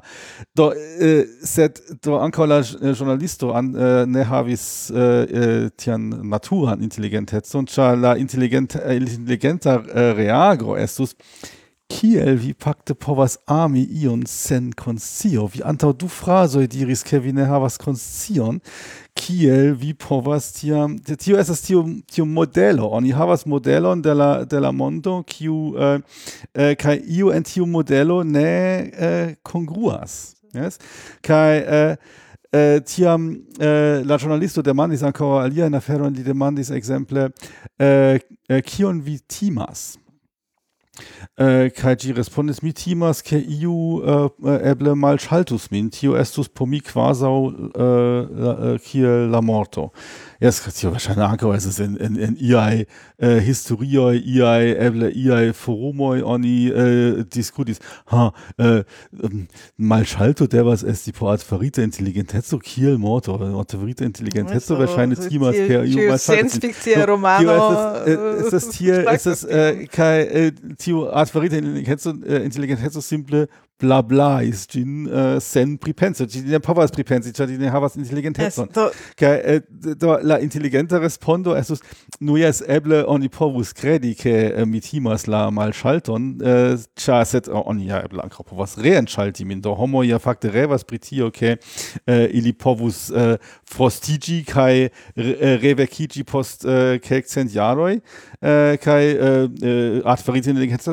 Do 0.56 0.72
äh, 0.74 1.26
set 1.42 1.82
do 2.04 2.18
ankaŭ 2.18 2.48
la 2.48 2.62
journalisto 2.62 3.52
an 3.52 3.76
äh, 3.76 4.06
ne 4.06 4.24
havis 4.30 4.90
äh, 4.90 5.24
äh, 5.24 5.70
tian 5.78 6.10
naturan 6.30 6.82
intelligentecon 6.82 7.68
ĉar 7.68 7.96
la 7.98 8.16
intelligent 8.18 8.76
äh, 8.76 8.98
intelligenta 8.98 9.82
äh, 9.94 10.12
reagro 10.18 10.76
estus 10.76 11.16
Kiel 11.88 12.36
vi 12.36 12.52
fakte 12.60 12.92
povas 12.94 13.38
ami 13.48 13.86
ion 14.02 14.26
sen 14.28 14.74
konscio. 14.76 15.46
Vi 15.54 15.62
antaŭ 15.64 15.94
du 15.96 16.10
frazoj 16.12 16.66
diris, 16.68 17.04
ke 17.08 17.20
vi 17.24 17.32
ne 17.32 17.46
havas 17.48 17.78
konscion, 17.80 18.60
kiel 19.16 19.72
vi 19.80 19.94
povas 19.96 20.50
tiam... 20.58 20.98
Tio 21.00 21.40
estas 21.40 21.64
tio, 21.64 21.86
tio 22.12 22.26
modelo. 22.28 22.90
Oni 23.00 23.16
havas 23.16 23.46
modelon 23.48 24.04
de 24.04 24.14
la, 24.14 24.30
de 24.44 24.60
la 24.60 24.74
mondo, 24.76 25.22
kiu... 25.24 25.78
Eh, 25.80 25.98
eh, 26.54 26.76
kaj 26.76 27.00
iu 27.08 27.32
en 27.32 27.48
tiu 27.48 27.66
modelo 27.66 28.20
ne 28.24 28.48
eh, 28.92 29.36
kongruas. 29.44 30.36
Yes? 30.56 30.82
Kaj... 31.24 31.58
Eh, 31.58 32.24
Uh, 32.56 32.80
tiam 32.80 33.26
uh, 33.60 34.00
la 34.08 34.16
giornalisto 34.16 34.62
demandis 34.64 35.02
ancora 35.04 35.44
alia 35.44 35.66
in 35.68 35.76
aferon, 35.76 36.14
li 36.16 36.24
demandis 36.24 36.70
exemple 36.72 37.26
uh, 37.28 37.34
eh, 37.84 38.22
uh, 38.48 38.62
kion 38.64 39.02
vi 39.04 39.18
timas? 39.28 39.98
Äh, 41.38 41.68
uh, 41.68 41.70
kai 41.70 41.96
gi 41.96 42.12
respondis 42.18 42.64
mi 42.64 42.74
timas 42.74 43.22
ke 43.22 43.38
iu 43.38 44.02
uh, 44.02 44.30
eble 44.66 44.96
schaltus 45.20 45.70
min. 45.72 45.90
Tio 45.90 46.16
estus 46.16 46.50
por 46.50 46.68
mi 46.68 46.82
kiel 48.82 49.30
la 49.30 49.42
morto. 49.42 49.92
Yes, 50.40 50.62
ja 50.82 50.92
wahrscheinlich 50.92 51.26
anko 51.26 51.52
es 51.54 51.66
ist 51.66 51.80
in 51.80 51.98
in 51.98 52.16
in 52.16 52.36
iai 52.38 52.86
äh, 53.18 53.40
historioi 53.40 54.18
iai 54.20 54.76
eble 54.76 55.10
iai 55.10 55.52
forumoi 55.52 56.22
oni 56.22 56.68
äh, 56.68 57.24
diskutis 57.24 57.80
ha 58.06 58.34
äh, 58.58 58.84
ähm, 59.24 59.48
mal 59.78 60.06
schalto 60.06 60.46
der 60.46 60.64
was 60.68 60.84
es 60.84 61.04
die 61.04 61.12
poat 61.12 61.42
verrite 61.42 61.82
intelligentezo 61.82 62.60
kiel 62.60 63.00
morto 63.00 63.34
oder 63.34 63.66
verrite 63.68 64.06
intelligentezo 64.06 64.78
wahrscheinlich 64.78 65.20
timas 65.28 65.56
per 65.56 65.84
iu 65.86 66.08
mal 66.08 66.20
schalto 66.20 67.06
romano 67.08 67.96
es 68.38 68.54
ist 68.54 68.74
hier 68.74 69.08
es 69.08 69.26
ist 69.26 69.48
kai 69.92 70.52
tio 70.78 71.10
art 71.10 71.32
verrite 71.32 71.58
intelligentezo 71.58 72.12
intelligentezo 72.12 73.02
simple 73.02 73.48
bla 73.80 74.02
bla 74.02 74.42
is 74.42 74.68
gin 74.68 75.08
uh, 75.08 75.40
sen 75.40 75.78
pripensi 75.78 76.26
gin 76.28 76.48
ne 76.50 76.60
povas 76.60 76.92
pripensi 76.92 77.34
ĉar 77.38 77.52
ne 77.62 77.70
havas 77.70 77.96
inteligentecon 77.96 78.72
kaj 79.20 79.34
eh, 79.38 79.60
do 80.02 80.18
la 80.24 80.40
intelligenta 80.42 80.98
respondo 81.00 81.54
estus 81.58 81.84
nu 82.20 82.38
jes 82.42 82.64
eble 82.68 83.04
oni 83.06 83.30
povus 83.30 83.74
kredi 83.78 84.16
ke 84.18 84.34
uh, 84.34 84.62
äh, 84.62 84.66
mi 84.66 84.82
timas 84.82 85.28
la 85.28 85.50
malŝalton 85.54 86.30
ĉar 86.42 87.22
eh, 87.22 87.36
äh, 87.38 87.52
uh, 87.52 87.62
oni 87.70 87.92
ja 87.92 88.02
eble 88.06 88.26
ankaŭ 88.26 88.48
povas 88.50 88.78
reenŝalti 88.82 89.46
min 89.46 89.62
do 89.62 89.76
homo 89.78 90.02
ja 90.04 90.18
fakte 90.18 90.50
revas 90.50 90.84
pri 90.84 90.98
tio 90.98 91.30
ke 91.32 91.58
ili 92.08 92.54
povus 92.54 93.12
frostiĝi 93.70 94.40
kaj 94.48 94.90
revekiĝi 95.62 96.24
post 96.24 96.66
kelkcent 97.04 97.54
jaroj 97.54 98.00
äh, 98.42 98.78
Kai, 98.78 99.12
äh, 99.12 100.04
Artverit 100.04 100.48
Intelligenz 100.48 100.86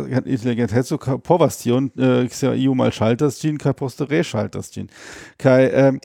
Povastion, 1.23 1.93
Xiu 2.29 2.75
mal 2.75 2.93
Schalterstin, 2.93 3.59
Kai 3.59 3.73
Postere 3.73 4.25
Schalterstin. 4.25 4.89
Kai, 5.39 5.99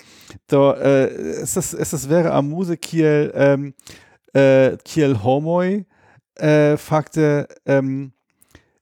da, 0.48 0.74
es, 0.76 1.56
ist, 1.56 2.10
wäre 2.10 2.32
am 2.32 2.50
Muse 2.50 2.78
Kiel, 2.78 3.32
ähm, 3.36 3.74
äh, 4.34 4.78
Kiel 4.84 5.24
Homoi, 5.24 5.86
äh, 6.36 6.78
Fakte, 6.78 7.48
ähm, 7.66 8.14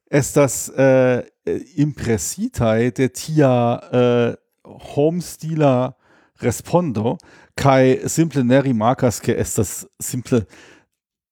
es 0.10 0.34
das 0.34 0.70
äh, 0.70 1.24
Impressitae 1.76 2.92
der 2.92 3.14
Tia 3.14 4.32
äh, 4.32 4.38
Homestealer 4.66 5.98
Respondo, 6.40 7.18
Kai 7.56 8.00
simple 8.04 8.44
Neri 8.44 8.74
Marcas, 8.74 9.22
que 9.22 9.36
es 9.36 9.56
das 9.56 9.90
simple 10.00 10.46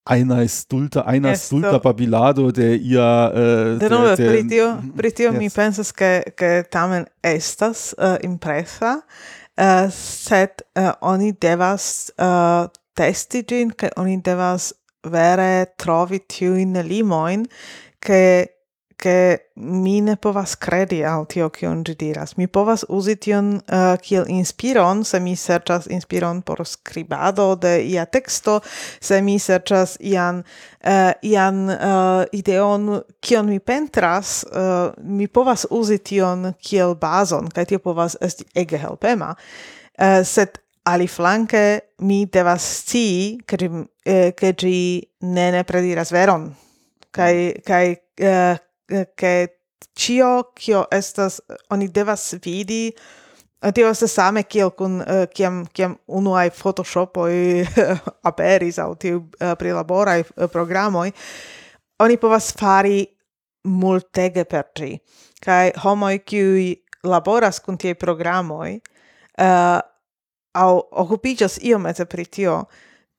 einer 0.06 0.48
stulta 0.48 1.02
einer 1.06 1.32
Esto. 1.32 1.58
stulta 1.58 1.80
babilado 1.80 2.52
de 2.52 2.76
ia 2.76 3.32
uh, 3.34 3.80
de 3.80 3.90
nove 3.90 4.16
pritio 4.16 4.78
pritio 4.96 5.32
yes. 5.32 5.40
mi 5.40 5.50
pensas 5.50 5.92
che 5.92 6.24
che 6.36 6.66
tamen 6.70 7.06
estas 7.22 7.96
uh, 7.98 8.18
impresa 8.22 9.04
uh, 9.58 9.90
set 9.90 10.62
uh, 10.76 10.94
oni 11.02 11.34
devas 11.34 12.14
uh, 12.18 12.68
testi 12.94 13.44
gin 13.44 13.74
che 13.76 13.90
oni 13.96 14.22
devas 14.22 14.74
vere 15.02 15.74
trovi 15.76 16.20
tiu 16.28 16.56
in 16.56 16.74
limoin 16.84 17.46
che 18.00 18.55
che 18.98 19.52
mi 19.56 20.02
ne 20.02 20.16
povas 20.16 20.58
credi 20.58 21.04
al 21.04 21.26
tio 21.28 21.50
che 21.50 21.68
on 21.68 21.84
diras. 21.84 22.36
Mi 22.38 22.48
povas 22.48 22.86
usi 22.88 23.18
tion 23.18 23.62
uh, 23.68 23.96
kiel 24.02 24.26
inspiron, 24.28 25.04
se 25.04 25.20
mi 25.20 25.36
serĉas 25.36 25.88
inspiron 25.88 26.42
por 26.42 26.66
skribado 26.66 27.56
de 27.56 27.84
ia 27.84 28.06
texto, 28.06 28.62
se 29.00 29.22
mi 29.22 29.38
serĉas 29.40 29.98
ian 30.00 30.44
uh, 30.84 31.12
ian 31.22 31.70
uh, 31.70 32.26
ideon 32.32 33.02
kion 33.20 33.50
mi 33.50 33.60
pentras, 33.60 34.44
uh, 34.52 34.94
mi 35.04 35.28
povas 35.28 35.68
usi 35.70 35.98
tion 35.98 36.54
kiel 36.60 36.96
bazon, 36.96 37.50
kaj 37.50 37.66
tio 37.66 37.80
povas 37.80 38.18
esti 38.22 38.46
ege 38.56 38.78
helpema. 38.78 39.36
Uh, 40.00 40.24
sed 40.24 40.60
ali 40.86 41.08
flanke 41.08 41.80
mi 41.98 42.26
devas 42.26 42.64
scii, 42.82 43.40
ke 43.48 43.58
eh, 44.06 44.54
ĝi 44.54 44.78
ne 45.26 45.50
ne 45.52 45.64
prediras 45.66 46.12
veron, 46.14 46.52
kaj 47.16 47.34
kaj 47.66 47.86
uh, 48.22 48.62
che 49.16 49.60
cio 49.94 50.52
cio 50.56 50.86
estas 50.92 51.42
oni 51.70 51.88
devas 51.88 52.36
vidi 52.44 52.94
eh, 53.62 53.72
Tio 53.72 53.90
estas 53.90 54.14
same 54.14 54.44
kiel 54.44 54.72
kun 54.72 55.02
eh, 55.02 55.28
kiam 55.34 55.66
kiam 55.74 55.98
photoshop 56.54 57.18
oi 57.18 57.62
eh, 57.62 57.98
aperis 58.30 58.80
au 58.80 58.96
tiu 58.96 59.30
ai 59.40 60.24
programoi 60.52 61.14
oni 62.00 62.18
povas 62.18 62.52
fari 62.52 63.06
multege 63.66 64.46
per 64.46 64.64
tri. 64.74 64.98
Kai 65.42 65.72
homoi 65.84 66.20
kiu 66.20 66.76
laboras 67.06 67.60
kun 67.60 67.78
tiaj 67.78 67.96
programoi 68.02 68.80
uh, 69.40 69.80
au 70.54 70.82
occupigas 70.92 71.60
io 71.62 71.80
mete 71.80 72.06
pri 72.06 72.26
tio 72.26 72.66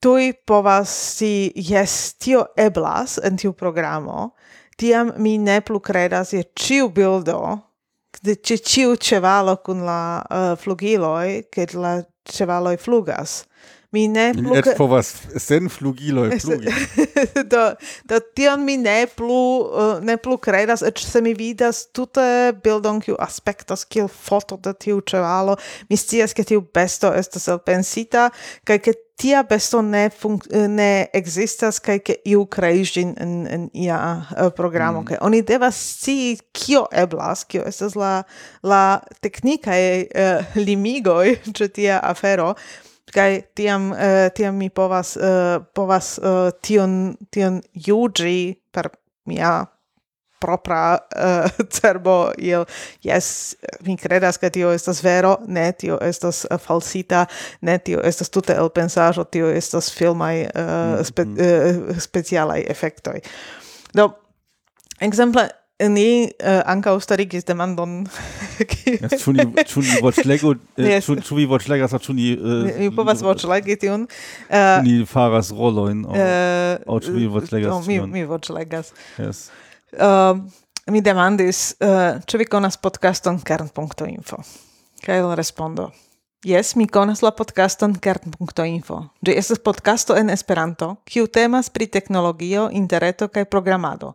tui 0.01 0.33
povas 0.33 0.91
si 1.17 1.53
yes 1.55 2.15
tio 2.19 2.47
eblas 2.57 3.19
en 3.23 3.37
tiu 3.37 3.53
programo. 3.53 4.35
Tiam 4.77 5.13
mi 5.17 5.39
ne 5.39 5.61
plu 5.61 5.81
credas 5.81 6.33
je 6.33 6.43
ciu 6.55 6.89
bildo 6.89 7.41
de 8.23 8.35
ci 8.35 8.57
ciu 8.59 8.97
cevalo 8.97 9.57
kun 9.65 9.85
la 9.85 10.01
uh, 10.31 10.57
flugiloi 10.59 11.49
che 11.51 11.67
la 11.73 12.01
cevaloi 12.25 12.77
flugas 12.77 13.45
mi 13.97 14.05
ne 14.13 14.27
plu... 14.37 14.53
Et 14.61 14.69
povas 14.77 15.13
sen 15.41 15.71
flugiloj 15.73 16.37
flugi. 16.43 16.75
do, 17.53 17.65
do 18.11 18.21
tion 18.37 18.65
mi 18.67 18.77
ne 18.81 18.99
plu, 19.17 19.41
uh, 19.65 19.97
ne 20.05 20.19
plu 20.21 20.37
kredas, 20.43 20.85
eĉ 20.87 21.01
se 21.07 21.25
mi 21.25 21.33
vidas 21.39 21.87
tute 21.97 22.27
bildon, 22.65 23.01
kiu 23.05 23.17
aspektas 23.23 23.87
kiel 23.89 24.11
foto 24.13 24.61
de 24.61 24.77
tiu 24.77 25.01
ĉevalo, 25.01 25.57
mi 25.91 25.99
scias, 26.01 26.37
ke 26.37 26.45
tiu 26.47 26.65
besto 26.77 27.15
estas 27.17 27.49
elpensita, 27.53 28.29
kaj 28.69 28.81
ke 28.85 28.99
tia 29.17 29.43
besto 29.49 29.81
ne 29.83 30.09
func 30.13 30.45
eh, 30.53 30.67
ne 30.69 31.09
existas 31.17 31.81
kaj 31.81 31.99
ke 32.05 32.19
iu 32.29 32.45
kreis 32.53 32.93
in, 33.01 33.15
en 33.21 33.47
en 33.49 33.69
ia 33.73 33.97
uh, 33.97 34.51
programo 34.57 35.01
mm. 35.01 35.07
kaj 35.11 35.19
oni 35.25 35.43
devas 35.43 35.77
si, 35.77 36.37
kio 36.53 36.85
eblas 36.93 37.45
kio 37.45 37.65
estas 37.67 37.97
la 37.97 38.23
la 38.63 39.01
teknikaj 39.25 39.81
uh, 40.05 40.57
limigoj 40.67 41.39
ĉe 41.53 41.69
tia 41.69 42.01
afero 42.05 42.55
kai 43.15 43.43
tiam 43.55 43.91
uh, 43.93 44.27
tiam 44.35 44.59
mi 44.59 44.71
povas 44.71 45.17
uh, 45.17 45.63
povas 45.75 46.17
uh, 46.19 46.51
tion 46.63 47.17
tion 47.31 47.63
juĝi 47.73 48.57
per 48.73 48.91
mia 49.31 49.67
propra 50.39 50.99
uh, 50.99 51.51
cerbo. 51.77 52.33
Io 52.39 52.65
yes 53.03 53.57
mi 53.81 53.97
credas 53.97 54.39
che 54.39 54.51
tio 54.51 54.71
estas 54.71 55.03
vero 55.03 55.39
ne 55.47 55.73
tio 55.73 55.99
estas 56.01 56.47
uh, 56.51 56.59
falsita 56.59 57.27
ne 57.61 57.79
tio 57.79 58.01
estas 58.03 58.31
tute 58.31 58.55
el 58.55 58.71
pensajo 58.71 59.25
tio 59.25 59.51
estas 59.51 59.91
filmai 59.91 60.47
uh, 60.47 61.05
spe, 61.05 61.25
mhm. 61.25 61.91
uh, 61.91 61.99
specialai 61.99 62.65
effectoi 62.69 63.21
do 63.95 64.11
exemple 65.01 65.49
ni 65.81 66.33
eh, 66.39 66.59
uh, 66.59 66.71
anka 66.71 66.95
ustarigis 66.95 67.45
demandon. 67.45 68.07
Czuli 69.21 69.45
yes, 69.45 70.01
watch 70.03 70.25
lego, 70.25 70.53
eh, 70.53 70.85
eh, 70.85 70.89
yes. 70.89 71.07
czuli 71.25 71.47
watch 71.47 71.69
lego, 71.69 71.89
sa 71.89 71.99
czuli... 71.99 72.39
Uh, 72.41 72.79
mi 72.81 72.91
povas 72.91 73.23
watch 73.23 73.45
lego 73.45 73.77
tion. 73.77 74.07
Czuli 74.49 75.03
uh, 75.03 75.09
faras 75.09 75.51
roloin, 75.51 76.07
o 76.87 77.01
czuli 77.01 77.27
uh, 77.27 77.35
watch 77.35 77.53
lego. 77.53 77.83
Mi, 77.87 78.01
mi 78.01 78.27
watch 78.27 78.49
lego. 78.49 78.83
Yes. 79.19 79.51
Uh, 79.93 80.39
mi 80.89 81.03
demandis, 81.03 81.77
uh, 81.81 82.25
czy 82.27 82.39
vi 82.39 82.47
konas 82.47 82.77
podcaston 82.77 83.41
kern.info? 83.41 84.43
Kaj 85.03 85.21
on 85.21 85.37
respondo? 85.37 85.93
Jes, 86.45 86.75
mi 86.77 86.85
konas 86.87 87.23
la 87.25 87.31
podcaston 87.33 87.95
kern.info. 87.97 88.99
Ĝi 89.25 89.33
estas 89.41 89.59
podcasto 89.65 90.19
en 90.21 90.29
Esperanto, 90.29 90.91
kiu 91.09 91.31
temas 91.33 91.71
pri 91.73 91.87
teknologio, 91.89 92.67
interreto 92.71 93.31
kaj 93.33 93.47
programado. 93.49 94.13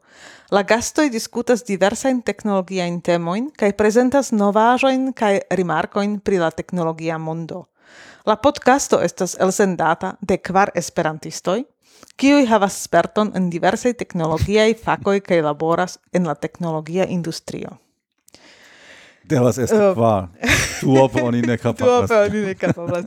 La 0.53 0.61
gastoj 0.61 1.09
diskutas 1.09 1.65
diversajn 1.65 2.21
teknologiajn 2.21 3.01
temojn 3.01 3.49
kaj 3.57 3.73
prezentas 3.73 4.31
novaĵojn 4.31 5.11
kaj 5.17 5.41
rimarkojn 5.49 6.19
pri 6.21 6.37
la 6.45 6.51
teknologia 6.53 7.17
mondo. 7.17 7.65
La 8.25 8.37
podcasto 8.37 9.01
estas 9.01 9.33
elsendata 9.41 10.13
de 10.21 10.37
kvar 10.37 10.69
esperantistoj, 10.75 11.63
kiuj 12.21 12.45
havas 12.53 12.83
sperton 12.85 13.33
en 13.33 13.49
diversaj 13.49 13.97
teknologiaj 13.97 14.75
fakoj 14.83 15.23
kaj 15.25 15.41
laboras 15.41 15.97
en 16.13 16.29
la 16.29 16.37
teknologia 16.37 17.09
industrio. 17.09 17.79
Devas 19.23 19.57
esti 19.57 19.77
uh, 19.77 19.93
kvar. 19.93 20.27
Duopo 20.81 21.23
oni 21.29 21.41
ne 21.41 21.57
kapablas. 21.57 22.09
Duopo 22.09 22.21
oni 22.25 22.41
ne 22.45 22.55
kapablas. 22.55 23.05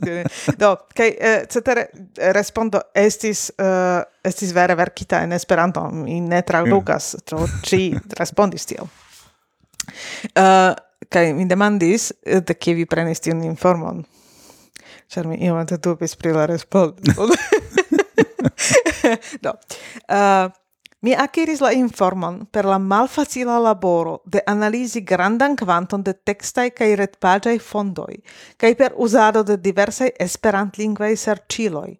Do, 0.57 0.71
kaj, 0.95 1.11
uh, 1.11 1.37
cetere, 1.51 1.87
eh, 2.17 2.31
respondo 2.35 2.81
estis, 2.95 3.49
uh, 3.59 4.01
estis 4.23 4.53
vere 4.55 4.75
verkita 4.75 5.21
en 5.23 5.35
Esperanto. 5.35 5.83
Mi 5.91 6.21
ne 6.21 6.41
tradukas, 6.41 7.13
mm. 7.15 7.25
tro 7.29 7.45
ci 7.63 7.93
respondis 8.19 8.65
tiel. 8.71 8.89
Uh, 10.33 10.73
kaj 11.11 11.33
mi 11.37 11.45
demandis, 11.49 12.11
de 12.23 12.57
kie 12.57 12.73
vi 12.79 12.87
prenis 12.89 13.21
tiun 13.21 13.43
informon. 13.45 14.05
Ĉar 15.11 15.27
mi 15.29 15.37
iomete 15.45 15.77
dubis 15.77 16.15
pri 16.17 16.33
la 16.33 16.47
respondo. 16.49 17.29
Do. 19.43 19.53
Uh, 20.09 20.49
Mi 21.01 21.13
akiris 21.13 21.59
la 21.61 21.71
informon 21.75 22.45
per 22.51 22.65
la 22.65 22.77
malfacila 22.79 23.57
laboro 23.59 24.21
de 24.25 24.41
analizi 24.47 25.01
grandan 25.01 25.55
kvanton 25.55 26.03
de 26.03 26.13
textaj 26.13 26.69
kaj 26.77 26.95
retpaĝaj 27.01 27.59
fondoj 27.59 28.15
kaj 28.57 28.71
per 28.79 28.95
uzado 29.07 29.43
de 29.43 29.57
diversaj 29.57 30.09
esperantlingvae 30.25 31.15
serciloi. 31.15 31.99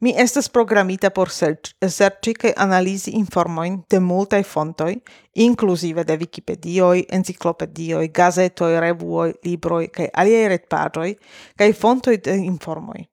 Mi 0.00 0.14
estas 0.16 0.48
programita 0.48 1.10
por 1.12 1.28
serĉi 1.28 2.32
kaj 2.42 2.54
analisi 2.56 3.12
informojn 3.18 3.82
de 3.90 4.00
multaj 4.00 4.42
fontoj, 4.48 4.94
inkluzive 5.34 6.06
de 6.08 6.16
Wikipedioj, 6.22 7.04
enciklopedioj, 7.18 8.06
gazetoj, 8.08 8.72
revuoj, 8.80 9.34
libroj 9.44 9.84
kaj 9.92 10.08
aliaj 10.24 10.48
retpagioi, 10.54 11.14
kaj 11.60 11.72
fontoj 11.84 12.16
de 12.24 12.40
informoj. 12.48 13.09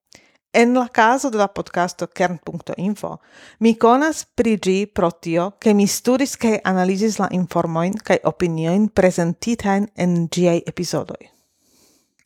En 0.58 0.74
la 0.74 0.90
caso 0.90 1.30
de 1.30 1.38
la 1.38 1.48
podcasto 1.48 2.08
kern.info, 2.08 3.20
mi 3.60 3.76
conas 3.78 4.24
pri 4.26 4.58
gi 4.58 4.88
pro 4.88 5.12
tio 5.12 5.54
che 5.60 5.74
mi 5.74 5.86
studis 5.86 6.36
che 6.36 6.60
analisis 6.64 7.20
la 7.20 7.28
informoin 7.30 7.94
kai 7.94 8.18
opinioin 8.24 8.90
presentitain 8.90 9.88
en 9.94 10.28
giai 10.32 10.64
episodoi. 10.66 11.30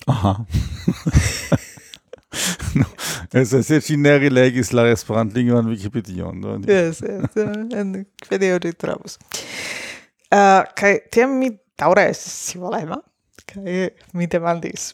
Aha. 0.08 0.46
no, 2.80 2.86
es 3.34 3.52
es 3.52 3.86
ci 3.86 3.98
ne 3.98 4.18
rilegis 4.18 4.72
la 4.72 4.88
esperantlingvan 4.88 5.68
Wikipedion. 5.68 6.40
No? 6.40 6.56
Yes, 6.64 7.02
yes, 7.04 7.36
eh, 7.36 7.80
en 7.80 8.06
kvedeo 8.16 8.60
gi 8.64 8.72
trovos. 8.72 9.20
Uh, 10.32 10.38
eh, 10.40 10.62
kaj 10.80 11.00
tiam 11.12 11.36
mi 11.36 11.52
daŭre 11.76 12.14
si 12.16 12.64
volema, 12.64 13.04
kaj 13.44 13.90
mi 14.16 14.32
demandis 14.32 14.94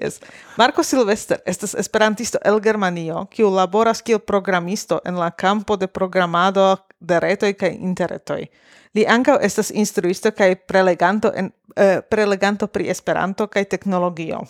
Yes. 0.00 0.20
Marco 0.56 0.82
Silvester 0.82 1.42
estas 1.44 1.74
esperantisto 1.74 2.38
el 2.42 2.60
Germanio, 2.62 3.26
kiu 3.28 3.50
laboras 3.52 4.00
kiel 4.02 4.20
programisto 4.20 5.02
en 5.04 5.18
la 5.18 5.30
campo 5.30 5.76
de 5.76 5.88
programado 5.88 6.86
de 7.00 7.20
retoj 7.20 7.52
kaj 7.54 7.74
interretoj. 7.76 8.46
Li 8.94 9.04
ankaŭ 9.06 9.36
estas 9.44 9.70
instruisto 9.70 10.32
kaj 10.32 10.54
preleganto 10.66 11.32
en 11.34 11.52
eh, 11.76 12.00
preleganto 12.00 12.66
pri 12.66 12.88
Esperanto 12.88 13.46
kaj 13.46 13.64
teknologio. 13.64 14.40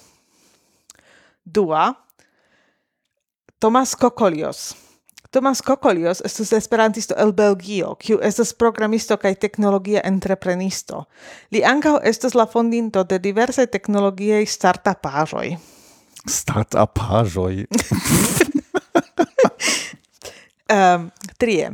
Dua 1.45 1.95
Tomas 3.59 3.97
Kokolios 3.97 4.90
Tomas 5.31 5.63
Kokolios 5.63 6.21
estus 6.25 6.53
esperantisto 6.53 7.15
el 7.15 7.33
Belgio, 7.33 7.95
kiu 8.03 8.19
estas 8.27 8.51
programisto 8.59 9.15
kaj 9.17 9.37
teknologia 9.39 10.01
entreprenisto. 10.05 11.05
Li 11.55 11.63
ankaŭ 11.63 12.01
estas 12.11 12.35
la 12.35 12.49
fondinto 12.51 13.05
de 13.07 13.21
diversaj 13.23 13.69
teknologiaj 13.71 14.49
startupaĵoj. 14.51 15.53
Startupaĵoj. 16.27 17.63
um, 20.75 21.07
trie. 21.41 21.71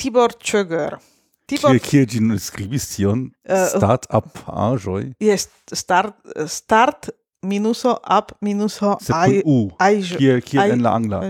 Tibor 0.00 0.32
Czöger. 0.40 0.96
Tibor... 1.44 1.76
Kie, 1.76 1.80
kie 1.84 2.06
gin 2.06 2.38
skribis 2.40 2.86
tion? 2.94 3.26
Uh, 3.44 3.66
Startupaĵoj? 3.74 5.10
Yes, 5.20 5.50
start, 5.74 6.16
start 6.48 7.10
minuso 7.44 7.98
up 8.00 8.32
minuso 8.40 8.96
ai... 9.12 9.42
U. 9.44 9.68
Kie, 10.16 10.40
kie 10.40 10.64
en 10.72 10.88
la 10.88 10.96
angla? 10.96 11.20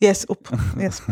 Yes, 0.00 0.26
up. 0.28 0.48
Yes. 0.80 1.02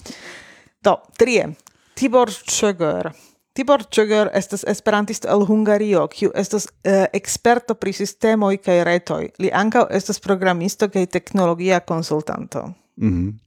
Do, 0.84 0.96
trie. 1.18 1.54
Tibor 1.94 2.30
Czöger. 2.30 3.12
Tibor 3.52 3.84
Czöger 3.90 4.30
estas 4.32 4.64
esperantisto 4.64 5.28
el 5.28 5.44
Hungario, 5.46 6.08
kiu 6.08 6.30
estas 6.34 6.68
eh, 6.82 7.02
uh, 7.02 7.06
experto 7.12 7.74
pri 7.74 7.92
sistemoj 7.92 8.56
kaj 8.62 8.84
retoj. 8.84 9.30
Li 9.38 9.50
ankaŭ 9.52 9.86
estas 9.90 10.20
programisto 10.20 10.88
kaj 10.88 11.06
teknologia 11.06 11.80
konsultanto. 11.80 12.72
Mhm. 12.96 13.14
Mm 13.14 13.38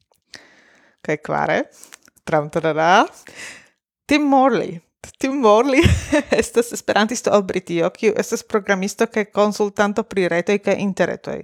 kaj 1.03 1.17
kvare, 1.17 1.63
tram 2.23 2.49
Tim 4.05 4.21
Morley. 4.21 4.79
Tim 5.19 5.37
Morley 5.43 5.81
estas 6.41 6.71
esperantisto 6.73 7.31
el 7.35 7.43
Britio, 7.43 7.89
kiu 7.89 8.13
estas 8.17 8.43
programisto 8.43 9.07
kaj 9.07 9.25
konsultanto 9.35 10.03
pri 10.03 10.27
retoj 10.31 10.57
kaj 10.63 10.75
interretoj. 10.79 11.37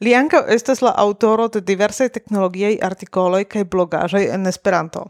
Li 0.00 0.14
ankaŭ 0.14 0.44
estas 0.56 0.82
la 0.82 0.94
aŭtoro 1.04 1.48
de 1.48 1.60
diversaj 1.60 2.08
teknologiaj 2.16 2.76
artikoloj 2.90 3.44
kaj 3.44 3.64
blogaĵoj 3.74 4.24
en 4.34 4.46
Esperanto. 4.46 5.06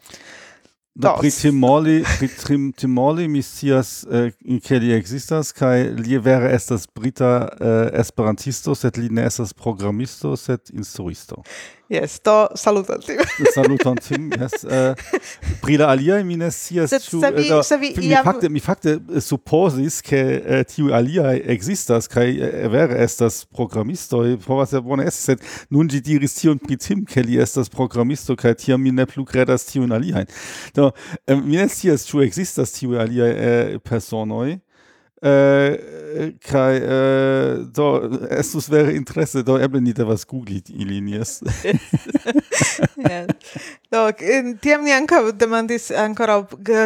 Do 1.00 1.14
pri 1.20 1.30
timoli, 1.32 2.02
pri 2.18 2.28
trim, 2.28 2.72
timoli 2.76 3.28
mi 3.28 3.42
scias 3.42 4.04
eh, 4.04 4.32
ke 4.60 4.78
li 4.82 4.92
existas, 4.92 5.52
kaj 5.56 5.88
li 5.96 6.18
vere 6.20 6.52
estas 6.52 6.84
brita 6.86 7.48
eh, 7.48 8.00
esperantisto, 8.02 8.74
sed 8.76 9.00
li 9.00 9.08
ne 9.08 9.24
estas 9.30 9.54
programisto, 9.56 10.36
sed 10.36 10.72
instruisto. 10.76 11.40
Yes, 11.90 12.20
do 12.24 12.48
saluton 12.54 13.00
tim. 13.00 13.18
saluton 13.54 13.96
tim, 13.96 14.30
yes. 14.30 14.62
Eh, 14.62 14.94
pri 15.60 15.76
la 15.76 15.88
aliaj 15.90 16.22
mi 16.24 16.36
ne 16.38 16.46
scias 16.54 16.92
ĉu 17.02 17.18
eh, 17.26 17.62
se 17.66 17.76
vi, 17.76 17.90
mi 17.96 18.12
iam... 18.12 18.22
fakte 18.24 18.48
mi 18.48 18.60
fakte 18.62 18.92
eh, 18.94 19.20
supposis, 19.20 19.98
ke 20.06 20.20
eh, 20.20 20.62
tiu 20.70 20.92
aliaj 20.94 21.40
existas, 21.50 22.06
kaj 22.06 22.30
eh, 22.30 22.68
vere 22.70 23.00
estas 23.02 23.42
programisto, 23.44 24.22
povas 24.46 24.76
ja 24.76 24.80
bone 24.80 25.08
esti, 25.10 25.32
sed 25.32 25.42
nun 25.74 25.90
ĝi 25.90 25.98
diris 26.12 26.38
tion 26.38 26.62
pri 26.62 26.78
tim 26.78 27.02
ke 27.02 27.24
li 27.26 27.40
estas 27.42 27.72
programisto 27.74 28.38
kaj 28.38 28.54
tiam 28.62 28.78
mi 28.78 28.94
ne 28.94 29.08
plu 29.10 29.26
kredas 29.26 29.66
tiun 29.72 29.90
aliajn. 29.90 30.30
Do 30.78 30.89
Ähm, 31.26 31.44
mi 31.46 31.56
ne 31.60 31.68
scias, 31.68 32.06
ĉu 32.08 32.24
ekzistas 32.26 32.74
tiuj 32.78 33.00
aliaj 33.02 33.30
eh, 33.30 33.78
personoj, 33.84 34.58
äh, 35.22 36.32
kai 36.40 36.76
äh, 36.76 37.64
do 37.72 37.88
estus 38.30 38.70
vere 38.70 38.92
interesse 38.96 39.44
do 39.44 39.58
eble 39.58 39.80
ni 39.80 39.92
devas 39.92 40.26
googli 40.26 40.62
ilin 40.74 41.08
jes. 41.08 41.40
Yeah. 43.00 43.26
do 43.90 44.00
tiam 44.60 44.82
ni 44.84 44.92
ankaŭ 44.92 45.32
demandis 45.40 45.88
ankoraŭ 45.96 46.38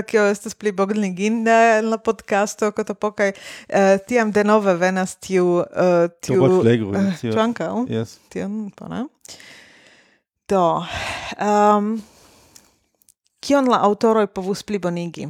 kio 0.07 0.27
estas 0.31 0.55
pli 0.55 0.71
boglinginda 0.73 1.57
en 1.79 1.91
la 1.91 1.99
podcasto 1.99 2.71
kotopo 2.77 3.11
kaj 3.19 3.33
uh, 3.35 3.97
tiam 4.07 4.31
denove 4.33 4.77
venas 4.79 5.17
tiu 5.19 5.59
uh, 5.65 6.07
tiu 6.23 6.47
uh, 6.47 6.71
eh, 6.71 7.35
ankaŭ 7.47 7.85
jes. 7.91 8.17
Tion 8.31 8.71
bona. 8.79 9.05
Do 10.49 10.63
um, 11.43 11.97
kion 13.45 13.69
la 13.69 13.83
autoroj 13.85 14.27
povus 14.33 14.63
plibonigi. 14.65 15.27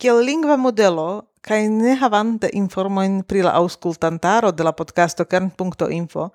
Kiel 0.00 0.22
lingva 0.24 0.56
modelo 0.56 1.26
kaj 1.44 1.66
ne 1.68 1.92
havante 2.00 2.48
informojn 2.56 3.18
pri 3.28 3.42
la 3.44 3.52
aŭskultantaro 3.58 4.52
de 4.56 4.64
la 4.64 4.72
podcasto 4.76 5.26
kern.info, 5.28 6.28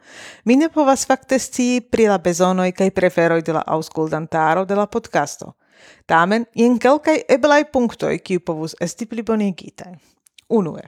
mi 0.46 0.58
ne 0.58 0.70
povas 0.70 1.06
fakte 1.10 1.40
scii 1.42 1.82
pri 1.90 2.06
la 2.12 2.18
bezonoj 2.22 2.72
kaj 2.78 2.92
preferoj 2.94 3.42
de 3.42 3.58
la 3.58 3.64
aŭskultantaro 3.66 4.66
de 4.70 4.78
la 4.78 4.86
podcasto. 4.86 5.54
Tamen, 6.06 6.46
jen 6.54 6.78
kelkaj 6.82 7.24
eblaj 7.38 7.64
punktoj, 7.74 8.18
kiu 8.22 8.42
povus 8.46 8.78
esti 8.82 9.10
plibonigitaj. 9.10 9.94
Unue, 10.54 10.86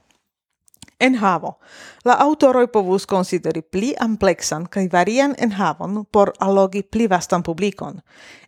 Enhavo. 0.99 1.59
La 2.05 2.15
autoroj 2.19 2.67
povus 2.73 3.05
konsideri 3.05 3.61
pli 3.61 3.91
ampleksan 4.01 4.65
kaj 4.65 4.87
varian 4.91 5.35
enhavon 5.37 6.05
por 6.11 6.31
allogi 6.39 6.81
pli 6.81 7.07
vastan 7.07 7.43
publikon. 7.43 7.99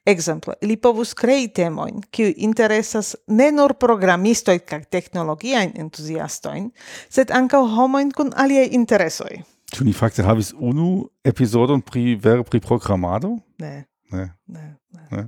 Exemplo, 0.06 0.54
ili 0.62 0.78
povus 0.78 1.14
krei 1.14 1.48
temojn, 1.54 2.02
kiuj 2.12 2.34
interesas 2.38 3.16
ne 3.28 3.52
nur 3.52 3.76
programistojn 3.78 4.64
kaj 4.66 4.84
teknologiajn 4.90 5.76
entuziastojn, 5.78 6.72
sed 7.10 7.32
ankaŭ 7.32 7.62
homojn 7.76 8.12
kun 8.18 8.34
aliaj 8.36 8.72
interesoj. 8.72 9.44
Ĉu 9.76 9.86
ni 9.86 9.94
fakte 9.94 10.26
havis 10.26 10.50
unu 10.58 11.06
epizodon 11.24 11.82
pri 11.86 12.16
vere 12.24 12.44
pri 12.44 12.60
programado? 12.60 13.36
Ne. 13.62 13.86
Ne. 14.12 14.32
Ne. 14.48 14.66
ne. 14.90 15.06
ne. 15.12 15.28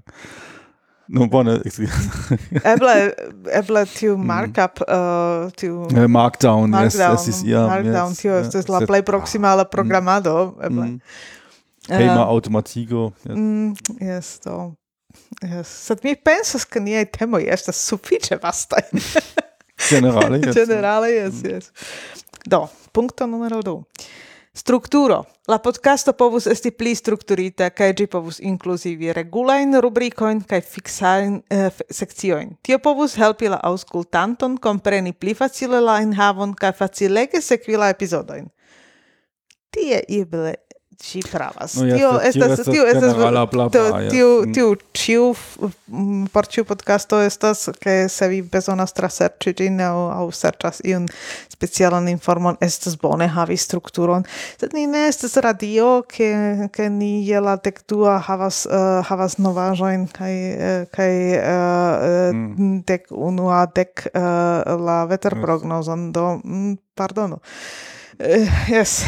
Nu 1.12 1.28
bone. 1.28 1.58
Eh, 1.66 1.80
eble 2.74 2.94
eble 3.52 3.84
tiu 3.92 4.16
mm. 4.16 4.28
markup 4.28 4.80
uh, 4.86 5.50
tiu 5.60 5.84
eh, 5.92 6.08
markdown, 6.08 6.72
markdown 6.72 7.18
es 7.20 7.28
es 7.28 7.42
ja. 7.44 7.66
Markdown 7.68 8.14
yes, 8.14 8.22
tio 8.22 8.32
yeah, 8.32 8.46
estas 8.46 8.70
la 8.72 8.80
plej 8.88 9.04
proksima 9.08 9.52
al 9.52 9.60
ah, 9.60 9.68
mm. 9.68 9.74
programado 9.74 10.36
eble. 10.64 10.86
Mm. 10.86 11.02
Hejma 11.92 12.22
uh, 12.22 12.30
automatigo. 12.32 13.12
Yes. 13.26 13.36
Mm, 13.36 13.76
yes, 14.00 14.40
do. 14.46 14.58
Yes. 15.44 15.68
Sed 15.88 16.00
mi 16.04 16.16
pensas 16.16 16.64
ke 16.66 16.80
niaj 16.80 17.10
temoj 17.18 17.44
estas 17.44 17.82
sufiĉe 17.90 18.40
vastaj. 18.44 18.88
Generale, 19.90 20.40
yes. 20.46 20.56
Generale, 20.56 21.12
yes, 21.12 21.42
mm. 21.44 21.52
yes. 21.52 21.72
Do, 22.48 22.68
punkto 22.96 23.28
numero 23.28 23.62
du. 23.66 23.82
Strukturo. 24.54 25.24
La 25.48 25.58
podcasto 25.64 26.12
povus 26.14 26.46
esti 26.48 26.74
pli 26.76 26.92
strukturita, 26.96 27.70
kaj 27.72 27.94
ĝi 28.00 28.08
povus 28.12 28.40
inkluzivi 28.44 29.14
regulajn 29.16 29.78
rubrikojn 29.84 30.42
kaj 30.48 30.60
fiksajn 30.74 31.38
eh, 31.48 31.78
sekciojn. 31.88 32.58
Tio 32.60 32.80
povus 32.84 33.16
helpi 33.16 33.48
la 33.54 33.62
aŭskultanton 33.70 34.58
kompreni 34.60 35.14
pli 35.16 35.38
facile 35.40 35.80
la 35.80 36.02
enhavon 36.04 36.52
kaj 36.60 36.74
facilege 36.82 37.40
sekvi 37.42 37.80
la 37.80 37.94
epizodojn. 37.96 38.52
Tie 39.72 40.04
eble 40.20 40.58
ci 41.02 41.20
pravas. 41.32 41.76
No, 41.76 41.98
tio 41.98 42.20
estas 42.24 42.60
tio 42.66 42.86
estas 42.86 43.14
tio 43.72 44.10
tio 44.12 44.46
tio 44.54 44.76
ciu 44.94 45.36
por 46.34 46.48
ciu 46.48 46.66
podcasto 46.66 47.22
estas 47.22 47.70
ke 47.82 48.10
se 48.10 48.28
vi 48.28 48.42
bezonas 48.42 48.94
traserĉi 48.94 49.54
ĝin 49.58 49.82
aŭ 49.82 49.98
aŭ 50.14 50.26
serĉas 50.36 50.82
iun 50.86 51.08
specialan 51.50 52.10
informon 52.14 52.58
estas 52.62 52.98
bone 53.02 53.28
havi 53.28 53.58
strukturon. 53.58 54.26
Sed 54.62 54.76
ni 54.78 54.86
ne 54.88 55.08
estas 55.10 55.38
radio 55.42 56.04
ke 56.08 56.70
ke 56.74 56.90
ni 56.90 57.12
je 57.28 57.42
la 57.42 57.58
dekdua 57.58 58.20
havas 58.28 58.64
uh, 58.70 59.02
havas 59.10 59.40
novaĵojn 59.42 60.08
kaj 60.18 60.34
eh, 60.34 60.84
kaj 60.96 61.14
uh, 61.38 62.34
mm. 62.34 62.74
dek 62.88 63.10
unua 63.12 63.66
dek 63.76 64.06
uh, 64.14 64.22
la 64.88 65.06
veterprognozon 65.10 66.12
do 66.12 66.28
mm, 66.44 66.76
pardonu. 66.96 67.42
Uh, 68.22 68.70
yes. 68.70 69.02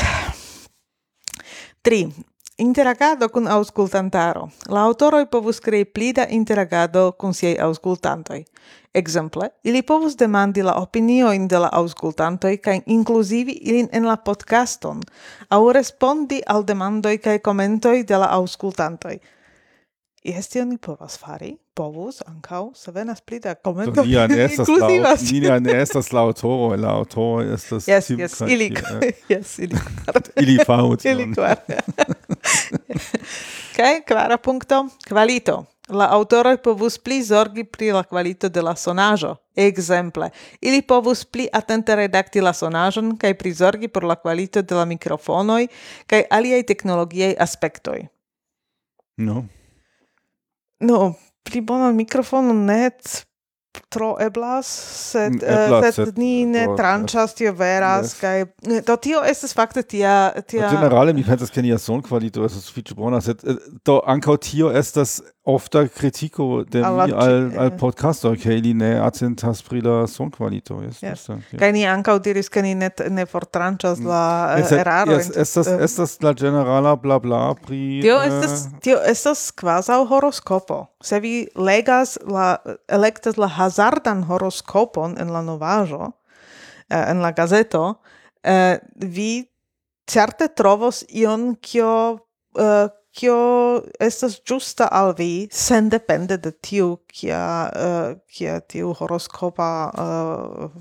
3. 1.84 2.14
Interagado 2.57 3.30
con 3.30 3.47
auscultantaro. 3.47 4.49
La 4.69 4.84
autoroi 4.84 5.26
povus 5.26 5.60
crei 5.60 5.85
plida 5.85 6.26
interagado 6.30 7.11
cun 7.11 7.34
siei 7.34 7.57
auscultantoi. 7.60 8.45
Exemple, 8.93 9.49
ili 9.64 9.81
povus 9.81 10.15
demandi 10.15 10.64
la 10.64 10.77
opinioin 10.80 11.47
de 11.47 11.60
la 11.60 11.68
auscultantoi 11.68 12.57
cae 12.57 12.84
inclusivi 12.85 13.57
ilin 13.61 13.89
en 13.91 14.07
la 14.07 14.15
podcaston, 14.18 15.01
au 15.49 15.72
respondi 15.72 16.39
al 16.45 16.64
demandoi 16.68 17.18
cae 17.18 17.39
commentoi 17.39 18.03
de 18.07 18.18
la 18.18 18.31
auscultantoi. 18.31 19.19
Jes, 20.23 20.47
tion 20.47 20.69
ni 20.71 20.77
povas 20.79 21.17
fari, 21.19 21.49
povus, 21.75 22.21
ankaŭ, 22.23 22.69
se 22.79 22.91
venas 22.95 23.19
pli 23.21 23.41
da 23.43 23.57
comento 23.59 24.05
ni 24.05 24.13
ne 24.15 24.37
estas 24.45 24.69
la, 24.69 25.15
ni 25.19 25.39
ne 25.65 25.73
estas 25.81 26.13
la 26.15 26.21
aŭtoro, 26.23 26.69
la 26.79 26.93
aŭtoro 26.95 27.41
estas... 27.51 27.89
Yes, 27.91 28.07
eh? 28.13 28.19
yes, 28.23 28.37
ili, 28.47 28.69
yes, 29.27 29.57
ili 29.65 29.75
ili 30.43 30.55
tion. 30.63 30.93
Ili. 31.03 31.27
Kaj, 33.75 33.99
kvara 34.07 34.37
punkto, 34.37 34.85
kvalito. 35.07 35.65
La 35.91 36.07
autoroj 36.15 36.55
povus 36.63 36.95
pli 36.97 37.17
zorgi 37.23 37.65
pri 37.67 37.91
la 37.91 38.05
kvalito 38.07 38.47
de 38.49 38.61
la 38.63 38.75
sonaĵo. 38.79 39.33
Ekzemple, 39.59 40.29
ili 40.61 40.79
povus 40.81 41.25
pli 41.25 41.49
atente 41.51 41.97
redakti 41.99 42.41
la 42.41 42.53
sonaĵon 42.55 43.17
kaj 43.19 43.33
prizorgi 43.37 43.91
por 43.91 44.07
la 44.07 44.15
kvalito 44.15 44.63
de 44.63 44.75
la 44.79 44.85
mikrofonoj 44.85 45.67
kaj 46.07 46.23
aliaj 46.31 46.63
teknologiaj 46.71 47.35
aspektoj. 47.43 48.07
No. 49.17 49.43
no, 50.79 51.13
pri 51.43 51.61
bonom 51.61 51.95
mikrofonu 51.95 52.53
net 52.53 53.25
tro 53.89 54.15
eblas, 54.19 54.67
sed, 55.11 55.33
mm, 55.33 55.43
eh, 55.43 55.65
eblas, 55.65 55.83
uh, 55.83 55.95
sed, 55.95 56.07
sed 56.07 56.17
ni 56.21 56.45
ne 56.45 56.65
tranĉas, 56.77 57.35
tio 57.37 57.53
veras, 57.57 58.13
yes. 58.13 58.19
kaj 58.21 58.81
do 58.87 58.97
tio 58.97 59.21
estas 59.25 59.53
fakte 59.53 59.83
tia... 59.83 60.31
tia... 60.47 60.69
Generale 60.69 61.13
mi 61.13 61.23
pensas, 61.25 61.51
ke 61.53 61.61
nia 61.65 61.77
sonkvalito 61.81 62.45
estas 62.45 62.67
sufiĉe 62.69 62.97
bona, 62.97 63.21
sed 63.21 63.43
eh, 63.45 63.57
do 63.85 63.99
ankaŭ 64.05 64.37
tio 64.41 64.71
estas 64.73 65.19
ofta 65.43 65.87
kritiko 65.87 66.63
de 66.63 66.83
al, 66.85 67.01
mi 67.05 67.13
al, 67.13 67.49
al 67.59 67.71
podcasto, 67.77 68.31
ke 68.39 68.55
ili 68.57 68.73
ne 68.73 68.93
atentas 69.03 69.61
pri 69.61 69.81
la 69.83 70.07
sonkvalito. 70.07 70.79
Yes, 70.85 71.01
yes. 71.03 71.27
yes. 71.29 71.59
Kaj 71.59 71.73
ni 71.75 71.83
ankaŭ 71.89 72.17
diris, 72.23 72.49
ke 72.49 72.63
ni 72.63 72.71
ne, 72.79 72.89
ne 73.09 73.25
fortranĉas 73.27 73.99
mm. 73.99 74.07
la 74.07 74.23
eh, 74.53 74.63
yes, 74.63 74.71
erarojn. 74.79 75.19
Yes, 75.19 75.31
estas, 75.43 75.67
um, 75.67 75.83
estas 75.83 76.15
la 76.23 76.33
generala 76.33 76.95
bla 76.95 77.19
bla 77.19 77.43
pri... 77.59 77.99
Tio 78.05 78.21
estas, 78.23 78.67
tio 78.83 79.01
estas 79.03 79.49
kvazaŭ 79.51 80.03
horoskopo 80.13 80.85
se 81.03 81.19
vi 81.19 81.47
legas 81.55 82.17
la 82.25 82.57
electas 82.88 83.38
la 83.38 83.49
hazardan 83.51 84.23
horoskopon 84.30 85.17
en 85.19 85.34
la 85.34 85.41
novajo 85.41 86.13
eh, 86.89 87.05
en 87.11 87.21
la 87.21 87.31
gazeto 87.31 88.01
eh, 88.43 88.80
vi 88.95 89.49
certe 90.07 90.47
trovos 90.47 91.03
ion 91.09 91.55
kio 91.61 92.19
eh, 92.57 92.88
kio 93.13 93.84
estas 93.99 94.39
justa 94.49 94.88
al 94.91 95.13
vi 95.17 95.47
sendepende 95.51 96.38
de 96.38 96.51
tiu 96.51 96.97
kia 97.07 97.69
uh, 97.69 98.17
kia 98.27 98.59
tiu 98.59 98.93
horoskopa 98.97 99.69
uh, 99.93 100.71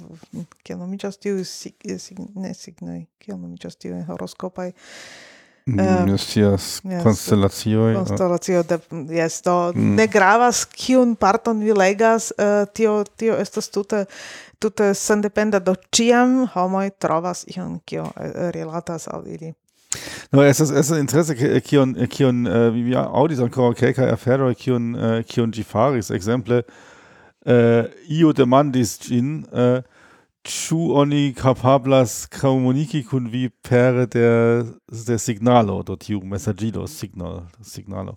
kia 0.64 0.78
nomiĝas 0.80 1.20
tiu 1.20 1.44
sig, 1.44 1.76
eh, 1.84 1.98
sig, 2.00 2.16
ne 2.34 2.54
signoj 2.56 3.04
kia 3.20 3.36
nomiĝas 3.36 3.76
tiu 3.76 4.00
horoskopaj 4.08 4.70
Uh, 5.64 6.16
yes, 6.34 6.80
constellatio. 7.02 7.88
Eh. 7.88 7.94
Constellatio, 7.94 8.62
de, 8.62 8.78
yes, 9.14 9.42
do 9.42 9.72
mm. 9.74 9.94
ne 9.94 10.06
gravas 10.10 10.64
kiun 10.66 11.14
parton 11.14 11.60
vi 11.62 11.72
legas, 11.72 12.32
uh, 12.34 12.66
tio, 12.74 13.04
tio 13.16 13.36
estas 13.38 13.70
tute, 13.70 14.04
tute 14.58 14.90
sendependa, 14.94 15.60
do 15.62 15.76
ciam 15.94 16.48
homoi 16.56 16.90
trovas 16.98 17.44
ion 17.54 17.78
kio 17.86 18.08
eh, 18.16 18.32
uh, 18.32 18.50
relatas 18.50 19.06
al 19.06 19.22
ili. 19.30 19.52
No, 20.32 20.42
estas 20.42 20.72
estas 20.72 20.98
interesse 20.98 21.60
kion 21.62 21.94
kion 22.10 22.46
uh, 22.46 22.74
wir 22.74 22.98
audis 23.04 23.38
ancora, 23.38 23.76
kelka 23.78 24.10
aferoj 24.10 24.56
kion 24.58 24.94
uh, 24.96 25.20
kion 25.22 25.54
gifaris, 25.54 26.10
exemple, 26.10 26.64
uh, 27.46 27.84
io 28.10 28.32
demandis 28.34 28.96
gin, 29.06 29.44
uh, 29.52 29.78
Chu 30.44 30.94
oni 30.98 31.34
kapablas 31.34 32.26
comuniki 32.26 33.04
kun 33.06 33.28
vi 33.30 33.48
pere 33.48 34.06
der 34.06 34.64
der 35.06 35.18
signalo, 35.18 35.82
do 35.82 35.94
tiu 35.96 36.18
mesaĝilo 36.20 36.88
signal 36.90 37.44
signalo 37.62 38.16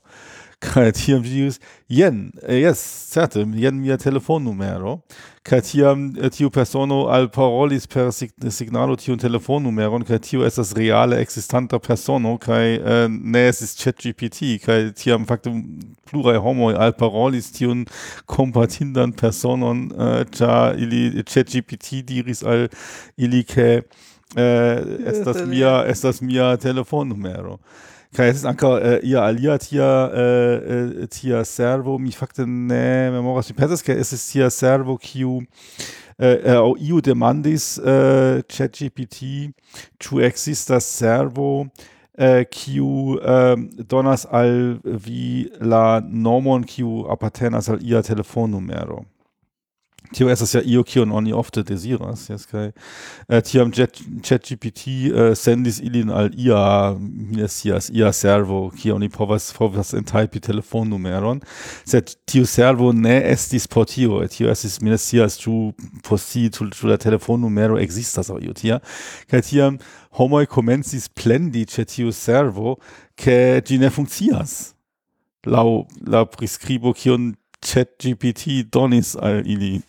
kai 0.60 0.92
tiam 0.92 1.24
dius 1.24 1.60
"Jen, 1.90 2.32
eh, 2.48 2.62
yes 2.62 2.82
certe, 3.12 3.46
jen 3.56 3.82
mia 3.82 3.98
telefonnumero." 3.98 5.02
kai 5.46 5.62
tiam 5.62 6.08
eh, 6.18 6.30
tiu 6.34 6.50
persono 6.50 7.04
alparolis 7.14 7.86
per 7.88 8.10
signalo 8.12 8.96
tiu 8.98 9.16
telefonnumeron, 9.22 10.06
kai 10.08 10.18
tiu 10.20 10.46
estas 10.48 10.74
reale 10.78 11.20
existanta 11.22 11.78
persono 11.80 12.34
kai 12.42 12.80
eh, 12.80 13.06
ne 13.10 13.44
estis 13.52 13.76
ChatGPT, 13.78 14.56
kai 14.66 14.80
tiam 14.98 15.28
fakte 15.30 15.54
homo 16.42 16.72
al 16.74 16.96
parolis 16.98 17.52
tiun 17.54 17.86
kompatindan 18.26 19.14
personon, 19.14 19.86
eh, 19.94 20.24
ĉar 20.34 20.82
ili 20.82 21.24
ChatGPT 21.24 22.02
diris 22.10 22.42
al 22.44 22.68
ili 23.18 23.44
ke 23.46 23.70
eh, 24.36 24.78
estas 25.14 25.46
mia 25.46 25.84
eh. 25.84 25.92
estas 25.94 26.22
mia 26.26 26.56
telefonnumero. 26.58 27.60
kaj 28.16 28.28
äh, 28.28 28.30
äh, 28.30 28.32
äh, 28.32 28.32
ne 28.32 28.32
es 28.32 28.38
ist 28.38 28.46
rekel, 28.46 29.00
uh, 29.04 29.06
ihr 29.06 29.22
ali 29.22 29.42
hier, 29.42 29.60
tija, 29.60 29.90
uh, 30.08 31.08
tija 31.08 31.44
servo, 31.46 31.98
mi 32.00 32.12
fakte 32.12 32.46
ne, 32.48 33.12
me 33.12 33.22
moraš 33.22 33.52
pripetas, 33.52 33.84
ker 33.84 33.98
es 33.98 34.10
tija 34.32 34.50
servo, 34.50 34.98
Q, 34.98 35.20
ju 35.20 35.42
äh, 36.18 36.56
auch 36.56 36.78
io 36.78 37.02
demandis 37.02 37.78
äh, 37.78 38.44
ChatGPT, 38.48 39.54
tu 40.00 40.20
existas 40.20 40.98
servo, 40.98 41.68
äh, 42.18 42.46
Q, 42.46 43.20
äh, 43.20 43.58
donas 43.88 44.26
al 44.26 44.80
vi 44.84 45.52
la 45.60 46.02
nomon 46.02 46.66
Q 46.66 47.06
apatenas 47.10 47.70
al 47.70 47.84
ia 47.84 48.02
telefonnumero. 48.02 49.06
Tio 50.14 50.30
estas 50.30 50.54
ja 50.56 50.62
io 50.66 50.84
kion 50.84 51.12
oni 51.12 51.34
ofte 51.34 51.64
deziras, 51.64 52.28
jes 52.30 52.46
kaj 52.50 52.68
eh, 52.70 53.42
tiam 53.42 53.72
ChatGPT 53.72 54.88
eh, 55.10 55.32
sendis 55.36 55.80
ilin 55.80 56.12
al 56.14 56.30
ia, 56.38 56.94
mi 57.00 57.42
ia 57.42 58.12
servo, 58.14 58.70
kie 58.76 58.94
oni 58.94 59.10
povas 59.10 59.52
povas 59.58 59.94
entajpi 59.98 60.40
telefonnumeron, 60.40 61.42
sed 61.88 62.16
tiu 62.30 62.46
servo 62.46 62.92
ne 62.94 63.18
estis 63.32 63.68
por 63.68 63.88
tio, 63.90 64.22
äh, 64.24 64.30
tio 64.30 64.52
estis, 64.52 64.80
mi 64.82 64.94
ne 64.94 65.00
scias, 65.02 65.40
ĉu 65.42 65.74
posti 66.06 66.50
ĉu 66.54 66.92
la 66.92 67.00
telefonnumero 67.02 67.80
ekzistas 67.82 68.30
aŭ 68.30 68.40
io 68.44 68.54
tia, 68.54 68.80
kaj 69.32 69.42
tiam 69.50 69.82
homoj 70.20 70.46
komencis 70.52 71.10
plendi 71.10 71.66
ĉe 71.66 71.86
tiu 71.90 72.14
servo, 72.16 72.78
ke 73.16 73.62
ĝi 73.66 73.80
ne 73.82 73.90
funkcias 73.90 74.76
laŭ 75.46 75.86
la 76.10 76.26
priskribo 76.26 76.94
kiun 76.98 77.34
ChatGPT 77.66 78.64
donis 78.72 79.16
al 79.16 79.42
ili. 79.46 79.82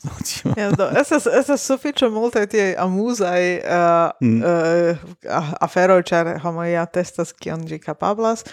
ja, 0.56 0.70
do, 0.70 0.88
estas, 1.00 1.26
estas 1.26 1.66
sufiĉe 1.66 2.08
multe 2.12 2.46
tie 2.50 2.70
amuzaj 2.78 3.42
uh, 3.58 4.10
mm. 4.20 4.40
uh, 4.42 5.52
aferoj, 5.60 6.00
ĉar 6.08 6.32
homoj 6.44 6.70
ja 6.72 6.86
testas 6.86 7.34
kion 7.36 7.66
ĝi 7.68 7.78
kapablas. 7.84 8.46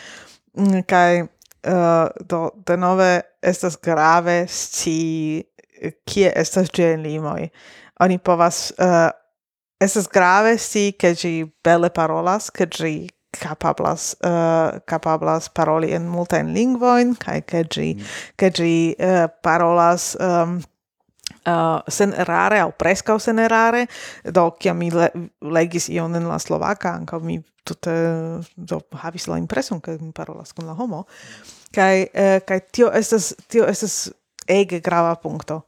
Mm, 0.60 0.84
kaj 0.90 1.24
uh, 1.24 2.12
do 2.30 2.44
denove 2.68 3.22
estas 3.42 3.80
grave 3.82 4.44
scii 4.52 5.44
kie 6.08 6.30
estas 6.36 6.72
ĝiaj 6.72 6.96
limoj. 7.02 7.50
Oni 8.04 8.20
povas... 8.20 8.70
Uh, 8.78 9.12
estas 9.84 10.08
grave 10.08 10.58
scii, 10.58 10.94
ke 10.96 11.14
ĝi 11.18 11.34
bele 11.66 11.90
parolas, 11.94 12.50
ke 12.54 12.68
ĝi 12.72 12.94
capablas 13.40 14.16
uh, 14.26 14.80
capablas 14.86 15.50
paroli 15.50 15.94
en 15.96 16.06
multajn 16.10 16.54
lingvojn 16.54 17.16
kaj 17.20 17.40
ke 17.50 17.64
ĝi 17.76 17.88
mm. 17.96 18.12
ke 18.38 18.52
ĝi 18.54 18.74
uh, 18.94 19.26
parolas 19.46 20.14
um, 20.20 20.60
uh, 21.48 21.80
sen 21.88 22.14
erare 22.26 22.62
au 22.64 22.72
preskaŭ 22.78 23.18
sen 23.20 23.40
erare 23.40 23.88
do 24.26 24.50
kia 24.60 24.74
mi 24.78 24.92
le, 24.94 25.10
legis 25.42 25.90
ion 25.90 26.16
en 26.16 26.30
la 26.30 26.40
slovaka 26.40 26.94
anka 26.94 27.20
mi 27.20 27.40
tute 27.64 27.96
do 28.56 28.82
havis 29.04 29.28
la 29.32 29.40
impreson 29.42 29.82
ke 29.82 29.98
mi 30.02 30.12
parolas 30.12 30.54
kun 30.54 30.68
la 30.70 30.78
homo 30.78 31.06
kaj 31.76 32.06
uh, 32.06 32.40
kaj 32.46 32.60
tio 32.72 32.92
estas 32.94 33.34
tio 33.48 33.68
estas 33.70 34.12
ege 34.48 34.82
grava 34.84 35.16
punkto 35.16 35.62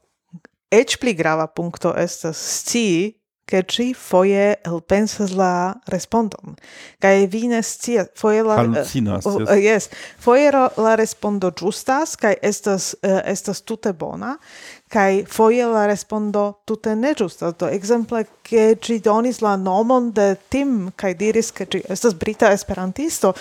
eĉ 0.72 1.00
pli 1.00 1.14
grava 1.16 1.48
punkto 1.48 1.94
estas 1.98 2.38
scii 2.62 3.14
che 3.46 3.64
ci 3.64 3.94
foie 3.94 4.60
el 4.64 4.82
pensas 4.82 5.32
la 5.32 5.80
respondon. 5.86 6.56
Kai 7.00 7.30
ne 7.48 7.62
cia 7.62 8.08
foie 8.14 8.42
la 8.42 8.56
Halucinas, 8.56 9.26
uh, 9.26 9.42
uh, 9.42 9.54
yes. 9.54 9.88
Eh, 9.88 9.96
foie 10.18 10.52
la 10.52 10.96
respondo 10.96 11.52
justas 11.52 12.16
kai 12.16 12.36
estas 12.42 12.96
uh, 13.04 13.22
estas 13.26 13.62
tute 13.62 13.94
bona 13.94 14.38
kai 14.90 15.26
foie 15.28 15.66
la 15.66 15.86
respondo 15.86 16.62
tute 16.66 16.96
ne 16.96 17.14
justas 17.14 17.54
do 17.58 17.68
exemple, 17.68 18.26
che 18.42 18.78
ci 18.80 19.00
donis 19.00 19.40
la 19.40 19.56
nomon 19.56 20.12
de 20.12 20.38
tim 20.50 20.92
kai 20.96 21.14
diris 21.14 21.52
ke 21.52 21.68
ci 21.68 21.84
estas 21.88 22.14
brita 22.14 22.52
esperantisto 22.52 23.36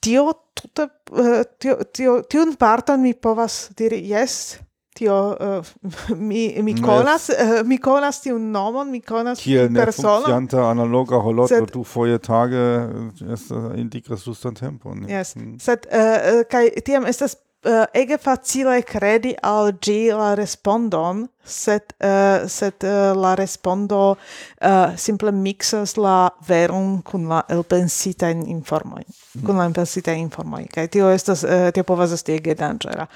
tio 0.00 0.32
tute 0.54 0.88
uh, 1.10 1.44
tio 1.58 1.76
tio 1.92 2.22
tiun 2.22 2.56
parton 2.56 3.00
mi 3.00 3.14
povas 3.14 3.68
diri 3.76 4.00
yes 4.08 4.58
tio 4.94 5.36
uh, 5.40 5.66
mi 6.28 6.62
mi 6.62 6.74
conas 6.82 7.28
uh, 7.28 7.66
mi 7.66 7.78
conas 7.78 8.20
ti 8.20 8.32
un 8.32 8.50
nomon 8.50 8.90
mi 8.90 9.00
conas 9.00 9.40
Kiel 9.40 9.70
ne 9.72 9.86
funkcianta 9.92 10.64
analoga 10.70 11.20
horloĝo 11.22 11.60
sed... 11.60 11.70
du 11.74 11.84
foje 11.84 12.18
tage 12.18 12.56
eh, 12.56 13.32
estas 13.32 13.70
indikas 13.76 14.26
tempo 14.58 14.94
ne? 14.94 15.06
yes 15.08 15.36
mm. 15.36 15.58
sed 15.58 15.86
uh, 15.92 16.42
kai 16.50 16.68
tiam 16.84 17.06
estas 17.06 17.36
uh, 17.64 17.84
ege 17.94 18.18
facile 18.18 18.82
credi 18.82 19.34
al 19.42 19.72
gi 19.82 20.10
la 20.12 20.34
respondon 20.34 21.26
set 21.44 21.94
uh, 22.04 22.48
set 22.48 22.84
uh, 22.84 23.12
la 23.16 23.34
respondo 23.34 24.16
uh, 24.16 24.96
simple 24.96 25.32
mixas 25.32 25.96
la 25.96 26.30
veron 26.48 27.02
kun 27.02 27.28
la 27.28 27.42
elpensita 27.48 28.30
informoi 28.30 29.04
mm. 29.04 29.44
kun 29.46 29.56
la 29.56 29.66
elpensita 29.70 30.12
informoi 30.12 30.66
kai 30.74 30.88
tio 30.88 31.10
estas 31.10 31.44
uh, 31.44 31.70
tio 31.74 31.84
povas 31.84 32.12
esti 32.12 32.38
ege 32.40 32.54
danĝera 32.54 33.06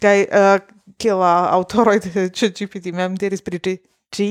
kai 0.00 0.20
uh, 0.26 0.58
che 1.00 1.12
la 1.16 1.48
autoro 1.50 1.96
de 1.98 2.28
ChatGPT 2.28 2.92
mem 2.92 3.16
diris 3.16 3.40
pri 3.42 3.58
ĝi, 3.58 3.76
ĝi 4.12 4.30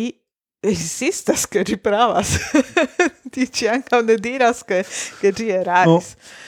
insistas 0.70 1.48
che 1.48 1.64
ĝi 1.66 1.78
pravas. 1.82 2.38
ci 3.56 3.68
anche 3.68 4.02
ne 4.02 4.16
diras 4.18 4.64
che 4.64 4.86
che 5.22 5.34
ci 5.34 5.50
eraris. 5.50 6.16
Oh. 6.16 6.48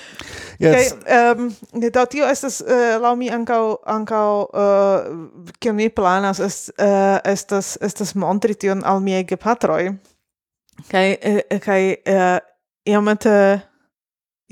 Yes. 0.62 0.94
Kaj 0.94 1.34
um, 1.38 1.48
ehm, 1.74 1.90
da 1.90 2.06
tio 2.06 2.28
estas 2.30 2.62
eh, 2.62 2.96
uh, 2.96 3.02
laŭ 3.02 3.16
mi 3.18 3.32
anka 3.34 3.58
anka 3.90 4.20
uh, 4.22 4.46
eh, 4.54 5.54
ke 5.60 5.74
mi 5.74 5.90
planas 5.90 6.40
es 6.40 6.70
uh, 6.78 7.18
estas 7.26 7.78
estas 7.82 8.14
montri 8.14 8.54
tion 8.54 8.84
al 8.86 9.02
miaj 9.02 9.26
gepatroj. 9.32 9.96
Kai 10.92 11.18
uh, 11.18 11.58
kai 11.64 11.96
uh, 12.06 12.38
iomete 12.86 13.34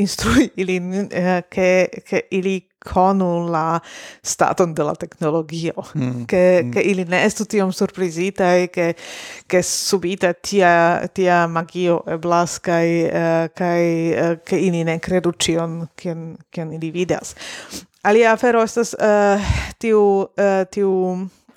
instrui 0.01 0.49
ilin 0.57 1.05
uh, 1.05 1.41
ke 1.49 2.01
ke 2.07 2.25
ili 2.31 2.68
conu 2.79 3.49
la 3.49 3.81
staton 4.21 4.73
de 4.73 4.83
la 4.83 4.95
tecnologio 4.95 5.85
mm. 5.97 6.23
che 6.25 6.61
mm. 6.63 6.71
che 6.71 6.79
ili 6.79 7.03
ne 7.03 7.23
estu 7.23 7.45
tiom 7.45 7.69
surprizita 7.69 8.55
e 8.55 8.69
che 8.69 8.95
che 9.45 9.61
subita 9.61 10.33
tia 10.33 11.07
tia 11.11 11.47
magio 11.47 12.03
e 12.05 12.17
blaska 12.17 12.81
e 12.81 13.09
eh, 13.11 13.51
kai 13.53 14.13
eh, 14.13 14.39
che 14.43 14.55
ili 14.55 14.83
ne 14.83 14.99
credu 14.99 15.31
cion 15.37 15.89
che 15.93 16.35
che 16.49 16.61
ili 16.61 16.91
vidas 16.91 17.35
alia 18.01 18.31
afero 18.31 18.61
estas 18.63 18.95
uh, 18.97 19.39
tiu 19.77 20.31
uh, 20.35 20.65
tiu 20.69 20.89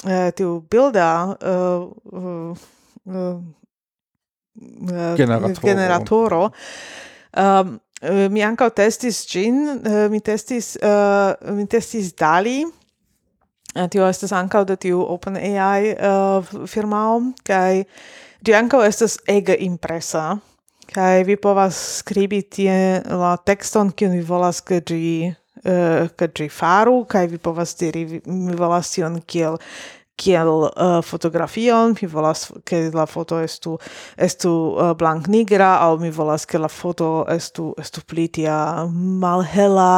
uh, 0.05 0.31
tiu 0.35 0.61
bilda 0.69 1.37
uh, 1.41 1.91
uh, 2.11 2.57
uh, 3.05 3.43
generatoro, 5.15 5.61
generatoro 5.63 6.53
um, 7.37 7.81
Uh, 8.03 8.27
mi 8.35 8.43
anca 8.43 8.67
testis 8.75 9.21
gin, 9.31 9.61
uh, 9.79 10.09
mi 10.11 10.19
testis 10.21 10.75
uh, 10.83 11.37
mi 11.55 11.69
testis 11.71 12.09
Dali. 12.19 12.65
Uh, 13.77 13.87
tio 13.87 14.09
estas 14.11 14.33
anca 14.35 14.65
de 14.67 14.75
tiu 14.77 15.05
OpenAI 15.15 15.93
uh, 15.95 16.49
firmao 16.67 17.21
kaj 17.47 17.85
di 18.43 18.57
anca 18.59 18.83
estas 18.87 19.21
ege 19.31 19.55
impresa. 19.63 20.33
Kaj 20.93 21.23
vi 21.25 21.37
povas 21.39 21.79
skribi 22.01 22.43
tie 22.43 22.75
la 23.07 23.37
texton, 23.39 23.95
kiun 23.95 24.19
vi 24.19 24.25
volas 24.27 24.59
ke 24.67 24.83
gi, 24.83 25.31
uh, 25.63 26.11
ke 26.19 26.29
gi 26.35 26.49
faru 26.51 27.05
kai 27.07 27.29
vi 27.31 27.39
povas 27.39 27.77
diri 27.79 28.03
mi 28.27 28.59
volas 28.59 28.91
tion 28.91 29.21
kiel 29.23 29.61
kiel 30.23 30.67
uh, 30.69 31.01
fotografion, 31.03 31.97
mi 31.99 32.09
volas 32.09 32.47
ke 32.69 32.79
la 32.95 33.07
foto 33.11 33.41
estu 33.43 33.75
estu 34.17 34.51
uh, 34.53 34.93
blank 34.99 35.27
nigra 35.33 35.73
au 35.83 35.99
mi 35.99 36.11
volas 36.15 36.47
ke 36.47 36.61
la 36.63 36.69
foto 36.71 37.25
estu 37.33 37.73
estu 37.81 38.05
plitia 38.07 38.87
malhela 39.23 39.89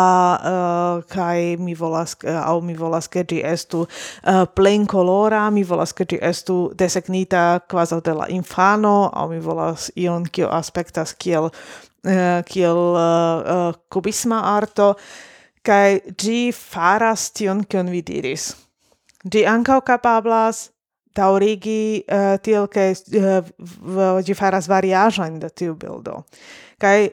uh, 0.40 1.02
kai 1.12 1.56
mi 1.60 1.76
volas 1.76 2.16
uh, 2.24 2.40
au 2.46 2.62
mi 2.64 2.76
volas 2.78 3.09
ke 3.09 3.24
gi 3.28 3.42
estu 3.44 3.84
uh, 3.84 4.44
plain 4.56 4.86
colora, 4.86 5.51
mi 5.51 5.64
volas 5.64 5.92
ke 5.92 6.09
gi 6.09 6.18
estu 6.22 6.72
desegnita 6.78 7.60
quasi 7.68 8.01
de 8.05 8.14
la 8.14 8.26
infano, 8.28 9.10
au 9.12 9.28
mi 9.28 9.38
volas 9.38 9.90
ion 9.96 10.24
kio 10.24 10.48
aspektas 10.48 11.14
kiel 11.14 11.51
uh, 11.51 12.40
kiel 12.48 12.80
uh, 12.96 12.98
uh, 13.56 13.72
kubisma 13.92 14.40
arto, 14.56 14.94
kai 15.62 16.01
gi 16.16 16.52
faras 16.52 17.30
tion 17.32 17.64
kion 17.64 17.90
vi 17.92 18.02
diris. 18.02 18.63
Ĝi 19.24 19.44
ankaŭ 19.48 19.80
capablas 19.86 20.68
daŭrigi 21.14 22.05
uh, 22.05 22.14
eh, 22.14 22.38
tiel, 22.42 22.66
che 22.68 22.90
uh, 22.92 24.18
gi 24.24 24.34
faras 24.34 24.66
variaĵojn 24.68 25.38
de 25.40 25.51
tiu 25.51 25.76
bildo. 25.78 26.24
Kai 26.82 27.09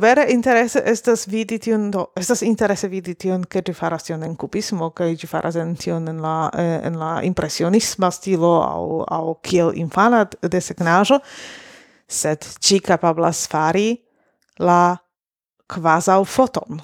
vere 0.00 0.24
interesse 0.32 0.82
estas 0.86 1.26
vidi 1.28 1.58
tion, 1.58 1.90
do, 1.90 2.06
estas 2.16 2.42
interesse 2.42 2.88
vidi 2.88 3.14
tion, 3.14 3.44
che 3.44 3.62
gi 3.62 3.74
faras 3.76 4.06
tion 4.08 4.22
en 4.24 4.36
cubismo, 4.36 4.90
kai 4.90 5.14
gi 5.16 5.26
faras 5.26 5.56
en 5.56 5.74
tion 5.76 6.08
en 6.08 6.20
la, 6.20 6.50
eh, 6.56 6.80
en 6.86 6.98
la 6.98 7.20
impressionisma 7.22 8.10
stilo 8.10 8.62
au, 8.62 9.02
au 9.06 9.34
kiel 9.42 9.72
infana 9.76 10.24
desegnaĵo, 10.40 11.20
sed 12.08 12.44
ci 12.60 12.80
capablas 12.80 13.46
fari 13.46 14.00
la 14.58 14.96
quasau 15.68 16.24
foton 16.24 16.80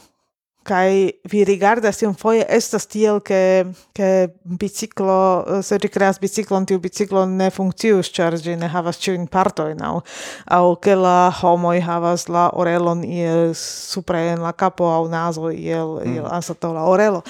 kai 0.68 1.12
vi 1.32 1.42
rigardas 1.48 2.02
iom 2.02 2.14
foje 2.18 2.44
estas 2.48 2.86
tiel 2.90 3.20
ke 3.24 3.40
ke 3.96 4.28
biciklo 4.60 5.18
eh, 5.40 5.62
se 5.64 5.78
ricreas 5.80 6.20
biciklon 6.20 6.66
tiu 6.68 6.80
biciklo 6.82 7.24
ne 7.26 7.50
funkcius 7.54 8.12
ĉar 8.18 8.36
ĝi 8.44 8.56
ne 8.60 8.68
havas 8.72 9.00
ĉiujn 9.04 9.26
partojn 9.32 9.82
aŭ 9.90 9.94
aŭ 10.58 10.64
ke 10.84 10.96
la 10.98 11.16
homoj 11.40 11.78
havas 11.88 12.28
la 12.28 12.48
orelon 12.52 13.04
iel 13.04 13.54
supre 13.58 14.26
en 14.34 14.44
la 14.44 14.52
kapo 14.52 14.90
aŭ 14.92 15.04
nazo 15.12 15.52
iel 15.52 15.98
mm. 16.02 16.14
iel 16.14 16.30
anstataŭ 16.38 16.74
la 16.76 16.86
orelo 16.92 17.22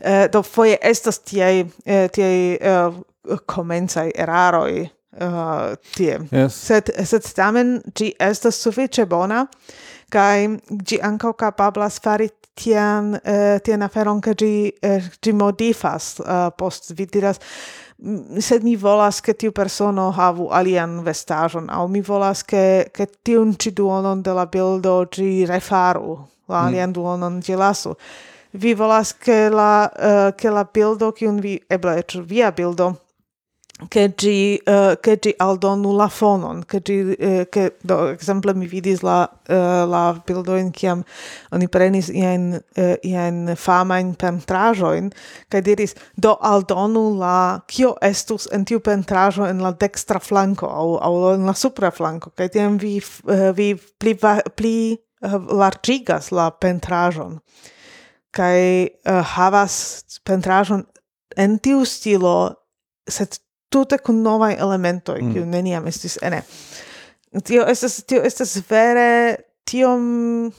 eh, 0.00 0.26
do 0.32 0.42
foje 0.42 0.78
estas 0.82 1.18
tiaj 1.26 1.64
eh, 1.84 2.06
tiaj 2.14 2.36
eh, 2.54 3.00
komencaj 3.46 4.10
eraroj 4.14 4.84
uh, 5.20 5.74
tie. 5.94 6.18
Yes. 6.30 6.54
Sed, 6.54 6.90
sed 7.06 7.26
tamen 7.36 7.78
ĝi 7.96 8.12
estas 8.22 8.58
sufiĉe 8.62 9.06
bona, 9.10 9.44
kaj 10.12 10.48
ĝi 10.88 11.00
ankaŭ 11.04 11.34
kapablas 11.44 12.00
fari 12.02 12.28
tian 12.54 13.14
uh, 13.14 13.20
eh, 13.24 13.60
tian 13.64 13.82
aferon 13.82 14.20
ke 14.22 14.34
gi 14.38 14.54
uh, 14.86 15.08
gi 15.22 15.32
modifas 15.32 16.20
uh, 16.20 16.50
post 16.56 16.92
vi 16.96 17.06
diras 17.06 17.40
sed 18.38 18.64
mi 18.64 18.74
volas 18.76 19.20
ke 19.20 19.34
tiu 19.38 19.52
persono 19.52 20.10
havu 20.14 20.48
alian 20.52 21.00
vestaĵon 21.06 21.70
aŭ 21.70 21.86
mi 21.90 22.02
volas 22.02 22.42
ke 22.42 22.90
ke 22.94 23.06
tiun 23.24 23.54
ĉi 23.54 23.74
duonon 23.74 24.22
de 24.22 24.34
la 24.34 24.46
bildo 24.46 25.04
gi 25.10 25.46
refaru 25.50 26.18
la 26.48 26.60
mm. 26.60 26.66
alian 26.66 26.90
mm. 26.90 26.94
duonon 26.94 27.40
gi 27.42 27.56
lasu 27.56 27.94
vi 28.52 28.74
volas 28.74 29.12
ke 29.12 29.48
la 29.50 29.70
uh, 29.86 30.30
ke 30.36 30.50
la 30.50 30.64
bildo 30.64 31.12
kiun 31.12 31.40
vi 31.40 31.58
eble 31.70 32.02
ĉu 32.02 32.22
via 32.22 32.50
bildo 32.50 32.94
che 33.88 34.14
gi 34.14 34.60
uh, 34.66 34.94
che 35.00 35.18
gi 35.18 35.34
aldonu 35.36 35.96
la 35.96 36.08
fonon 36.08 36.62
che 36.64 36.80
gi 36.80 37.00
uh, 37.18 37.44
che 37.50 37.76
do 37.82 38.08
esempio 38.08 38.54
mi 38.54 38.66
vidis 38.66 39.02
la 39.02 39.28
uh, 39.48 39.84
la 39.88 40.22
bildo 40.24 40.54
in 40.56 40.70
kiam 40.70 41.02
oni 41.50 41.68
prenis 41.68 42.08
in 42.08 42.62
uh, 42.76 42.94
in 43.02 43.54
fama 43.56 43.98
in 43.98 44.14
pentrajo 44.14 44.92
in 44.92 45.10
che 45.48 45.60
diris 45.60 45.94
do 46.14 46.38
aldonu 46.40 47.18
la 47.18 47.62
kio 47.66 47.96
estus 48.00 48.46
en 48.52 48.64
tiu 48.64 48.78
pentrajo 48.78 49.44
en 49.44 49.60
la 49.60 49.72
dextra 49.72 50.20
flanco 50.20 50.66
au 50.68 50.96
au 50.96 51.34
en 51.34 51.44
la 51.44 51.54
supra 51.54 51.90
flanco 51.90 52.30
che 52.30 52.48
tiam 52.48 52.78
vi 52.78 53.02
uh, 53.24 53.50
vi 53.52 53.74
pli 53.98 54.14
va, 54.14 54.40
pli 54.54 54.96
uh, 55.22 55.38
largigas 55.50 56.30
la 56.30 56.50
pentrajon. 56.50 57.40
Kai 58.30 58.86
uh, 59.06 59.22
havas 59.34 60.04
pentrajon 60.22 60.86
en 61.36 61.58
tiu 61.58 61.84
stilo 61.84 62.54
sed 63.10 63.43
tutte 63.74 63.98
con 63.98 64.22
novaj 64.22 64.54
elementoj 64.66 65.18
mm. 65.22 65.32
kiu 65.34 65.46
neniam 65.50 65.86
estis 65.90 66.18
eh, 66.20 66.28
ene 66.30 67.42
tio 67.46 67.66
estas 67.70 68.02
tio 68.06 68.22
estas 68.26 68.54
vere 68.70 69.08
tiom 69.66 70.52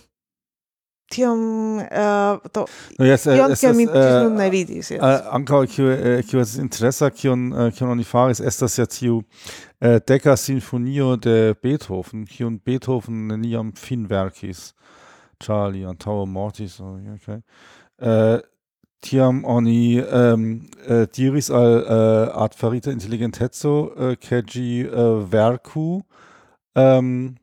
tiom 1.13 1.41
uh, 1.77 2.39
to 2.51 2.65
no, 2.99 3.05
yes, 3.05 3.27
eh, 3.27 3.37
tion, 3.37 3.51
estas, 3.53 3.75
mi 3.77 3.85
ĝis 3.85 4.15
nun 4.25 4.39
ne 4.41 4.47
vidis 4.49 4.89
yes. 4.91 4.99
uh, 4.99 5.29
ankaŭ 5.37 5.61
kiu 5.69 5.91
kiu 6.25 6.41
estas 6.41 6.57
interesa 6.63 7.11
kion 7.13 7.51
kion 7.77 7.93
oni 7.93 8.07
faris 8.07 8.41
estas 8.41 8.79
ja 8.79 8.87
tiu 8.89 9.19
uh, 9.21 9.99
deka 10.07 10.35
sinfonio 10.39 11.13
de 11.15 11.53
Beethoven 11.61 12.25
kiun 12.25 12.57
Beethoven 12.65 13.27
neniam 13.31 13.71
finverkis 13.79 14.71
Charlie 15.43 15.85
antaŭe 15.87 16.25
mortis 16.25 16.79
oh, 16.81 16.97
okay 17.15 17.39
uh, 18.01 18.41
tiam 19.05 19.43
oni 19.45 19.99
ehm, 19.99 20.11
eh, 20.11 20.33
um, 20.33 20.61
uh, 20.89 21.05
diris 21.15 21.51
al 21.51 21.83
uh, 21.83 22.41
art 22.43 22.55
farita 22.55 22.91
intelligentezo 22.91 23.91
uh, 23.95 24.11
eh, 24.11 24.15
ke 24.17 24.41
gi 24.41 24.85
uh, 24.85 25.21
verku 25.31 26.01
um, 26.75 27.35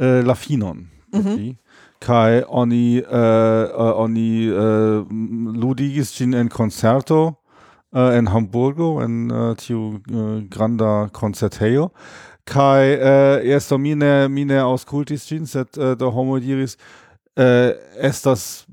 uh, 0.00 0.22
la 0.26 0.34
finon 0.34 0.88
mm 1.12 1.20
-hmm. 1.20 1.56
kai 2.00 2.42
oni 2.46 3.02
uh, 3.02 4.00
oni 4.04 4.48
uh, 4.50 5.04
ludigis 5.62 6.14
gin 6.16 6.34
en 6.34 6.48
concerto 6.48 7.32
en 7.92 8.26
Hamburgo 8.26 9.00
en 9.00 9.30
tiu 9.56 10.00
granda 10.50 11.08
concerteo 11.12 11.90
kai 12.44 12.94
uh, 12.94 13.78
mine 13.78 14.28
mine 14.28 14.60
auscultis 14.60 15.26
gin 15.28 15.46
set 15.46 15.78
uh, 15.78 15.94
der 15.98 16.10
homo 16.10 16.38
diris 16.38 16.76
estas 18.00 18.66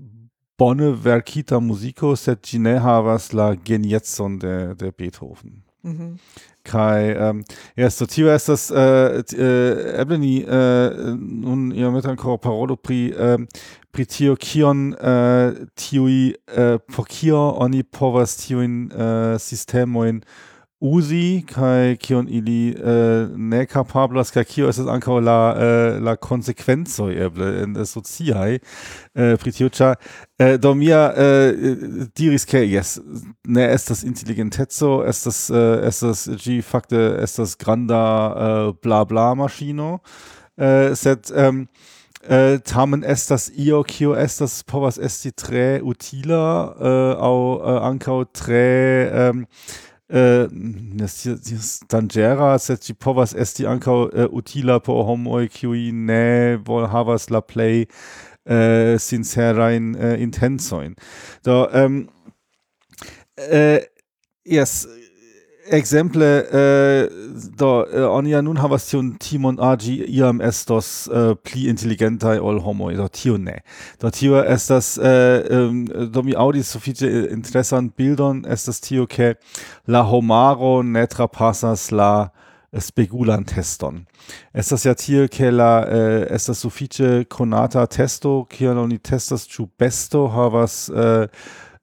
Bonne 0.58 0.94
verkita 1.04 1.60
musico 1.60 2.16
set 2.16 2.46
gine 2.46 2.80
havas 2.80 3.34
la 3.34 3.56
genietson 3.56 4.38
de, 4.38 4.76
de 4.76 4.92
Beethoven. 4.92 5.64
Mhm. 5.82 6.18
Kai, 6.64 7.12
ähm, 7.12 7.44
ja, 7.76 7.90
so 7.90 8.06
tio 8.06 8.30
estas 8.30 8.72
äh, 8.72 9.20
äh, 9.20 10.00
Ebleni 10.00 10.44
äh, 10.44 11.16
nun 11.16 11.72
ihr 11.72 11.92
mit 11.92 12.06
ancora 12.06 12.38
parolo 12.38 12.78
pri 12.78 13.10
äh, 13.10 13.38
pri 13.92 14.06
tio 14.06 14.36
kion 14.36 14.94
äh, 14.94 15.66
tiui 15.76 16.36
äh, 16.48 16.80
por 16.80 17.08
kio 17.08 17.50
oni 17.60 17.84
povas 17.84 18.38
tioin, 18.38 18.92
äh, 18.92 19.38
sistemoin 19.38 20.22
äh, 20.22 20.53
uzi 20.84 21.46
kaj 21.48 21.96
kion 21.96 22.28
ili 22.28 22.76
äh, 22.76 23.30
ne 23.38 23.66
kapablas 23.66 24.32
Kai 24.32 24.44
kio 24.44 24.68
es 24.68 24.78
ist 24.78 24.88
ankau 24.88 25.20
la 25.20 25.56
äh, 25.56 26.00
la 26.00 26.18
consequenzo, 26.18 27.10
eble 27.10 27.64
en 27.64 27.76
es 27.78 27.96
äh, 27.96 29.38
pri 29.38 29.52
tio 29.52 29.70
ĉar 29.70 29.96
äh, 30.38 30.56
äh 30.56 30.58
do 30.60 30.76
mia 30.76 31.14
äh, 31.16 31.50
äh, 31.50 32.08
diris 32.18 32.46
ke 32.46 32.66
jes 32.66 33.02
ne 33.48 33.68
estas 33.68 34.04
es 34.04 34.24
estas 35.08 35.50
äh, 35.50 35.88
estas 35.88 36.30
ĝi 36.36 36.62
fakte 36.62 37.18
estas 37.22 37.58
granda 37.58 38.68
äh, 38.70 38.74
bla 38.82 39.06
bla 39.06 39.36
maŝino 39.36 40.02
äh, 40.58 40.94
sed 40.96 41.32
ähm, 41.34 41.68
äh, 42.28 42.60
tamen 42.60 43.04
estas 43.04 43.50
io 43.56 43.84
kio 43.84 44.16
estas 44.16 44.64
povas 44.64 44.98
esti 44.98 45.32
tre 45.32 45.82
utila 45.82 46.76
äh, 46.78 47.16
aŭ 47.24 47.38
äh, 47.62 47.80
ankaŭ 47.88 48.26
tre 48.34 49.10
ähm, 49.14 49.48
Äh, 50.14 50.48
das 50.52 51.80
Tangera, 51.90 52.60
set 52.62 52.86
ĝi 52.86 52.94
povas 53.02 53.32
esti 53.34 53.66
ankaŭ 53.66 53.96
eh, 54.12 54.20
äh, 54.22 54.28
utila 54.30 54.76
por 54.78 55.08
homoj, 55.08 55.48
kiuj 55.50 55.88
ne 55.90 56.60
vol 56.68 56.86
havas 56.92 57.32
la 57.34 57.42
plej 57.42 57.88
eh, 58.46 58.94
sincerajn 59.02 59.96
eh, 59.96 60.14
intencojn. 60.22 60.94
Do, 61.44 61.66
um, 61.74 62.04
eh, 63.42 63.80
yes, 64.46 64.86
Exemple 65.66 66.26
äh, 66.52 67.10
do 67.56 67.86
äh, 67.86 68.04
oni 68.04 68.42
nun 68.42 68.62
havas 68.62 68.88
tiun 68.88 69.18
timon 69.18 69.60
agi 69.60 70.04
iam 70.04 70.42
estos 70.42 71.08
äh, 71.08 71.36
pli 71.36 71.70
intelligentai 71.70 72.40
ol 72.42 72.60
homo 72.66 72.92
do 72.92 73.08
tio 73.08 73.38
ne. 73.38 73.62
Do 74.00 74.10
tio 74.10 74.42
estas 74.42 74.98
äh, 74.98 75.40
ähm, 75.50 76.12
do 76.12 76.24
mi 76.24 76.36
aŭdis 76.36 76.68
sufiĉe 76.76 77.30
interesan 77.32 77.92
bildon. 77.92 78.44
Estas 78.44 78.82
tio 78.82 79.08
ke 79.08 79.36
la 79.88 80.04
homaro 80.04 80.84
ne 80.84 81.08
trapasas 81.08 81.92
la 81.92 82.32
spegulan 82.78 83.46
teston. 83.46 84.06
Estas 84.54 84.84
ja 84.84 84.94
tio 84.94 85.30
ke 85.32 85.50
la 85.50 85.86
äh, 85.88 86.28
estas 86.28 86.60
sufiĉe 86.60 87.24
konata 87.30 87.86
testo 87.88 88.44
kion 88.50 88.78
oni 88.78 89.00
testas 89.00 89.48
ĉu 89.48 89.70
besto 89.80 90.28
havas 90.28 90.90
äh, 90.90 91.24
äh 91.24 91.30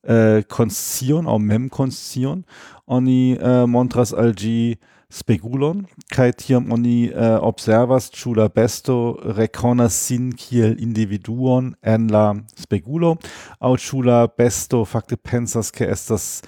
eh, 0.03 0.43
conscion 0.49 1.27
au 1.27 1.39
mem 1.39 1.69
conscion 1.69 2.45
oni 2.91 3.39
uh, 3.39 3.67
montras 3.71 4.13
al 4.13 4.35
gi 4.35 4.77
spegulon. 5.11 5.85
Kai 6.11 6.31
tiam 6.35 6.71
oni 6.75 7.11
uh, 7.11 7.39
observas 7.43 8.11
chu 8.11 8.35
la 8.35 8.49
besto 8.49 9.19
reconas 9.39 9.95
sin 9.95 10.31
kiel 10.35 10.75
individuon 10.83 11.75
en 11.83 12.09
la 12.11 12.35
spegulo. 12.59 13.17
Au 13.61 13.77
chu 13.77 14.03
la 14.03 14.27
besto 14.27 14.85
fakte 14.85 15.17
pensas 15.17 15.71
ke 15.71 15.87
estas 15.87 16.43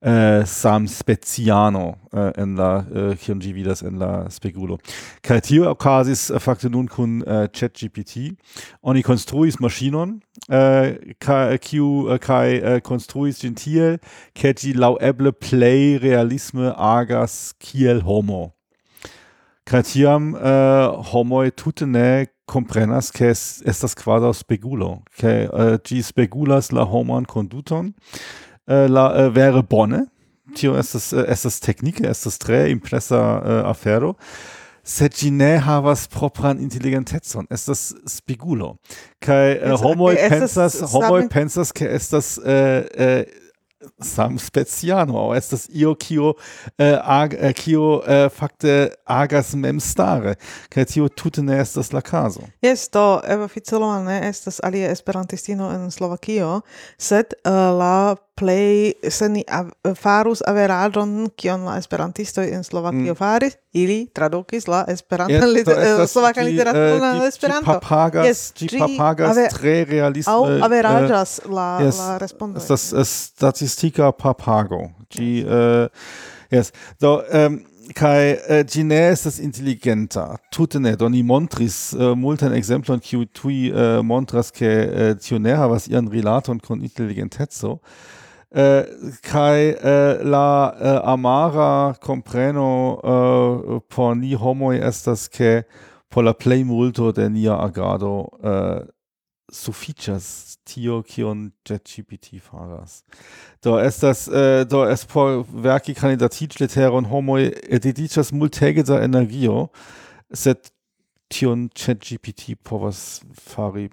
eh, 0.00 0.44
sam 0.46 0.86
Speziano 0.86 1.96
eh, 2.12 2.18
äh, 2.18 2.32
en 2.42 2.56
la 2.56 2.86
eh, 2.94 3.16
kion 3.16 3.40
ĝi 3.40 3.52
vidas 3.54 3.82
in 3.82 3.98
la 3.98 4.28
Speculo. 4.30 4.78
Kaj 5.22 5.40
tio 5.48 5.70
okazis 5.70 6.30
äh, 6.30 6.40
fakte 6.40 6.70
nun 6.70 6.88
kun 6.88 7.22
eh, 7.26 7.48
ChatGPT. 7.52 8.36
Oni 8.82 9.02
construis 9.02 9.58
maŝinon 9.60 10.20
eh, 10.48 11.14
kaj, 11.20 11.58
kiu 11.58 12.18
kaj 12.22 12.54
eh, 12.56 12.80
konstruis 12.80 13.42
ĝin 13.42 13.54
tiel, 13.54 13.98
realisme 16.02 16.72
agas 16.76 17.54
kiel 17.58 18.02
homo. 18.02 18.52
Kaj 19.68 19.82
tiam 19.82 20.34
eh, 20.34 20.88
homoj 21.12 21.46
e 21.48 21.50
tute 21.50 21.86
ne 21.86 22.26
comprenas 22.48 23.10
che 23.12 23.28
estas 23.28 23.94
quadra 23.94 24.32
Speculo, 24.32 25.02
che 25.14 25.48
uh, 25.52 25.76
gi 25.84 26.02
spegulas 26.02 26.72
la 26.72 26.84
homan 26.84 27.26
conduton, 27.26 27.92
Äh, 28.68 28.86
la 28.86 29.16
äh, 29.16 29.34
vere 29.34 29.62
bone 29.62 30.08
tio 30.54 30.76
estas 30.76 31.12
äh, 31.12 31.24
estas 31.26 31.60
teknike 31.60 32.06
estas 32.06 32.38
tre 32.38 32.68
impresa 32.70 33.64
afero. 33.64 34.16
Sed 34.84 35.12
ĝi 35.16 35.30
ne 35.30 35.58
havas 35.58 36.06
propran 36.08 36.60
intelligentezon. 36.60 37.46
estas 37.50 37.94
spegulo 38.06 38.76
kaj 39.20 39.76
homoj 39.82 40.16
pensas 40.28 40.80
homoj 40.92 41.28
pensas 41.28 41.72
ke 41.72 41.84
estas 41.84 42.38
sam 44.00 44.38
speciano 44.38 45.18
au 45.18 45.34
estas 45.34 45.68
io 45.68 45.94
kio 45.94 46.34
äh, 46.78 46.98
ag, 47.02 47.34
äh, 47.34 47.52
kio 47.52 48.02
äh, 48.06 48.30
fakte 48.30 48.94
agas 49.04 49.54
mem 49.54 49.80
stare 49.80 50.34
kaj 50.70 50.84
tio 50.84 51.08
tute 51.08 51.42
ne 51.42 51.60
estas 51.60 51.92
la 51.92 52.00
kazo. 52.00 52.42
Jes 52.62 52.88
do 52.90 53.20
ficelo 53.48 54.02
ne 54.02 54.20
estas 54.28 54.60
alia 54.62 54.90
esperantistino 54.90 55.70
en 55.70 55.90
Slovakio 55.90 56.60
sed 56.98 57.34
uh, 57.44 57.52
la 57.78 58.16
play 58.38 58.92
se 59.10 59.28
ni 59.28 59.42
av 59.48 59.70
farus 59.98 60.42
averaĵon 60.46 61.28
kion 61.36 61.66
la 61.66 61.76
esperantisto 61.78 62.42
en 62.42 62.64
Slovakio 62.64 63.12
mm. 63.12 63.18
faris, 63.18 63.58
ili 63.72 63.98
tradukis 64.14 64.66
la 64.68 64.84
esperanta 64.88 65.34
yes, 65.34 65.54
liter 65.54 65.78
uh, 65.78 66.04
slovaka 66.08 66.42
literaturon 66.42 67.04
al 67.04 67.20
uh, 67.20 67.24
eh, 67.24 67.28
Esperanto. 67.28 67.70
Ĝi 67.70 67.80
papagas, 67.80 68.26
yes, 68.26 68.42
ĝi 68.58 68.70
papagas 68.78 69.36
ave, 69.36 69.48
tre 69.52 69.76
realisme. 69.90 70.32
au 70.32 70.48
eh, 70.48 70.62
averaĝas 70.64 71.38
uh, 71.44 71.52
la 71.52 71.68
yes, 71.84 71.98
la 71.98 72.18
respondo 72.22 72.62
Estas 72.62 72.92
statistika 73.10 74.12
papago. 74.12 74.86
Ĝi 75.14 75.32
uh, 75.44 76.06
yes. 76.50 76.72
Do 77.00 77.18
um, 77.32 77.60
kai 77.94 78.36
äh, 78.48 78.64
gine 78.68 78.98
estas 79.08 79.38
intelligenta 79.38 80.36
tute 80.52 80.80
ne 80.80 80.94
doni 80.96 81.22
montris 81.22 81.94
äh, 81.96 82.14
multan 82.16 82.52
exemplon 82.52 83.00
kiu 83.00 83.24
tui 83.32 83.70
äh, 83.70 84.02
montras 84.02 84.52
ke 84.52 84.68
äh, 84.68 85.14
tio 85.16 85.38
ne 85.38 85.56
havas 85.56 85.88
ian 85.88 86.08
rilaton 86.12 86.60
kun 86.60 86.82
inteligenteco 86.84 87.78
eh, 88.54 88.84
kai 89.22 89.76
eh, 89.76 90.22
la 90.22 90.74
eh, 90.80 91.00
amara 91.04 91.94
compreno 92.00 92.98
eh, 93.02 93.80
por 93.88 94.16
ni 94.16 94.34
homoi 94.34 94.78
estas 94.78 95.28
ke 95.28 95.64
por 96.08 96.24
la 96.24 96.32
play 96.32 96.64
multo 96.64 97.12
de 97.12 97.28
nia 97.28 97.54
agrado 97.54 98.28
eh, 98.42 98.86
sufiĉas 99.52 100.58
tio 100.64 101.02
kion 101.02 101.52
ChatGPT 101.64 102.40
faras. 102.40 103.02
Do 103.62 103.78
estas 103.78 104.28
eh, 104.28 104.64
do 104.64 104.84
es 104.84 105.04
por 105.04 105.44
verki 105.48 105.94
kandidatiĝleteron 105.94 107.08
homoj 107.08 107.52
dediĉas 107.84 108.32
multege 108.32 108.84
da 108.84 109.00
energio, 109.04 109.68
sed 110.32 110.70
tion 111.32 111.68
ChatGPT 111.74 112.56
povas 112.62 113.22
fari 113.32 113.88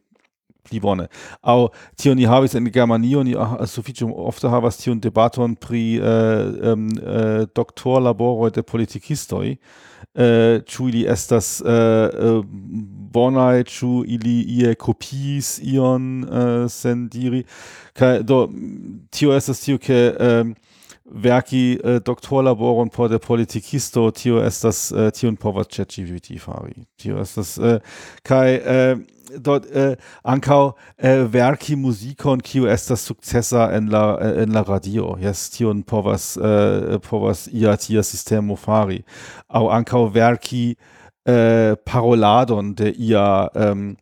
pli 0.65 0.81
bone. 0.83 1.07
Au 1.43 1.69
tion 1.95 2.17
ni 2.17 2.25
havis 2.25 2.55
en 2.57 2.69
Germanio 2.73 3.23
ni 3.23 3.35
suficium 3.65 4.11
ofte 4.15 4.49
havas 4.51 4.81
tion 4.81 4.99
debaton 4.99 5.55
pri 5.55 5.99
uh, 6.01 6.73
um, 6.73 6.89
uh, 6.99 7.45
doktor 7.55 8.01
laboro 8.01 8.49
de 8.49 8.63
politikistoi. 8.63 9.57
Uh, 10.15 10.61
ĉu 10.63 10.85
ili 10.87 11.01
estas 11.11 11.61
uh, 11.65 12.45
bonaj, 13.11 13.63
ĉu 13.67 14.03
ili 14.07 14.35
ie 14.59 14.75
kopiis 14.79 15.57
ion 15.63 16.23
uh, 16.23 16.69
sen 16.71 17.09
diri. 17.11 17.43
Do 18.23 18.45
tio 19.11 19.35
estas 19.35 19.59
tio 19.65 19.79
ke 19.81 19.99
um, 20.15 20.53
verki 21.05 21.79
uh, 21.83 21.97
doktorlaboron 22.05 22.89
por 22.89 23.09
de 23.09 23.19
politikisto 23.19 24.11
tio 24.11 24.39
estas 24.43 24.91
uh, 24.91 25.09
tion 25.11 25.35
povas 25.35 25.67
ChatGPT 25.67 26.39
fari. 26.39 26.85
Tio 26.97 27.19
estas 27.21 27.57
uh, 27.57 27.77
kaj 28.23 28.55
uh, 28.55 29.03
dort 29.39 29.65
äh, 29.72 29.97
ankau 30.23 30.76
äh, 30.97 31.26
verki 31.31 31.76
musikon 31.76 32.41
kiu 32.41 32.65
estas 32.68 33.06
sukcesa 33.06 33.72
en 33.72 33.88
la 33.88 34.18
äh, 34.18 34.43
en 34.43 34.52
la 34.52 34.61
radio. 34.61 35.18
Jes 35.19 35.49
tion 35.52 35.84
povas 35.84 36.38
äh, 36.38 36.99
povas 36.99 37.47
ia 37.47 37.76
tia 37.77 38.03
sistemo 38.03 38.56
fari. 38.56 39.03
Aŭ 39.49 39.69
ankau 39.72 40.14
verki 40.14 40.76
äh, 41.26 41.76
paroladon 41.85 42.76
de 42.76 42.91
ia 42.91 43.49
um, 43.53 43.95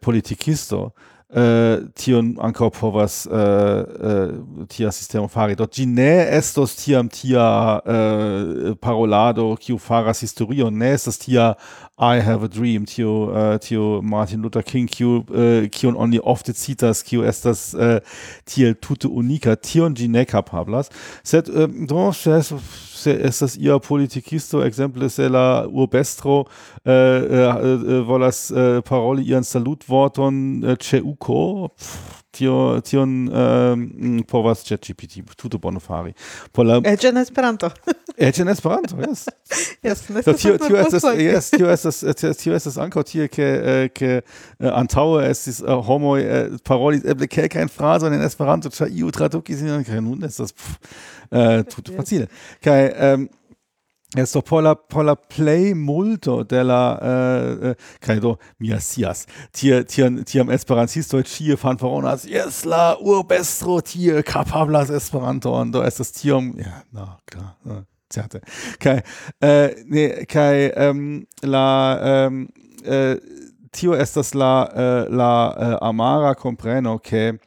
politikisto 0.00 0.92
äh, 1.34 1.82
tion 1.98 2.36
ankaŭ 2.38 2.70
povas 2.70 3.26
äh, 3.26 3.34
äh, 3.34 4.66
tia 4.68 4.92
sistema 4.92 5.28
fari. 5.28 5.56
Do 5.58 5.66
ĝi 5.66 5.86
ne 5.90 6.26
estos 6.36 6.76
tiam 6.78 7.10
tia 7.10 7.82
äh, 7.84 8.74
parolado, 8.80 9.56
kiu 9.58 9.78
faras 9.78 10.22
historion, 10.22 10.70
ne 10.78 10.94
estos 10.94 11.18
tia 11.18 11.54
I 11.98 12.18
have 12.20 12.42
a 12.42 12.48
dream, 12.48 12.86
tio, 12.86 13.30
äh, 13.34 13.58
tio 13.58 14.00
Martin 14.02 14.42
Luther 14.42 14.62
King, 14.62 14.88
kiu, 14.90 15.24
äh, 15.30 15.68
kiun 15.68 15.96
oni 15.96 16.20
ofte 16.20 16.52
citas, 16.54 17.04
kiu 17.04 17.22
estas 17.22 17.74
tiel 18.46 18.74
tute 18.74 19.08
unika, 19.08 19.54
tion 19.56 19.94
ĝi 19.94 20.08
ne 20.08 20.24
kapablas. 20.26 20.90
Sed 21.22 21.50
do, 21.88 22.10
ses, 22.12 22.52
estas 23.12 23.56
ia 23.56 23.78
politikisto 23.78 24.64
ekzemple 24.64 25.08
se 25.10 25.28
la 25.28 25.66
urbestro 25.68 26.40
uh, 26.40 26.46
uh, 26.84 27.62
uh, 27.62 28.06
volas 28.06 28.50
uh, 28.50 28.80
paroli 28.84 29.22
ian 29.28 29.44
salutvorton 29.44 30.64
uh, 30.64 30.76
ĉe 30.78 31.02
uko. 31.02 31.68
Tio 32.34 32.80
tion 32.82 33.28
eh, 33.28 34.22
povas 34.26 34.64
ChatGPT 34.66 35.22
tute 35.38 35.58
bone 35.58 35.78
fari. 35.80 36.14
Por 36.52 36.66
la 36.66 36.80
eĉ 36.82 37.04
en 37.10 37.20
Esperanto. 37.22 37.70
Eĉ 38.26 38.40
en 38.42 38.50
Esperanto 38.50 38.96
yes. 38.98 39.24
yes, 39.86 40.02
so, 40.24 40.32
tio 40.32 40.56
tio 40.58 40.78
estas 40.78 41.06
yes, 41.18 41.50
tio 41.54 41.70
estas 41.70 42.02
tio 42.38 42.54
estas 42.54 42.78
ankaŭ 42.82 43.02
tie 43.06 43.28
ke 43.30 43.48
ke 43.94 44.20
antaŭe 44.70 45.24
estis 45.30 45.60
homoj 45.62 46.20
parolis 46.66 47.06
eble 47.06 47.30
kelkajn 47.30 47.70
frazojn 47.70 48.18
en 48.18 48.26
Esperanto 48.26 48.70
ĉar 48.74 48.90
iu 48.90 49.14
tradukis 49.14 49.62
ilin 49.62 49.86
kaj 49.86 50.02
nun 50.02 50.26
estas 50.26 50.54
Äh, 51.34 51.58
eh, 51.58 51.64
tutto 51.64 51.92
facile. 51.92 52.28
Okay, 52.60 52.92
ähm, 52.96 53.28
Adesso 54.16 54.42
por 54.42 54.62
la, 54.62 54.76
por 54.76 55.02
la 55.02 55.16
play 55.16 55.74
multo 55.74 56.44
della 56.44 57.00
äh, 57.02 57.70
äh, 57.70 57.74
eh, 58.06 58.20
do, 58.20 58.38
mia 58.58 58.78
sias 58.78 59.26
tiam 59.52 59.84
tiam 59.86 60.24
tiam 60.24 60.50
esperantisto 60.50 61.18
ĉie 61.18 61.56
fanfaronas 61.56 62.22
yes, 62.24 62.62
la 62.64 62.94
urbestro 63.00 63.80
tie 63.80 64.22
kapablas 64.22 64.90
esperanton 64.90 65.72
do 65.72 65.82
estas 65.82 66.12
tiom 66.12 66.54
ja 66.62 66.84
na 66.92 67.18
klar 67.26 67.82
zerte. 68.14 68.40
Kai, 68.78 69.02
äh, 69.40 69.74
ne 69.86 70.26
kai, 70.26 70.70
ähm, 70.76 71.26
la 71.42 72.26
ähm, 72.26 72.48
äh, 72.84 73.16
tio 73.72 73.94
estas 73.94 74.34
la 74.34 74.64
äh, 74.74 75.08
la 75.08 75.56
äh, 75.56 75.84
amara 75.84 76.34
kompreno 76.34 76.98
ke 76.98 77.30
okay. 77.34 77.38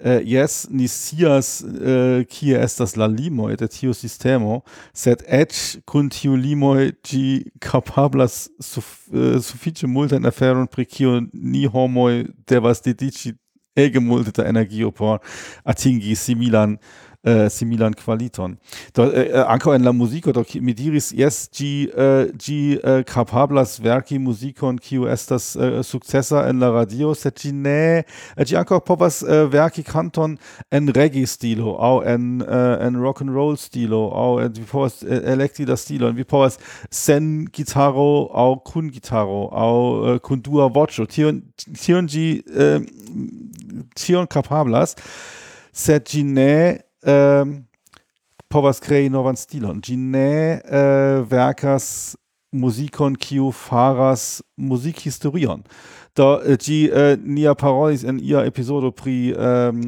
eh, 0.00 0.20
yes, 0.24 0.66
ni 0.70 0.88
sias 0.88 1.62
uh, 1.64 1.70
eh, 1.80 2.24
kie 2.28 2.58
estas 2.58 2.96
la 2.96 3.06
limo 3.06 3.48
de 3.56 3.68
tio 3.68 3.94
sistemo, 3.94 4.62
sed 4.94 5.24
et 5.26 5.54
kun 5.86 6.08
tio 6.08 6.36
limo 6.36 6.74
gi 7.04 7.44
capablas 7.60 8.48
suf, 8.60 9.08
eh, 9.12 9.38
sufiĉe 9.42 9.86
multajn 9.86 10.26
aferon 10.26 10.66
pri 10.66 10.84
kio 10.84 11.20
ni 11.32 11.66
homoj 11.66 12.24
devas 12.48 12.82
dediĉi 12.84 13.34
ege 13.78 14.00
multe 14.00 14.32
da 14.34 14.48
energio 14.48 14.90
por 14.90 15.18
atingi 15.64 16.16
similan 16.16 16.76
äh, 17.22 17.50
similan 17.50 17.94
qualiton. 17.94 18.58
Do, 18.94 19.10
äh, 19.10 19.30
äh, 19.30 19.44
ankaŭ 19.46 19.74
en 19.74 19.82
la 19.84 19.92
muziko 19.92 20.32
do 20.32 20.44
mi 20.60 20.74
diris 20.74 21.10
jes 21.12 21.48
ĝi 21.50 21.90
äh, 21.90 22.30
ĝi 22.38 22.78
äh, 22.78 23.04
kapablas 23.04 23.78
verki 23.82 24.18
muzikon 24.18 24.78
kiu 24.78 25.06
estas 25.06 25.56
äh, 25.56 25.82
sukcesa 25.82 26.46
en 26.48 26.60
la 26.60 26.70
radio, 26.70 27.14
sed 27.14 27.34
ĝi 27.42 27.52
ne 27.52 28.04
äh, 28.36 28.54
ankaŭ 28.58 28.80
povas 28.86 29.22
äh, 29.22 29.50
verki 29.50 29.82
kanton 29.82 30.38
en 30.70 30.88
reggae-stilo 30.94 31.76
aŭ 31.78 32.02
en 32.06 32.40
äh, 32.40 32.86
en 32.86 33.00
rock'n'roll 33.02 33.58
stilo 33.58 34.08
aŭ 34.14 34.44
en 34.44 34.54
vi 34.54 34.64
povas 34.70 35.02
äh, 35.02 35.22
elekti 35.34 35.66
la 35.66 35.76
stilon, 35.76 36.16
vi 36.16 36.24
povas 36.24 36.58
sen 36.90 37.48
gitaro 37.52 38.28
aŭ 38.32 38.62
kun 38.64 38.90
gitaro 38.94 39.48
aŭ 39.52 39.74
äh, 40.14 40.20
kun 40.20 40.42
dua 40.42 40.70
voĉo. 40.70 41.06
Tion 41.10 41.42
tion 41.74 42.06
ĝi 42.06 42.42
äh, 42.46 42.78
tion 43.96 44.26
kapablas 44.26 44.94
sed 45.72 46.06
gi 46.06 46.22
ne 46.22 46.87
um, 47.08 47.64
povas 48.48 48.80
krei 48.80 49.08
novan 49.08 49.36
stilon. 49.36 49.80
Gi 49.84 49.96
ne 49.96 50.60
uh, 50.64 51.24
verkas 51.28 52.16
musicon 52.52 53.16
kiu 53.16 53.52
faras 53.52 54.42
muzikhistorion. 54.56 55.64
Do 56.16 56.40
eh, 56.40 56.56
gi 56.56 56.88
uh, 56.90 56.98
eh, 56.98 57.16
nia 57.22 57.54
parolis 57.54 58.04
en 58.04 58.18
ia 58.18 58.44
episodo 58.48 58.90
pri 58.90 59.34
um, 59.36 59.82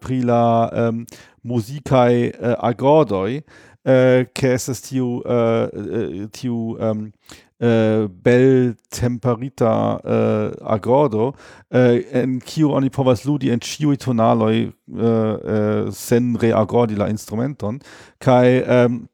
pri 0.00 0.20
la 0.20 0.68
ehm, 0.68 0.88
um, 0.88 1.06
musicae 1.42 2.32
uh, 2.34 2.56
agordoj, 2.60 3.40
ke 4.34 4.50
estes 4.54 4.78
tiu 4.84 5.22
tiu 6.30 6.76
um, 6.78 7.08
Äh, 7.62 8.04
uh, 8.04 8.08
bel 8.08 8.74
temperita 8.90 10.00
uh, 10.04 10.10
äh, 10.10 10.64
agordo 10.64 11.34
uh, 11.72 12.00
en 12.12 12.40
kiu 12.40 12.72
oni 12.72 12.90
povas 12.90 13.24
ludi 13.24 13.50
en 13.50 13.60
ĉiuj 13.62 14.00
tonaloj 14.02 14.72
uh, 14.90 14.98
uh, 14.98 15.92
sen 15.94 16.34
reagordi 16.42 16.98
la 16.98 17.06
instrumenton. 17.08 17.80
Kaj 18.20 18.62
um, 18.66 19.08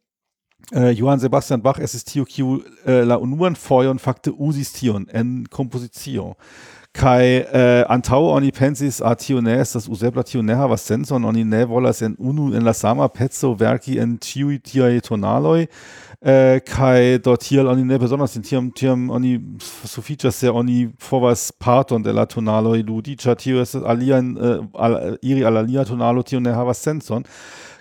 Uh, 0.70 0.90
Johann 0.90 1.18
Sebastian 1.18 1.62
Bach 1.62 1.78
es 1.78 1.94
ist 1.94 2.08
tio 2.12 2.26
kiu 2.26 2.60
uh, 2.60 2.62
la 3.02 3.16
unuan 3.16 3.56
fojon 3.56 3.98
fakte 3.98 4.32
uzis 4.32 4.74
tion 4.74 5.06
en 5.14 5.46
kompozicio 5.48 6.34
kai 6.92 7.44
äh, 7.52 7.84
antau 7.88 8.30
oni 8.34 8.50
pensis 8.50 9.00
a 9.00 9.14
tio 9.14 9.40
ne 9.40 9.54
estas 9.60 9.88
usebla 9.88 10.22
tio 10.24 10.42
ne 10.42 10.54
havas 10.54 10.86
senson 10.86 11.24
oni 11.24 11.44
ne 11.44 11.64
volas 11.68 12.02
en 12.02 12.16
unu 12.18 12.54
en 12.54 12.64
la 12.64 12.72
sama 12.72 13.08
pezzo 13.08 13.54
verki 13.54 13.98
en 13.98 14.16
tiui 14.18 14.58
tiai 14.58 15.00
tonaloi 15.00 15.68
äh, 16.20 16.60
kai 16.60 17.18
dort 17.18 17.42
hier 17.44 17.68
oni 17.68 17.84
ne 17.84 17.98
besonders 17.98 18.36
in 18.36 18.42
tiam 18.42 18.72
tiam 18.74 19.10
oni 19.10 19.38
sufiĉas 19.60 20.40
se 20.40 20.50
oni 20.50 20.88
povas 21.08 21.52
parton 21.52 22.02
de 22.02 22.12
la 22.12 22.26
tonaloj 22.26 22.82
ludi 22.82 23.16
ĉar 23.16 23.36
tio 23.36 23.62
estas 23.62 23.84
alian 23.84 24.36
äh, 24.36 24.58
al, 24.74 25.18
iri 25.22 25.44
al 25.44 25.56
alia 25.56 25.84
tonalo 25.84 26.22
tio 26.22 26.40
ne 26.40 26.52
havas 26.52 26.82
sencon 26.82 27.24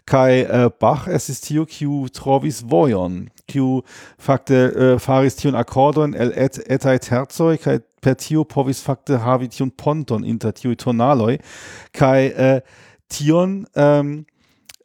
kai 0.06 0.42
äh, 0.42 0.70
Bach 0.80 1.08
estis 1.08 1.42
tio 1.42 1.66
kiu 1.66 2.08
trovis 2.14 2.64
vojon 2.64 3.28
kiu 3.48 3.82
fakte 4.18 4.56
äh, 4.72 5.00
faris 5.00 5.36
tion 5.36 5.56
akordon 5.56 6.14
el 6.14 6.32
et, 6.36 6.62
etaj 6.70 7.00
terzoj 7.10 7.58
kai 7.58 7.80
per 8.02 8.16
tio 8.16 8.44
povis 8.44 8.82
fakte 8.82 9.20
havi 9.26 9.50
tion 9.50 9.72
ponton 9.72 10.24
inter 10.24 10.54
tiuj 10.54 10.78
tonaloj 10.86 11.38
kai 11.92 12.32
äh, 12.32 12.62
tion 13.10 13.66
ähm, 13.76 14.26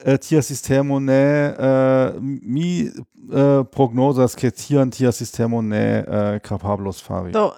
Äh, 0.05 0.19
tia 0.19 0.43
sistemo 0.43 1.01
ne 1.01 1.55
äh, 1.59 2.21
mi 2.21 2.91
äh, 3.33 3.65
prognozas 3.65 4.35
ke 4.37 4.51
tian 4.51 4.91
tia 4.91 5.13
sistemo 5.13 5.63
ne 5.63 6.05
kapablos 6.43 7.03
fari. 7.03 7.33
Do 7.33 7.53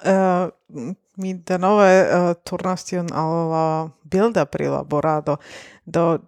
mi 1.16 1.34
denove 1.34 2.36
turnas 2.44 2.84
tion 2.84 3.12
al 3.12 3.50
la 3.50 3.66
bilda 4.04 4.44
prilaborado. 4.44 5.36
Do 5.86 6.18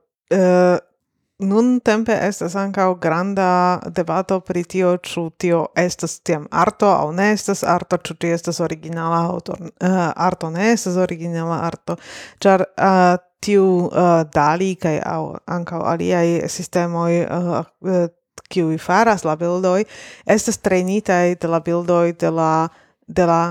nun 1.39 1.81
tempe 1.81 2.17
estas 2.23 2.55
ankaŭ 2.57 2.95
granda 3.01 3.81
debato 3.93 4.41
pri 4.41 4.65
tio 4.65 4.97
ĉu 4.97 5.31
tio 5.37 5.67
estas 5.77 6.21
tiam 6.21 6.47
arto 6.51 6.89
aŭ 6.89 7.13
ne 7.13 7.31
estas 7.33 7.63
arto 7.63 7.97
ĉu 7.97 8.15
tio 8.15 8.35
estas 8.35 8.61
originala 8.61 9.19
aŭ 9.29 9.37
uh, 9.37 9.99
arto 10.17 10.51
ne 10.51 10.71
estas 10.73 10.97
originala 10.97 11.61
arto 11.67 11.97
ĉar 12.41 12.65
uh, 12.65 13.19
tiu 13.47 13.67
uh, 13.87 14.23
dali 14.35 14.75
kaj 14.81 14.97
au 15.07 15.35
ankaŭ 15.47 15.83
aliaj 15.93 16.49
sistemoj 16.53 17.11
uh, 17.25 17.51
uh, 17.63 18.07
kiuj 18.53 18.79
faras 18.79 19.25
la 19.27 19.37
bildoj 19.37 19.85
estas 20.27 20.59
trenitaj 20.63 21.37
de 21.43 21.51
la 21.51 21.61
bildoj 21.61 22.13
de 22.21 22.31
la 22.31 22.69
de 23.07 23.27
la 23.27 23.43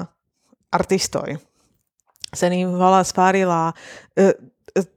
artistoj 0.76 1.38
se 2.35 2.49
ni 2.49 2.65
volas 2.65 3.13
fari 3.15 3.45
la 3.47 3.61
uh, 3.72 4.30
uh, 4.76 4.91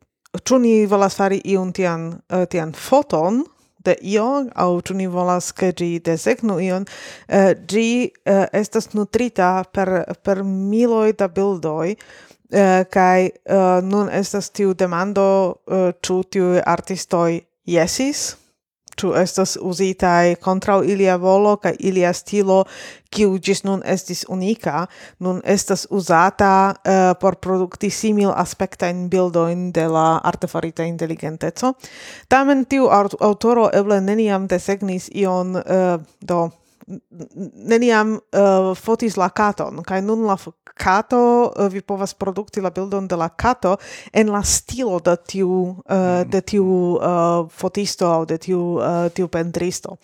Ĉu 0.45 0.59
ni 0.61 0.73
volas 0.87 1.15
fari 1.17 1.39
iun 1.49 1.71
tian, 1.73 2.11
uh, 2.29 2.45
tian 2.53 2.75
foton, 2.77 3.41
de 3.89 3.97
io 4.03 4.47
au 4.55 4.81
tu 4.81 4.95
ni 4.95 5.07
volas 5.07 5.53
ke 5.53 5.73
gi 5.73 5.91
desegnu 6.05 6.59
ion 6.61 6.85
uh, 6.85 7.53
gi 7.71 8.11
uh, 8.27 8.45
estas 8.53 8.93
nutrita 8.95 9.65
per 9.73 9.89
per 10.23 10.43
miloi 10.45 11.13
da 11.13 11.29
bildoi 11.29 11.95
Uh, 12.49 12.85
kai 12.89 13.29
uh, 13.29 13.85
nun 13.85 14.09
estas 14.09 14.49
tiu 14.51 14.73
demando 14.73 15.25
uh, 15.69 15.91
ĉu 16.01 16.23
artistoj 16.65 17.41
jesis 17.69 18.39
ĉu 18.99 19.13
estas 19.19 19.57
uzitaj 19.63 20.35
kontraŭ 20.43 20.81
ilia 20.85 21.17
volo 21.23 21.57
kaj 21.63 21.75
ilia 21.79 22.13
stilo 22.13 22.65
kiu 23.15 23.39
ĝis 23.39 23.65
nun 23.65 23.83
estis 23.87 24.25
unika. 24.29 24.87
Nun 25.19 25.41
estas 25.45 25.87
uzata 25.91 26.53
uh, 26.75 27.15
por 27.21 27.39
produkti 27.45 27.91
simil 27.91 28.33
aspektajn 28.35 29.07
bildojn 29.13 29.71
de 29.73 29.87
la 29.89 30.09
artefarita 30.33 30.87
inteligenteco. 30.89 31.75
Tamen 32.29 32.65
tiu 32.65 32.89
aŭtoro 32.91 33.69
eble 33.75 34.01
neniam 34.01 34.49
desegnis 34.51 35.09
ion 35.15 35.57
uh, 35.57 36.01
do 36.21 36.49
neniam 37.69 38.17
uh, 38.17 38.71
fotis 38.79 39.17
la 39.21 39.29
katon, 39.29 39.83
kaj 39.87 40.01
nun 40.05 40.25
la 40.29 40.39
kato, 40.79 41.21
uh, 41.51 41.67
vi 41.73 41.83
povas 41.83 42.15
produkti 42.15 42.63
la 42.65 42.71
bildon 42.71 43.09
de 43.09 43.17
la 43.17 43.29
kato 43.29 43.77
en 44.13 44.33
la 44.33 44.43
stilo 44.43 45.01
de 45.05 45.17
tiu, 45.27 45.51
uh, 45.85 46.23
de 46.27 46.41
tiu 46.41 46.65
uh, 46.97 47.49
fotisto 47.51 48.09
aŭ 48.09 48.25
de 48.29 48.39
tiu, 48.39 48.63
uh, 48.79 49.11
tiu 49.15 49.29
pentristo. 49.29 49.99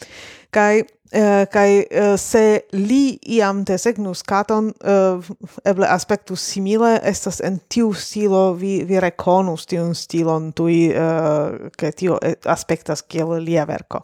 Kaj 0.55 0.85
Uh, 1.15 1.44
kai 1.47 1.85
uh, 1.85 2.16
se 2.19 2.65
li 2.73 3.19
iam 3.36 3.61
desegnus 3.62 4.24
katon 4.27 4.73
uh, 4.82 5.23
eble 5.62 5.86
aspektus 5.86 6.43
simile 6.43 6.97
estas 7.06 7.39
en 7.44 7.61
tiu 7.70 7.93
stilo 7.94 8.55
vi 8.59 8.81
vi 8.89 8.98
rekonus 8.98 9.66
tiun 9.70 9.94
stilon 9.94 10.48
tui 10.59 10.89
uh, 10.90 11.69
ke 11.78 11.93
tio 11.94 12.19
eh, 12.19 12.35
aspektas 12.51 13.05
kiel 13.06 13.36
lia 13.44 13.62
verko 13.69 14.01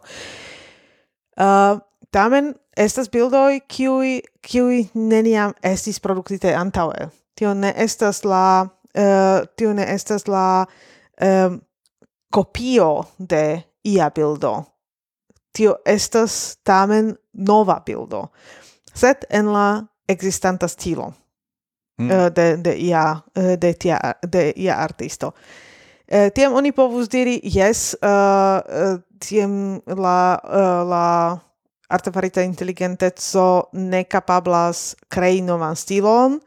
uh, 1.35 1.81
Tamen 2.11 2.53
estas 2.77 3.09
bildoj 3.09 3.59
kiuj 3.67 4.19
kiuj 4.41 4.85
neniam 4.93 5.53
estis 5.63 5.99
produktite 5.99 6.55
antaŭe. 6.55 7.09
Tio 7.35 7.53
ne 7.53 7.73
estas 7.77 8.23
la 8.25 8.65
uh, 8.65 9.47
tio 9.55 9.73
ne 9.73 9.85
estas 9.93 10.27
la 10.27 10.65
um, 10.65 11.61
kopio 12.31 13.03
de 13.19 13.61
ia 13.83 14.09
bildo. 14.09 14.63
Tio 15.53 15.75
estas 15.85 16.57
tamen 16.63 17.15
nova 17.33 17.81
bildo, 17.85 18.27
sed 18.95 19.25
en 19.29 19.51
la 19.53 19.83
existanta 20.07 20.67
stilo 20.67 21.13
mm. 21.99 22.09
uh, 22.09 22.27
de 22.35 22.57
de 22.57 22.75
ia 22.75 23.21
uh, 23.37 23.53
de 23.59 23.73
tia 23.73 23.99
de 24.27 24.51
ia 24.55 24.75
artisto. 24.75 25.31
Uh, 26.11 26.27
tiam 26.35 26.53
oni 26.53 26.71
povus 26.71 27.07
diri, 27.09 27.39
jes, 27.43 27.93
uh, 28.03 28.09
uh, 28.59 28.99
tiam 29.19 29.79
la, 29.85 30.39
uh, 30.43 30.89
la 30.89 31.05
artefarita 31.91 32.41
intelligentezzo 32.41 33.69
ne 33.73 34.05
capablas 34.07 34.95
crei 35.09 35.41
novan 35.45 35.75
stilon, 35.75 36.39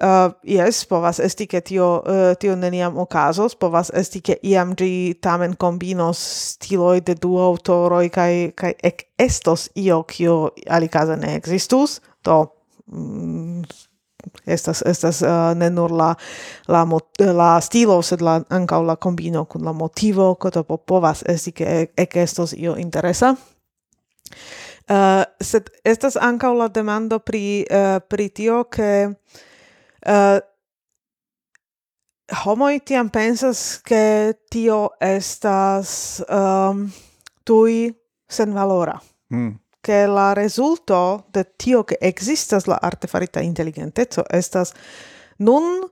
uh, 0.00 0.32
yes, 0.42 0.86
povas 0.86 1.18
esti 1.18 1.46
che 1.46 1.62
tio, 1.62 2.02
uh, 2.06 2.34
tio 2.38 2.54
neniam 2.56 2.96
ocasos, 2.98 3.56
povas 3.56 3.90
esti 3.94 4.20
che 4.20 4.38
iam 4.42 4.74
gi 4.74 5.18
tamen 5.20 5.56
combinos 5.56 6.18
stiloi 6.54 7.00
de 7.00 7.14
du 7.14 7.36
autoroi 7.38 8.08
kai, 8.10 8.52
kai 8.54 8.74
ec 8.82 9.06
estos 9.18 9.68
io 9.74 10.02
kio 10.04 10.52
alicasa 10.68 11.16
ne 11.16 11.34
existus, 11.36 12.00
to 12.22 12.40
mm, 12.92 13.62
estas 14.46 14.82
estas 14.86 15.22
uh, 15.22 15.54
ne 15.54 15.70
nur 15.70 15.92
la 15.92 16.14
la 16.68 16.84
mot, 16.84 17.06
la 17.20 17.60
stilo 17.60 18.00
sed 18.02 18.20
la 18.20 18.40
ancau 18.50 18.84
la 18.84 18.96
kombino 18.96 19.44
kun 19.44 19.64
la 19.64 19.72
motivo 19.72 20.34
koto 20.34 20.64
povas 20.64 21.24
esti 21.28 21.52
ke 21.52 21.90
ec 21.96 22.16
estos 22.16 22.52
io 22.52 22.76
interesa. 22.76 23.36
Uh, 24.90 25.22
sed 25.38 25.68
estas 25.86 26.16
ankaŭ 26.18 26.50
la 26.58 26.66
demando 26.68 27.20
pri 27.22 27.62
uh, 27.62 28.00
pri 28.02 28.24
tio 28.34 28.64
ke 28.66 29.06
uh, 29.06 30.38
homoj 32.42 32.80
tiam 32.86 33.10
pensas 33.14 33.78
ke 33.86 34.34
tio 34.50 34.88
estas 35.00 35.92
um, 36.26 36.88
tuj 37.46 37.92
senvalora. 38.30 38.96
Mm. 39.30 39.54
Ke 39.80 40.02
la 40.10 40.32
rezulto 40.34 41.22
de 41.32 41.44
tio 41.56 41.84
ke 41.86 41.96
ekzistas 42.10 42.66
la 42.66 42.80
artefarita 42.82 43.40
inteligenteco 43.46 44.26
estas 44.26 44.74
nun 45.38 45.86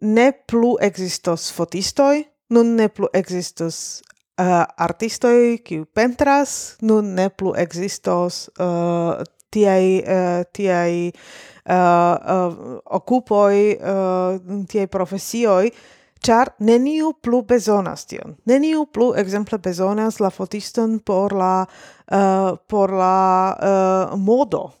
ne 0.00 0.30
plu 0.46 0.76
ekzistos 0.80 1.50
fotistoj, 1.52 2.22
nun 2.54 2.76
ne 2.76 2.88
plu 2.88 3.10
ekzistos 3.12 4.02
uh, 4.38 4.64
artistoi 4.76 5.58
kiu 5.64 5.86
pentras 5.94 6.78
nun 6.82 7.14
ne 7.14 7.28
plu 7.28 7.54
existos 7.58 8.48
uh, 8.60 9.18
tiai 9.50 10.00
uh, 10.02 10.42
tiai 10.52 11.10
uh, 11.10 11.74
uh, 11.74 12.80
occupoi 12.98 13.76
uh, 13.76 14.64
tiai 14.68 14.86
profesioi 14.86 15.72
char 16.24 16.52
neniu 16.58 17.12
plu 17.22 17.42
bezonas 17.46 18.06
tion. 18.06 18.36
Neniu 18.46 18.86
plu 18.92 19.12
exemple 19.14 19.58
bezonas 19.62 20.20
la 20.20 20.30
fotiston 20.30 20.98
por 20.98 21.32
la 21.32 21.62
uh, 21.62 22.56
por 22.68 22.92
la 22.92 23.54
uh, 23.54 24.16
modo, 24.18 24.72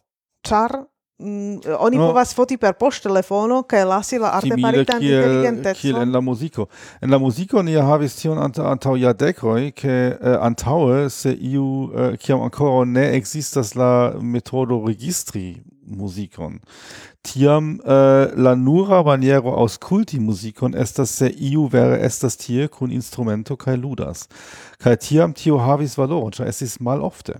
char 0.42 0.82
Mm, 1.18 1.58
oni 1.78 1.96
no, 1.98 2.06
povas 2.06 2.30
foti 2.34 2.54
per 2.62 2.76
post 2.78 3.02
telefono 3.02 3.64
kaj 3.66 3.80
lasi 3.90 4.20
la 4.22 4.36
artefaritan 4.38 5.02
inteligentecon. 5.02 5.80
Kiel 5.80 5.96
en 6.04 6.12
la 6.14 6.20
muziko. 6.22 6.68
En 7.02 7.10
la 7.10 7.18
muziko 7.18 7.62
ni 7.66 7.74
havis 7.74 8.14
tion 8.20 8.38
anta, 8.38 8.68
antaŭ 8.70 8.94
jardekoj, 9.02 9.72
ke 9.74 9.96
uh, 10.12 10.36
antaŭe 10.46 11.08
se 11.10 11.34
iu 11.34 11.64
uh, 11.88 12.14
kiam 12.22 12.44
ankoraŭ 12.46 12.84
ne 12.86 13.08
ekzistas 13.18 13.74
la 13.74 13.90
metodo 14.22 14.78
registri 14.86 15.56
muzikon. 15.88 16.60
Tiam 17.22 17.80
äh, 17.84 18.32
lanura 18.34 19.02
baniero 19.02 19.54
aus 19.54 19.80
Kulti 19.80 19.98
ausculti 19.98 20.20
musicon 20.20 20.74
estas 20.74 21.16
se 21.16 21.28
iu 21.28 21.68
vere 21.72 21.98
estas 22.00 22.36
tier 22.36 22.68
kun 22.68 22.90
instrumento 22.90 23.56
kai 23.56 23.76
ludas. 23.76 24.28
Kai 24.78 24.96
tiam 24.96 25.34
tio 25.34 25.58
havis 25.58 25.98
valoron, 25.98 26.46
ist 26.46 26.80
mal 26.80 26.98
malofte. 26.98 27.34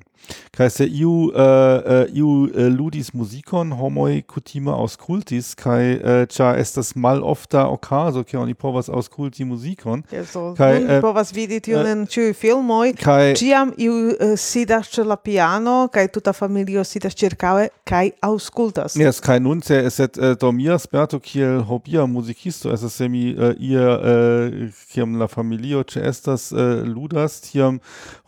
Kai 0.53 0.69
se 0.71 0.85
iu, 0.85 1.33
äh, 1.33 2.05
äh, 2.05 2.11
iu 2.13 2.49
äh, 2.49 2.69
ludis 2.69 3.15
muzikon, 3.15 3.71
homoj 3.79 4.23
kutime 4.27 4.73
aŭskultis, 4.75 5.55
kaj 5.57 5.85
äh, 5.95 6.27
ĉar 6.29 6.59
estas 6.61 6.95
malofta 6.97 7.69
okazo, 7.71 8.25
ke 8.27 8.37
oni 8.39 8.57
povas 8.59 8.91
aŭskulti 8.91 9.47
muzikon. 9.49 10.03
Jeso, 10.13 10.53
kaj 10.59 10.75
äh, 10.83 11.01
povas 11.05 11.33
vidi 11.33 11.61
tion 11.65 11.87
äh, 11.87 11.95
en 11.95 12.05
ĉiuj 12.11 12.35
filmoj. 12.37 12.93
Kaj 13.01 13.39
iu 13.79 13.95
äh, 14.17 14.35
sidas 14.37 14.91
la 14.99 15.17
piano 15.17 15.89
kaj 15.93 16.09
tuta 16.13 16.35
familio 16.35 16.85
sidas 16.85 17.17
ĉirkaŭe 17.17 17.69
kaj 17.89 18.05
aŭskultas. 18.29 18.99
Jes, 18.99 19.23
kaj 19.25 19.39
nun 19.41 19.63
se 19.65 19.78
eset 19.87 20.19
uh, 20.19 20.35
do 20.41 20.53
mia 20.53 20.79
sperto 20.79 21.21
kiel 21.21 21.63
hobia 21.69 22.07
musikisto 22.07 22.73
es 22.73 22.81
se 22.93 23.09
mi 23.09 23.35
uh, 23.35 23.55
ia 23.59 23.99
uh, 23.99 24.71
kiam 24.93 25.19
la 25.19 25.29
familio 25.29 25.83
ĉe 25.83 26.03
estas 26.09 26.53
uh, 26.53 26.83
ludas 26.87 27.41
tiam 27.41 27.81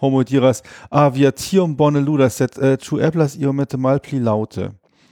homo 0.02 0.22
diras 0.24 0.62
ah 0.90 1.08
via 1.08 1.30
tiom 1.32 1.76
bone 1.76 2.00
ludas, 2.00 2.36
sed 2.36 2.58
uh, 2.58 2.76
ĉu 2.78 3.00
eblas 3.00 3.36
iomete 3.36 3.76
malpli 3.76 4.20
laute? 4.20 4.70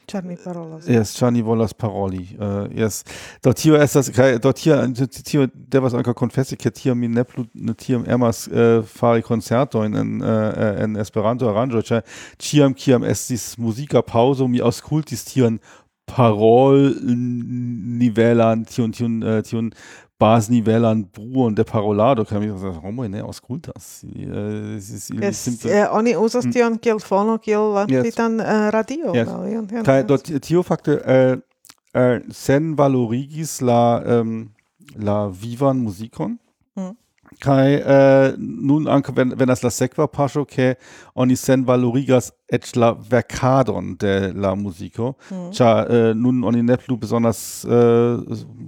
Ĉar 0.08 0.24
mi 0.24 0.38
parolas. 0.40 0.86
Yes, 0.88 1.10
ĉar 1.18 1.34
ni 1.36 1.42
volas 1.44 1.74
paroli. 1.76 2.22
Uh, 2.40 2.62
yes. 2.72 3.02
Do 3.44 3.52
tio 3.52 3.76
estas 3.76 4.08
kaj 4.16 4.38
do 4.40 4.52
tio 4.56 4.78
tio 5.12 5.44
devas 5.52 5.92
ankaŭ 5.92 6.14
konfesi 6.16 6.56
ke 6.56 6.72
tio 6.72 6.94
mi 6.96 7.10
ne 7.12 7.26
plu 7.28 7.44
tiam 7.76 8.06
emas 8.08 8.46
uh, 8.48 8.80
fari 8.88 9.22
koncertojn 9.26 9.98
en 10.00 10.14
uh, 10.22 10.80
en 10.84 10.96
Esperanto 11.02 11.50
aranĝo, 11.50 11.82
ĉar 11.90 12.00
ĉiam 12.40 12.72
kiam 12.72 13.04
estis 13.04 13.50
muzika 13.60 14.00
paŭzo 14.00 14.48
mi 14.48 14.64
aŭskultis 14.64 15.26
tion 15.28 15.60
Parol-Nivellan, 16.08 18.66
Tion, 18.66 18.92
Tion, 18.92 19.22
äh, 19.22 19.42
Tion 19.42 19.72
Basnivellan, 20.18 21.08
Bruon 21.10 21.54
der 21.54 21.64
Parolado, 21.64 22.24
kann 22.24 22.42
ich 22.42 22.50
sagen, 22.58 22.82
homo, 22.82 23.06
ne, 23.06 23.24
aus 23.24 23.40
Kultas. 23.40 24.04
Äh, 24.04 24.74
es 24.74 24.90
ist 24.90 25.10
irgendwie 25.10 25.32
simpel. 25.32 25.70
Äh, 25.70 25.86
oni 25.92 26.16
uzas 26.16 26.44
hm. 26.44 26.52
tion 26.52 26.80
kiel 26.80 26.98
fono, 26.98 27.38
kiel 27.38 27.86
dann 28.16 28.40
äh, 28.40 28.68
radio. 28.68 29.12
Kaj 29.84 30.04
do 30.04 30.16
tio 30.16 30.64
fakte 30.64 31.42
sen 32.30 32.78
valorigis 32.78 33.60
la 33.60 34.02
ähm, 34.04 34.50
la 34.96 35.30
vivan 35.30 35.78
musikon. 35.78 36.40
Mm. 36.74 36.80
Hm. 36.80 36.96
Kai 37.40 37.76
äh, 37.76 38.34
nun 38.38 38.88
anke 38.88 39.14
wenn 39.16 39.38
wenn 39.38 39.48
das 39.48 39.62
la 39.62 39.70
sequa 39.70 40.06
pascho 40.06 40.44
ke 40.44 40.76
oni 41.14 41.36
sen 41.36 41.66
valorigas 41.66 42.32
et 42.48 42.74
la 42.76 42.96
verkadon 43.10 43.96
de 43.98 44.32
la 44.34 44.56
musico 44.56 45.16
hm. 45.28 45.36
mm. 45.36 45.52
cha 45.52 45.84
äh, 45.84 46.14
nun 46.14 46.44
oni 46.44 46.62
ne 46.62 46.76
plu 46.76 46.96
besonders 46.96 47.64
äh, 47.64 48.18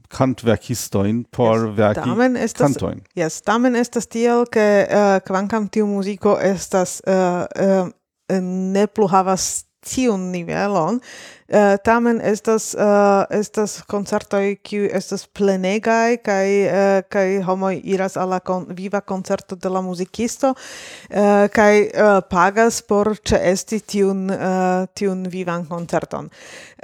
kantverkistoin 0.09 1.27
por 1.31 1.67
yes, 1.67 1.77
verki 1.77 2.01
tamen 2.01 2.37
estas 2.37 2.67
kantoin. 2.67 3.03
yes 3.15 3.43
damen 3.43 3.75
ist 3.75 3.97
das 3.97 4.09
tiel 4.09 4.45
ke 4.51 4.87
äh, 4.89 5.21
kvankam 5.21 5.71
tiu 5.71 5.87
musico 5.87 6.37
estas 6.37 7.01
äh, 7.01 7.45
äh, 7.55 8.41
ne 8.41 8.87
plu 8.87 9.11
havas 9.11 9.70
tiun 9.87 10.29
nivelon, 10.33 10.99
uh, 11.01 11.77
tamen 11.85 12.21
estas 12.25 12.71
uh, 12.75 13.25
estas 13.33 13.79
koncertoj 13.91 14.57
kiu 14.63 14.89
estas 14.93 15.27
plenegaj 15.27 16.19
kaj 16.27 16.49
uh, 16.65 16.89
kaj 17.09 17.27
homoj 17.47 17.75
iras 17.95 18.19
al 18.21 18.33
la 18.35 18.41
kon 18.45 18.67
viva 18.77 19.01
koncerto 19.01 19.57
de 19.57 19.73
la 19.73 19.81
muzikisto 19.85 20.53
uh, 20.55 21.47
kaj 21.53 21.75
uh, 21.81 22.21
pagas 22.31 22.83
por 22.83 23.15
ĉeesti 23.17 23.81
tiun 23.81 24.29
uh, 24.31 24.87
tiun 24.95 25.27
vivan 25.33 25.67
koncerton. 25.67 26.31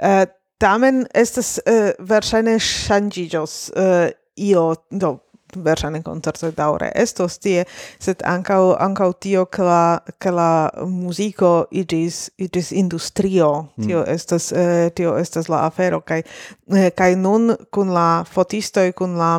Uh, 0.01 0.25
tamen 0.57 1.05
estas 1.13 1.57
uh, 1.61 1.91
verŝajne 1.99 2.57
ŝanĝiĝos 2.57 3.59
uh, 3.75 4.09
io 4.37 4.73
do 4.89 5.15
verŝajne 5.63 6.01
koncertoj 6.05 6.51
daŭre 6.57 6.91
estos 6.95 7.37
tie, 7.43 7.65
sed 7.99 8.23
ankaŭ 8.25 8.75
ankaŭ 8.83 9.11
tio 9.23 9.45
ke 9.45 9.65
la 9.65 9.99
ke 10.19 10.33
la 10.33 10.69
muziko 10.85 11.67
iĝis 11.71 12.29
iĝis 12.37 12.71
industrio. 12.71 13.51
Mm. 13.75 13.87
Tio 13.87 14.03
estas 14.07 14.51
eh, 14.51 14.89
tio 14.95 15.15
estas 15.17 15.49
la 15.49 15.65
afero 15.67 16.01
kaj 16.01 16.21
eh, 16.21 16.89
kaj 16.95 17.15
nun 17.15 17.55
kun 17.71 17.93
la 17.93 18.23
fotistoj 18.23 18.91
kun 18.97 19.17
la 19.17 19.31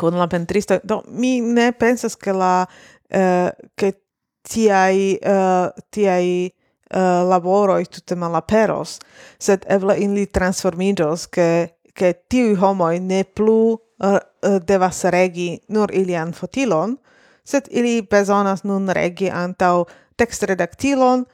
kun 0.00 0.18
la 0.18 0.26
pentristoj 0.28 0.80
do 0.84 1.02
mi 1.08 1.40
ne 1.40 1.72
pensas 1.72 2.16
ke 2.16 2.32
la 2.32 2.66
eh, 3.10 3.50
ke 3.76 3.92
tiaj 4.44 4.98
eh, 5.14 5.84
tiaj 5.90 6.28
eh, 6.44 6.52
uh, 6.94 7.28
laboroi 7.28 7.84
tutte 7.90 8.16
malaperos, 8.16 8.98
sed 9.38 9.64
eble 9.70 9.96
in 10.02 10.14
li 10.14 10.26
transformigios 10.26 11.28
che, 11.28 11.80
che 11.92 12.24
tiui 12.28 12.54
homoi 12.60 13.00
ne 13.00 13.24
plu 13.24 13.78
Er, 14.04 14.20
devas 14.68 15.04
regi 15.14 15.54
nur 15.72 15.92
ilian 15.94 16.34
fotilon, 16.36 16.98
sed 17.44 17.68
ili 17.70 18.02
bezonas 18.02 18.64
nun 18.64 18.90
regi 18.92 19.30
antau 19.32 19.86
textredaktilon, 20.20 21.24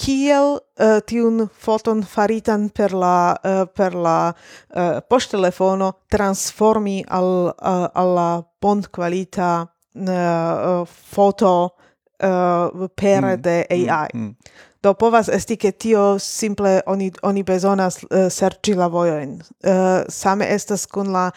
kiel 0.00 0.56
uh, 0.56 1.00
tiun 1.06 1.48
foton 1.50 2.02
faritan 2.06 2.68
per 2.74 2.94
la 2.96 3.34
uh, 3.34 3.64
per 3.74 3.94
la 3.94 4.18
uh, 4.30 5.00
poŝtelefono 5.08 5.92
transformi 6.10 7.00
al 7.08 7.50
uh, 7.50 7.86
alla 7.94 8.42
bonkvalita 8.62 9.50
uh, 9.66 10.86
foto 10.86 11.52
uh, 11.66 12.88
pere 12.94 13.36
mm. 13.36 13.42
de 13.42 13.56
AI. 13.68 14.08
Mm. 14.14 14.34
Do 14.82 14.94
povas 14.96 15.28
esti 15.28 15.58
ke 15.60 15.72
tio 15.72 16.18
simple 16.18 16.80
oni 16.86 17.10
oni 17.22 17.42
bezonas 17.44 18.00
uh, 18.02 18.28
serĉi 18.32 18.74
la 18.74 18.88
vojojn. 18.88 19.34
Uh, 19.36 19.42
eh, 19.60 20.04
same 20.08 20.48
estas 20.54 20.86
kun 20.86 21.12
la 21.12 21.30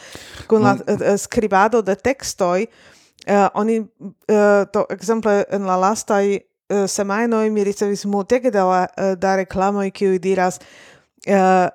kun 0.48 0.64
la 0.64 0.78
uh, 0.80 1.04
skribado 1.20 1.82
de 1.82 1.96
tekstoj 1.96 2.64
uh, 2.64 3.48
oni 3.54 3.80
uh, 3.80 4.64
to 4.72 4.86
ekzemple 4.90 5.44
en 5.52 5.68
la 5.68 5.76
lastaj 5.76 6.40
uh, 6.40 6.88
semajnoj 6.88 7.50
mi 7.50 7.64
ricevis 7.64 8.06
multege 8.06 8.52
da 8.52 8.66
la, 8.66 8.82
uh, 8.98 9.14
da 9.20 9.36
reklamoj 9.36 9.92
kiuj 9.92 10.20
diras 10.20 10.60
uh, 11.28 11.70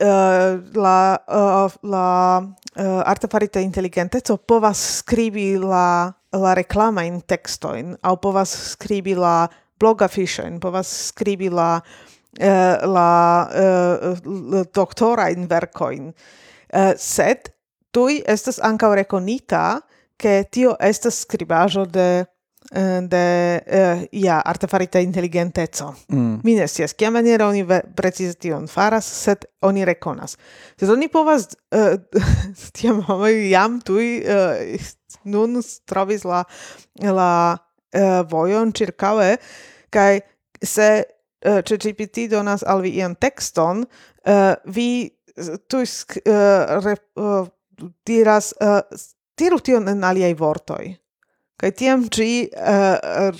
Uh, 0.00 0.64
la 0.72 1.18
uh, 1.28 1.72
la 1.82 2.40
uh, 2.40 3.02
artefarita 3.04 3.60
inteligenteco 3.60 4.38
povas 4.38 4.80
skribi 5.02 5.58
la 5.58 6.14
la 6.32 6.54
reklama 6.54 7.04
in 7.04 7.20
textoin 7.20 7.98
au 8.02 8.16
povas 8.16 8.48
skribi 8.70 9.14
la 9.14 9.48
blog 9.80 10.02
in 10.46 10.60
povas 10.60 10.88
skribi 11.08 11.50
la 11.50 11.80
eh, 12.38 12.76
la 12.86 13.50
eh, 13.52 14.20
doktora 14.74 15.28
in 15.30 15.48
verkoin 15.48 16.12
eh, 16.68 16.92
sed 16.96 17.50
tui 17.90 18.22
estas 18.26 18.60
ankaŭ 18.62 18.94
rekonita 18.94 19.80
ke 20.16 20.44
tio 20.50 20.76
estas 20.80 21.20
skribaĵo 21.20 21.84
de 21.84 22.24
de 23.02 23.60
uh, 23.66 24.02
ja 24.12 24.40
artefarita 24.44 25.00
inteligenteco. 25.00 25.94
Mm. 26.08 26.40
Mi 26.44 26.54
ne 26.54 26.68
scias 26.68 26.92
kia 26.92 27.10
maniera 27.10 27.48
oni 27.48 27.64
precize 27.96 28.34
tion 28.34 28.68
faras, 28.68 29.04
sed 29.04 29.44
oni 29.60 29.84
rekonas. 29.84 30.36
Sed 30.78 30.90
oni 30.90 31.08
povas 31.08 31.48
uh, 31.74 31.98
tiam 32.76 33.02
homoj 33.02 33.50
jam 33.50 33.80
tui 33.80 34.20
uh, 34.22 34.92
nun 35.24 35.62
trovis 35.84 36.24
la 36.24 36.44
la 37.02 37.58
uh, 37.94 38.22
vojon 38.30 38.72
circaue, 38.72 39.36
kai 39.90 40.20
se 40.62 40.90
uh, 41.46 41.60
ChatGPT 41.62 42.28
donas 42.30 42.62
al 42.62 42.82
vi 42.82 42.96
ian 43.00 43.16
texton, 43.16 43.84
uh, 44.26 44.54
vi 44.64 45.10
tu 45.68 45.82
uh, 45.82 46.92
uh, 47.16 47.46
diras 48.06 48.52
uh, 48.60 48.82
tiru 49.36 49.60
tion 49.64 49.88
en 49.88 50.00
vortoi 50.36 50.99
kai 51.60 51.70
tiam 51.76 52.06
ci 52.08 52.48
uh, 52.48 53.28
eh, 53.28 53.32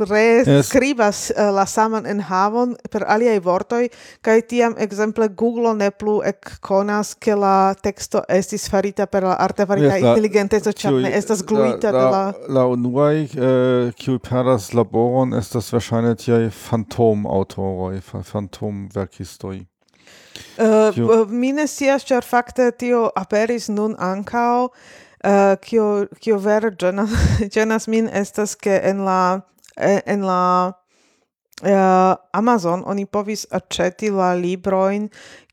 rescribas 0.00 1.30
yes. 1.30 1.36
uh, 1.36 1.50
la 1.54 1.66
saman 1.66 2.06
enhavon 2.06 2.74
per 2.90 3.04
aliai 3.06 3.38
vortoi 3.42 3.90
kai 4.26 4.40
tiam 4.42 4.74
exemple 4.78 5.28
Google 5.28 5.74
ne 5.78 5.90
plu 5.90 6.20
ekkonas, 6.26 7.14
ke 7.14 7.36
la 7.38 7.74
teksto 7.74 8.24
estis 8.28 8.66
farita 8.72 9.06
per 9.06 9.26
la 9.28 9.36
artefarita 9.38 9.96
yes, 9.96 10.06
inteligenteco, 10.06 10.74
ĉar 10.82 11.00
ne 11.04 11.12
estas 11.16 11.44
gluita 11.46 11.92
de 11.94 12.04
la... 12.14 12.22
La 12.48 12.66
unuaj, 12.70 13.16
eh, 13.24 13.90
kiuj 13.96 14.18
uh, 14.18 14.22
peras 14.28 14.70
laboron, 14.74 15.34
estas 15.38 15.70
verŝajne 15.74 16.14
tiaj 16.20 16.46
fantomaŭtoroj, 16.56 18.00
fantomverkistoj. 18.32 19.60
Uh, 20.60 21.28
mi 21.28 21.52
ne 21.52 21.66
scias, 21.70 22.04
ĉar 22.08 22.26
fakte 22.26 22.70
tio 22.76 23.06
aperis 23.16 23.68
nun 23.72 23.94
ankaŭ, 23.98 24.70
Eh, 25.24 25.56
kio 25.60 25.86
uh, 26.00 26.06
kio 26.16 26.38
vere 26.40 26.70
ĝenas 26.80 27.10
genas 27.54 27.86
min 27.92 28.06
estas 28.08 28.54
ke 28.56 28.78
en 28.88 29.02
la 29.04 29.40
en 29.82 30.22
la 30.24 30.72
uh, 30.72 32.14
Amazon 32.32 32.84
oni 32.86 33.04
povis 33.04 33.44
aĉeti 33.52 34.08
la 34.16 34.30
librojn 34.34 35.10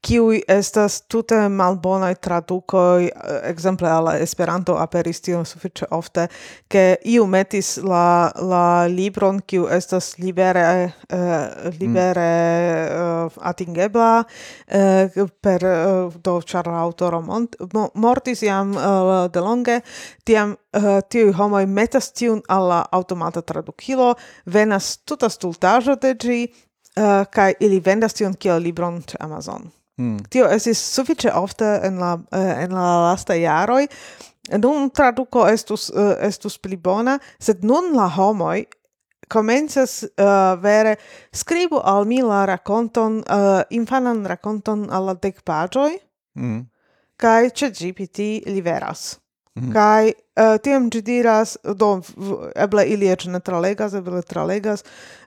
kiuj 0.07 0.39
estas 0.47 1.01
tute 1.11 1.35
malbonaj 1.51 2.15
tradukoj, 2.23 3.05
eh, 3.05 3.39
ekzemple 3.49 3.89
al 3.91 4.07
Esperanto 4.15 4.77
aperis 4.79 5.19
tiom 5.21 5.43
sufiĉe 5.45 5.89
ofte, 5.91 6.27
ke 6.71 6.95
iu 7.03 7.25
metis 7.27 7.75
la 7.83 8.31
la 8.39 8.87
libron 8.87 9.41
kiu 9.41 9.67
estas 9.67 10.13
libere 10.17 10.63
eh, 10.63 11.71
libere 11.79 12.29
mm. 12.87 13.43
atingebla 13.51 14.23
eh, 14.67 15.19
per 15.41 15.65
eh, 15.65 16.19
do 16.23 16.37
ĉar 16.41 16.71
la 16.71 16.85
aŭtoro 16.85 17.21
mortis 17.93 18.43
jam 18.47 18.71
eh, 18.77 19.27
delonge, 19.33 19.81
tiam 20.27 20.53
uh, 20.75 20.99
tiuj 21.09 21.31
homoj 21.37 21.65
metas 21.71 22.11
tiun 22.11 22.41
al 22.51 22.67
la 22.69 22.79
aŭtomata 22.91 23.41
tradukilo, 23.41 24.13
venas 24.45 24.97
tuta 25.05 25.29
stultaĵo 25.29 25.99
de 26.01 26.15
ĝi, 26.15 26.39
Uh, 26.97 27.27
kai 27.29 27.51
ili 27.61 27.77
vendas 27.85 28.15
tion 28.17 28.33
kiel 28.33 28.63
libron 28.65 28.95
ĉe 29.05 29.19
Amazon. 29.21 29.67
Mm. 29.97 30.17
Tio 30.29 30.45
estis 30.53 30.81
suffice 30.93 31.31
ofte 31.33 31.65
en 31.83 31.99
la 31.99 32.13
eh, 32.31 32.63
en 32.63 32.73
la 32.73 32.87
lasta 33.09 33.35
jaroi. 33.35 33.87
Nun 34.57 34.89
traduco 34.89 35.47
estus 35.47 35.89
eh, 35.89 36.15
estus 36.27 36.57
pli 36.59 36.77
bona, 36.77 37.17
sed 37.39 37.65
nun 37.65 37.95
la 37.97 38.07
homoi 38.15 38.67
comences 39.27 40.03
uh, 40.03 40.23
eh, 40.23 40.57
vere 40.61 40.95
scribu 41.31 41.81
al 41.83 42.05
mi 42.05 42.21
la 42.21 42.45
raconton, 42.45 43.23
uh, 43.29 43.61
infanan 43.69 44.25
raconton 44.25 44.87
alla 44.89 45.13
dec 45.13 45.41
pagioi, 45.43 45.99
mm. 46.39 46.61
kai 47.15 47.51
ce 47.51 47.71
GPT 47.71 48.47
li 48.47 48.61
veras. 48.61 49.17
Mm. 49.57 49.71
Kai 49.73 50.13
uh, 50.37 50.57
tiam 50.61 50.89
ci 50.91 51.01
diras, 51.01 51.57
do, 51.75 51.97
eble 52.55 52.85
ili 52.85 53.09
ec 53.09 53.25
ne 53.25 53.39
tralegas, 53.39 53.95
eble 53.97 54.21
tralegas, 54.21 54.83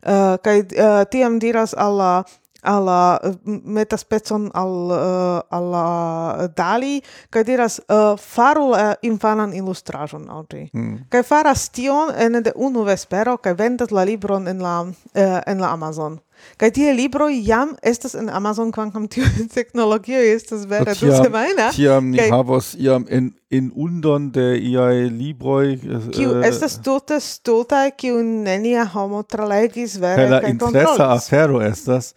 uh, 0.07 0.37
kai 0.43 0.61
uh, 0.63 1.03
tiam 1.11 1.39
diras 1.43 1.75
alla 1.75 2.23
alla 2.63 3.21
eh, 3.23 3.33
meta 3.65 3.97
specon 3.97 4.51
al 4.55 4.69
uh, 4.69 5.57
alla 5.57 6.37
eh, 6.45 6.49
dali 6.57 7.03
kai 7.31 7.45
diras 7.45 7.81
uh, 7.89 8.17
faru 8.17 8.71
la 8.71 8.95
infanan 9.03 9.53
illustrajon 9.53 10.29
al 10.31 10.47
mm. 10.73 10.99
kai 11.09 11.23
faras 11.23 11.69
tion 11.71 12.13
en 12.17 12.43
de 12.43 12.53
unu 12.55 12.85
vespero 12.85 13.39
kai 13.39 13.55
vendas 13.55 13.91
la 13.91 14.05
libron 14.05 14.49
en 14.49 14.59
la 14.59 14.81
uh, 14.83 15.41
en 15.47 15.61
la 15.61 15.71
Amazon. 15.73 16.21
Kai 16.57 16.71
tie 16.73 16.93
libro 16.97 17.29
jam 17.29 17.75
estas 17.83 18.15
en 18.15 18.29
Amazon 18.29 18.73
kvankam 18.73 19.07
tiu 19.09 19.25
teknologio 19.57 20.21
estas 20.35 20.67
vera 20.69 20.95
du 20.95 21.13
semajna 21.13 21.71
tiam 21.77 22.11
ni 22.11 22.19
kai... 22.19 22.31
havos 22.33 22.75
iam 22.79 23.07
en 23.09 23.33
in 23.51 23.71
undon 23.75 24.31
de 24.33 24.55
iai 24.57 25.09
libroi 25.11 25.77
kiu 26.15 26.37
uh, 26.37 26.45
estas 26.47 26.79
tute 26.85 27.21
stulta 27.21 27.83
kiu 27.91 28.23
nenia 28.23 28.87
homo 28.95 29.23
tralegis 29.23 29.99
vere 30.01 30.29
kai 30.29 30.55
kontrolis 30.59 30.75
la 30.75 30.77
interesa 30.77 31.11
afero 31.17 31.63
estas 31.65 32.15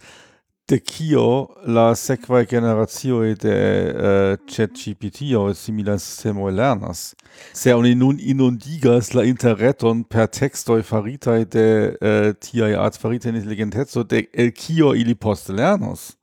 de 0.70 0.80
kio 0.80 1.48
la 1.68 1.96
sekva 1.96 2.44
generacio 2.44 3.20
de 3.36 3.52
eh, 3.52 4.34
uh, 4.34 4.38
ChatGPT 4.48 5.36
o 5.38 5.54
similaj 5.54 6.00
sistemoj 6.00 6.52
lernas. 6.52 7.16
Se 7.54 7.74
oni 7.76 7.96
nun 7.96 8.20
inundigas 8.20 9.14
la 9.14 9.24
interreton 9.24 10.04
per 10.04 10.28
textoi 10.28 10.84
farita 10.84 11.38
de 11.44 11.98
eh, 12.02 12.30
uh, 12.30 12.36
tiai 12.40 12.76
art 12.76 12.98
farita 12.98 13.30
intelligentezo, 13.30 14.04
de 14.04 14.28
el 14.34 14.52
kio 14.52 14.94
ili 14.94 15.16
post 15.16 15.50
lernos. 15.50 16.14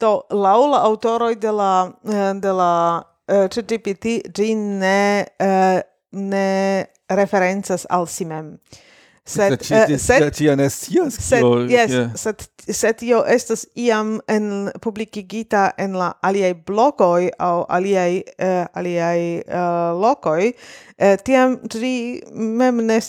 Do 0.00 0.22
laula 0.30 0.80
autoroi 0.82 1.34
de 1.34 1.52
la 1.52 1.92
eh, 2.04 2.32
de 2.40 2.52
la 2.52 3.02
uh, 3.28 3.48
ChatGPT 3.48 4.06
ĝi 4.32 4.54
ne 4.54 5.26
uh, 5.40 5.80
ne 6.10 6.86
referencas 7.10 7.86
al 7.90 8.06
simem 8.06 8.56
sed 9.26 9.52
uh, 9.52 9.96
sed 9.98 10.22
eh, 10.22 10.30
ti 10.30 10.50
ne 10.56 10.68
scias 10.70 11.16
sed 11.16 11.44
yes 11.70 11.90
yeah. 11.90 12.10
sed 12.16 12.44
sed 12.68 13.02
io 13.02 13.22
estas 13.28 13.66
iam 13.74 14.20
en 14.28 14.70
publicigita 14.80 15.70
en 15.78 15.96
la 15.96 16.12
aliai 16.22 16.54
blokoj 16.54 17.30
au 17.38 17.64
aliai 17.68 18.22
uh, 18.38 18.44
eh, 18.46 18.66
aliai 18.72 19.42
uh, 19.46 19.54
eh, 19.54 20.00
lokoj 20.00 20.52
uh, 20.52 21.16
tiam 21.24 21.56
tri 21.68 22.20
mem 22.32 22.84
ne 22.86 23.00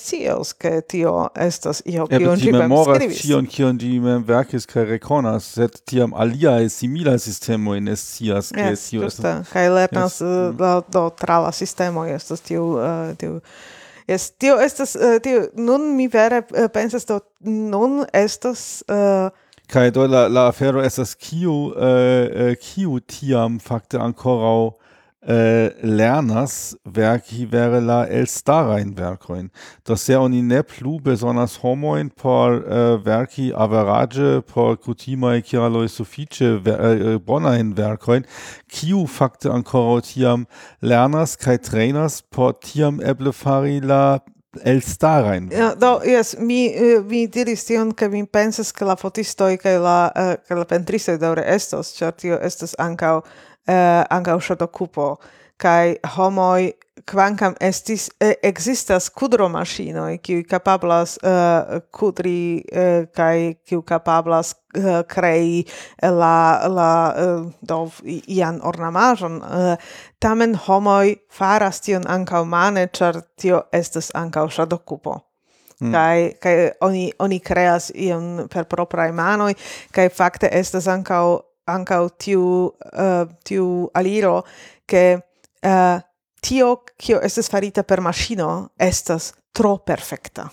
ke 0.60 0.82
tio 0.88 1.30
estas 1.36 1.82
io 1.86 2.08
kion 2.08 2.22
ja, 2.22 2.36
ĝi 2.36 2.52
mem 2.52 2.72
skribis 2.86 3.22
tion 3.22 3.48
kion 3.48 3.80
ĝi 3.80 4.00
mem 4.00 4.24
verkis 4.24 4.66
kaj 4.66 4.86
rekonas 4.86 5.52
sed 5.60 5.80
tiam 5.86 6.14
aliai 6.14 6.70
simila 6.70 7.18
sistemo 7.20 7.76
en 7.76 7.96
scias 7.96 8.52
ke 8.56 8.72
yes, 8.72 8.90
tio 8.90 9.08
estas 9.08 9.48
kaj 9.52 9.70
lernas 9.70 10.22
yes. 10.22 10.56
Mm. 10.56 10.92
do 10.92 11.10
tra 11.10 11.40
la 11.40 11.52
sistemo 11.52 12.06
estas 12.06 12.40
tiu 12.42 12.76
uh, 12.80 13.16
tiu 13.18 13.42
Yes, 14.07 14.30
tio 14.38 14.60
estas 14.61 14.95
uh, 14.95 15.18
tio 15.22 15.48
nun 15.57 15.95
mi 15.95 16.07
vere 16.07 16.44
uh, 16.53 16.68
pensas 16.73 17.06
do 17.10 17.19
nun 17.41 18.03
estas 18.14 18.84
uh, 18.90 18.95
eh, 18.95 19.30
kai 19.68 19.90
do 19.91 20.06
la 20.07 20.27
la 20.27 20.48
afero 20.49 20.84
estas 20.86 21.15
kiu 21.15 21.73
uh, 21.73 22.53
kiu 22.61 22.99
tiam 22.99 23.57
fakte 23.60 23.98
ankoraŭ 23.98 24.76
Äh, 25.27 25.73
lernas 25.81 26.77
verki 26.85 27.52
vere 27.52 27.80
la 27.80 28.06
elstarajn 28.06 28.91
verkoin 28.95 29.49
das 29.84 30.06
se 30.06 30.19
oni 30.19 30.43
ne 30.43 30.61
plu 30.61 30.99
besonders 30.99 31.64
homoin 31.64 32.11
por 32.11 32.61
äh, 32.68 33.03
verki 33.03 33.52
average 33.52 34.43
por 34.43 34.77
kutimaj 34.77 35.41
kialoj 35.41 35.89
sufice 35.89 36.64
ver, 36.64 36.80
uh, 36.80 36.85
äh, 36.85 37.15
äh, 37.15 37.19
bonajn 37.19 37.76
verkoin 37.76 38.27
kiu 38.69 39.07
fakte 39.07 39.49
ancora 39.49 40.02
tiam 40.02 40.45
lernas 40.80 41.39
kai 41.39 41.57
trainers 41.57 42.22
por 42.22 42.60
tiam 42.60 43.02
eble 43.02 43.34
fari 43.34 43.80
la 43.80 44.19
elstarain. 44.64 45.49
Ja, 45.52 45.73
do, 45.76 46.02
yes, 46.06 46.38
mi, 46.39 46.69
mi 47.10 47.26
diris 47.27 47.65
tion, 47.65 47.91
ke 47.91 48.07
mi 48.07 48.23
pensas 48.23 48.72
ke 48.72 48.85
la 48.85 48.95
fotistoi 48.95 49.57
che 49.57 49.76
la, 49.81 50.14
uh, 50.15 50.38
ke 50.47 50.56
la 50.56 50.64
pentristoi 50.69 51.18
daure 51.19 51.43
estos, 51.43 51.91
cer 51.97 52.14
tio 52.14 52.38
estes 52.39 52.77
ancao 52.80 53.23
eh, 53.68 54.04
ankaŭ 54.10 54.40
cupo, 54.72 55.16
kai 55.58 55.96
homoj 56.16 56.72
quancam 57.06 57.54
estis 57.62 58.10
eh, 58.20 58.34
kudro 58.42 59.00
kudromaŝinoj 59.16 60.18
qui 60.18 60.44
kapablas 60.44 61.18
eh, 61.24 61.80
kudri 61.92 62.64
eh, 62.72 63.06
kai 63.16 63.56
qui 63.66 63.82
kapablas 63.86 64.56
eh, 64.76 65.04
crei 65.08 65.66
la 66.02 66.68
la 66.68 67.14
eh, 67.18 67.52
do 67.62 67.92
ian 68.28 68.60
ornamajon. 68.64 69.42
Eh, 69.44 69.78
tamen 70.20 70.56
homoj 70.56 71.16
faras 71.30 71.82
tion 71.82 72.04
anca 72.08 72.44
mane 72.44 72.88
char 72.88 73.22
tio 73.36 73.64
estas 73.72 74.12
ankaŭ 74.16 74.50
cupo. 74.86 75.22
Mm. 75.80 75.92
kai 75.92 76.34
kai 76.40 76.72
oni 76.82 77.12
oni 77.20 77.40
creas 77.40 77.92
ion 77.96 78.48
per 78.48 78.64
propria 78.64 79.12
manoi 79.12 79.54
kai 79.92 80.08
fakte 80.10 80.48
estas 80.52 80.88
anka 80.88 81.20
anca 81.66 82.02
tiu 82.18 82.44
uh, 82.70 83.26
tiu 83.44 83.90
aliro 83.94 84.44
che 84.86 85.06
uh, 85.62 85.98
tio 86.42 86.84
kio 86.98 87.22
estes 87.22 87.50
farita 87.50 87.84
per 87.84 88.02
maŝino 88.06 88.70
estas 88.78 89.34
tro 89.52 89.78
perfekta 89.78 90.50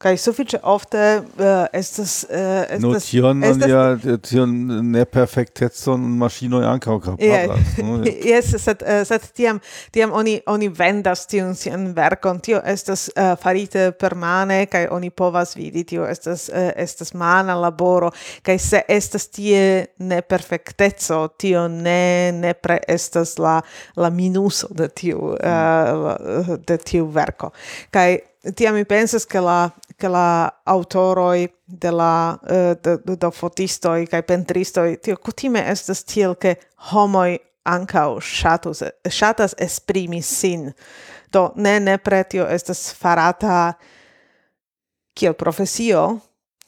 kai 0.00 0.14
sufiĉe 0.16 0.62
ofte 0.64 1.00
uh, 1.20 1.66
estas 1.76 2.22
uh, 2.24 2.62
estas 2.72 2.82
no, 2.82 3.00
tion 3.04 3.42
estas 3.44 3.68
ja 3.68 4.16
tion 4.24 4.54
ne 4.92 5.04
perfektecon 5.04 6.06
maŝinoj 6.22 6.64
ankaŭ 6.74 6.96
kapablas. 7.04 7.18
Yeah. 7.30 7.86
No, 7.86 7.98
yes, 8.04 8.48
sed 8.58 8.80
uh, 8.82 9.02
sed 9.06 9.26
tiam 9.36 9.60
tiam 9.92 10.14
oni 10.16 10.38
oni 10.48 10.70
vendas 10.72 11.26
tiun 11.30 11.52
sian 11.54 11.90
verkon. 11.96 12.40
Tio 12.40 12.62
estas 12.64 13.08
uh, 13.12 13.34
farite 13.40 13.90
permane 14.00 14.64
kai 14.72 14.86
oni 14.90 15.10
povas 15.10 15.52
vidi 15.58 15.84
tio 15.92 16.08
estas 16.08 16.48
uh, 16.48 16.70
estas 16.80 17.12
mana 17.14 17.58
laboro 17.60 18.10
kai 18.46 18.56
se 18.58 18.82
estas 18.88 19.28
tie 19.28 19.86
ne 19.98 20.22
perfekteco 20.22 21.20
tio 21.36 21.66
ne 21.68 22.32
ne 22.32 22.54
pre 22.54 22.80
estas 22.88 23.36
la 23.38 23.60
la 23.96 24.10
minuso 24.10 24.72
de 24.74 24.88
tiu 24.88 25.34
uh, 25.36 26.56
de 26.66 26.78
tiu 26.78 27.06
verko. 27.12 27.52
kai 27.90 28.18
tiam 28.56 28.74
mi 28.74 28.84
pensas 28.84 29.26
ke 29.28 29.40
la 29.40 29.70
che 30.00 30.08
la 30.08 30.48
autoroi 30.64 31.44
de 31.64 31.90
la 31.92 32.38
uh, 32.40 32.74
de, 32.80 32.96
de, 33.04 33.16
de 33.16 33.30
fotistoi 33.30 34.06
kai 34.08 34.22
pentristoi 34.24 34.96
tio 34.96 35.16
kutime 35.20 35.62
estas 35.70 36.02
tiel 36.08 36.34
ke 36.40 36.56
homoj 36.90 37.36
ancau 37.68 38.18
shatus, 38.20 38.82
shatas 39.08 39.54
esprimi 39.58 40.22
sin. 40.22 40.72
Do 41.32 41.52
ne 41.56 41.78
ne 41.80 41.98
pretio 41.98 42.46
estas 42.48 42.90
farata 42.96 43.74
kiel 45.14 45.34
profesio, 45.34 46.20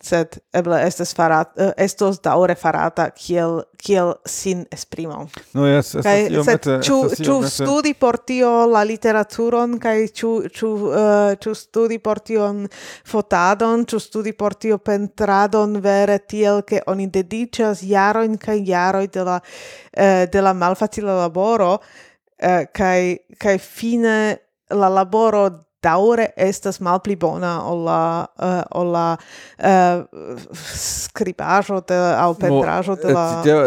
sed 0.02 0.38
eble 0.58 0.80
estes 0.82 1.12
farat 1.14 1.52
eh, 1.60 1.70
estos 1.84 2.18
daure 2.24 2.56
farata 2.58 3.06
kiel 3.14 3.60
kiel 3.78 4.12
sin 4.26 4.64
esprimo. 4.74 5.28
No 5.54 5.66
yes, 5.68 5.92
estas 5.94 6.08
kai, 6.08 6.26
iomete, 6.34 6.76
sed, 6.82 7.12
estas 7.14 7.22
ĉu 7.28 7.36
studi 7.50 7.94
por 7.98 8.18
tio 8.26 8.50
la 8.70 8.82
literaturon 8.86 9.78
kai 9.82 10.08
chu 10.10 10.32
chu 10.50 10.72
uh, 10.90 10.98
eh, 10.98 11.38
ĉu 11.42 11.54
studi 11.58 12.00
por 12.02 12.22
tion 12.26 12.64
fotadon, 13.08 13.86
chu 13.86 14.02
studi 14.02 14.34
por 14.34 14.58
tio 14.58 14.80
pentradon 14.82 15.78
vere 15.82 16.18
tiel 16.26 16.64
ke 16.66 16.82
oni 16.90 17.06
dediĉas 17.06 17.86
jarojn 17.86 18.38
kai 18.42 18.58
jaroj 18.66 19.06
de 19.06 19.26
la 19.30 19.38
uh, 19.38 20.24
de 20.26 20.42
la 20.42 20.52
malfacila 20.52 21.20
laboro 21.22 21.76
uh, 21.78 22.64
kai, 22.74 23.18
kai 23.38 23.58
fine 23.58 24.16
la 24.72 24.88
laboro 24.88 25.46
daure 25.82 26.28
estas 26.36 26.80
malpli 26.80 27.16
bona 27.16 27.52
o 27.66 27.74
la 27.84 28.26
uh, 28.38 28.62
o 28.70 28.84
la 28.84 29.16
uh, 29.58 30.38
scribajo 30.74 31.80
de 31.88 31.98
au 32.18 32.34
pentrajo 32.34 32.96
de 32.96 33.12
la 33.12 33.26
ja 33.46 33.58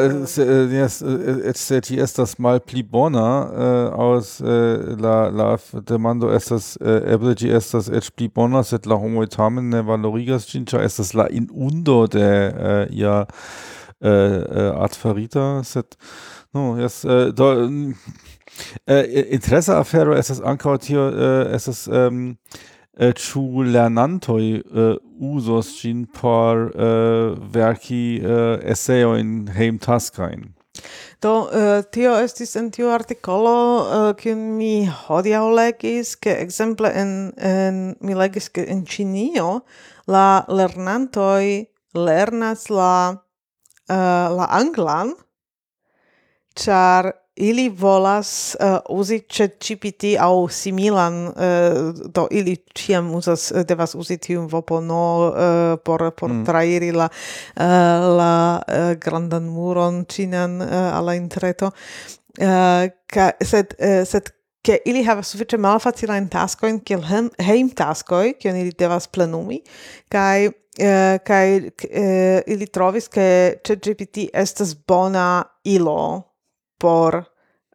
yes 0.72 1.02
et 1.02 1.84
ti 1.84 2.00
estas 2.00 2.38
malpli 2.40 2.84
bona 2.84 3.28
uh, 3.46 4.00
aus 4.00 4.40
uh, 4.42 4.96
la 5.00 5.30
la 5.30 5.58
demando 5.88 6.32
estas 6.32 6.78
uh, 6.82 7.02
eble 7.14 7.36
gi 7.36 7.52
estas 7.52 7.90
et 7.90 8.12
pli 8.16 8.28
bona 8.28 8.64
sed 8.64 8.86
la 8.86 8.96
homo 8.96 9.26
tamen 9.26 9.70
ne 9.70 9.82
valorigas 9.82 10.48
gin 10.52 10.66
estas 10.82 11.14
la 11.14 11.28
in 11.30 11.50
undo 11.52 12.08
de 12.08 12.28
uh, 12.52 12.86
ia 12.96 13.26
uh, 13.26 14.08
uh, 14.08 14.84
art 14.84 14.96
farita 14.96 15.64
sed 15.64 15.98
no 16.54 16.78
yes 16.80 17.04
uh, 17.04 17.32
do 17.32 17.94
Äh, 18.86 19.04
Interesse 19.36 19.76
afero 19.76 20.16
estas 20.16 20.42
ankaŭ 20.42 20.78
tio 20.78 21.10
äh, 21.10 21.56
ist 21.56 21.88
ähm, 21.88 22.38
äh, 22.98 23.14
ĉu 23.14 23.64
lernantoj 23.64 24.44
äh, 24.62 24.98
uzos 25.20 25.74
ĝin 25.82 26.06
por 26.08 26.72
äh, 26.76 27.36
verki 27.54 28.22
äh, 28.22 28.62
eseojn 28.72 29.48
hejmtaskajn. 29.56 30.54
Do 31.24 31.48
uh, 31.48 31.82
tio 31.92 32.14
estis 32.20 32.56
en 32.60 32.70
tiu 32.76 32.90
artikolo 32.92 33.56
äh, 33.82 34.14
kiun 34.20 34.42
uh, 34.52 34.56
mi 34.60 34.74
hodiaŭ 34.86 35.46
legis 35.56 36.16
ke 36.20 36.36
ekzemple 36.44 36.92
en 36.92 37.14
en 37.38 37.96
mi 38.02 38.14
legis 38.14 38.50
ke 38.52 38.66
en 38.68 38.84
Ĉinio 38.86 39.62
la 40.12 40.44
lernantoj 40.52 41.66
lernas 41.96 42.68
la 42.70 42.96
uh, 43.16 44.28
la 44.38 44.50
anglan 44.60 45.16
ĉar 46.60 47.14
ili 47.36 47.70
volas 47.70 48.56
uh, 48.60 48.98
uzi 48.98 49.20
chat 49.28 49.52
GPT 49.60 50.16
au 50.20 50.48
similan 50.48 51.28
uh, 51.28 51.34
do 52.14 52.28
ili 52.32 52.56
ciam 52.76 53.16
uzas 53.16 53.52
eh, 53.52 53.66
devas 53.68 53.96
uzi 53.96 54.18
tiun 54.18 54.48
vopono 54.48 55.28
uh, 55.28 55.80
por 55.84 56.12
por 56.12 56.30
mm. 56.30 56.46
trairi 56.46 56.92
la 56.92 57.10
uh, 57.10 57.64
la 58.18 58.62
uh, 58.68 58.94
grandan 59.00 59.44
muron 59.44 60.06
cinan 60.06 60.62
uh, 60.62 60.98
alla 60.98 61.16
intreto 61.16 61.66
uh, 61.66 62.88
ka, 63.08 63.32
sed 63.42 63.76
uh, 63.80 64.08
sed 64.08 64.32
ke 64.66 64.80
ili 64.86 65.04
havas 65.04 65.30
sufiĉe 65.34 65.58
malfacilajn 65.62 66.30
taskojn 66.32 66.80
kiel 66.80 67.04
hem, 67.06 67.28
hejm 67.40 67.70
taskoj 67.70 68.34
kion 68.40 68.56
ili 68.58 68.72
devas 68.80 69.08
plenumi 69.08 69.60
kaj 70.10 70.48
uh, 70.48 71.20
kaj 71.28 71.58
uh, 71.60 72.40
ili 72.48 72.68
trovis 72.72 73.12
ke 73.12 73.28
ChatGPT 73.64 74.30
estas 74.34 74.72
bona 74.88 75.44
ilo 75.64 76.35
por 76.78 77.24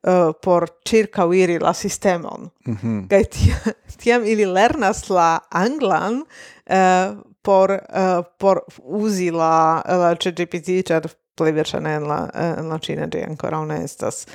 uh, 0.02 0.32
por 0.42 0.68
circauiri 0.88 1.58
la 1.58 1.72
sistemon. 1.72 2.50
Mm 2.66 2.76
-hmm. 2.82 3.08
Kaj 3.08 3.24
tiam, 3.24 3.74
tiam 4.02 4.26
ili 4.26 4.44
lernas 4.44 5.08
la 5.08 5.38
anglan 5.50 6.14
uh, 6.14 7.18
por, 7.42 7.70
uh, 7.70 8.24
por 8.38 8.60
uzi 8.78 9.30
la, 9.30 9.82
la 9.86 10.14
ChatGPT, 10.14 10.68
ĉar 10.86 11.08
plej 11.34 11.52
verŝajne 11.52 11.94
en 11.94 12.08
la, 12.08 12.30
en 12.34 12.68
la 12.68 12.78
ĉina 12.78 13.06
ĝi 13.06 13.24
ankoraŭ 13.24 13.64
ne 13.64 13.84
estas 13.84 14.26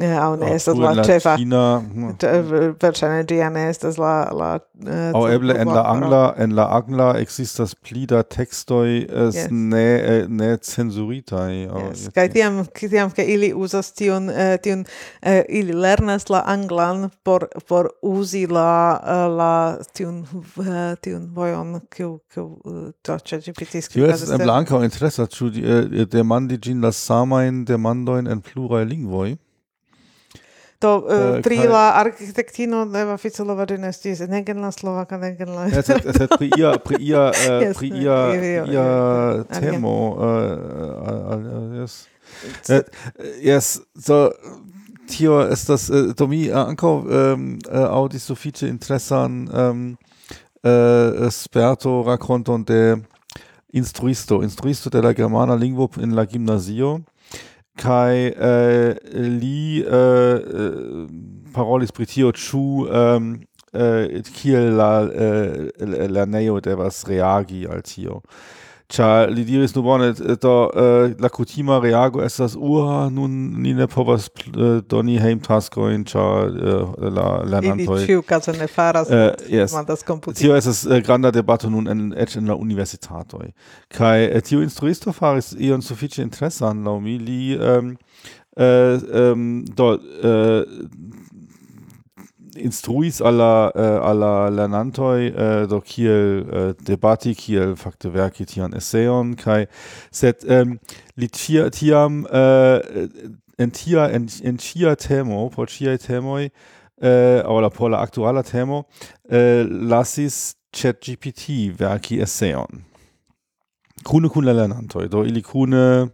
Eh, 0.00 0.06
hm. 0.06 0.12
Ja, 0.12 0.36
ne 0.36 0.54
estas 0.54 0.78
la 0.78 1.04
ĉefa. 1.06 1.34
Verŝajne 2.82 3.20
ĝi 3.30 3.36
ne 3.54 3.68
estas 3.70 3.98
la 4.02 4.14
eh, 4.26 4.32
la 4.34 4.48
Aŭ 5.14 5.22
eble 5.30 5.54
en 5.62 5.70
la 5.70 5.84
angla 5.86 6.22
en 6.42 6.56
la 6.58 6.64
angla 6.74 7.12
ekzistas 7.20 7.76
pli 7.78 8.02
da 8.10 8.24
tekstoj 8.26 8.88
eh, 9.04 9.38
ne 9.50 10.26
ne 10.28 10.56
cenzuritaj. 10.56 11.52
Kaj 12.16 12.26
tiam 12.34 12.58
tiam 12.80 13.12
ke 13.14 13.26
ili 13.36 13.52
uzas 13.54 13.92
tiun 13.94 14.32
tiun 14.66 14.82
ili 15.48 15.78
lernas 15.86 16.26
la 16.28 16.42
anglan 16.42 17.10
por 17.22 17.46
por 17.68 17.92
uzi 18.02 18.46
la 18.50 18.98
la 19.30 19.78
tiun 19.94 20.24
tiun 21.06 21.30
vojon 21.38 21.78
kiu 21.94 22.18
kiu 22.34 22.48
do 22.66 23.18
ChatGPT 23.22 23.78
skribas. 23.78 23.94
Tio 23.94 24.10
estas 24.10 24.34
eble 24.40 24.58
ankaŭ 24.58 24.82
interesa 24.82 25.30
ĉu 25.30 25.52
demandi 26.10 26.58
ĝin 26.58 26.82
la 26.82 26.90
samajn 26.90 27.64
demandojn 27.70 28.26
en 28.26 28.42
pluraj 28.42 28.84
lingvoj. 28.90 29.36
To 30.84 31.06
e, 31.08 31.14
e, 31.14 31.38
uh, 31.38 31.42
Trila 31.42 31.96
architektino 31.96 32.84
neva 32.84 33.16
Ficelova 33.16 33.64
dynastie 33.64 34.14
z 34.14 34.28
Negenla 34.28 34.70
Slovaka 34.70 35.16
Negenla. 35.16 35.66
Es 35.72 35.88
hat, 35.88 36.04
es 36.04 36.20
hat 36.20 36.36
Priya 36.36 36.76
Priya 36.76 37.32
pri 37.32 37.48
ihr, 37.48 37.70
äh, 37.70 37.74
Priya 37.74 38.28
pri 38.28 38.52
ihr, 38.52 38.64
ne? 38.66 38.72
ihr 38.72 39.46
Temo. 39.48 40.18
Äh, 40.20 40.52
äh, 40.52 41.80
yes. 41.80 42.08
Äh, 42.68 42.82
yes, 43.40 43.82
so 43.96 44.30
tio 45.06 45.40
estas 45.40 45.88
äh, 45.88 46.10
e, 46.10 46.14
do 46.14 46.26
mi 46.26 46.52
ankaŭ 46.52 46.92
ähm, 47.08 47.58
äh, 47.64 47.88
aŭdis 47.88 48.28
sufiĉe 48.28 48.68
interesan 48.68 49.48
ähm, 49.52 49.96
äh, 50.64 51.30
sperto 51.30 52.02
rakonton 52.02 52.64
de 52.64 53.00
instruisto, 53.72 54.42
instruisto 54.42 54.90
de 54.90 55.00
la 55.00 55.14
germana 55.14 55.54
lingvo 55.54 55.90
en 55.96 56.14
la 56.14 56.26
gimnazio 56.26 57.00
kai 57.76 58.28
äh, 58.28 58.96
li 59.12 59.82
äh, 59.82 60.36
äh 60.36 61.08
parolis 61.52 61.92
pritio 61.92 62.32
chu 62.32 62.88
ähm, 62.90 63.46
äh, 63.72 64.22
kiel 64.22 64.70
la 64.70 65.06
äh, 65.06 65.70
lernejo 65.78 66.60
devas 66.60 67.06
reagi 67.08 67.68
als 67.68 67.90
hier 67.90 68.22
Ĉar 68.92 69.30
li 69.32 69.46
diris, 69.48 69.72
nu 69.72 69.80
bone, 69.82 70.10
do 70.42 70.50
uh, 70.68 71.14
la 71.20 71.28
kutima 71.32 71.78
reago 71.80 72.20
estas 72.22 72.52
ua, 72.52 73.08
nun 73.10 73.30
ni 73.64 73.72
ne 73.74 73.86
povas 73.88 74.26
uh, 74.28 74.82
doni 74.84 75.16
heim 75.18 75.40
taskoin, 75.40 76.04
ĉar 76.04 76.52
uh, 76.52 76.92
la 77.16 77.26
lernantoj... 77.48 78.02
Ili 78.02 78.10
ĉiukaze 78.10 78.52
ne 78.58 78.68
faras, 78.68 79.08
uh, 79.08 79.32
yes. 79.48 79.72
demandas 79.72 80.04
komputilo. 80.04 80.42
Tio 80.42 80.58
estas 80.60 80.84
uh, 80.84 80.98
granda 81.00 81.32
debato 81.32 81.72
nun 81.72 81.88
en, 81.88 82.06
eĉ 82.12 82.36
en 82.42 82.52
la 82.52 82.58
universitatoj. 82.60 83.50
Kaj 83.96 84.28
uh, 84.28 84.44
tiu 84.44 84.60
instruisto 84.60 85.16
faris 85.16 85.54
ion 85.56 85.82
sufiĉe 85.82 86.22
interesan, 86.22 86.84
laŭ 86.84 86.98
mi, 87.00 87.18
li... 87.18 87.42
Um, 87.56 87.94
Uh, 88.54 89.02
um, 89.32 89.64
do, 89.66 89.98
uh, 90.22 90.62
Instruis 92.56 93.20
alla 93.20 93.72
äh, 93.74 93.80
à 93.80 94.48
Lernantoi, 94.50 95.28
äh, 95.28 95.66
do 95.66 95.80
kiel 95.80 96.46
äh, 96.78 96.84
debati, 96.84 97.34
kiel 97.34 97.76
fakte 97.76 98.12
verki 98.14 98.46
tian 98.46 98.72
esseon, 98.72 99.36
kai 99.36 99.66
set 100.10 100.44
ähm, 100.48 100.78
litia 101.16 101.70
tiam 101.70 102.26
äh, 102.26 103.08
entia 103.58 104.08
entia 104.08 104.96
temo, 104.96 105.50
porciae 105.50 105.98
temoi, 105.98 106.50
äh, 107.00 107.42
oder 107.42 107.70
por 107.70 107.90
la 107.90 108.00
actuala 108.00 108.42
temo, 108.42 108.86
äh, 109.28 109.62
lasis 109.62 110.56
ChatGPT 110.72 111.78
verki 111.78 112.20
esseon. 112.20 112.84
Kune 114.04 114.28
kune 114.28 114.52
Lernantoi, 114.52 115.08
do 115.08 115.24
ili 115.24 115.42
kune 115.42 116.10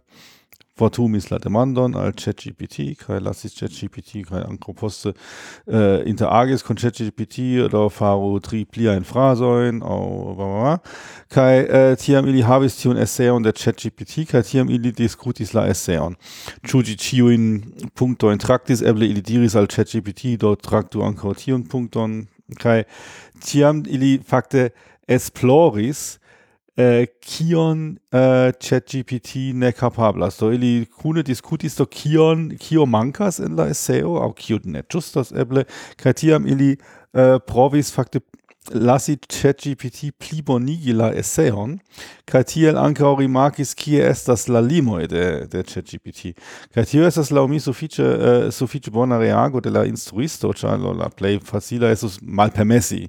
Vatumis 0.77 1.29
la 1.29 1.37
demandon 1.37 1.95
al 1.95 2.13
ChatGPT, 2.13 2.95
kai 2.95 3.19
lassis 3.19 3.53
ChatGPT 3.57 4.23
kaj 4.25 4.45
ankaŭ 4.47 4.73
poste 4.79 5.11
eh, 5.11 5.75
äh, 5.75 6.03
interagis 6.07 6.63
kun 6.63 6.79
ChatGPT 6.79 7.67
do 7.73 7.89
faru 7.91 8.39
tri 8.39 8.63
pliajn 8.65 9.03
frazojn 9.03 9.81
aŭ 9.83 9.99
blablabla 10.37 10.77
kai, 11.27 11.65
äh, 11.67 11.95
tiam 11.99 12.29
ili 12.31 12.45
habis 12.47 12.79
tiun 12.79 13.01
esseon 13.03 13.43
de 13.43 13.51
ChatGPT 13.51 14.25
kai 14.31 14.41
tiam 14.47 14.71
ili 14.71 14.93
diskutis 14.95 15.51
la 15.53 15.67
esseon. 15.67 16.15
Ĉu 16.63 16.83
ĝi 16.87 16.95
puncto 17.93 18.31
in 18.31 18.39
tractis, 18.39 18.81
eble 18.81 19.05
ili 19.05 19.21
diris 19.21 19.55
al 19.55 19.67
ChatGPT 19.67 20.37
dort 20.39 20.63
tractu 20.63 21.03
ankaŭ 21.03 21.35
tiun 21.35 21.67
punkton 21.67 22.27
kai, 22.57 22.85
tiam 23.43 23.83
ili 23.87 24.19
fakte 24.23 24.69
esploris 25.07 26.20
eh, 26.81 27.05
kion 27.21 27.85
eh, 28.11 28.51
ChatGPT 28.59 29.53
ne 29.53 29.71
kapablas. 29.71 30.39
Do 30.41 30.51
ili 30.51 30.85
kune 30.85 31.23
diskutis 31.23 31.77
do 31.77 31.85
kion, 31.85 32.49
kio 32.59 32.85
mankas 32.85 33.39
en 33.39 33.55
la 33.59 33.69
eseo, 33.69 34.17
au 34.23 34.33
kio 34.33 34.59
ne 34.65 34.83
justas 34.93 35.31
eble, 35.31 35.65
kaj 36.01 36.17
tiam 36.23 36.47
ili 36.47 36.73
eh, 37.13 37.37
provis 37.47 37.93
fakte 37.93 38.23
lasi 38.69 39.17
ChatGPT 39.17 40.11
pli 40.19 40.41
bonigi 40.41 40.93
la 40.93 41.09
eseon, 41.17 41.77
kaj 42.29 42.43
tiel 42.53 42.77
ankaŭ 42.77 43.15
rimarkis 43.19 43.73
kie 43.77 44.03
estas 44.05 44.47
la 44.47 44.61
limoj 44.61 45.07
de, 45.09 45.25
de 45.51 45.63
ChatGPT. 45.63 46.35
Kaj 46.73 46.85
tio 46.91 47.07
estas 47.07 47.31
laŭ 47.33 47.47
mi 47.49 47.59
sufiĉe, 47.59 48.05
uh, 48.05 48.49
sufiĉe 48.53 48.93
bona 48.93 49.17
reago 49.19 49.61
de 49.61 49.73
la 49.73 49.85
instruisto, 49.89 50.53
ĉar 50.53 50.77
la 50.77 51.09
plej 51.09 51.39
facila 51.45 51.91
estus 51.91 52.19
malpermesi 52.21 53.07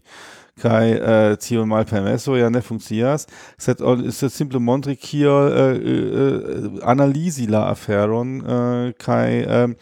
kai 0.61 0.93
äh, 0.93 1.37
tio 1.39 1.65
malpermeso 1.67 2.37
ja 2.37 2.51
ne 2.51 2.61
funkcias 2.63 3.27
sed 3.59 3.81
ol 3.81 4.11
se 4.13 4.29
simple 4.29 4.61
montri 4.61 4.97
kio 4.97 5.49
äh, 5.49 5.77
äh, 5.77 6.83
analisi 6.83 7.47
la 7.47 7.71
aferon 7.71 8.41
äh, 8.45 8.93
kai 8.99 9.47
um, 9.47 9.77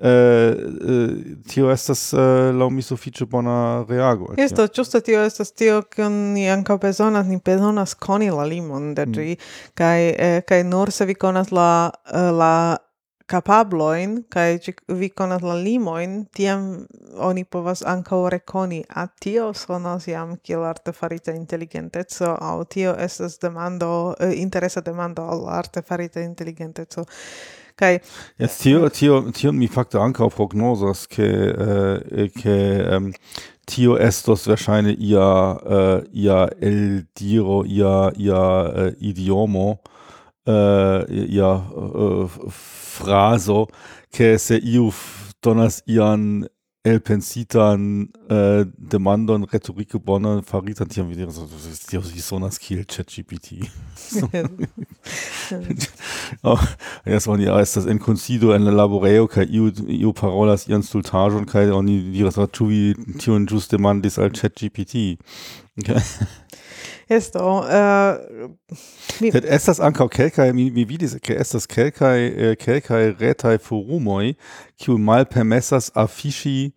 äh, 0.00 0.52
uh, 0.52 1.36
tio 1.48 1.70
estas 1.70 2.12
äh, 2.12 2.50
la 2.52 2.70
mi 2.70 2.82
sufiĉe 2.82 3.26
bona 3.26 3.84
reago 3.88 4.32
esto 4.36 4.66
justo 4.66 5.00
tio 5.00 5.20
estas 5.20 5.52
tio 5.52 5.82
kion 5.82 6.32
ni 6.32 6.48
anka 6.48 6.78
bezonas 6.78 7.26
ni 7.26 7.36
bezonas 7.44 7.94
koni 7.94 8.30
la 8.30 8.44
limon 8.44 8.94
de 8.94 9.06
ĝi 9.06 9.28
mm. 9.36 9.52
kai 9.76 10.00
äh, 10.16 10.40
kai 10.48 10.62
nur 10.64 10.90
se 10.90 11.04
vi 11.04 11.14
konas 11.14 11.52
la 11.52 11.92
äh, 12.08 12.30
la 12.32 12.78
capabloin, 13.26 14.20
cae 14.30 14.58
vi 14.88 15.08
conas 15.10 15.42
la 15.42 15.56
limoin, 15.58 16.26
tiam 16.34 16.86
oni 17.18 17.44
povas 17.44 17.82
ancao 17.82 18.28
reconi, 18.30 18.82
a 18.88 19.06
tio 19.20 19.52
sonas 19.54 20.06
jam 20.06 20.36
kiel 20.42 20.64
artefarita 20.64 21.34
intelligentezzo, 21.34 22.36
au 22.40 22.64
tio 22.64 22.94
estas 22.94 23.38
demando, 23.42 24.14
eh, 24.20 24.32
interesa 24.40 24.80
demando 24.80 25.26
al 25.26 25.48
artefarita 25.48 26.20
intelligentezzo. 26.20 27.04
Kai 27.76 27.98
Yes, 28.38 28.58
tio, 28.58 28.88
tio, 28.88 29.30
tio 29.32 29.52
mi 29.52 29.68
facto 29.68 30.00
ancao 30.00 30.30
prognosas, 30.30 31.06
che, 31.06 31.26
eh, 31.26 32.30
che 32.30 33.12
tio 33.66 33.98
estos 33.98 34.46
wahrscheinlich 34.46 34.98
ia, 34.98 35.58
uh, 35.62 36.02
ia 36.12 36.48
el 36.60 37.06
diro, 37.14 37.64
ia, 37.64 38.12
ia 38.16 38.72
eh, 38.74 38.96
idiomo, 39.00 39.80
Äh, 40.46 41.26
ja, 41.26 41.70
äh, 41.74 42.26
Phraso, 42.48 43.66
que 44.12 44.38
se 44.38 44.58
iu 44.58 44.92
donas 45.42 45.82
ian 45.86 46.46
el 46.84 47.00
pensitan 47.00 48.10
äh, 48.30 48.64
demandon 48.78 49.42
rhetorik 49.42 49.90
bonan 50.04 50.44
faritan 50.44 50.88
tiam 50.88 51.10
videro, 51.10 51.32
tio 51.88 52.02
si 52.02 52.20
sonas 52.20 52.60
kiel 52.60 52.84
ChatGPT. 52.86 53.66
Jes 57.04 57.26
oni 57.26 57.46
estas 57.46 57.86
en 57.86 57.98
concido 57.98 58.54
en 58.54 58.64
la 58.64 58.70
laboreo 58.70 59.26
kaj 59.26 59.50
iu 59.50 59.72
iu 59.88 60.12
parolas 60.12 60.68
ian 60.68 60.82
stultaĵon 60.86 61.44
kaj 61.50 61.72
oni 61.74 61.98
diras 62.14 62.38
ĉu 62.38 62.70
tion 63.18 63.48
ĵus 63.50 63.66
demandis 63.74 64.18
al 64.18 64.30
ChatGPT. 64.30 65.18
Okay. 65.76 66.00
Esto, 67.08 67.62
äh, 67.62 68.48
mi... 69.20 69.30
Sed 69.30 69.44
estas 69.46 69.78
ankaŭ 69.78 70.08
kelkaj, 70.10 70.48
mi, 70.50 70.72
mi 70.74 70.82
vidis, 70.88 71.12
ke 71.22 71.36
estas 71.38 71.68
kelkaj, 71.70 72.16
äh, 72.26 72.56
kelkaj 72.58 73.02
retaj 73.20 73.60
forumoj, 73.62 74.32
kiu 74.82 74.98
malpermesas 74.98 75.92
afiŝi 75.94 76.72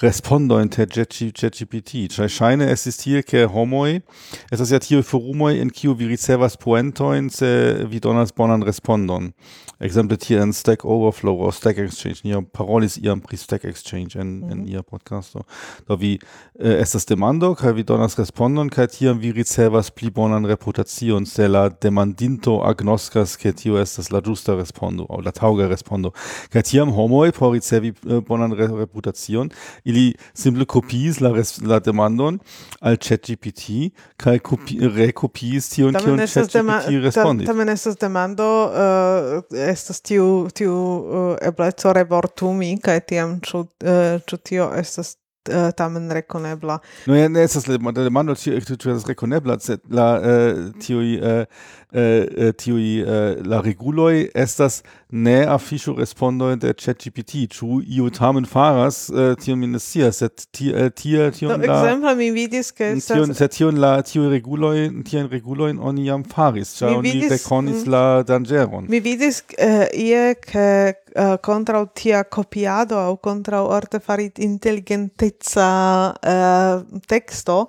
respondo 0.00 0.60
in 0.60 0.68
te 0.68 0.86
ChatGPT. 0.86 2.08
Cioè, 2.08 2.28
shine 2.28 2.70
esistir 2.70 3.22
che 3.24 3.44
homoi, 3.44 4.02
estas 4.50 4.70
ja 4.70 4.78
tio 4.78 5.02
forumoi 5.02 5.58
in 5.58 5.70
kiu 5.70 5.94
vi 5.94 6.06
ricevas 6.06 6.56
poentoin 6.56 7.30
se 7.30 7.84
vi 7.88 8.00
donas 8.00 8.32
bonan 8.32 8.62
respondon. 8.62 9.32
Exemple 9.80 10.18
hier 10.20 10.42
in 10.42 10.52
Stack 10.52 10.84
Overflow 10.84 11.40
oder 11.40 11.52
Stack 11.52 11.78
Exchange, 11.78 12.22
nia 12.24 12.40
parolis 12.42 12.96
iam 12.96 13.20
pri 13.20 13.36
Stack 13.36 13.64
Exchange 13.64 14.18
in 14.18 14.40
mhm. 14.40 14.66
ia 14.66 14.82
podcasto. 14.82 15.44
Da 15.86 15.94
vi 15.94 16.18
äh, 16.58 16.80
estas 16.80 17.06
demando, 17.06 17.54
kai 17.54 17.76
vi 17.76 17.84
donas 17.84 18.18
respondon, 18.18 18.70
kai 18.70 18.88
tiam 18.88 19.20
vi 19.20 19.30
ricevas 19.30 19.90
pli 19.90 20.10
bonan 20.10 20.46
reputacion 20.46 21.26
se 21.26 21.46
la 21.46 21.68
demandinto 21.68 22.58
agnoscas 22.66 23.36
ke 23.38 23.52
tio 23.52 23.78
estas 23.78 24.10
la 24.10 24.20
giusta 24.20 24.56
respondo, 24.58 25.06
au 25.08 25.20
la 25.20 25.30
tauga 25.30 25.68
respondo. 25.68 26.12
Kai 26.50 26.62
tiam 26.62 26.90
homoi 26.90 27.30
por 27.30 27.52
ricevi 27.54 27.94
äh, 28.06 28.20
bonan 28.20 28.52
re 28.52 28.66
reputacion, 28.66 29.50
ili 29.88 30.04
simple 30.36 30.66
kopiis 30.68 31.20
la 31.24 31.32
res, 31.34 31.56
la 31.64 31.80
demandon 31.80 32.38
al 32.80 32.98
ChatGPT 33.00 33.92
kai 34.20 34.38
kopi 34.44 34.78
rekopiis 34.94 35.70
tion 35.72 35.96
kion 35.96 36.20
ChatGPT 36.24 36.98
respondis. 37.04 37.48
Tamen 37.48 37.72
estas 37.72 37.96
demando 38.00 38.48
uh, 38.68 39.38
estas 39.68 40.02
tiu 40.04 40.48
tiu 40.54 40.74
uh, 40.74 41.30
ebleco 41.50 41.94
revortumi 41.96 42.74
kaj 42.84 43.00
tiam 43.08 43.38
ĉu 43.44 43.64
uh, 43.64 44.20
ĉu 44.28 44.40
tio 44.50 44.68
estas 44.76 45.16
uh, 45.48 45.70
tamen 45.76 46.10
rekonebla. 46.12 46.78
No 47.08 47.16
ja 47.16 47.28
ne 47.32 47.46
estas 47.48 47.68
la 47.68 47.78
demando 47.78 48.36
ĉu 48.36 48.58
estas 48.60 49.08
rekonebla 49.08 49.58
sed 49.64 49.84
la 49.90 50.08
uh, 50.18 50.62
tiuj 50.84 51.16
uh, 51.18 51.44
eh, 51.92 52.52
tiui 52.52 53.00
eh, 53.00 53.38
la 53.48 53.60
reguloi 53.60 54.28
estas 54.34 54.82
ne 55.10 55.46
afisho 55.46 55.94
respondo 55.96 56.50
de 56.56 56.74
ChatGPT, 56.74 57.46
ĉu 57.48 57.80
iu 57.88 58.10
tamen 58.12 58.44
faras, 58.44 59.06
uh, 59.08 59.32
tion 59.40 59.56
mi 59.58 59.66
ne 59.66 59.78
scias, 59.80 60.18
sed 60.20 60.44
tiel 60.52 60.90
tie, 60.92 61.30
tion 61.32 61.54
la... 61.54 61.78
Ekzemple 61.78 62.14
mi 62.18 62.28
vidis, 62.34 62.70
ke 62.76 62.90
estas... 62.92 63.16
Tion, 63.16 63.32
sed 63.34 63.54
tion 63.56 63.80
la 63.80 63.94
tiuj 64.04 64.28
reguloj, 64.34 64.74
tion 65.08 65.30
regulojn 65.32 65.80
oni 65.80 66.04
jam 66.10 66.26
faris, 66.28 66.74
ĉar 66.76 66.98
oni 66.98 67.08
vidis, 67.08 67.32
rekonis 67.38 67.86
mm. 67.86 67.94
la 67.94 68.04
danĝeron. 68.28 68.90
Mi 68.92 69.00
vidis 69.04 69.40
uh, 69.56 69.86
ie, 69.96 70.34
ke 70.44 70.68
uh, 70.92 71.38
kontraŭ 71.40 71.86
tia 71.96 72.20
kopiado 72.28 73.00
aŭ 73.00 73.16
kontraŭ 73.24 73.64
artefarit 73.78 74.44
inteligenteca 74.44 75.72
uh, 76.12 76.84
teksto, 77.08 77.62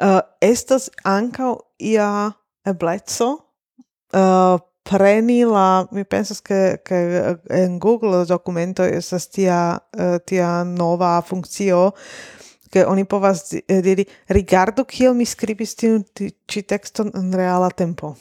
uh, 0.00 0.18
estas 0.40 0.88
ankaŭ 1.04 1.58
ia 1.92 2.08
ebleco 2.64 3.34
uh, 4.12 4.58
preni 4.82 5.42
la 5.44 5.86
mi 5.90 6.04
pensas 6.04 6.40
che 6.42 6.80
che 6.82 7.28
eh, 7.30 7.38
en 7.48 7.78
Google 7.78 8.24
documento 8.24 8.82
es 8.82 9.28
tia 9.28 9.82
uh, 9.96 10.18
tia 10.24 10.62
nova 10.62 11.20
funzio 11.20 11.94
che 12.68 12.84
oni 12.84 13.04
povas 13.04 13.52
eh, 13.66 13.80
diri 13.80 14.06
rigardo 14.26 14.84
kiel 14.84 15.14
mi 15.14 15.24
skribis 15.24 15.74
tiu 15.74 16.04
ci 16.46 16.64
tekston 16.64 17.10
in 17.14 17.32
reala 17.32 17.68
tempo 17.68 18.16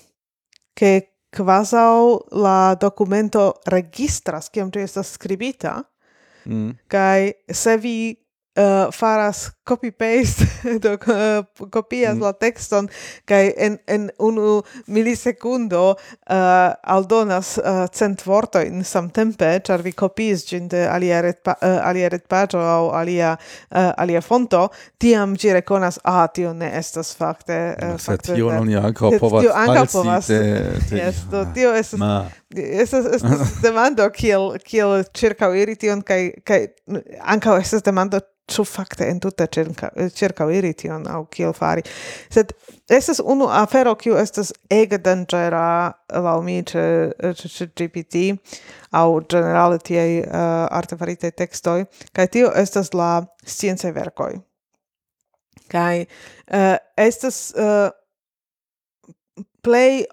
che 0.74 1.20
quasau 1.30 2.26
la 2.32 2.76
documento 2.76 3.60
registras 3.66 4.50
kiam 4.50 4.72
ĝi 4.72 4.82
estas 4.84 5.14
skribita 5.14 5.84
mm. 6.46 6.72
kaj 6.88 7.32
se 7.54 7.78
vi 7.78 7.98
uh, 8.58 8.90
faras 8.94 9.50
copy 9.70 9.92
paste 9.92 10.48
do 10.84 10.94
uh, 10.94 11.70
copias 11.70 12.16
mm. 12.16 12.24
la 12.26 12.34
texton 12.34 12.90
kai 13.30 13.54
en 13.58 13.78
en 13.88 14.10
unu 14.18 14.62
milisecundo 14.88 15.84
uh, 15.90 15.96
eh, 16.36 16.74
aldonas 16.96 17.58
uh, 17.58 17.86
cent 17.92 18.26
vorto 18.26 18.62
in 18.62 18.84
samtempe 18.84 19.52
char 19.68 19.84
vi 19.86 19.92
copies 19.94 20.46
gin 20.48 20.68
de 20.68 20.88
alia 20.90 21.22
retpa, 21.22 21.56
uh, 21.62 21.68
eh, 21.68 21.88
alia 21.90 22.10
pagio 22.28 22.60
au 22.60 22.90
alia 22.92 23.38
uh, 23.72 23.92
alia 23.98 24.22
fonto 24.22 24.70
tiam 24.98 25.36
ĝi 25.36 25.54
rekonas 25.60 26.00
ah 26.04 26.28
tio 26.28 26.54
ne 26.54 26.72
estas 26.80 27.14
fakte 27.16 27.60
uh, 27.84 27.98
fakte 27.98 28.34
tio 28.34 28.52
ne 28.66 28.82
ankaŭ 28.82 29.14
povas 29.20 29.46
tio 29.46 29.54
ankaŭ 29.54 29.86
povas 29.94 30.30
yes 30.30 31.24
do 31.32 31.46
tio 31.54 31.76
estas 31.76 32.02
estas 32.56 33.06
estas 33.20 33.56
demando 33.66 34.10
kiel 34.10 34.58
kiel 34.66 35.04
ĉirkaŭiri 35.14 35.78
tion 35.78 36.02
kai 36.02 36.34
kai 36.44 36.66
ankaŭ 37.38 37.60
estas 37.62 37.86
demando 37.86 38.22
ĉu 38.50 38.66
fakte 38.66 39.08
entute 39.10 39.48
cerca 40.16 40.48
iri 40.52 40.74
tion 40.74 41.08
au 41.08 41.26
kiel 41.32 41.54
fari. 41.54 41.84
Sed 42.30 42.54
estas 42.90 43.20
unu 43.20 43.50
afero 43.50 43.96
kiu 43.96 44.18
estas 44.18 44.54
ege 44.70 44.98
dangera 44.98 45.94
eh, 46.10 46.22
lau 46.24 46.42
mi 46.42 46.64
ce, 46.64 47.14
ce 47.36 47.64
eh, 47.64 47.72
GPT 47.76 48.40
au 48.92 49.22
generale 49.22 49.78
tiei 49.78 50.20
uh, 50.20 50.66
artefarite 50.70 51.32
textoi, 51.32 51.86
kai 52.14 52.28
tio 52.28 52.52
estas 52.56 52.94
la 52.94 53.26
science 53.46 53.92
verkoi. 53.94 54.42
Kai 55.70 56.02
uh, 56.02 56.58
eh, 56.58 56.78
estas 56.98 57.54
uh, 57.56 57.90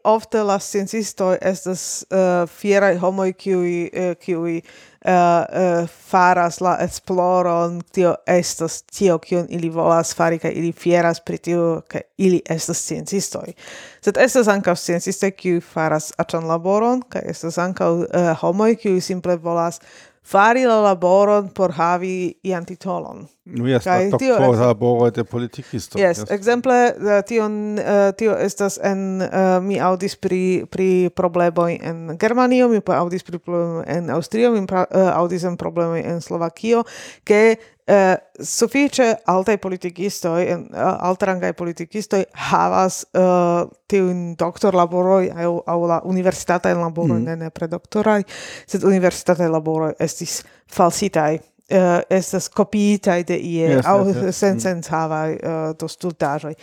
of 0.04 0.28
the 0.30 0.44
last 0.44 0.68
sciencistoj 0.68 1.38
estas 1.40 2.04
uh, 2.10 2.46
fieraj 2.48 2.98
homoj 2.98 3.32
qui 3.32 3.54
uh, 3.54 4.14
kiuj 4.20 4.60
uh, 5.06 5.82
uh, 5.82 5.88
faras 6.08 6.60
la 6.60 6.76
esploron 6.80 7.80
tio 7.92 8.14
estas 8.26 8.82
tio 8.82 9.18
kion 9.18 9.46
ili 9.50 9.68
volas 9.68 10.14
fari 10.16 10.38
kaj 10.38 10.50
ili 10.50 10.72
fieras 10.72 11.20
pri 11.20 11.38
tio 11.38 11.82
ke 11.88 12.00
ili 12.16 12.42
estas 12.44 12.82
sciencistoj. 12.82 13.52
Sed 14.00 14.16
estas 14.16 14.48
ankaŭ 14.48 14.74
sciencistoj 14.76 15.30
kiuj 15.30 15.60
faras 15.60 16.12
aĉan 16.18 16.46
laboron 16.46 17.02
kaj 17.08 17.22
estas 17.30 17.58
ankaŭ 17.58 17.92
uh, 17.94 18.34
homoj 18.40 18.74
kiuj 18.82 19.00
simple 19.00 19.36
volas 19.36 19.80
fari 20.26 20.66
la 20.66 20.80
laboron 20.80 21.48
por 21.48 21.72
havi 21.72 22.34
ian 22.42 22.64
titolon. 22.64 23.26
Nu 23.46 23.68
jes, 23.68 23.84
la 23.86 24.08
cosa 24.46 24.66
laboro 24.66 25.10
de 25.10 25.24
politikisto. 25.24 25.98
Yes, 25.98 26.18
yes. 26.18 26.30
exemple, 26.30 26.72
uh, 26.98 27.10
eh, 27.10 27.22
tion, 27.22 27.78
uh, 27.78 28.10
tio 28.18 28.34
estas 28.34 28.78
en, 28.82 29.22
uh, 29.22 29.62
mi 29.62 29.78
audis 29.80 30.16
pri, 30.16 30.64
pri 30.70 31.10
problemoj 31.14 31.78
en 31.78 32.18
Germanio, 32.18 32.66
mi 32.68 32.82
audis 32.82 33.22
pri 33.22 33.38
problemoj 33.38 33.84
en 33.86 34.10
Austrio, 34.10 34.50
mi 34.50 34.66
pra, 34.66 34.82
uh, 34.90 35.12
audis 35.14 35.46
en 35.46 35.56
problemoj 35.56 36.02
en 36.02 36.20
Slovakio, 36.20 36.82
ke 37.22 37.54
uh, 37.54 38.18
suffice 38.42 39.12
altai 39.30 39.60
politikistoi, 39.62 40.50
en, 40.50 40.68
uh, 40.74 40.98
altrangaj 41.06 41.54
politikistoj 41.54 42.24
havas 42.50 43.04
uh, 43.14 43.70
tiun 43.86 44.32
doktor 44.34 44.74
laboroj 44.74 45.30
au, 45.30 45.60
au 45.66 45.86
la 45.86 46.02
universitataj 46.02 46.74
laboroj, 46.74 47.20
mm. 47.20 47.24
ne 47.30 47.36
ne 47.46 47.54
predoktoraj, 47.54 48.24
sed 48.66 48.82
universitataj 48.82 49.54
laboroj 49.54 49.94
estis 50.02 50.40
falsitaj 50.66 51.36
uh, 51.70 52.00
estas 52.10 52.48
kopiitaj 52.48 53.24
de 53.28 53.38
ie 53.38 53.68
yes, 53.76 53.86
au 53.86 54.06
yes, 54.06 54.22
yes. 54.22 54.38
sensencavaj 54.38 55.32
uh, 55.32 55.40
eh, 55.50 55.74
to 55.78 55.88
stultajoi 55.88 56.54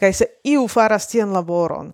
kai 0.00 0.12
se 0.12 0.26
iu 0.44 0.68
faras 0.68 1.08
tien 1.08 1.32
laboron 1.32 1.92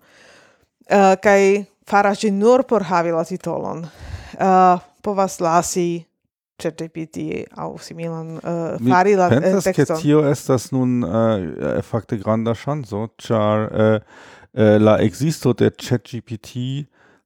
eh, 0.88 0.98
uh, 0.98 1.14
kai 1.22 1.64
faras 1.86 2.20
ĝin 2.20 2.38
nur 2.38 2.66
por 2.66 2.82
havi 2.82 3.14
la 3.14 3.24
titolon. 3.24 3.86
Uh, 4.36 4.80
povas 5.02 5.38
lasi 5.40 6.04
ChatGPT 6.58 7.44
au 7.56 7.76
similan 7.78 8.36
uh, 8.36 8.88
fari 8.90 9.14
la 9.16 9.28
pensas, 9.28 9.66
Mi 9.66 9.72
pensas 9.72 9.98
Mi 9.98 10.02
tio 10.02 10.22
estas 10.30 10.70
nun 10.72 11.04
uh, 11.04 11.82
fakte 11.84 12.18
granda 12.18 12.54
ŝanco, 12.54 13.06
ĉar 13.22 13.66
uh, 13.66 13.94
uh, 14.56 14.76
la 14.82 14.98
existo 15.04 15.52
de 15.52 15.70
ChatGPT 15.70 16.56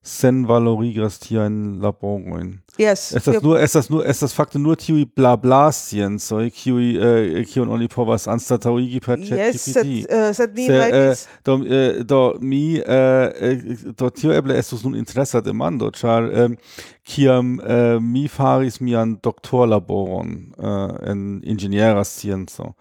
Sen 0.03 0.47
Valerie 0.47 0.99
in 1.29 1.79
Laboren. 1.79 2.63
Yes. 2.77 3.11
Ist 3.11 3.27
das 3.27 3.43
nur, 3.43 3.59
ist 3.59 3.75
das 3.75 3.89
nur, 3.91 4.03
ist 4.03 4.23
das 4.23 4.33
Fakte 4.33 4.57
nur 4.57 4.75
Kiwi 4.75 5.05
Blablastien, 5.05 6.17
sorry, 6.17 6.49
Kiwi, 6.49 6.97
äh, 6.97 7.43
Kion 7.43 7.69
Oli 7.69 7.87
Povas 7.87 8.27
Ansta 8.27 8.57
Taurigi 8.57 8.99
per 8.99 9.19
Yes, 9.19 9.65
set, 9.65 9.85
uh, 9.85 10.33
set 10.33 10.55
ni 10.55 10.65
Se, 10.65 10.89
äh, 10.89 11.15
do, 11.43 11.63
äh, 11.63 12.03
do 12.03 12.35
mi, 12.39 12.77
äh, 12.77 13.25
äh, 13.25 13.77
do 13.95 14.09
tio 14.09 14.31
eble 14.31 14.55
estus 14.55 14.83
nun 14.83 14.95
interessa 14.95 15.39
demando, 15.41 15.91
char, 15.91 16.31
ähm, 16.31 16.57
kiam, 17.05 17.59
äh, 17.59 17.99
mi 17.99 18.27
faris 18.27 18.79
mian 18.81 19.19
doktor 19.21 19.67
laboron, 19.67 20.55
äh, 20.57 21.11
en 21.11 21.43
ingeniera 21.43 22.03
scienzo. 22.03 22.73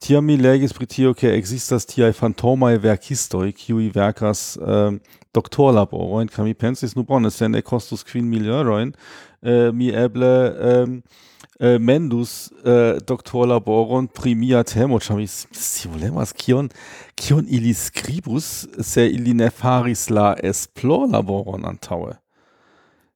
Tiam 0.00 0.26
mi 0.26 0.36
legis 0.36 0.74
pritio, 0.74 1.14
ke 1.14 1.30
existas 1.30 1.86
tiai 1.86 2.12
fantomai 2.12 2.82
verkistoi, 2.82 3.52
kiwi 3.52 3.94
verkas, 3.94 4.56
äh, 4.56 4.98
doktorlaboroin, 5.34 6.30
kam 6.32 6.48
mi 6.48 6.54
pensis, 6.54 6.94
nu 6.96 7.04
bone, 7.04 7.30
se 7.30 7.48
ne 7.48 7.62
costus 7.62 8.04
quin 8.06 8.26
mil 8.30 8.48
euroin, 8.48 8.94
uh, 9.42 9.70
mi 9.74 9.90
eble 9.90 10.32
um, 10.54 10.98
uh, 11.60 11.76
mendus 11.78 12.52
uh, 12.64 13.00
doktorlaboron 13.06 14.08
pri 14.08 14.34
mia 14.38 14.64
temo, 14.66 15.00
ĉar 15.02 15.18
mi 15.18 15.28
scivolemas 15.28 16.34
kion 16.38 16.70
kion 17.18 17.46
ili 17.48 17.74
skribus, 17.74 18.66
se 18.80 19.06
ili 19.08 19.34
ne 19.34 19.50
faris 19.50 20.08
la 20.10 20.34
esplorlaboron 20.42 21.66
antaŭe. 21.70 22.18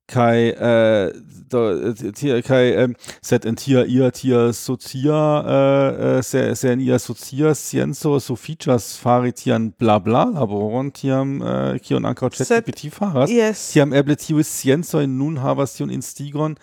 kai 0.09 0.51
äh, 0.51 1.13
do, 1.51 1.71
äh, 1.71 2.13
tia, 2.13 2.43
kai 2.43 2.73
ähm, 2.73 2.97
set 3.23 3.45
in 3.45 3.57
tia 3.57 3.85
ia 3.85 4.11
tia 4.11 4.53
socia 4.53 5.45
äh, 5.47 6.19
äh, 6.19 6.23
se 6.23 6.55
se 6.55 6.73
in 6.73 6.81
ia 6.81 6.99
socia 6.99 7.55
scienzo 7.55 8.19
so 8.19 8.35
features 8.35 8.97
faritian 8.97 9.73
bla 9.73 9.99
bla 9.99 10.25
laboron 10.25 10.93
tiam 10.93 11.43
äh, 11.43 11.79
kion 11.79 12.05
ankaŭ 12.05 12.31
ChatGPT 12.31 12.91
faras. 12.91 13.31
yes. 13.31 13.73
tiam 13.73 13.93
eble 13.93 14.17
tiu 14.17 14.41
in 14.41 15.19
nun 15.19 15.37
havas 15.37 15.75
tion 15.75 15.91
instigon 15.91 16.57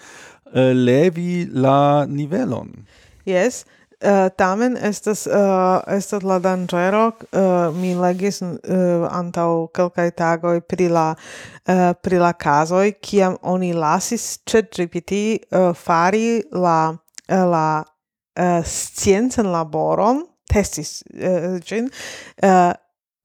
äh, 0.54 0.74
levi 0.74 1.48
la 1.52 2.06
nivelon. 2.08 2.86
Yes. 3.26 3.66
Uh, 4.04 4.28
tamen 4.36 4.76
estas 4.76 5.24
uh, 5.28 5.80
estas 5.88 6.24
la 6.28 6.36
danĝero 6.44 7.06
uh, 7.16 7.72
mi 7.80 7.94
legis 7.96 8.42
uh, 8.44 9.06
antaŭ 9.08 9.72
kelkaj 9.72 10.10
tagoj 10.20 10.60
pri 10.68 10.90
la 10.92 11.06
uh, 11.16 11.94
pri 12.04 12.20
la 12.20 12.34
kazoj 12.36 12.92
kiam 13.00 13.38
oni 13.42 13.72
lasis 13.74 14.42
ChatGPT 14.44 15.14
uh, 15.16 15.72
fari 15.72 16.44
la 16.52 16.92
uh, 16.92 17.46
la 17.54 17.68
uh, 17.80 18.60
sciencan 18.68 19.48
laboron 19.56 20.26
testis 20.52 21.00
uh, 21.16 21.56
ĝin 21.64 21.88
uh, 21.88 22.74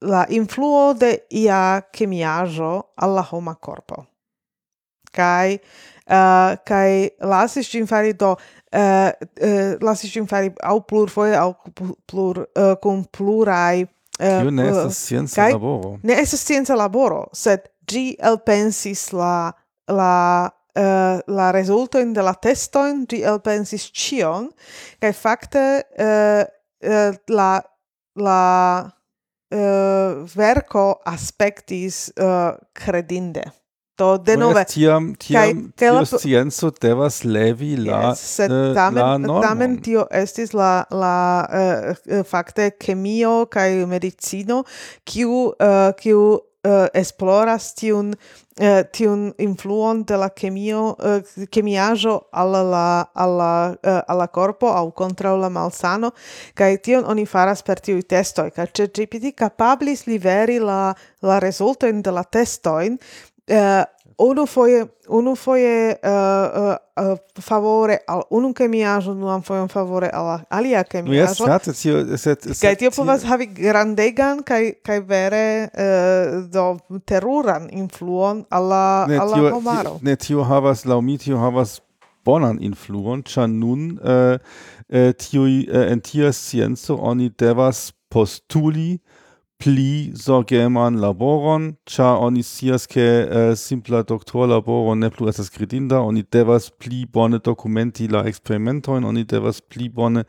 la 0.01 0.23
influo 0.29 0.93
de 0.93 1.17
ia 1.29 1.81
kemiaĵo 1.91 2.71
al 2.95 3.19
la 3.19 3.27
homa 3.27 3.57
korpo. 3.59 4.05
Kai 5.11 5.59
uh, 6.07 6.55
kai 6.63 7.11
lasis 7.19 7.67
ĝin 7.75 7.87
fari 7.91 8.15
do 8.15 8.37
Eh, 8.71 8.79
eh, 8.79 9.11
uh, 9.11 9.47
uh, 9.47 9.73
lasi 9.83 10.07
ĝin 10.07 10.27
fari 10.31 10.53
aŭ 10.63 10.77
plurfoje 10.87 11.35
aŭ 11.35 11.49
plur 12.07 12.45
uh, 12.45 12.75
kun 12.79 13.03
pluraj 13.11 13.83
Tio 14.21 14.47
uh, 14.47 14.53
ne 14.53 14.63
eh, 14.63 14.69
estas 14.69 14.97
scienca 14.97 15.49
laboro. 15.49 15.97
Ne 16.03 16.15
estas 16.21 16.43
scienca 16.45 16.77
laboro, 16.77 17.21
sed 17.33 17.67
ĝi 17.89 18.03
elpensis 18.31 19.09
la 19.17 19.51
la 19.91 20.15
uh, 20.77 21.19
la 21.27 21.51
rezultojn 21.55 22.13
de 22.13 22.23
la 22.25 22.35
testojn, 22.37 23.05
ĝi 23.09 23.23
elpensis 23.33 23.87
ĉion 23.91 24.51
kaj 25.01 25.13
fakte 25.17 25.65
uh, 25.81 26.43
uh, 26.85 27.17
la 27.33 27.51
la 28.21 28.41
uh, 28.85 30.21
verko 30.35 30.85
aspektis 31.09 32.05
uh, 32.19 32.53
credinde 32.77 33.47
de 34.01 34.31
denove. 34.31 34.65
Tiam 34.73 35.11
tiam 35.15 35.63
tio 35.77 36.03
scienzo 36.05 36.71
devas 36.81 37.23
levi 37.23 37.75
la 37.77 38.01
yes, 38.09 38.23
sed 38.37 38.51
uh, 38.51 38.73
tamen 38.77 39.27
la 39.29 39.41
tamen 39.45 39.79
tio 39.85 40.05
estis 40.21 40.53
la 40.57 40.71
la 40.91 41.15
uh, 41.47 42.21
fakte 42.27 42.71
kemio 42.79 43.45
kaj 43.51 43.85
medicino 43.91 44.63
kiu 45.05 45.51
uh, 45.51 45.91
kiu 45.99 46.23
uh, 46.63 46.87
esploras 46.93 47.71
tiun 47.77 48.13
uh, 48.13 48.81
tiun 48.93 49.31
influon 49.41 50.03
de 50.07 50.17
la 50.17 50.29
chemio 50.29 50.83
uh, 50.93 51.45
chemiajo 51.51 52.17
alla 52.31 52.61
la 52.63 52.85
alla 53.13 53.51
uh, 53.71 53.99
alla 54.07 54.27
corpo 54.27 54.67
au 54.67 54.91
contra 54.91 55.35
la 55.37 55.49
malsano 55.49 56.11
kai 56.55 56.77
tion 56.77 57.05
oni 57.05 57.25
faras 57.25 57.63
per 57.63 57.79
tiu 57.79 58.01
testoj 58.01 58.51
kaj 58.55 58.71
ChatGPT 58.73 59.35
kapablis 59.35 60.05
liveri 60.07 60.59
la 60.59 60.93
la 61.21 61.39
rezultojn 61.39 62.01
de 62.01 62.11
la 62.11 62.23
testojn 62.23 62.97
Uh, 63.51 63.83
unu 64.17 64.45
foje, 64.45 64.85
unu 65.07 65.35
foje 65.35 65.95
uh, 66.03 66.09
eh, 66.09 66.77
uh, 67.03 67.11
eh, 67.11 67.17
favore 67.41 67.97
al 68.07 68.21
unu 68.29 68.53
chemiajo, 68.53 69.13
nuam 69.13 69.41
foion 69.41 69.67
favore 69.67 70.09
al 70.13 70.39
alia 70.49 70.83
chemiajo. 70.83 71.11
Nu 71.11 71.25
no, 71.25 71.29
yes, 71.29 71.39
rate, 71.39 71.73
tio, 71.73 72.17
set, 72.17 72.43
set, 72.43 72.61
kai 72.61 72.75
tio 72.75 72.91
povas 72.95 73.25
havi 73.27 73.49
grandegan 73.51 74.43
kai 74.43 74.75
kai 74.85 74.99
vere 75.01 75.69
uh, 75.73 76.41
do 76.53 76.77
teruran 77.05 77.69
influon 77.71 78.45
alla 78.49 79.05
ne, 79.09 79.17
alla 79.17 79.37
tio, 79.37 79.53
homaro. 79.55 79.97
Ne 80.01 80.15
tio 80.15 80.43
havas 80.43 80.85
lau 80.85 81.01
mi 81.01 81.17
tio 81.17 81.37
havas 81.41 81.79
bonan 82.25 82.61
influon, 82.61 83.25
ĉar 83.25 83.49
nun 83.49 83.97
uh, 83.97 84.37
uh, 84.37 85.09
tiuj 85.17 85.65
uh, 85.65 85.89
en 85.91 85.99
tia 85.99 86.31
scienco 86.31 86.99
oni 87.01 87.31
devas 87.39 87.89
postuli 88.11 88.99
pli 89.61 90.11
zorgeman 90.17 90.97
laboron, 91.01 91.71
ĉar 91.89 92.21
oni 92.25 92.41
scias 92.45 92.87
ke 92.89 93.05
uh, 93.05 93.51
simpla 93.57 94.01
doktorlaboro 94.07 94.95
ne 94.97 95.11
plu 95.13 95.29
estas 95.29 95.51
kredinda, 95.53 96.01
oni 96.01 96.23
devas 96.33 96.71
pli 96.71 97.05
bone 97.05 97.39
dokumenti 97.43 98.09
la 98.11 98.23
eksperimentojn, 98.29 99.05
oni 99.05 99.25
devas 99.29 99.61
pli 99.61 99.89
bone 99.89 100.25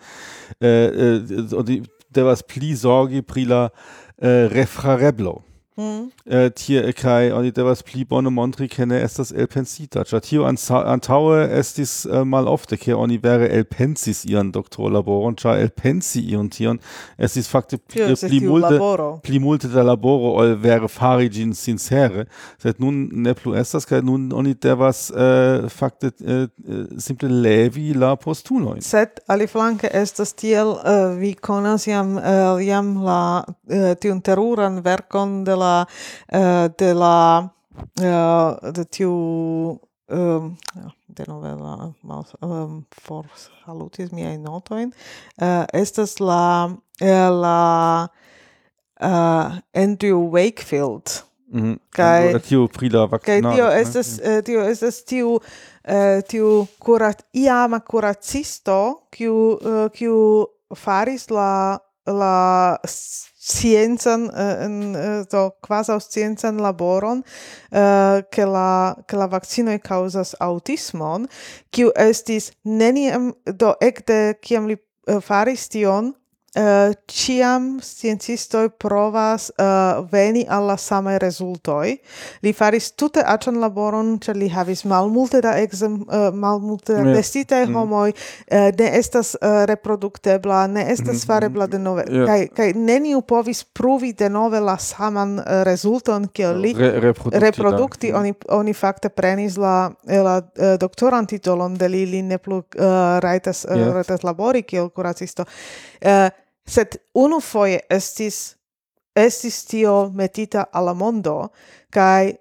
eh, 0.60 0.68
eh, 0.68 1.56
oni 1.56 1.80
devas 2.12 2.44
pli 2.44 2.74
zorgi 2.76 3.22
pri 3.22 3.46
la 3.48 3.62
eh, 3.68 4.48
refrareblo. 4.52 5.40
Mm. 5.77 6.12
Äh, 6.27 6.51
tie 6.51 6.82
äh, 6.82 6.93
kai 6.93 7.32
oni 7.32 7.51
devas 7.51 7.82
pli 7.82 8.05
bone 8.05 8.28
montri 8.31 8.66
kene 8.69 8.99
estas 9.01 9.31
elpensita, 9.32 10.03
ĉar 10.05 10.20
tio 10.20 10.44
antaŭe 10.44 11.47
estis 11.57 12.03
uh, 12.05 12.27
malofte, 12.28 12.77
ke 12.77 12.93
oni 12.93 13.16
vere 13.23 13.49
elpensis 13.57 14.27
ian 14.28 14.51
doktorlaboron, 14.53 15.39
ĉar 15.40 15.62
elpensi 15.62 16.20
ion 16.35 16.51
tion 16.53 16.81
estis 17.16 17.49
fakte 17.49 17.78
pli, 17.81 18.03
Tio, 18.03 18.19
pli 18.20 18.40
multe 18.44 18.81
pli 19.24 19.40
multe 19.40 19.70
da 19.73 19.85
laboro 19.86 20.35
ol 20.43 20.53
vere 20.61 20.90
fari 20.93 21.31
ĝin 21.32 21.57
sincere, 21.57 22.27
sed 22.61 22.77
nun 22.85 23.07
ne 23.24 23.32
plu 23.32 23.57
estas 23.57 23.89
kaj 23.89 24.03
nun 24.05 24.28
oni 24.36 24.53
devas 24.53 25.07
äh, 25.09 25.70
fakte 25.73 26.12
äh, 26.20 26.44
äh, 26.53 26.85
simple 27.01 27.32
levi 27.32 27.94
la 27.97 28.12
postulojn. 28.20 28.85
Sed 28.85 29.24
aliflanke 29.32 29.89
estas 29.89 30.36
tiel 30.36 30.77
uh, 30.77 31.16
vi 31.16 31.32
konas 31.32 31.89
jam 31.89 32.19
uh, 32.20 32.61
jam 32.61 32.93
la 33.09 33.23
uh, 33.40 33.90
tiun 33.97 34.20
teruran 34.20 34.82
verkon 34.85 35.40
de 35.49 35.57
la 35.57 35.61
la 35.62 35.72
eh, 36.40 36.68
de 36.78 36.93
la 36.94 37.16
eh, 38.01 38.72
de 38.76 38.84
tiu 38.84 39.14
um, 40.12 40.56
de 41.06 41.24
novela 41.28 41.93
mal 42.02 42.24
um, 42.40 42.84
for 42.90 43.26
salutis 43.64 44.12
miai 44.12 44.39
notoin 44.39 44.93
uh, 44.93 45.47
eh, 45.47 45.66
estas 45.82 46.18
la 46.20 46.70
la 47.01 47.59
uh, 49.01 49.59
Andrew 49.74 50.30
Wakefield 50.30 51.22
Mhm. 51.52 51.76
Kai 51.90 52.40
tio 52.40 52.66
pri 52.66 52.89
la 52.89 53.05
vakcino. 53.05 53.48
Kai 53.48 53.56
tio 53.56 53.68
estas 53.68 54.20
tio 54.44 54.62
estas 54.64 55.02
tiu 55.05 55.40
tiu 56.28 56.66
kurat 56.80 57.22
iama 57.32 57.80
kuracisto 57.80 59.09
kiu 59.12 59.59
kiu 59.93 60.47
faris 60.76 61.28
la 61.30 61.78
la 62.06 62.76
scienzan 63.43 64.31
eh, 64.31 64.64
en 64.64 64.94
eh, 64.94 65.24
do 65.31 65.51
quasi 65.60 65.98
scienzan 66.01 66.59
laboron 66.62 67.24
eh, 67.70 68.24
che 68.31 68.44
la 68.44 68.97
che 69.06 69.16
la 69.16 69.27
vaccino 69.27 69.77
causas 69.78 70.36
autismon 70.39 71.27
kiu 71.70 71.90
estis 71.97 72.52
neniam 72.62 73.35
do 73.44 73.74
ekde 73.81 74.39
kiam 74.40 74.66
li 74.70 74.78
faris 75.20 75.69
tion 75.69 76.14
uh, 76.56 76.92
ciam 77.06 77.80
sciencistoi 77.80 78.70
provas 78.78 79.50
uh, 79.50 80.04
veni 80.12 80.46
alla 80.48 80.76
same 80.76 81.18
resultoi. 81.18 81.96
Li 82.42 82.52
faris 82.52 82.92
tute 82.92 83.22
acan 83.24 83.60
laboron, 83.60 84.18
cer 84.20 84.36
li 84.36 84.48
havis 84.52 84.84
malmulte 84.84 85.40
da 85.44 85.56
exem, 85.60 86.00
uh, 86.02 86.28
malmulte 86.34 86.92
yeah. 86.92 87.12
testitae 87.16 87.66
mm. 87.66 87.76
homoi, 87.76 88.12
uh, 88.12 88.68
ne 88.78 88.90
estas 88.98 89.34
uh, 89.34 89.62
reproduktebla, 89.68 90.66
ne 90.66 90.86
estas 90.92 91.22
mm. 91.22 91.26
farebla 91.26 91.66
de 91.66 91.78
nove, 91.78 92.04
yeah. 92.10 92.26
kai, 92.28 92.48
kai 92.54 92.68
neniu 92.76 93.22
povis 93.22 93.64
pruvi 93.64 94.12
de 94.12 94.28
nove 94.28 94.60
la 94.60 94.76
saman 94.78 95.38
uh, 95.38 95.62
resulton, 95.68 96.28
kiel 96.32 96.60
li 96.60 96.74
Re 96.76 96.90
reprodukti, 97.00 97.38
reprodukti 97.38 98.12
da. 98.12 98.18
oni, 98.18 98.34
oni 98.48 98.72
fakte 98.74 99.08
prenis 99.08 99.56
la, 99.60 99.90
la 100.08 100.38
uh, 100.40 100.74
doktoran 100.80 101.26
titolon 101.28 101.76
de 101.78 101.88
li, 101.88 102.04
li 102.06 102.22
ne 102.22 102.38
plu 102.38 102.60
uh, 102.62 103.18
raitas, 103.24 103.64
uh, 103.68 103.76
yeah. 103.76 103.92
raitas 103.96 104.24
labori, 104.26 104.64
kiel 104.68 104.90
curacisto. 104.90 105.44
Uh, 106.02 106.28
sed 106.66 106.97
unu 107.14 107.40
foie 107.40 107.80
estis 107.90 108.56
estis 109.16 109.64
tio 109.68 110.10
metita 110.14 110.68
alla 110.72 110.94
mondo 110.94 111.51
kai 111.90 112.39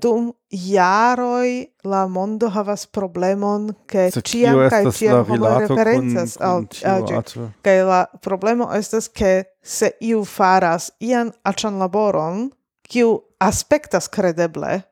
dum 0.00 0.32
jaroi 0.50 1.66
la 1.84 2.06
mondo 2.08 2.48
havas 2.48 2.86
problemon 2.86 3.72
ke 3.86 4.10
ciam 4.10 4.68
kai 4.70 4.84
ciam 4.92 5.24
homo 5.24 5.52
referencas 5.58 6.36
al 6.40 6.66
agi 6.84 7.46
kai 7.64 7.78
la 7.82 8.04
problemo 8.20 8.68
estas 8.76 9.08
ke 9.08 9.44
se 9.62 9.92
iu 10.00 10.24
faras 10.24 10.90
ian 11.00 11.32
acan 11.44 11.78
laboron 11.78 12.50
kiu 12.88 13.24
aspektas 13.40 14.08
credeble 14.08 14.82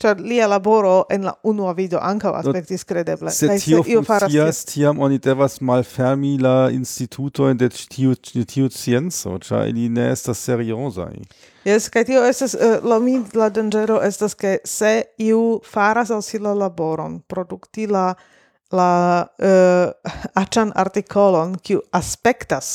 Ĉar 0.00 0.20
lia 0.24 0.46
laboro 0.48 1.04
en 1.12 1.26
la 1.28 1.34
unua 1.44 1.74
video 1.76 2.00
anca 2.00 2.30
aspectis 2.38 2.86
credeble. 2.88 3.30
Se 3.36 3.48
tio 3.60 3.82
funkcias, 3.84 4.62
tiam 4.64 5.00
oni 5.04 5.18
devas 5.20 5.58
malfermi 5.60 6.38
la 6.40 6.70
institutojn 6.72 7.60
de 7.60 7.68
tiu, 7.68 8.14
tiu 8.16 8.70
scienco, 8.72 9.36
ĉar 9.44 9.68
ili 9.68 9.90
ne 9.92 10.08
estas 10.14 10.40
seriosai. 10.48 11.20
Yes, 11.68 11.90
kaj 11.92 12.06
tio 12.08 12.24
estas, 12.24 12.54
eh, 12.54 12.78
uh, 12.78 12.88
la 12.88 12.98
mi 12.98 13.18
la 13.36 13.50
dangero 13.52 14.00
estas, 14.00 14.34
ke 14.34 14.58
se 14.64 15.02
iu 15.20 15.60
faras 15.68 16.10
al 16.10 16.22
si 16.24 16.40
la 16.40 16.54
laboron, 16.56 17.20
produkti 17.28 17.84
la 17.86 18.14
la 18.72 19.26
uh, 19.38 20.12
achan 20.42 20.72
artikolon 20.74 21.56
kiu 21.62 21.82
aspektas 21.92 22.66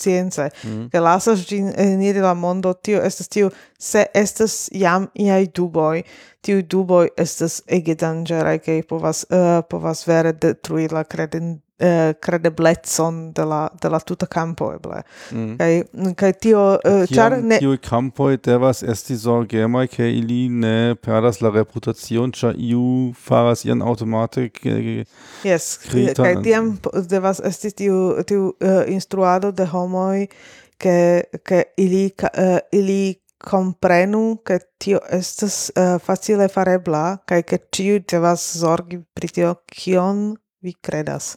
science 0.00 0.48
mm. 0.64 0.88
ke 0.92 1.00
lasas 1.00 1.46
gin 1.48 1.72
eniri 1.76 2.20
la 2.20 2.34
mondo 2.34 2.74
tio 2.74 3.02
estas 3.02 3.28
tio 3.28 3.50
se 3.78 4.06
estas 4.14 4.68
jam 4.72 5.08
iai 5.14 5.46
duboj 5.46 6.02
tio 6.44 6.62
duboj 6.62 7.08
estas 7.16 7.62
ege 7.66 7.94
danĝeraj 7.94 8.58
ke 8.66 8.80
povas 8.88 9.24
uh, 9.30 9.60
povas 9.70 10.06
vere 10.08 10.32
detrui 10.32 10.88
la 10.92 11.04
credin 11.04 11.54
eh, 11.78 12.14
credeblezzon 12.20 13.32
de 13.32 13.44
la 13.44 13.70
de 13.82 13.88
la 13.90 14.00
tuta 14.00 14.26
campo 14.26 14.72
eble 14.74 15.02
mm. 15.32 15.56
kai 15.58 16.14
kai 16.14 16.32
tio 16.32 16.78
eh, 16.84 17.02
uh, 17.02 17.06
char 17.06 17.38
ne 17.42 17.58
campo 17.58 17.88
campoj 17.88 18.36
devas 18.42 18.82
esti 18.82 19.16
zorgemaj 19.16 19.86
ke 19.96 20.10
ili 20.10 20.48
ne 20.48 20.94
perdas 20.94 21.40
la 21.40 21.50
reputacion 21.50 22.32
cha 22.32 22.52
iu 22.56 23.12
faras 23.14 23.64
ian 23.64 23.82
automatik 23.82 24.66
eh, 24.66 25.04
yes 25.44 25.78
kai 26.16 26.36
tiam 26.42 26.76
devas 27.08 27.40
esti 27.44 27.70
tiu 27.70 28.22
tiu 28.26 28.52
uh, 28.60 28.84
instruado 28.86 29.52
de 29.52 29.66
homoi 29.66 30.28
ke 30.78 31.24
ke 31.44 31.64
ili 31.76 32.10
uh, 32.22 32.58
ili 32.72 33.24
comprenu 33.44 34.40
che 34.42 34.58
tio 34.78 35.00
estas 35.10 35.70
uh, 35.76 35.98
facile 35.98 36.48
farebla, 36.48 37.22
kai 37.24 37.42
che 37.44 37.66
ciu 37.70 37.98
devas 38.00 38.56
zorgi 38.56 39.04
pri 39.12 39.28
tio, 39.28 39.62
kion 39.66 40.36
vi 40.60 40.74
credas 40.80 41.36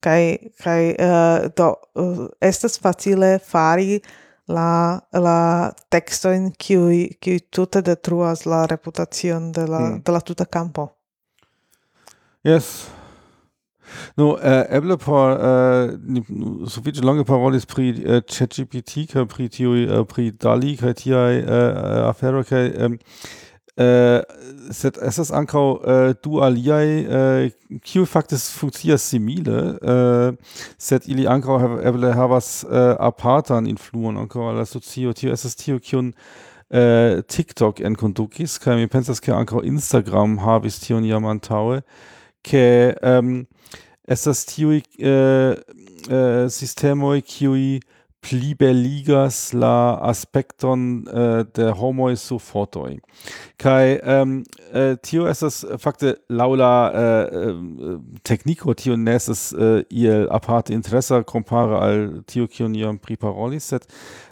kai 0.00 0.52
kai 0.62 0.94
uh, 0.94 1.48
do 1.56 1.68
uh, 1.94 2.28
estas 2.40 2.78
facile 2.78 3.38
fari 3.38 4.00
la 4.48 5.00
la 5.12 5.72
texto 5.88 6.30
in 6.30 6.52
qui 6.56 7.16
tutta 7.20 7.46
tutte 7.50 7.82
detruas 7.82 8.44
la 8.44 8.66
reputacion 8.66 9.52
de 9.52 9.66
la 9.66 9.80
mm. 9.80 10.02
de 10.04 10.12
la 10.12 10.20
tuta 10.20 10.46
campo 10.46 10.90
yes 12.42 12.88
No, 14.16 14.34
uh, 14.34 14.40
eh, 14.42 14.76
eble 14.76 14.96
por 14.96 15.30
äh, 15.32 15.96
sufiĉe 16.68 17.00
longe 17.00 17.24
parolis 17.24 17.66
pri 17.66 17.90
uh, 17.90 18.20
ChatGPT 18.20 19.06
kaj 19.12 19.26
pri 19.26 19.48
tiuj 19.48 19.86
uh, 19.86 20.04
pri 20.06 20.30
Dali 20.32 20.76
kaj 20.76 20.94
tiaj 21.02 21.38
uh, 21.40 22.08
afero 22.10 22.44
kaj 22.44 22.64
um, 22.84 22.98
äh 23.78 24.22
es 24.68 25.18
ist 25.18 25.32
ankaŭ 25.32 25.84
äh, 25.84 26.14
du 26.22 26.40
aliaj 26.40 26.88
äh, 26.88 27.50
kiu 27.82 28.06
faktis 28.06 28.50
funkcias 28.50 29.08
simile 29.10 29.78
äh, 29.82 30.44
sed 30.78 31.08
ili 31.08 31.26
ankaŭ 31.26 31.58
have, 31.60 31.82
eble 31.82 32.14
havas 32.14 32.64
äh, 32.64 32.96
apartan 32.98 33.66
influon 33.66 34.18
ankaŭ 34.18 34.50
al 34.50 34.56
la 34.56 34.66
socio 34.66 35.12
tio 35.12 35.32
estas 35.32 35.56
tio 35.56 35.78
kiun 35.78 36.12
äh, 36.70 37.22
TikTok 37.22 37.80
enkondukis 37.80 38.58
kaj 38.60 38.76
mi 38.76 38.86
pensas 38.86 39.20
ke 39.20 39.32
ankaŭ 39.32 39.62
Instagram 39.64 40.38
havis 40.38 40.80
tion 40.80 41.04
jam 41.04 41.24
antaŭe 41.24 41.82
ke 42.42 42.94
ähm, 43.02 43.46
estas 44.08 44.44
tiuj 44.46 44.82
äh, 44.98 45.54
äh, 46.08 46.48
sistemoj 46.48 47.22
kiuj 47.22 47.80
plibeligas 48.28 49.52
la 49.54 49.98
aspekton 50.02 51.04
uh, 51.08 51.46
de 51.56 51.70
homoj 51.72 52.16
surfotoj. 52.16 52.98
Kaj 53.56 53.98
um, 54.04 54.34
uh, 54.72 54.96
tio 55.02 55.26
estas 55.30 55.62
fakte 55.80 56.14
laŭ 56.28 56.48
la 56.60 56.72
uh, 56.92 58.00
tekniko 58.22 58.74
tio 58.74 58.96
ne 58.96 59.14
estas 59.16 59.52
eh, 59.52 59.80
iel 59.90 60.26
aparte 60.30 60.74
interesa 60.74 61.22
kompare 61.22 61.78
al 61.78 62.04
tio 62.26 62.46
kion 62.46 62.74
iam 62.76 62.98
priparolis, 62.98 63.70
sed 63.72 63.86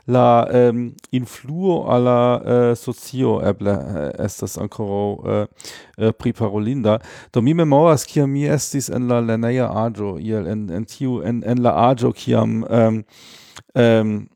la 0.07 0.45
um, 0.53 0.93
influo 1.11 1.79
al 1.91 2.05
la 2.07 2.75
socio 2.77 3.41
eble 3.49 3.75
estas 4.23 4.59
ankoraŭ 4.59 5.09
uh, 5.17 6.13
priparolinda. 6.19 6.99
Do 7.33 7.43
mi 7.43 7.55
memoras 7.55 8.05
kiam 8.07 8.31
mi 8.31 8.45
estis 8.45 8.91
en 8.91 9.09
la 9.09 9.21
lerneja 9.21 9.71
aĝo 9.87 10.17
iel 10.21 10.47
en, 10.47 10.69
en 10.71 10.85
tiu 10.85 11.23
en, 11.25 11.43
en 11.47 11.65
la 11.65 11.75
aĝo 11.89 12.13
kiam 12.13 12.63
um, 12.69 13.03
ähm, 13.77 14.29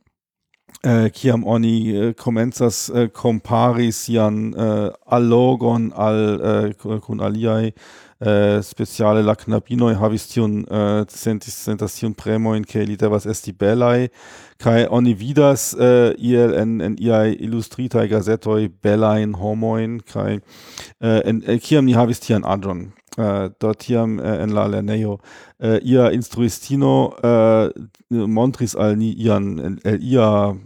äh, 0.82 1.10
kiam 1.10 1.44
oni 1.44 1.90
äh, 1.90 2.14
comenzas 2.14 2.88
äh, 2.90 3.08
compari 3.08 3.92
sian 3.92 4.54
äh, 4.54 4.90
allogon 5.06 5.92
al 5.92 6.74
äh, 6.74 7.00
kun 7.00 7.20
aliai 7.20 7.74
äh, 8.20 8.62
speciale 8.62 9.22
la 9.22 9.34
knabinoi 9.34 9.94
havis 9.96 10.28
tion 10.28 10.66
äh, 10.68 11.06
sentis 11.08 11.64
sentas 11.64 11.96
tiun 11.96 12.14
premoin 12.14 12.64
ke 12.64 12.84
li 12.84 12.96
devas 12.96 13.26
esti 13.26 13.52
belai 13.52 14.10
kai 14.58 14.86
oni 14.88 15.18
vidas 15.18 15.74
äh, 15.74 16.14
iel 16.18 16.54
en 16.54 16.80
en 16.80 16.96
iai 17.00 17.32
illustritai 17.32 18.08
gazetoi 18.08 18.68
belain 18.68 19.36
homoin 19.40 20.00
kai 20.04 20.40
äh, 21.00 21.20
en 21.24 21.42
äh, 21.42 21.58
kiam 21.58 21.84
ni 21.84 21.92
havis 21.92 22.20
tian 22.20 22.44
adron 22.44 22.92
äh, 23.16 23.50
dort 23.58 23.82
hier 23.82 24.02
äh, 24.02 24.42
in 24.42 24.50
la 24.50 24.66
Lerneo 24.66 25.20
äh, 25.58 25.78
ihr 25.78 26.10
Instruistino 26.10 27.14
äh, 27.22 27.70
montris 28.10 28.74
al 28.74 28.96
ni 28.96 29.12
ian 29.12 29.78
el 29.84 30.02
ia 30.02 30.56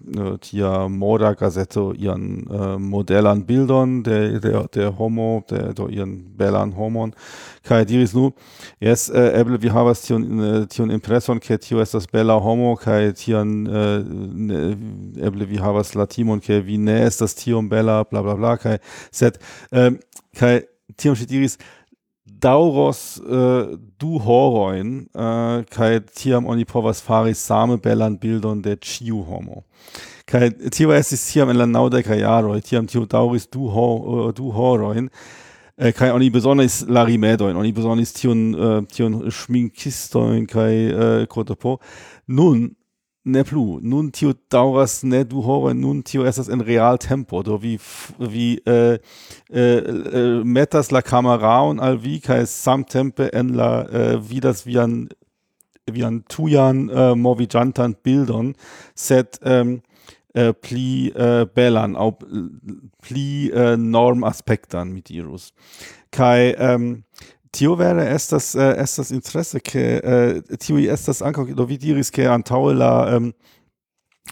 tia 0.40 0.88
moda 0.88 1.34
gazetto 1.34 1.92
ian 1.92 2.46
äh, 2.50 2.78
modellan 2.78 3.44
bildon 3.44 4.02
der 4.02 4.40
der 4.40 4.68
der 4.68 4.98
homo 4.98 5.44
der 5.50 5.74
do 5.74 5.88
ian 5.88 6.36
bellan 6.36 6.76
homon. 6.76 7.14
Kai 7.62 7.84
diris 7.84 8.14
nu. 8.14 8.32
Yes 8.80 9.10
äh, 9.10 9.40
eble 9.40 9.60
vi 9.62 9.70
havas 9.70 10.02
tion 10.02 10.40
äh, 10.40 10.66
tion 10.66 10.90
impresson 10.90 11.40
ke 11.40 11.58
tio 11.58 11.80
estas 11.80 12.06
bella 12.06 12.34
homo 12.34 12.76
kai 12.76 13.12
tion 13.12 13.66
äh, 13.66 14.02
ne, 14.04 14.76
eble 15.20 15.48
vi 15.50 15.58
havas 15.58 15.94
la 15.94 16.06
timon 16.06 16.40
ke 16.40 16.64
vi 16.66 16.78
ne 16.78 17.04
estas 17.04 17.34
tiom 17.34 17.68
bella 17.68 18.04
bla 18.04 18.22
bla 18.22 18.34
bla 18.34 18.56
kai 18.56 18.78
set 19.10 19.38
äh, 19.72 19.90
kai 20.36 20.62
tion 20.96 21.16
si 21.16 21.26
diris 21.26 21.58
dauros 22.40 23.20
äh, 23.20 23.76
du 23.98 24.24
horoin 24.24 25.08
äh, 25.14 25.64
kai 25.70 26.00
tiam 26.00 26.46
oni 26.46 26.64
povas 26.64 27.00
fari 27.00 27.34
same 27.34 27.78
belan 27.78 28.18
bildon 28.18 28.62
de 28.62 28.76
chiu 28.80 29.24
homo. 29.28 29.64
Kai 30.26 30.50
tio 30.70 30.92
estis 30.92 31.26
tiam 31.30 31.50
en 31.50 31.58
la 31.58 31.66
nauda 31.66 32.02
kai 32.02 32.20
jaro 32.20 32.58
tiam 32.60 32.86
tio 32.86 33.06
dauris 33.06 33.48
du 33.50 33.68
ho, 33.70 34.28
äh, 34.28 34.32
du 34.32 34.52
horoin 34.52 35.10
äh, 35.76 35.92
kai 35.92 36.10
oni 36.10 36.30
besonders 36.30 36.84
la 36.88 37.04
rimedojn 37.04 37.56
oni 37.56 37.72
besonders 37.72 38.12
tiun 38.12 38.54
äh, 38.54 38.80
tiun 38.86 39.30
ŝminkistojn 39.30 40.46
kai 40.46 40.72
äh, 40.90 41.26
kotopo. 41.26 41.78
Nun 42.26 42.74
ne 43.24 43.44
plu. 43.44 43.78
Nun 43.82 44.10
tio 44.12 44.34
dauras 44.52 45.02
ne 45.02 45.24
du 45.24 45.42
hore, 45.42 45.74
nun 45.74 46.02
tio 46.02 46.24
estas 46.24 46.48
en 46.48 46.60
real 46.60 46.98
tempo, 46.98 47.42
do 47.42 47.56
vi, 47.62 47.78
vi 48.18 48.60
äh, 48.66 48.98
äh, 49.50 49.78
äh, 49.78 50.44
metas 50.44 50.90
la 50.90 51.02
cameraon 51.02 51.80
al 51.80 51.98
vi, 52.04 52.20
kai 52.20 52.44
samtempe 52.46 53.32
en 53.32 53.54
la 53.54 53.82
äh, 53.88 54.18
an 54.78 55.08
wie 55.86 55.92
vian 55.92 56.24
tujan 56.28 56.88
äh, 56.88 57.14
movigiantan 57.14 57.96
bildon, 58.02 58.54
set 58.94 59.40
ähm, 59.44 59.82
äh, 60.32 60.52
pli 60.52 61.10
äh, 61.10 61.46
belan, 61.46 61.96
au 61.96 62.16
pli 63.02 63.50
äh, 63.50 63.76
norm 63.76 64.24
aspektan 64.24 64.92
mit 64.92 65.10
irus. 65.10 65.52
Kai 66.10 66.54
ähm, 66.58 67.03
tio 67.54 67.74
vere 67.78 68.04
estas 68.10 68.54
uh, 68.54 68.72
estas 68.82 69.10
interesse 69.14 69.60
ke 69.60 69.84
äh, 70.02 70.42
uh, 70.42 70.58
tio 70.58 70.78
estas 70.92 71.22
ankaŭ 71.22 71.46
do 71.54 71.66
vi 71.70 71.78
diris 71.78 72.10
ke 72.10 72.26
antaŭ 72.28 72.62
la 72.74 72.92
um, 73.16 73.30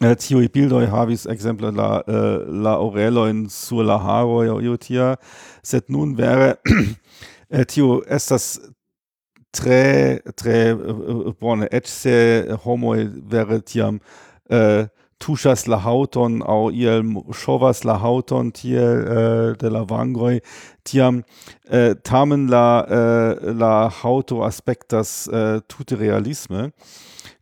uh, 0.03 0.15
tiuj 0.19 0.49
bildoj 0.55 0.87
havis 0.91 1.27
ekzemple 1.31 1.71
la 1.79 1.91
uh, 2.03 2.43
la 2.67 2.77
orelojn 2.83 3.47
sur 3.51 3.87
la 3.87 3.99
haro 4.03 4.43
aŭ 4.43 4.59
io 4.63 4.77
tia. 4.77 5.15
Sed 5.63 5.89
nun 5.89 6.17
vere 6.19 6.55
uh, 6.57 7.65
tio 7.73 8.03
estas 8.09 8.59
tre 9.55 10.21
tre 10.37 10.73
uh, 10.75 11.31
bone. 11.41 11.69
Eĉ 11.71 11.87
se 11.87 12.17
homoj 12.65 13.07
vere 13.31 13.61
tiam 13.61 14.01
uh, 14.51 14.89
tuŝas 15.23 15.67
la 15.71 15.79
haŭton 15.85 16.41
aŭ 16.43 16.71
iel 16.75 17.05
ŝovas 17.43 17.85
la 17.89 17.97
haŭton 18.03 18.51
tiel 18.59 19.03
uh, 19.03 19.53
de 19.61 19.71
la 19.71 19.85
vangoj 19.89 20.41
tiam 20.89 21.23
uh, 21.23 21.93
tamen 22.03 22.49
la 22.51 22.67
uh, 22.83 23.53
la 23.63 23.75
haŭto 24.03 24.43
aspektas 24.47 25.15
tute 25.71 25.97
realisme 25.97 26.71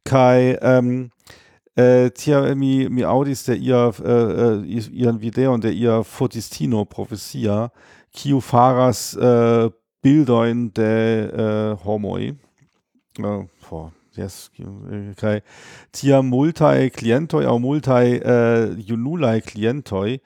kaj 0.04 0.56
um, 0.62 1.10
äh, 1.76 2.10
tia 2.10 2.54
mi 2.54 2.88
mi 2.88 3.04
audis 3.04 3.44
der 3.44 3.56
ihr 3.56 3.92
äh, 4.04 4.64
ihren 4.68 5.20
Video 5.20 5.54
und 5.54 5.64
der 5.64 5.72
ihr 5.72 6.04
Fotistino 6.04 6.84
Prophecia 6.84 7.70
kiu 8.12 8.40
faras 8.40 9.14
äh, 9.16 9.70
Bildoin 10.02 10.72
de 10.72 11.74
äh, 11.74 11.76
homoi. 11.84 12.34
Yes, 14.18 14.50
kai 15.20 15.40
tia 15.92 16.22
multae 16.22 16.90
clientoi 16.90 17.44
au 17.46 17.60
multae 17.60 18.18
äh, 18.18 18.74
junulae 18.86 19.40
clientoi 19.40 20.20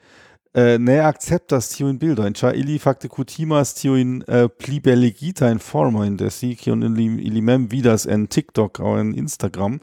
äh, 0.55 0.79
ne 0.79 0.95
acceptas 1.03 1.67
tiun 1.73 1.99
bildojn, 1.99 2.33
ĉar 2.33 2.55
ili 2.57 2.77
fakte 2.79 3.09
kutimas 3.11 3.75
tiujn 3.77 4.21
äh, 4.23 4.47
pli 4.49 4.79
belegitajn 4.81 5.59
formojn 5.59 6.15
de 6.17 6.31
si, 6.31 6.53
kiun 6.57 6.81
ili, 6.87 7.05
ili 7.27 7.43
mem 7.45 7.67
vidas 7.69 8.07
en 8.07 8.25
TikTok 8.31 8.79
aŭ 8.79 8.95
en 9.01 9.11
Instagram, 9.19 9.77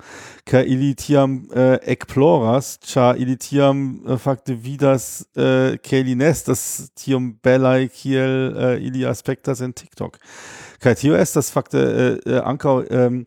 kaj 0.49 0.65
ili 0.67 0.95
tiam 0.99 1.43
äh, 1.53 1.77
ekploras, 1.95 2.79
ĉar 2.89 3.21
ili 3.21 3.37
tiam 3.37 3.85
äh, 4.03 4.19
fakte 4.19 4.57
vidas, 4.57 5.27
äh, 5.37 5.77
ke 5.79 6.01
ili 6.01 6.17
nestas 6.19 6.91
tiom 6.99 7.35
belaj 7.45 7.91
kiel 8.01 8.37
äh, 8.51 8.77
ili 8.83 9.07
aspektas 9.07 9.61
en 9.61 9.77
TikTok. 9.77 10.19
Kaj 10.83 10.99
tio 10.99 11.15
estas 11.15 11.53
fakte 11.55 11.79
äh, 11.79 12.15
äh, 12.27 12.41
ankaŭ 12.43 12.81
ähm, 12.91 13.25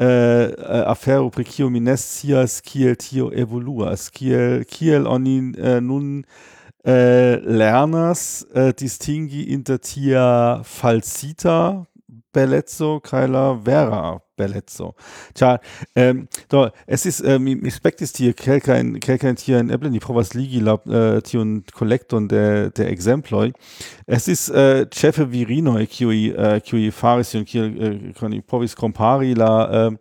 eh, 0.00 0.52
afero 0.86 1.30
preciominestia 1.30 2.46
skiel 2.48 2.96
tio 2.96 3.30
evolua, 3.36 3.96
skiel, 3.96 4.64
kiel 4.64 5.06
oni 5.06 5.52
eh, 5.58 5.80
nun 5.80 6.24
eh, 6.84 7.36
lernas 7.44 8.46
äh, 8.54 8.72
distingi 8.72 9.44
inter 9.52 9.78
tia 9.78 10.62
falsita 10.64 11.84
bellezzo 12.32 13.00
caela 13.00 13.54
vera? 13.54 14.20
Bellezzo. 14.40 14.94
Tja, 15.34 15.60
ähm, 15.94 16.28
do, 16.48 16.68
es 16.86 17.06
ist, 17.06 17.20
äh, 17.20 17.38
mi, 17.38 17.70
spectis 17.70 18.12
tie 18.12 18.32
kelkein, 18.32 18.98
kelkein 19.00 19.36
tier 19.36 19.60
in 19.60 19.70
Eblen, 19.70 19.92
die 19.92 20.00
provas 20.00 20.34
ligi 20.34 20.60
la 20.60 20.80
äh, 20.86 21.20
tion 21.22 21.64
collecton 21.72 22.28
de, 22.28 22.70
de 22.70 22.86
exemploi. 22.86 23.52
Es 24.06 24.28
ist 24.28 24.48
äh, 24.48 24.86
cefe 24.90 25.30
virinoi, 25.30 25.86
kiui, 25.86 26.30
äh, 26.30 26.60
kiui 26.60 26.90
faris, 26.90 27.34
und 27.34 27.46
kiel, 27.46 28.12
äh, 28.16 28.40
provis 28.40 28.74
compari 28.76 29.34
la, 29.34 29.88
äh, 29.88 29.96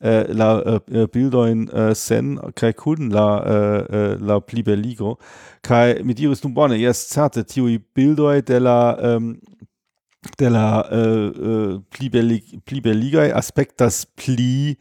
äh, 0.00 0.32
la 0.32 0.80
äh, 0.90 1.06
bildoin 1.06 1.68
äh, 1.68 1.94
sen, 1.94 2.40
kai 2.54 2.72
kuden 2.72 3.10
la, 3.10 3.44
äh, 3.44 3.96
äh, 3.96 4.16
la 4.16 4.40
pli 4.40 4.62
belligo, 4.62 5.18
kai 5.62 6.00
mit 6.02 6.18
iris 6.20 6.42
nun 6.42 6.54
bone, 6.54 6.76
yes, 6.76 7.08
certe, 7.08 7.44
tiui 7.44 7.78
bildoi 7.78 8.42
de 8.42 8.58
la, 8.58 8.98
ähm, 9.00 9.40
della 10.38 10.88
äh, 10.90 11.26
äh, 11.28 11.80
Pliberligae 11.90 13.34
Aspekt, 13.34 13.80
das 13.80 14.06
Pli 14.06 14.78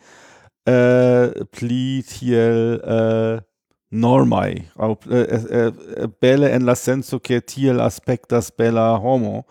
äh, 0.66 1.46
Pli 1.46 2.04
Tiel 2.04 2.82
äh, 2.84 3.51
normai 3.92 4.70
au 4.78 4.98
äh, 5.10 5.22
äh, 5.22 6.08
belle 6.22 6.50
en 6.52 6.62
la 6.62 6.76
senso 6.76 7.20
che 7.20 7.42
tiel 7.42 7.82
aspektas 7.82 8.52
bella 8.52 8.98
homo 9.04 9.46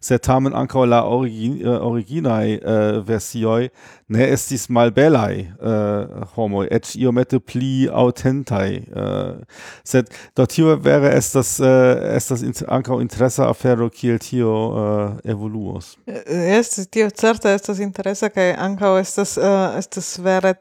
se 0.00 0.18
tamen 0.18 0.52
ankaŭ 0.52 0.84
la 0.84 1.02
origin, 1.08 1.60
eh, 1.62 1.68
originaj 1.68 2.60
versioj 3.06 3.70
ne 4.08 4.28
estis 4.32 4.68
malbelaj 4.68 5.46
homoj 6.36 6.68
eĉ 6.70 6.92
iomete 7.00 7.40
pli 7.40 7.88
aŭtentaj 7.88 8.68
sed 9.84 10.12
do 10.36 10.46
tio 10.46 10.76
vere 10.76 11.14
estas 11.16 11.56
estas 12.12 12.44
in, 12.44 12.52
ankaŭ 12.68 13.00
interesa 13.00 13.48
afero 13.48 13.88
kiel 13.88 14.18
tio 14.18 14.52
evoluos. 15.24 15.96
Estas 16.06 16.86
tio 16.92 17.08
certe 17.10 17.54
estas 17.56 17.80
interesa 17.80 18.28
kaj 18.28 18.52
ankaŭ 18.68 18.98
estas 19.00 19.38
estas 19.80 20.18
vere 20.20 20.54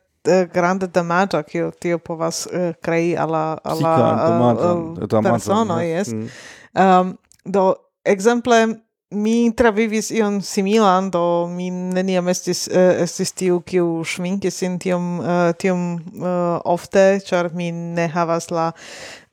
granda 0.54 0.88
damaĝo 0.88 1.44
kiu 1.48 1.72
tio 1.80 2.00
povas 2.00 2.46
uh, 2.48 2.74
krei 2.82 3.16
al 3.18 3.32
la 3.32 3.46
al 3.64 3.84
la 3.84 5.22
persono 5.22 5.80
jes 5.82 6.14
mm. 6.14 6.30
um, 6.74 7.18
do 7.46 7.74
ekzemple 8.06 8.66
mi 9.16 9.54
travivis 9.56 10.12
ion 10.12 10.42
similan 10.42 11.10
do 11.12 11.48
mi 11.48 11.70
neniam 11.72 12.28
estis 12.28 12.68
uh, 12.68 13.02
estis 13.04 13.32
tiu 13.38 13.60
kiu 13.62 14.04
ŝminkis 14.04 14.58
sin 14.64 14.80
tiom 14.82 15.20
uh, 15.20 15.52
tiom 15.62 15.84
uh, 15.96 16.60
ofte 16.66 17.20
char 17.26 17.52
mi 17.54 17.72
ne 17.72 18.08
havas 18.08 18.50
la 18.52 18.72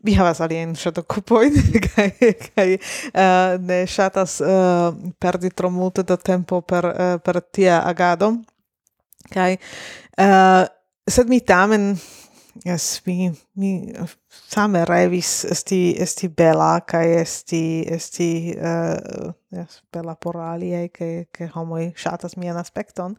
mi 0.03 0.15
havas 0.19 0.41
aliajn 0.45 0.75
ŝatokupojn 0.77 1.57
kaj 1.89 2.11
kaj 2.45 2.69
uh, 2.77 3.57
ne 3.65 3.83
ŝatas 3.89 4.41
uh, 4.45 4.93
perdi 5.19 5.51
tro 5.51 5.71
multe 5.71 6.05
da 6.05 6.17
tempo 6.17 6.61
per 6.61 6.91
uh, 6.93 7.17
per 7.25 7.41
tia 7.41 7.81
agado 7.89 8.35
kaj 9.33 9.57
uh, 9.57 10.69
sed 11.11 11.29
mi 11.29 11.41
tamen 11.41 11.97
Yes, 12.65 13.01
mi, 13.07 13.33
mi 13.57 13.93
same 14.29 14.85
revis 14.85 15.45
esti, 15.45 15.95
esti 15.99 16.29
bela, 16.29 16.81
kai 16.85 17.15
esti, 17.17 17.83
esti 17.89 18.53
uh, 18.53 19.33
yes, 19.57 19.81
bela 19.93 20.15
por 20.21 20.37
aliei, 20.37 20.91
ke, 20.93 21.27
ke 21.33 21.49
homoi 21.55 21.95
shatas 21.97 22.37
mian 22.37 22.61
aspekton. 22.61 23.17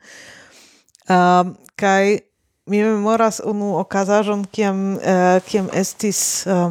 Ehm, 1.09 1.17
um, 1.17 1.55
kai 1.75 2.21
mi 2.69 2.83
memoras 2.85 3.41
unu 3.41 3.73
okazajon, 3.81 4.45
ciam, 4.53 4.83
uh, 4.99 5.01
eh, 5.01 5.41
ciam 5.49 5.71
estis, 5.73 6.45
uh, 6.45 6.69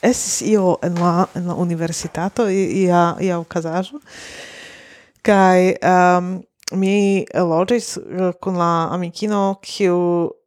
estis 0.00 0.38
io 0.52 0.78
en 0.86 1.02
la, 1.02 1.26
en 1.34 1.50
la 1.50 1.58
universitato, 1.58 2.46
ia, 2.48 3.08
ia 3.20 3.42
ocasajo, 3.42 4.00
Kai... 5.22 5.74
um, 5.82 5.90
ehm, 5.90 6.32
mi 6.72 7.22
eh, 7.22 7.40
elogis 7.40 7.96
uh, 7.96 8.28
eh, 8.28 8.34
kun 8.40 8.58
la 8.60 8.88
amikino 8.94 9.58
kiu 9.62 9.96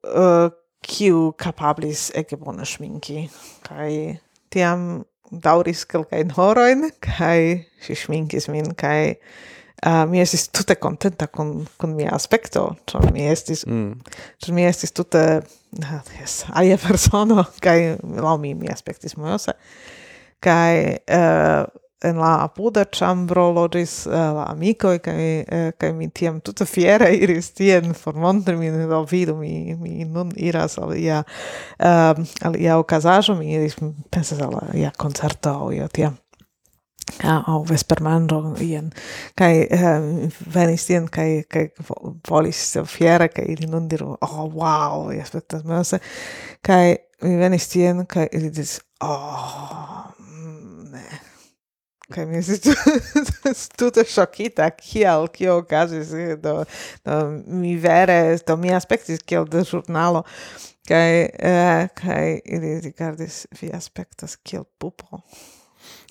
uh, 0.04 0.48
kiu 0.86 1.32
kapablis 1.38 2.12
ege 2.16 2.38
bone 2.38 2.66
schminki 2.66 3.28
Kai 3.66 4.20
tiam 4.54 5.04
dauris 5.32 5.84
kelkajn 5.90 6.32
horoin, 6.38 6.90
kai 7.02 7.66
si 7.82 7.98
ŝminkis 7.98 8.48
min 8.54 8.74
kai 8.78 9.16
uh, 9.86 10.04
mi 10.10 10.22
estis 10.22 10.48
tute 10.54 10.78
contenta 10.80 11.28
con, 11.28 11.66
con 11.78 11.96
mia 11.98 12.14
aspekto. 12.16 12.68
Ĉar 12.90 13.10
mi 13.14 13.26
estis 13.32 13.66
mm. 13.68 14.18
ĉar 14.44 14.56
mi 14.56 14.68
estis 14.70 14.94
tute 14.96 15.24
uh, 15.42 15.96
yes, 16.20 16.44
alia 16.54 16.78
persono 16.86 17.48
kai 17.62 17.96
lau 18.02 18.38
mi 18.42 18.54
mi 18.54 18.70
aspectis 18.72 19.18
mojose. 19.18 19.58
Kai 20.46 21.02
uh, 21.10 21.66
en 22.04 22.18
la 22.20 22.44
apuda 22.44 22.86
chambro 22.86 23.52
logis 23.54 24.06
uh, 24.06 24.14
eh, 24.14 24.34
la 24.36 24.44
amicoi, 24.52 25.00
kai 25.00 25.24
uh, 25.42 25.46
eh, 25.58 25.72
kai 25.78 25.94
mi 25.94 26.10
tiam 26.10 26.42
tuta 26.42 26.66
fiera 26.66 27.10
iris 27.10 27.54
tien 27.56 27.94
for 27.94 28.14
montri 28.14 28.58
min 28.60 28.76
do 28.90 29.04
vidu, 29.10 29.36
mi, 29.40 29.76
mi 29.80 30.04
non 30.06 30.32
iras 30.36 30.78
al 30.78 30.96
ia, 30.98 31.24
uh, 31.80 32.26
al 32.42 32.60
ia 32.60 32.78
ocasajo, 32.78 33.38
mi 33.40 33.54
iris, 33.56 33.78
pensas 34.12 34.42
al 34.42 34.60
ia 34.76 34.92
concerto 34.98 35.56
o 35.68 35.72
io 35.72 35.88
tiam 35.88 36.18
au 37.22 37.64
vespermando 37.64 38.56
ien. 38.60 38.90
Kai 39.38 39.68
uh, 39.70 40.28
venis 40.54 40.88
tien 40.90 41.08
kai 41.08 41.44
kai 41.48 41.70
volis 42.30 42.78
fiera 42.90 43.30
kai 43.30 43.46
ili 43.54 43.70
non 43.70 43.88
diru 43.88 44.18
oh 44.22 44.50
wow 44.50 45.12
aspettas 45.22 45.64
me 45.64 45.82
kai 46.62 46.98
mi 47.22 47.38
venis 47.38 47.70
tien 47.70 48.06
kai 48.06 48.28
ili 48.34 48.50
dis 48.50 48.80
oh 49.04 50.15
Kaj 52.14 52.26
mi 52.30 52.38
estis 52.38 52.62
tute 53.80 54.04
šokita, 54.06 54.68
kiel, 54.78 55.26
kio 55.34 55.58
okazis, 55.64 56.12
do, 56.42 56.60
do 57.06 57.18
mi 57.48 57.74
vere, 57.82 58.38
do 58.46 58.58
mi 58.62 58.74
aspektis 58.74 59.24
kiel 59.26 59.48
de 59.50 59.64
žurnalo, 59.66 60.22
kaj, 60.86 61.22
eh, 61.26 61.88
kaj 61.98 62.40
ili 62.46 62.80
rigardis, 62.86 63.46
vi 63.62 63.72
aspektas 63.74 64.38
kiel 64.38 64.68
pupo. 64.78 65.24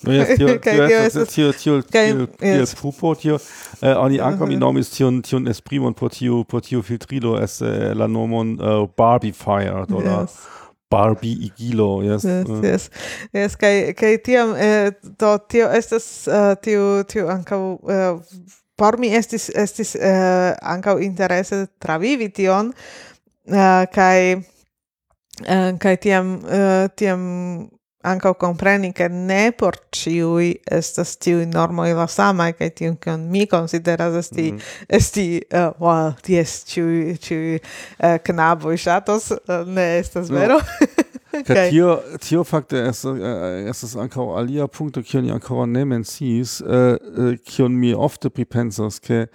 No 0.03 0.11
jest 0.11 0.35
tio, 0.37 0.59
tio, 0.59 0.85
estas, 0.85 1.29
tio, 1.29 1.53
tio, 1.53 1.81
tio, 1.81 2.27
tio, 2.27 2.65
pupo, 2.81 3.15
tio, 3.15 3.39
eh, 3.81 3.95
oni 3.97 4.19
anca 4.19 4.45
mi 4.45 4.55
mhm. 4.55 4.59
nomis 4.59 4.89
tion, 4.89 5.21
tion 5.21 5.47
esprimon 5.47 5.93
por 5.93 6.09
tio, 6.09 6.43
por 6.43 6.61
tio 6.61 6.81
filtrilo, 6.81 7.37
es 7.43 7.61
eh, 7.61 7.93
la 7.95 8.07
nomon 8.07 8.57
uh, 8.59 9.33
Fire 9.33 9.85
do 9.87 10.01
yes. 10.01 10.31
Barbie 10.95 11.35
igilo, 11.49 11.89
yes. 12.03 12.23
Yes, 12.23 12.49
uh. 12.49 12.61
yes. 12.63 12.89
Yes, 13.35 13.55
kai 13.59 13.93
kai 13.99 14.15
tiam 14.23 14.55
eh, 14.55 14.91
to 15.19 15.37
tio 15.51 15.67
estas 15.75 16.05
uh, 16.27 16.53
eh, 16.53 16.55
tio 16.63 16.85
tio 17.03 17.27
ankaŭ 17.33 17.61
uh, 17.75 18.21
por 18.79 18.97
mi 18.99 19.11
estis 19.15 19.49
estis 19.55 19.95
uh, 19.99 20.55
ankaŭ 20.75 20.97
interese 21.03 21.65
travivi 21.79 22.29
tion 22.31 22.71
uh, 22.71 23.83
kai 23.91 24.35
uh, 24.35 25.71
kai 25.83 25.95
tiam 26.07 26.37
uh, 26.43 26.87
tiam 26.95 27.21
anca 28.05 28.33
compreni 28.35 28.91
che 28.91 29.07
ne 29.07 29.51
por 29.51 29.75
ciui 29.89 30.59
estas 30.63 31.17
tiui 31.17 31.45
normoi 31.45 31.93
la 31.93 32.07
sama 32.07 32.51
che 32.53 32.71
tiun 32.73 32.97
con 32.99 33.27
mi 33.29 33.47
consideras 33.47 34.13
esti, 34.13 34.51
mm 34.51 34.57
-hmm. 34.57 34.85
esti, 34.87 35.45
uh, 35.51 35.73
wow, 35.77 36.13
ties, 36.21 36.63
ciui, 36.65 37.17
ciui 37.19 37.59
uh, 37.99 38.17
knaboi 38.21 38.77
shatos, 38.77 39.29
uh, 39.29 39.63
ne 39.65 39.97
estas 39.97 40.29
no. 40.29 40.37
vero? 40.37 40.59
okay. 41.39 41.69
tio, 41.69 42.01
tio 42.19 42.43
fakte 42.43 42.87
es 42.87 43.03
uh, 43.03 43.17
es 43.69 43.95
anca 43.95 44.21
alia 44.21 44.67
punto, 44.67 45.01
cion 45.01 45.29
ancora 45.29 45.65
ne 45.65 45.85
mensis, 45.85 46.61
uh, 46.61 46.97
uh, 47.59 47.69
mi 47.69 47.93
ofte 47.93 48.29
pripensas, 48.29 48.99
che 48.99 49.29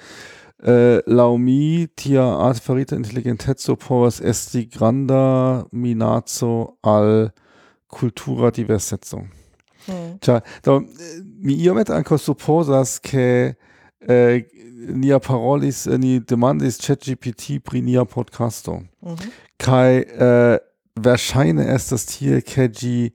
äh, 0.63 1.03
laumi 1.07 1.89
tia 1.95 2.23
art 2.23 2.63
farita 2.63 2.95
intelligentezo 2.95 3.77
povas 3.77 4.21
esti 4.21 4.67
granda 4.69 5.67
minazo 5.73 6.77
al 6.83 7.33
cultura 7.91 8.51
diversetzo. 8.51 9.27
Mm. 9.87 10.19
Cioè, 10.21 10.43
do, 10.63 10.85
mi 11.41 11.55
iomete 11.55 11.93
anco 11.93 12.17
supposas 12.17 13.01
che 13.01 13.57
eh, 13.99 14.47
nia 14.89 15.19
parolis, 15.19 15.87
eh, 15.87 15.99
ni 15.99 16.21
demandis 16.21 16.79
chat 16.79 17.05
GPT 17.05 17.61
pri 17.61 17.81
nia 17.81 18.05
podcasto. 18.05 18.83
Mm 19.01 19.15
-hmm. 19.15 19.31
Kai 19.57 20.01
eh, 20.01 20.59
verscheine 20.95 21.65
estas 21.75 22.05
tie 22.05 22.41
ke 22.41 22.69
gi 22.69 23.13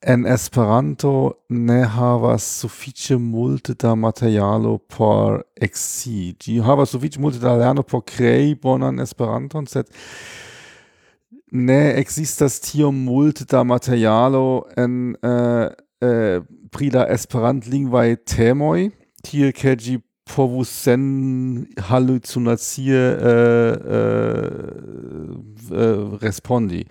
en 0.00 0.26
Esperanto 0.26 1.32
ne 1.48 1.84
havas 1.86 2.42
sufiĉe 2.60 3.18
multe 3.18 3.74
da 3.74 3.94
materialo 3.94 4.78
por 4.78 5.44
exi. 5.60 6.34
Gi 6.40 6.58
havas 6.60 6.90
sufiĉe 6.90 7.20
multe 7.20 7.38
da 7.38 7.54
lerno 7.56 7.82
por 7.82 8.02
krei 8.04 8.54
bonan 8.54 8.98
Esperanton, 8.98 9.66
sed 9.66 9.86
ne 11.52 11.94
existas 12.00 12.60
tiom 12.60 13.04
multe 13.04 13.44
da 13.44 13.62
materialo 13.62 14.64
en 14.76 15.14
uh, 15.22 15.68
uh, 16.00 16.40
pri 16.72 16.88
la 16.90 17.04
Esperant-lingvaj 17.12 18.16
temoj, 18.24 18.88
tie 19.22 19.52
ke 19.52 19.76
ĝi 19.76 19.98
povus 20.32 20.70
sen 20.70 21.66
hallucinacie 21.90 23.00
uh, 23.20 23.76
uh, 23.84 24.48
uh, 25.70 26.16
respondi. 26.22 26.86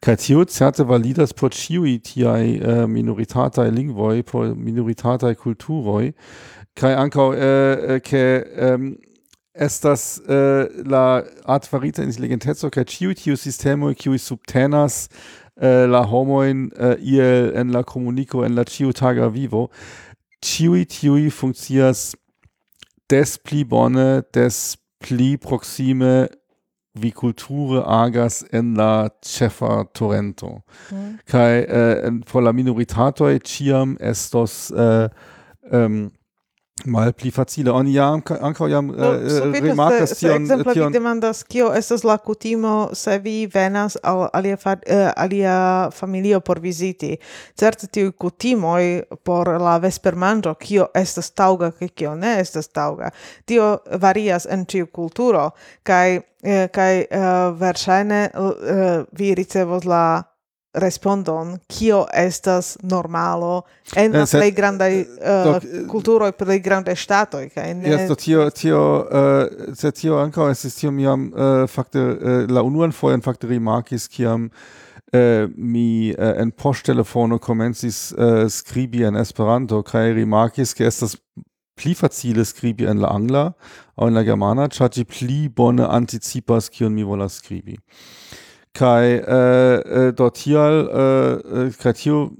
Kaj 0.00 0.16
tio 0.24 0.44
certe 0.48 0.86
validas 0.88 1.34
por 1.36 1.52
ĉiuj 1.52 1.98
tiaj 2.08 2.44
uh, 2.56 2.84
minoritataj 2.88 3.68
lingvoj, 3.70 4.22
por 4.22 4.54
minoritataj 4.56 5.34
kaj 6.76 6.94
ankaŭ 7.04 7.28
uh, 7.32 8.00
ke 8.04 8.24
estas 9.58 10.20
uh, 10.28 10.66
la 10.86 11.22
art 11.44 11.66
farita 11.66 12.04
intelligentezo 12.04 12.70
kaj 12.70 12.84
ĉiuj 12.92 13.14
tiu 13.22 13.36
sistemoj 13.36 13.94
kiuj 13.94 14.18
subtenas 14.18 15.06
uh, 15.08 15.84
la 15.90 16.04
homojn 16.06 16.68
uh, 16.76 16.94
iel 17.00 17.52
en 17.56 17.72
la 17.72 17.82
komuniko 17.82 18.44
en 18.44 18.54
la 18.54 18.64
ĉiutaga 18.64 19.28
vivo, 19.32 19.68
ĉiuj 20.44 20.84
tiuj 20.98 21.30
funkcias 21.30 22.14
des 23.10 23.38
pli 23.38 23.64
bone, 23.64 24.22
des 24.34 24.76
pli 24.98 25.36
proxime 25.36 26.26
vi 26.96 27.12
culture 27.12 27.84
agas 27.86 28.44
en 28.52 28.74
la 28.74 29.10
cefa 29.22 29.84
torrento. 29.92 30.62
Mm. 30.90 31.18
Kai 31.26 31.64
eh, 31.68 32.10
por 32.24 32.42
la 32.42 32.52
minoritatoi 32.52 33.38
ciam 33.44 33.96
estos 34.00 34.70
eh, 34.70 35.08
um, 35.70 36.10
malpli 36.84 37.30
facile. 37.30 37.70
Oni 37.70 37.94
jam 37.94 38.20
ankaŭ 38.40 38.68
jam 38.68 38.86
no, 38.86 39.12
eh, 39.14 39.22
eh, 39.24 39.56
eh 39.56 39.60
rimarkas 39.64 40.12
tion 40.18 40.42
ekzemple 40.42 40.74
tion... 40.74 40.92
vi 40.92 40.98
demandas 40.98 41.42
kio 41.42 41.72
estas 41.74 42.04
la 42.04 42.16
kutimo 42.18 42.90
se 42.92 43.18
vi 43.18 43.46
venas 43.54 43.96
al 44.02 44.28
alia 44.32 44.56
fa, 44.56 44.72
uh, 44.72 45.10
alia 45.16 45.90
familio 45.90 46.40
por 46.40 46.60
viziti? 46.60 47.16
Certe 47.54 47.86
tiu 47.86 48.12
kutimoj 48.12 49.02
por 49.24 49.48
la 49.48 49.78
vespermanĝo 49.78 50.54
kio 50.60 50.88
estas 50.94 51.30
taŭga 51.30 51.70
kaj 51.70 51.88
kio 51.88 52.14
ne 52.14 52.36
estas 52.40 52.68
taŭga? 52.68 53.10
Tio 53.44 53.78
varias 54.00 54.46
en 54.50 54.66
ĉiu 54.66 54.86
kulturo. 54.86 55.50
Kaj 55.82 56.20
eh, 56.42 56.68
kaj 56.72 56.92
uh, 57.00 57.58
verŝajne 57.58 58.22
uh, 58.34 59.04
vi 59.12 59.34
ricevos 59.34 59.84
la 59.84 60.22
respondon 60.76 61.56
kio 61.68 62.04
estas 62.14 62.76
normalo 62.82 63.62
en 63.96 64.12
la 64.12 64.24
eh, 64.24 64.32
plej 64.32 64.50
grandaj 64.56 64.96
uh, 65.00 65.68
kulturoj 65.90 66.32
plej 66.36 66.60
grandaj 66.64 66.96
ŝtatoj 67.02 67.48
kaj 67.54 67.68
ne 67.74 67.92
Yes, 67.92 68.10
tio 68.20 68.48
tio 68.50 68.80
uh, 69.00 69.74
se 69.74 69.92
tio 69.92 70.18
ankaŭ 70.22 70.50
estis 70.52 70.76
tio 70.80 70.90
miam 70.90 71.30
uh, 71.32 71.64
fakte 71.70 72.02
uh, 72.02 72.50
la 72.50 72.62
unuan 72.62 72.92
fojon 72.92 73.24
fakte 73.24 73.52
rimarkis 73.52 74.08
kiam 74.08 74.50
Uh, 75.14 75.46
mi 75.56 76.10
uh, 76.10 76.32
en 76.42 76.50
poŝtelefono 76.50 77.36
komencis 77.38 78.12
uh, 78.12 78.48
skribi 78.50 79.04
en 79.06 79.16
Esperanto 79.16 79.78
kaj 79.86 80.10
rimarkis 80.16 80.74
ke 80.74 80.88
estas 80.88 81.14
pli 81.78 81.94
facile 81.94 82.44
skribi 82.44 82.88
en 82.90 82.98
la 83.04 83.12
angla 83.14 83.44
aŭ 83.96 84.08
en 84.08 84.18
la 84.18 84.24
germana, 84.26 84.66
ĉar 84.72 84.90
ĝi 84.96 85.04
pli 85.06 85.38
bone 85.48 85.86
anticipas 85.86 86.68
kion 86.72 86.94
mi 86.96 87.04
volas 87.06 87.38
skribi. 87.38 87.78
kai 88.76 89.16
äh, 89.16 90.08
äh, 90.08 90.12
dort 90.12 90.36
hier, 90.36 90.60
äh, 90.92 91.66
äh 91.66 91.70
kai 91.82 91.92
tio 91.92 92.30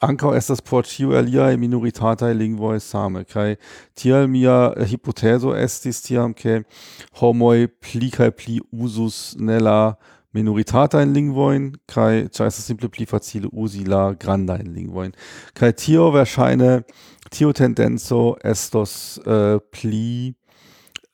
Ankau 0.00 0.34
estas 0.34 0.58
das 0.58 0.62
Portio 0.62 1.12
aliae 1.16 1.56
minoritatai 1.56 2.34
lingvoi 2.34 2.80
same 2.80 3.24
kai 3.24 3.56
tial 3.94 4.28
mia 4.28 4.74
äh, 4.76 4.84
Hypotheso 4.84 5.54
estis 5.54 6.02
tiam 6.02 6.34
ke 6.34 6.64
homoi 7.20 7.66
pli 7.66 8.10
kai 8.10 8.30
pli 8.30 8.60
usus 8.70 9.36
nella 9.38 9.96
minoritatain 10.36 11.14
lingvoin 11.14 11.70
kai 11.86 12.28
ĉar 12.28 12.50
estas 12.52 12.68
simple 12.68 12.92
pli 12.92 13.06
facile 13.06 13.48
usila 13.52 14.02
la 14.10 14.14
grandajn 14.14 14.74
lingvoin. 14.74 15.16
Kai, 15.54 15.72
tio 15.72 16.10
verŝajne 16.12 16.82
Tio 17.30 17.52
Tendenzo 17.52 18.36
estos 18.42 19.20
äh, 19.26 19.58
pli 19.70 20.34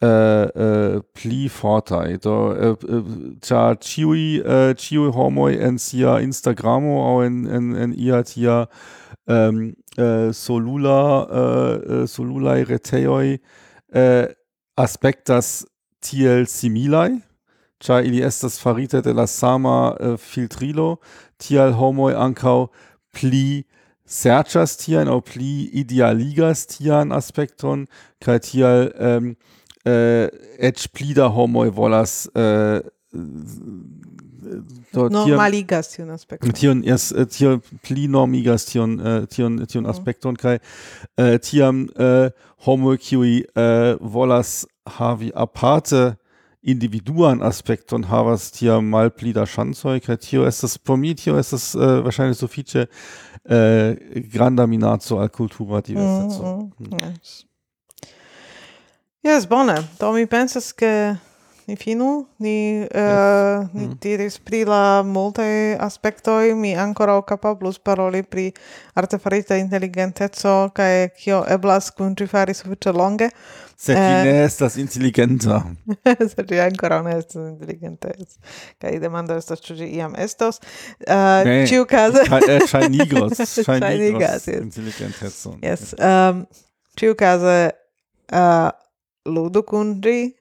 Äh, 0.05 0.07
äh, 0.07 1.01
pli 1.15 1.47
fortaj 1.49 2.17
do 2.25 2.37
ĉar 3.47 3.77
ĉiuj 3.87 4.25
ĉiuj 4.81 5.13
homoi 5.15 5.55
en 5.69 5.79
sia 5.79 6.17
Instagramo 6.21 6.97
au 7.09 7.23
en 7.23 7.37
en 7.47 7.71
en 7.83 7.95
ia 7.95 8.23
tia 8.27 8.57
ähm, 9.29 9.77
äh, 9.97 10.33
solula 10.33 10.99
solulaj 12.07 12.65
retejoj 12.73 13.39
aspectas 14.77 15.65
tiel 16.01 16.47
similai. 16.47 17.23
Cha 17.81 18.01
ili 18.01 18.21
estas 18.23 18.59
farite 18.61 19.01
de 19.03 19.13
la 19.13 19.27
sama 19.27 19.95
uh, 20.01 20.17
filtrilo, 20.17 20.99
tial 21.39 21.73
homoi 21.73 22.15
ankau 22.15 22.69
pli 23.13 23.65
serchas 24.07 24.77
tian 24.77 25.09
au 25.09 25.21
pli 25.21 25.71
idealigas 25.73 26.67
tian 26.67 27.13
aspekton 27.13 27.87
kai 28.21 28.39
tiel 28.39 28.91
um, 28.99 29.07
ähm, 29.07 29.37
äh, 29.85 30.29
et 30.59 30.89
plida 30.93 31.29
homoi 31.35 31.71
volas 31.77 32.31
äh, 32.35 32.81
normaligas 34.93 35.91
tion 35.91 36.11
aspekton 36.11 36.53
tion 36.53 36.83
yes 36.83 37.13
äh, 37.13 37.27
tion 37.27 37.61
pli 37.83 38.09
normigas 38.09 38.67
tion 38.67 38.99
äh, 39.01 39.27
tion 39.27 39.67
tion 39.67 39.85
mhm. 39.85 39.91
aspekton 39.91 40.37
kai 40.37 40.59
äh, 41.17 41.39
tiam 41.39 41.89
äh, 41.97 42.31
homo 42.67 42.97
qui 42.97 43.47
äh, 43.55 43.97
volas 44.01 44.67
havi 44.87 45.33
aparte 45.35 46.19
individuan 46.63 47.43
aspekton 47.43 48.09
havas 48.09 48.53
tiam 48.53 48.89
mal 48.91 49.11
pli 49.11 49.33
da 49.33 49.47
chancoj 49.47 50.01
kai 50.01 50.17
tio 50.17 50.47
estas 50.47 50.79
por 50.79 50.97
mi 50.97 51.15
tio 51.15 51.39
estas 51.39 51.75
äh, 51.75 52.05
wahrscheinlich 52.05 52.39
so 52.39 52.49
fiche 52.49 52.89
äh, 53.45 53.95
granda 54.33 54.67
minazo 54.67 55.19
al 55.19 55.29
cultura 55.29 55.83
diverseco 55.83 56.71
mm 56.79 56.87
-hmm. 56.87 57.01
yes. 57.03 57.47
Yes, 59.25 59.47
bone. 59.49 59.75
Do 59.99 60.13
mi 60.13 60.27
pensas 60.27 60.67
ke 60.77 61.17
ni 61.65 61.77
finu, 61.81 62.27
ni, 62.39 62.85
uh, 62.85 63.65
yes. 63.65 63.69
ni 63.73 63.87
mm. 63.87 63.95
diris 63.97 64.35
pri 64.39 64.67
la 64.69 65.01
multe 65.03 65.77
aspektoj, 65.81 66.53
mi 66.55 66.75
ancora 66.77 67.15
kapablus 67.25 67.79
paroli 67.79 68.21
pri 68.23 68.51
artefarita 68.93 69.57
inteligenteco 69.57 70.69
kaj 70.77 71.09
kio 71.17 71.41
eblas 71.49 71.89
kun 71.97 72.13
ĝi 72.13 72.29
fari 72.29 72.53
sufiĉe 72.53 72.93
longe. 72.93 73.31
Se 73.81 73.97
eh, 73.97 73.97
vi 73.97 74.29
ne 74.29 74.45
estas 74.45 74.77
inteligenta. 74.77 75.63
se 76.35 76.45
ĝi 76.45 76.61
ancora 76.61 77.01
ne 77.09 77.17
estas 77.25 77.49
inteligenta. 77.49 78.13
Kaj 78.77 79.01
demando 79.01 79.41
estas 79.41 79.65
ĉu 79.65 79.81
ĝi 79.81 79.91
iam 80.03 80.13
estos. 80.21 80.61
Uh, 81.01 81.41
ne, 81.49 81.59
ĉiukaze... 81.73 82.29
Ŝajnigos. 82.69 83.41
Eh, 83.41 83.57
Ŝajnigos 83.65 84.49
inteligentecon. 84.67 85.61
Yes. 85.65 85.97
Um, 85.97 86.45
ĉiukaze... 87.01 87.61
Uh, 88.29 88.69
ludu 89.27 89.63
kun 89.67 89.99
ĝi, 90.05 90.33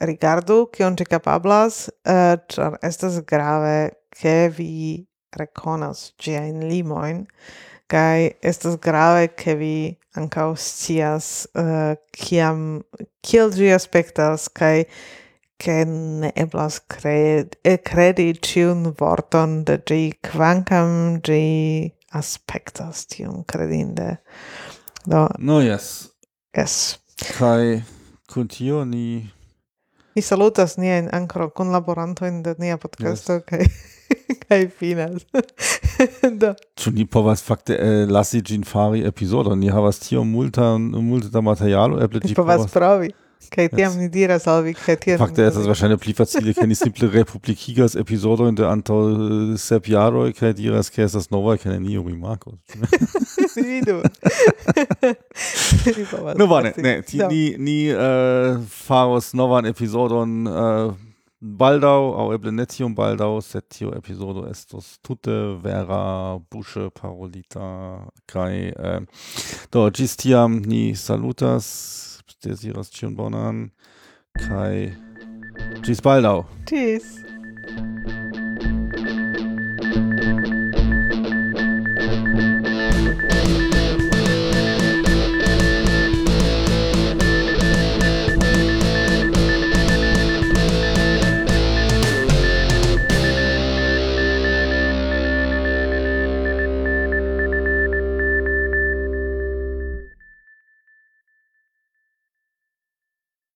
rigardu 0.00 0.66
kion 0.72 0.96
ĝi 0.98 1.06
kapablas, 1.08 1.86
uh, 2.08 2.36
ĉar 2.52 2.78
estas 2.86 3.20
grave 3.28 3.92
ke 4.16 4.48
vi 4.56 5.06
rekonas 5.36 6.10
ĝiajn 6.22 6.64
limojn 6.68 7.24
kaj 7.92 8.30
estas 8.42 8.78
grave 8.82 9.28
ke 9.38 9.54
vi 9.60 9.76
ankaŭ 10.18 10.48
scias 10.58 11.46
uh, 11.54 11.94
kiam 12.12 12.82
kiel 13.22 13.52
ĝi 13.54 13.70
aspektas 13.76 14.48
kaj 14.48 14.88
ke 15.62 15.76
ne 15.88 16.32
eblas 16.36 16.80
kredi, 16.92 17.56
eh, 17.64 17.78
kredi 17.80 18.28
ĉiun 18.48 18.90
vorton 18.98 19.62
de 19.68 19.78
ĝi 19.88 20.00
kvankam 20.28 21.20
ĝi 21.24 21.40
aspektas 22.16 23.06
tiom 23.12 23.44
kredinde. 23.48 24.16
Do, 25.06 25.26
no, 25.38 25.60
yes. 25.64 26.10
Yes. 26.56 26.98
Kai 27.38 27.80
Kun 28.32 28.48
tio 28.48 28.84
ni 28.84 29.26
Ni 30.16 30.22
salutas 30.22 30.76
niajn 30.80 31.10
laboranto 31.12 31.50
kunlaborantojn 31.54 32.42
de 32.42 32.54
nia 32.58 32.78
podcasto 32.80 33.32
yes. 33.32 33.44
kaj 33.46 33.66
kai 34.48 34.68
finas. 34.68 35.26
Do. 36.40 36.54
Ĉu 36.80 36.92
ni 36.96 37.06
povas 37.06 37.42
fakte 37.44 37.76
eh, 37.76 38.06
lasi 38.08 38.40
gin 38.42 38.64
fari 38.64 39.04
episodo 39.06 39.54
Ni 39.54 39.68
havas 39.68 39.98
tiom 39.98 40.30
multa 40.30 40.76
multa 40.78 41.40
materialo, 41.40 42.00
eble 42.04 42.20
ĝi 42.24 42.34
povas 42.34 42.66
provi. 42.72 43.12
Kretiam 43.50 43.96
nidira 43.98 44.38
salvi 44.38 44.74
kretiam. 44.74 45.18
Fakt 45.18 45.38
ist, 45.38 45.56
dass 45.56 45.66
wahrscheinlich 45.66 46.00
plifacilie 46.00 46.54
keine 46.54 46.74
simple 46.74 47.12
Republik 47.12 47.58
Higas 47.58 47.94
Episode 47.94 48.48
in 48.48 48.56
der 48.56 48.68
antol 48.68 49.54
eh, 49.54 49.56
sep 49.58 49.88
jaroj 49.88 50.32
kaj 50.32 50.54
diras 50.54 50.90
ke 50.90 51.02
estas 51.02 51.30
nova 51.30 51.56
kaj 51.56 51.78
nenio 51.78 52.02
rimarko. 52.02 52.58
Vidu. 53.56 54.02
No 56.36 56.46
bone, 56.46 56.74
ne, 56.76 57.02
ti, 57.02 57.22
nie, 57.28 57.56
ni 57.58 57.78
uh, 57.92 57.98
eh, 58.00 58.58
faros 58.68 59.32
Episode, 59.34 59.66
epizodon 59.66 60.46
uh, 60.46 60.54
eh, 60.56 60.94
Baldau, 61.40 62.14
au 62.14 62.32
Eblenetium 62.32 62.94
baldau, 62.94 63.40
Setio 63.40 63.92
tiu 64.00 64.46
estos 64.48 64.98
Tutte, 65.02 65.58
vera, 65.62 66.38
Busche, 66.50 66.90
parolita 66.90 68.00
Kai, 68.26 68.72
uh, 68.72 69.04
do 69.70 69.88
ĝis 69.90 70.16
ni 70.64 70.96
salutas 70.96 72.15
der 72.44 72.56
Siras 72.56 72.90
Tschirnborn 72.90 73.34
an. 73.34 73.72
Kai. 74.34 74.96
Tschüss, 75.82 76.02
Baldau. 76.02 76.46
Tschüss. 76.66 77.22